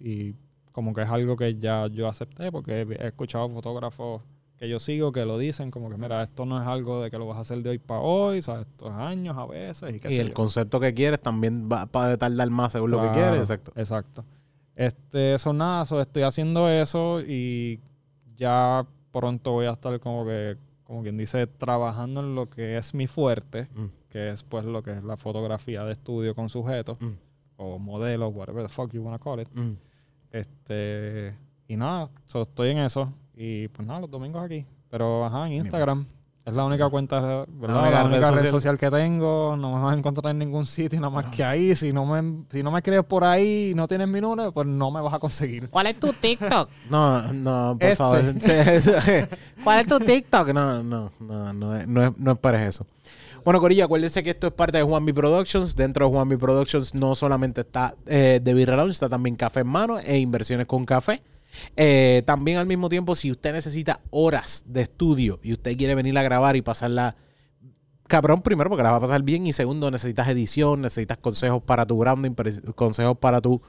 Y 0.00 0.34
como 0.72 0.92
que 0.92 1.02
es 1.02 1.08
algo 1.10 1.36
que 1.36 1.56
ya 1.56 1.86
yo 1.88 2.08
acepté, 2.08 2.50
porque 2.52 2.82
he, 2.82 3.06
escuchado 3.08 3.48
fotógrafos 3.48 4.22
que 4.56 4.68
yo 4.68 4.78
sigo 4.80 5.12
que 5.12 5.24
lo 5.24 5.38
dicen, 5.38 5.70
como 5.70 5.88
que 5.88 5.96
mira, 5.96 6.22
esto 6.22 6.44
no 6.44 6.60
es 6.60 6.66
algo 6.66 7.00
de 7.02 7.10
que 7.10 7.18
lo 7.18 7.26
vas 7.26 7.36
a 7.38 7.40
hacer 7.40 7.62
de 7.62 7.70
hoy 7.70 7.78
para 7.78 8.00
hoy, 8.00 8.42
¿sabes? 8.42 8.66
Estos 8.66 8.90
años 8.92 9.36
a 9.36 9.46
veces 9.46 9.94
y 9.94 10.00
qué 10.00 10.08
Y 10.08 10.16
sé 10.16 10.20
el 10.22 10.28
yo. 10.28 10.34
concepto 10.34 10.80
que 10.80 10.92
quieres 10.94 11.20
también 11.20 11.68
va 11.70 11.82
a 11.92 12.16
tardar 12.16 12.50
más 12.50 12.72
según 12.72 12.90
lo 12.90 13.00
que 13.02 13.10
quieres. 13.12 13.38
Exacto. 13.40 13.72
Exacto. 13.76 14.24
Este, 14.74 15.34
eso 15.34 15.52
nada, 15.52 15.84
so, 15.84 16.00
estoy 16.00 16.22
haciendo 16.22 16.68
eso 16.68 17.20
y 17.20 17.80
ya 18.36 18.84
pronto 19.12 19.52
voy 19.52 19.66
a 19.66 19.72
estar 19.72 19.98
como 20.00 20.24
que, 20.24 20.56
como 20.84 21.02
quien 21.02 21.16
dice, 21.16 21.46
trabajando 21.46 22.20
en 22.20 22.34
lo 22.34 22.48
que 22.48 22.76
es 22.78 22.94
mi 22.94 23.06
fuerte, 23.06 23.68
Mm. 23.74 23.86
que 24.10 24.30
es 24.30 24.42
pues 24.42 24.64
lo 24.64 24.82
que 24.82 24.92
es 24.92 25.02
la 25.04 25.16
fotografía 25.16 25.84
de 25.84 25.92
estudio 25.92 26.34
con 26.34 26.48
sujetos 26.48 27.00
Mm. 27.00 27.12
O 27.58 27.78
modelos, 27.78 28.32
whatever 28.34 28.62
the 28.62 28.68
fuck 28.70 28.90
you 28.92 29.02
wanna 29.02 29.18
call 29.18 29.38
it. 29.40 29.48
Mm. 29.54 29.74
Este, 30.32 31.34
y 31.68 31.76
nada, 31.76 32.08
so, 32.26 32.42
estoy 32.42 32.70
en 32.70 32.78
eso 32.78 33.12
y 33.36 33.68
pues 33.68 33.86
nada, 33.86 34.00
los 34.00 34.10
domingos 34.10 34.42
aquí. 34.42 34.64
Pero 34.90 35.24
ajá, 35.26 35.46
en 35.46 35.52
Instagram. 35.54 36.06
Es 36.46 36.56
la 36.56 36.64
única 36.64 36.88
cuenta, 36.88 37.20
¿verdad? 37.46 37.82
La 37.82 37.90
La 37.90 38.04
única 38.06 38.30
red 38.30 38.40
red, 38.44 38.50
social. 38.50 38.78
que 38.78 38.90
tengo. 38.90 39.54
No 39.54 39.76
me 39.76 39.82
vas 39.82 39.94
a 39.94 39.98
encontrar 39.98 40.30
en 40.30 40.38
ningún 40.38 40.64
sitio, 40.64 40.98
nada 40.98 41.10
más 41.12 41.26
que 41.26 41.44
ahí. 41.44 41.74
Si 41.76 41.92
no 41.92 42.06
me, 42.06 42.44
si 42.48 42.62
no 42.62 42.70
me 42.70 42.78
escribes 42.78 43.04
por 43.04 43.22
ahí 43.22 43.72
y 43.72 43.74
no 43.74 43.86
tienes 43.86 44.08
mi 44.08 44.18
número, 44.22 44.50
pues 44.50 44.66
no 44.66 44.90
me 44.90 45.02
vas 45.02 45.12
a 45.12 45.18
conseguir. 45.18 45.68
¿Cuál 45.68 45.88
es 45.88 46.00
tu 46.00 46.10
TikTok? 46.10 46.70
No, 46.90 47.30
no, 47.34 47.76
por 47.78 47.82
Este. 47.86 47.96
favor. 47.96 48.34
¿Cuál 49.62 49.80
es 49.80 49.86
tu 49.88 49.98
TikTok? 50.00 50.48
No, 50.54 50.82
no, 50.82 51.12
no, 51.20 51.52
no, 51.52 51.76
es- 51.76 51.86
no, 51.86 52.04
es- 52.06 52.16
no 52.16 52.32
esperes 52.32 52.62
eso. 52.68 52.86
Bueno, 53.48 53.60
Corilla, 53.60 53.86
acuérdense 53.86 54.22
que 54.22 54.28
esto 54.28 54.48
es 54.48 54.52
parte 54.52 54.76
de 54.76 54.84
Juan 54.84 55.06
B 55.06 55.14
Productions. 55.14 55.74
Dentro 55.74 56.04
de 56.04 56.12
Juan 56.12 56.28
B 56.28 56.36
Productions 56.36 56.94
no 56.94 57.14
solamente 57.14 57.62
está 57.62 57.94
eh, 58.04 58.42
Lounge, 58.44 58.92
está 58.92 59.08
también 59.08 59.36
Café 59.36 59.60
en 59.60 59.68
Mano 59.68 59.98
e 59.98 60.18
Inversiones 60.18 60.66
con 60.66 60.84
Café. 60.84 61.22
Eh, 61.74 62.22
también 62.26 62.58
al 62.58 62.66
mismo 62.66 62.90
tiempo, 62.90 63.14
si 63.14 63.30
usted 63.30 63.54
necesita 63.54 64.02
horas 64.10 64.64
de 64.66 64.82
estudio 64.82 65.40
y 65.42 65.54
usted 65.54 65.78
quiere 65.78 65.94
venir 65.94 66.18
a 66.18 66.22
grabar 66.22 66.56
y 66.56 66.60
pasarla 66.60 67.16
cabrón 68.06 68.42
primero 68.42 68.68
porque 68.68 68.82
la 68.82 68.90
va 68.90 68.98
a 68.98 69.00
pasar 69.00 69.22
bien 69.22 69.46
y 69.46 69.54
segundo 69.54 69.90
necesitas 69.90 70.28
edición, 70.28 70.82
necesitas 70.82 71.16
consejos 71.16 71.62
para 71.62 71.86
tu 71.86 71.96
branding, 71.96 72.34
consejos 72.74 73.16
para 73.16 73.40
tu 73.40 73.62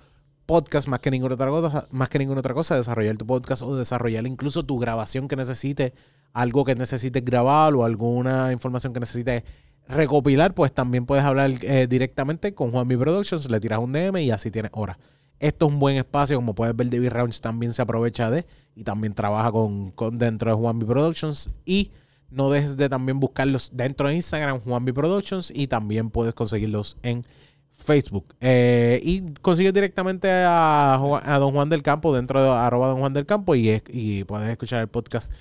podcast 0.46 0.90
más 0.90 1.00
que 1.00 1.10
ninguna 1.10 1.36
otra 1.36 1.48
cosa, 1.52 1.88
más 1.90 2.10
que 2.10 2.20
ninguna 2.20 2.40
otra 2.42 2.54
cosa, 2.54 2.76
desarrollar 2.76 3.16
tu 3.16 3.26
podcast 3.26 3.62
o 3.62 3.78
desarrollar 3.78 4.28
incluso 4.28 4.62
tu 4.62 4.78
grabación 4.78 5.30
que 5.30 5.38
necesite, 5.38 5.94
algo 6.34 6.66
que 6.66 6.76
necesites 6.76 7.24
grabar 7.24 7.74
o 7.76 7.86
alguna 7.86 8.52
información 8.52 8.92
que 8.92 9.00
necesites 9.00 9.44
recopilar, 9.90 10.54
pues 10.54 10.72
también 10.72 11.06
puedes 11.06 11.26
hablar 11.26 11.52
eh, 11.62 11.88
directamente 11.88 12.54
con 12.54 12.72
Juan 12.72 12.88
B 12.88 12.98
Productions, 12.98 13.50
le 13.50 13.60
tiras 13.60 13.80
un 13.80 13.92
DM 13.92 14.18
y 14.20 14.32
así 14.32 14.52
tienes 14.52 14.72
horas. 14.74 14.98
Esto 15.40 15.66
es 15.66 15.74
un 15.74 15.80
buen 15.80 15.98
espacio, 15.98 16.38
como 16.38 16.54
puedes 16.54 16.76
ver, 16.76 16.90
David 16.90 17.10
Rounds 17.10 17.42
también 17.42 17.74
se 17.74 17.82
aprovecha 17.82 18.30
de 18.30 18.46
y 18.76 18.84
también 18.84 19.14
trabaja 19.14 19.52
con, 19.52 19.92
con 19.92 20.18
dentro 20.18 20.52
de 20.52 20.58
Juan 20.58 20.80
B 20.80 20.86
Productions 20.86 21.50
y 21.66 21.92
no 22.30 22.52
dejes 22.52 22.78
de 22.78 22.88
también 22.90 23.20
buscarlos 23.20 23.72
dentro 23.74 24.08
de 24.08 24.16
Instagram, 24.16 24.60
Juan 24.60 24.86
B 24.86 24.94
Productions, 24.94 25.52
y 25.54 25.68
también 25.68 26.12
puedes 26.12 26.34
conseguirlos 26.34 26.98
en 27.02 27.24
Facebook. 27.72 28.36
Eh, 28.42 29.00
y 29.04 29.34
consigues 29.42 29.74
directamente 29.74 30.30
a, 30.30 31.00
Don 31.40 31.54
Juan 31.54 31.70
del 31.70 31.82
Campo 31.82 32.14
dentro 32.14 32.44
de 32.44 32.50
arroba 32.50 32.90
Don 32.90 33.00
Juan 33.00 33.14
del 33.14 33.26
Campo 33.26 33.56
y, 33.56 33.82
y 33.88 34.24
puedes 34.26 34.50
escuchar 34.50 34.82
el 34.82 34.88
podcast 34.88 35.32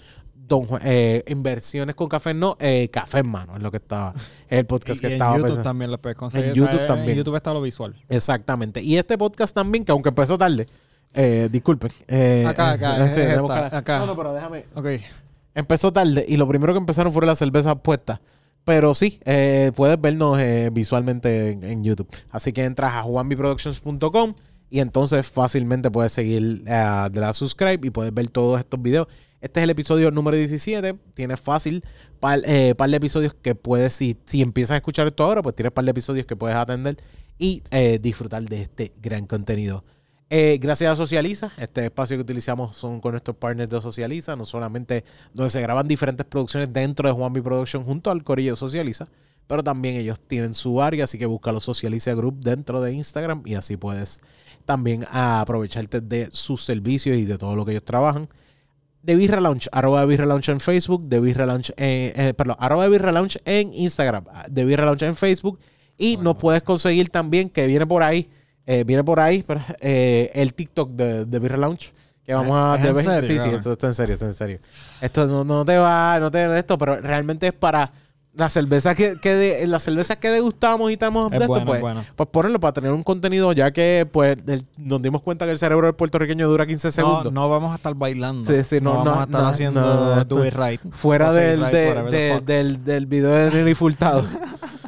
Don 0.48 0.64
Juan- 0.64 0.80
eh, 0.84 1.22
Inversiones 1.28 1.94
con 1.94 2.08
Café, 2.08 2.32
no, 2.34 2.56
eh, 2.58 2.88
Café 2.90 3.18
en 3.18 3.28
Mano, 3.28 3.56
es 3.56 3.62
lo 3.62 3.70
que 3.70 3.76
estaba, 3.76 4.14
es 4.16 4.58
el 4.58 4.66
podcast 4.66 4.98
Y, 4.98 5.00
que 5.00 5.06
y 5.06 5.10
en 5.10 5.12
estaba 5.14 5.32
YouTube 5.36 5.46
pensando. 5.48 5.68
también 5.68 5.90
lo 5.90 5.98
puedes 6.00 6.16
conseguir. 6.18 6.48
En 6.48 6.54
YouTube 6.54 6.86
también. 6.86 7.10
En 7.10 7.16
YouTube 7.18 7.36
está 7.36 7.52
lo 7.52 7.60
visual. 7.62 7.94
Exactamente. 8.08 8.82
Y 8.82 8.96
este 8.96 9.18
podcast 9.18 9.54
también, 9.54 9.84
que 9.84 9.92
aunque 9.92 10.08
empezó 10.08 10.38
tarde, 10.38 10.66
eh, 11.14 11.48
disculpen. 11.52 11.92
eh, 12.08 12.44
Acá, 12.48 12.70
acá, 12.72 12.96
es 13.06 13.16
esta, 13.16 13.76
acá. 13.76 13.98
No, 14.00 14.06
no, 14.06 14.16
pero 14.16 14.32
déjame. 14.32 14.64
Ok. 14.74 14.86
Empezó 15.54 15.92
tarde 15.92 16.24
y 16.28 16.36
lo 16.36 16.46
primero 16.48 16.72
que 16.72 16.78
empezaron 16.78 17.12
fueron 17.12 17.28
las 17.28 17.38
cervezas 17.38 17.76
puestas. 17.82 18.20
Pero 18.64 18.94
sí, 18.94 19.18
puedes 19.74 19.98
vernos 20.00 20.38
eh, 20.38 20.68
visualmente 20.72 21.52
en, 21.52 21.62
en 21.64 21.82
YouTube. 21.84 22.08
Así 22.30 22.52
que 22.52 22.64
entras 22.64 22.94
a 22.94 23.02
juanbiproductions.com 23.02 24.34
y 24.70 24.80
entonces 24.80 25.26
fácilmente 25.30 25.90
puedes 25.90 26.12
seguir 26.12 26.62
eh, 26.66 27.08
de 27.10 27.20
la 27.20 27.32
subscribe 27.32 27.80
y 27.86 27.90
puedes 27.90 28.12
ver 28.12 28.28
todos 28.28 28.60
estos 28.60 28.80
videos. 28.82 29.08
Este 29.40 29.60
es 29.60 29.64
el 29.64 29.70
episodio 29.70 30.10
número 30.10 30.36
17. 30.36 30.94
Tienes 31.14 31.38
fácil 31.40 31.84
par, 32.18 32.40
eh, 32.44 32.74
par 32.76 32.90
de 32.90 32.96
episodios 32.96 33.34
que 33.34 33.54
puedes, 33.54 33.92
si, 33.92 34.16
si 34.26 34.42
empiezas 34.42 34.72
a 34.72 34.76
escuchar 34.76 35.06
esto 35.06 35.22
ahora, 35.22 35.42
pues 35.42 35.54
tienes 35.54 35.72
par 35.72 35.84
de 35.84 35.92
episodios 35.92 36.26
que 36.26 36.34
puedes 36.34 36.56
atender 36.56 36.96
y 37.38 37.62
eh, 37.70 38.00
disfrutar 38.02 38.42
de 38.42 38.62
este 38.62 38.92
gran 39.00 39.26
contenido. 39.26 39.84
Eh, 40.30 40.58
gracias 40.60 40.90
a 40.90 40.96
Socializa, 40.96 41.52
este 41.56 41.86
espacio 41.86 42.16
que 42.16 42.22
utilizamos 42.22 42.76
son 42.76 43.00
con 43.00 43.12
nuestros 43.12 43.36
partners 43.36 43.70
de 43.70 43.80
Socializa, 43.80 44.36
no 44.36 44.44
solamente 44.44 45.04
donde 45.32 45.50
se 45.50 45.62
graban 45.62 45.88
diferentes 45.88 46.26
producciones 46.26 46.70
dentro 46.72 47.08
de 47.08 47.14
Juanmi 47.14 47.40
Production 47.40 47.84
junto 47.84 48.10
al 48.10 48.24
Corillo 48.24 48.56
Socializa, 48.56 49.06
pero 49.46 49.62
también 49.62 49.96
ellos 49.96 50.20
tienen 50.20 50.52
su 50.52 50.82
área, 50.82 51.04
así 51.04 51.16
que 51.16 51.24
busca 51.24 51.52
los 51.52 51.64
Socializa 51.64 52.12
Group 52.12 52.40
dentro 52.40 52.82
de 52.82 52.92
Instagram 52.92 53.42
y 53.46 53.54
así 53.54 53.76
puedes 53.76 54.20
también 54.66 55.06
aprovecharte 55.10 56.02
de 56.02 56.28
sus 56.32 56.62
servicios 56.62 57.16
y 57.16 57.24
de 57.24 57.38
todo 57.38 57.56
lo 57.56 57.64
que 57.64 57.70
ellos 57.70 57.84
trabajan. 57.84 58.28
De 59.08 59.16
Birra 59.16 59.40
Lounge, 59.40 59.70
arroba 59.72 60.02
de 60.02 60.06
Birra 60.06 60.26
Lounge 60.26 60.52
en 60.52 60.60
Facebook, 60.60 61.08
de 61.08 61.18
Birra 61.18 61.46
Lounge 61.46 61.72
en, 61.78 62.12
eh, 62.14 62.34
perdón, 62.34 62.56
arroba 62.58 62.86
Birra 62.88 63.10
Lounge 63.10 63.40
en 63.46 63.72
Instagram, 63.72 64.24
de 64.50 64.64
Birra 64.66 64.84
Lounge 64.84 65.06
en 65.06 65.16
Facebook 65.16 65.58
y 65.96 66.18
nos 66.18 66.36
puedes 66.36 66.62
conseguir 66.62 67.08
también, 67.08 67.48
que 67.48 67.66
viene 67.66 67.86
por 67.86 68.02
ahí, 68.02 68.28
eh, 68.66 68.84
viene 68.84 69.02
por 69.02 69.18
ahí 69.18 69.42
pero, 69.46 69.62
eh, 69.80 70.30
el 70.34 70.52
TikTok 70.52 70.90
de, 70.90 71.24
de 71.24 71.38
Birra 71.38 71.56
Lounge. 71.56 71.90
Que 72.22 72.34
vamos 72.34 72.54
a. 72.54 72.76
¿Es 72.76 72.86
en 72.86 72.94
de- 72.96 73.02
serio, 73.02 73.42
sí, 73.42 73.48
sí, 73.48 73.56
esto, 73.56 73.72
esto 73.72 73.86
en 73.86 73.94
serio, 73.94 74.12
esto 74.12 74.26
en 74.26 74.34
serio. 74.34 74.58
Esto 75.00 75.26
no, 75.26 75.42
no 75.42 75.64
te 75.64 75.78
va, 75.78 76.18
no 76.20 76.30
te 76.30 76.58
esto, 76.58 76.76
pero 76.76 77.00
realmente 77.00 77.46
es 77.46 77.54
para 77.54 77.90
las 78.38 78.52
cervezas 78.52 78.94
que, 78.94 79.16
que 79.20 79.34
de- 79.34 79.66
las 79.66 79.82
cervezas 79.82 80.16
que 80.16 80.30
degustamos 80.30 80.90
y 80.90 80.92
estamos 80.94 81.24
Es 81.26 81.30
de 81.32 81.44
esto, 81.44 81.48
bueno, 81.48 81.66
pues, 81.66 81.76
es 81.78 81.82
bueno. 81.82 82.04
pues 82.14 82.28
ponerlo 82.30 82.60
para 82.60 82.72
tener 82.72 82.92
un 82.92 83.02
contenido, 83.02 83.52
ya 83.52 83.72
que 83.72 84.08
pues 84.10 84.38
el- 84.46 84.64
nos 84.76 85.02
dimos 85.02 85.22
cuenta 85.22 85.44
que 85.44 85.50
el 85.50 85.58
cerebro 85.58 85.88
del 85.88 85.96
puertorriqueño 85.96 86.46
dura 86.48 86.64
15 86.64 86.86
No, 86.88 86.92
segundos. 86.92 87.32
no 87.32 87.48
vamos 87.50 87.72
a 87.72 87.74
estar 87.74 87.94
bailando. 87.94 88.50
Sí, 88.50 88.62
sí, 88.62 88.80
no, 88.80 88.94
no, 88.94 89.04
vamos 89.04 89.18
a 89.18 89.24
estar 89.24 89.40
no, 89.42 89.48
haciendo 89.48 89.80
no, 89.80 90.24
do 90.24 90.46
it 90.46 90.54
right. 90.54 90.80
Fuera 90.92 91.32
del, 91.32 91.60
right, 91.64 91.72
de- 91.72 92.02
de- 92.10 92.40
del, 92.40 92.84
del 92.84 93.06
video 93.06 93.30
de 93.32 93.50
Nelly 93.50 93.74
Furtado. 93.74 94.24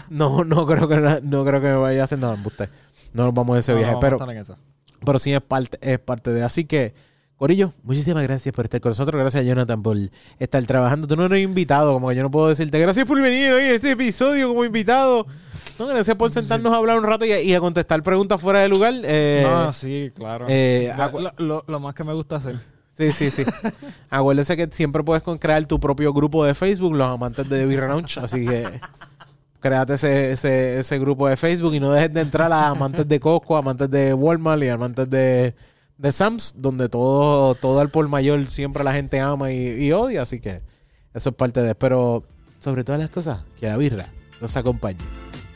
no, 0.08 0.44
no 0.44 0.64
creo 0.66 0.86
que 0.88 1.20
no 1.22 1.44
creo 1.44 1.60
que 1.60 1.66
me 1.66 1.76
vaya 1.76 2.02
a 2.02 2.04
hacer 2.04 2.18
nada, 2.20 2.38
usted. 2.44 2.68
No 3.12 3.24
nos 3.24 3.34
vamos 3.34 3.56
a 3.56 3.58
ese 3.58 3.72
No, 3.72 3.78
no 3.78 3.82
viaje, 3.84 3.98
pero 4.00 4.16
estar 4.16 4.30
en 4.30 4.38
eso. 4.38 4.56
pero 5.04 5.18
sí 5.18 5.32
es 5.32 5.40
parte, 5.40 5.76
es 5.80 5.98
parte 5.98 6.30
de. 6.32 6.44
Así 6.44 6.64
que, 6.64 6.94
Corillo, 7.40 7.72
muchísimas 7.84 8.22
gracias 8.22 8.54
por 8.54 8.66
estar 8.66 8.82
con 8.82 8.90
nosotros. 8.90 9.18
Gracias, 9.18 9.42
Jonathan, 9.46 9.82
por 9.82 9.96
estar 10.38 10.62
trabajando. 10.66 11.06
Tú 11.08 11.16
no 11.16 11.24
eres 11.24 11.42
invitado, 11.42 11.94
como 11.94 12.10
que 12.10 12.16
yo 12.16 12.22
no 12.22 12.30
puedo 12.30 12.48
decirte 12.50 12.78
gracias 12.78 13.06
por 13.06 13.18
venir 13.18 13.50
hoy 13.50 13.62
a 13.62 13.70
este 13.72 13.92
episodio 13.92 14.48
como 14.48 14.62
invitado. 14.62 15.26
No, 15.78 15.86
gracias 15.86 16.14
por 16.18 16.30
sentarnos 16.30 16.70
a 16.70 16.76
hablar 16.76 16.98
un 16.98 17.04
rato 17.04 17.24
y 17.24 17.32
a, 17.32 17.40
y 17.40 17.54
a 17.54 17.60
contestar 17.60 18.02
preguntas 18.02 18.38
fuera 18.42 18.58
de 18.58 18.68
lugar. 18.68 18.92
Eh, 19.04 19.42
no, 19.48 19.72
sí, 19.72 20.12
claro. 20.14 20.44
eh, 20.50 20.92
Lo- 21.38 21.64
más 21.80 21.94
que 21.94 22.04
me 22.04 22.12
gusta 22.12 22.36
hacer. 22.36 22.56
Sí, 22.92 23.10
sí, 23.12 23.30
sí. 23.30 23.44
Acuérdese 24.10 24.54
que 24.58 24.68
siempre 24.70 25.02
puedes 25.02 25.22
crear 25.40 25.64
tu 25.64 25.80
propio 25.80 26.12
grupo 26.12 26.44
de 26.44 26.54
Facebook, 26.54 26.94
los 26.94 27.08
amantes 27.08 27.48
de 27.48 27.64
Lounge. 27.64 28.20
Así 28.20 28.44
que 28.46 28.68
créate 29.60 29.94
ese, 29.94 30.32
ese, 30.32 30.80
ese 30.80 30.98
grupo 30.98 31.26
de 31.26 31.38
Facebook 31.38 31.72
y 31.74 31.80
no 31.80 31.90
dejes 31.90 32.12
de 32.12 32.20
entrar 32.20 32.52
a 32.52 32.68
amantes 32.68 33.08
de 33.08 33.18
Costco, 33.18 33.56
amantes 33.56 33.90
de 33.90 34.12
Walmart 34.12 34.62
y 34.62 34.68
amantes 34.68 35.08
de, 35.08 35.54
de 36.00 36.12
Sam's, 36.12 36.54
donde 36.56 36.88
todo, 36.88 37.54
todo 37.54 37.78
al 37.80 37.90
por 37.90 38.08
mayor 38.08 38.50
siempre 38.50 38.82
la 38.84 38.92
gente 38.94 39.20
ama 39.20 39.52
y, 39.52 39.84
y 39.84 39.92
odia. 39.92 40.22
Así 40.22 40.40
que 40.40 40.62
eso 41.12 41.28
es 41.28 41.34
parte 41.34 41.60
de. 41.62 41.74
Pero 41.74 42.24
sobre 42.58 42.84
todas 42.84 43.00
las 43.00 43.10
cosas, 43.10 43.40
que 43.58 43.66
la 43.66 43.76
birra 43.76 44.06
nos 44.40 44.56
acompañe. 44.56 44.98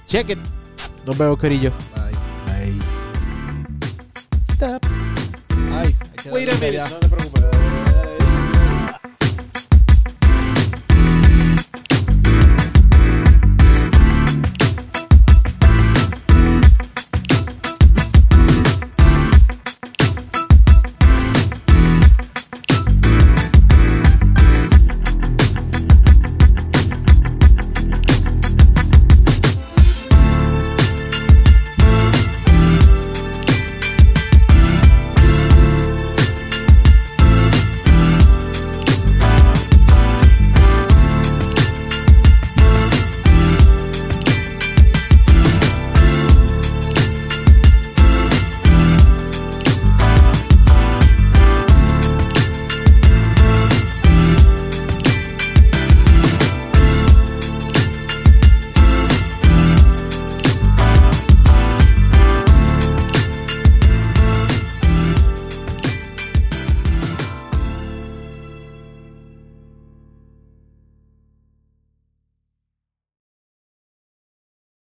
Check 0.07 0.31
it. 0.31 0.39
Nos 1.07 1.17
vemos, 1.17 1.39
querillo. 1.39 1.73
Ay, 1.97 2.15
Bye. 2.47 2.79
Stop. 4.53 4.85
ay, 5.73 5.95
Wait 6.31 6.49
a 6.49 6.55
minute. 6.55 6.79
No 6.79 6.99
te 6.99 7.09
preocupes. 7.09 7.54